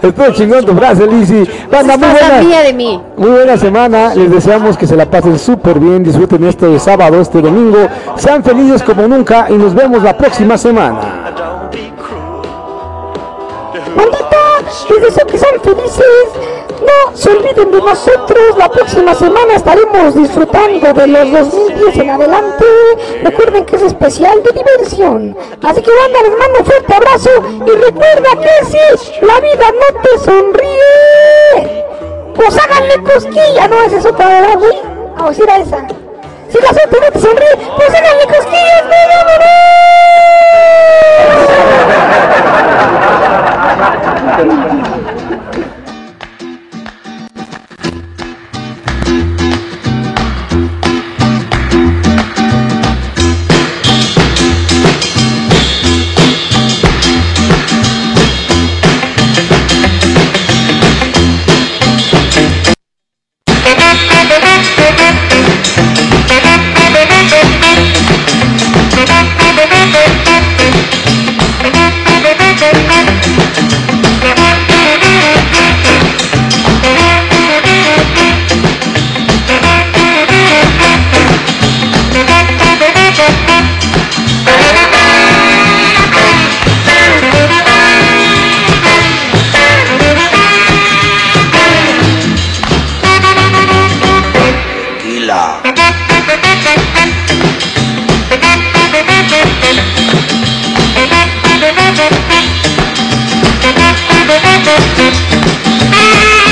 Estoy 0.00 0.32
chingón 0.34 0.64
tu 0.64 0.76
frase, 0.76 1.08
Lizzy. 1.08 1.42
Banda, 1.68 1.96
muy 1.96 2.08
buena, 2.08 2.40
mía 2.40 2.62
de 2.62 2.72
mí. 2.72 3.02
muy 3.16 3.30
buena 3.30 3.56
semana. 3.56 4.14
Les 4.14 4.30
deseamos 4.30 4.78
que 4.78 4.86
se 4.86 4.94
la 4.94 5.10
pasen 5.10 5.36
súper 5.40 5.80
bien. 5.80 6.04
Disfruten 6.04 6.44
este 6.44 6.78
sábado, 6.78 7.20
este 7.20 7.42
domingo. 7.42 7.88
Sean 8.14 8.44
felices 8.44 8.84
como 8.84 9.08
nunca 9.08 9.48
y 9.50 9.54
nos 9.54 9.74
vemos 9.74 10.04
la 10.04 10.16
próxima 10.16 10.56
semana. 10.56 11.32
Pandita, 13.96 14.60
es 14.88 15.14
eso 15.14 15.26
que 15.26 15.38
sean 15.38 15.60
felices. 15.62 16.04
No 16.80 17.16
se 17.16 17.30
olviden 17.30 17.70
de 17.70 17.78
nosotros, 17.78 18.56
la 18.56 18.70
próxima 18.70 19.14
semana 19.14 19.54
estaremos 19.54 20.14
disfrutando 20.14 20.92
de 20.92 21.06
los 21.06 21.30
2010 21.30 21.96
en 21.96 22.10
adelante. 22.10 22.64
Recuerden 23.22 23.64
que 23.66 23.76
es 23.76 23.82
especial 23.82 24.42
de 24.42 24.52
diversión. 24.52 25.36
Así 25.62 25.82
que 25.82 25.90
banda, 25.90 26.22
les 26.22 26.38
mando 26.38 26.58
un 26.60 26.64
fuerte 26.64 26.94
abrazo 26.94 27.30
y 27.66 27.70
recuerda 27.70 28.30
que 28.40 28.66
si 28.66 28.78
la 29.26 29.40
vida 29.40 29.72
no 29.72 30.00
te 30.00 30.18
sonríe, 30.24 31.84
pues 32.34 32.56
háganle 32.56 33.02
cosquilla, 33.02 33.68
no 33.68 33.82
es 33.82 34.06
otra, 34.06 34.26
¿verdad, 34.26 34.58
güey? 34.58 34.80
Vamos 35.16 35.38
a 35.38 35.42
ir 35.42 35.50
a 35.50 35.56
esa. 35.58 35.86
Si 36.48 36.58
la 36.58 36.68
suerte 36.72 36.98
no 37.00 37.10
te 37.12 37.20
sonríe, 37.20 37.56
pues 37.76 37.90
háganle 37.90 38.24
cosquillas, 38.24 38.86
güey, 38.86 39.00
Thank 43.70 45.44
you. 45.44 45.49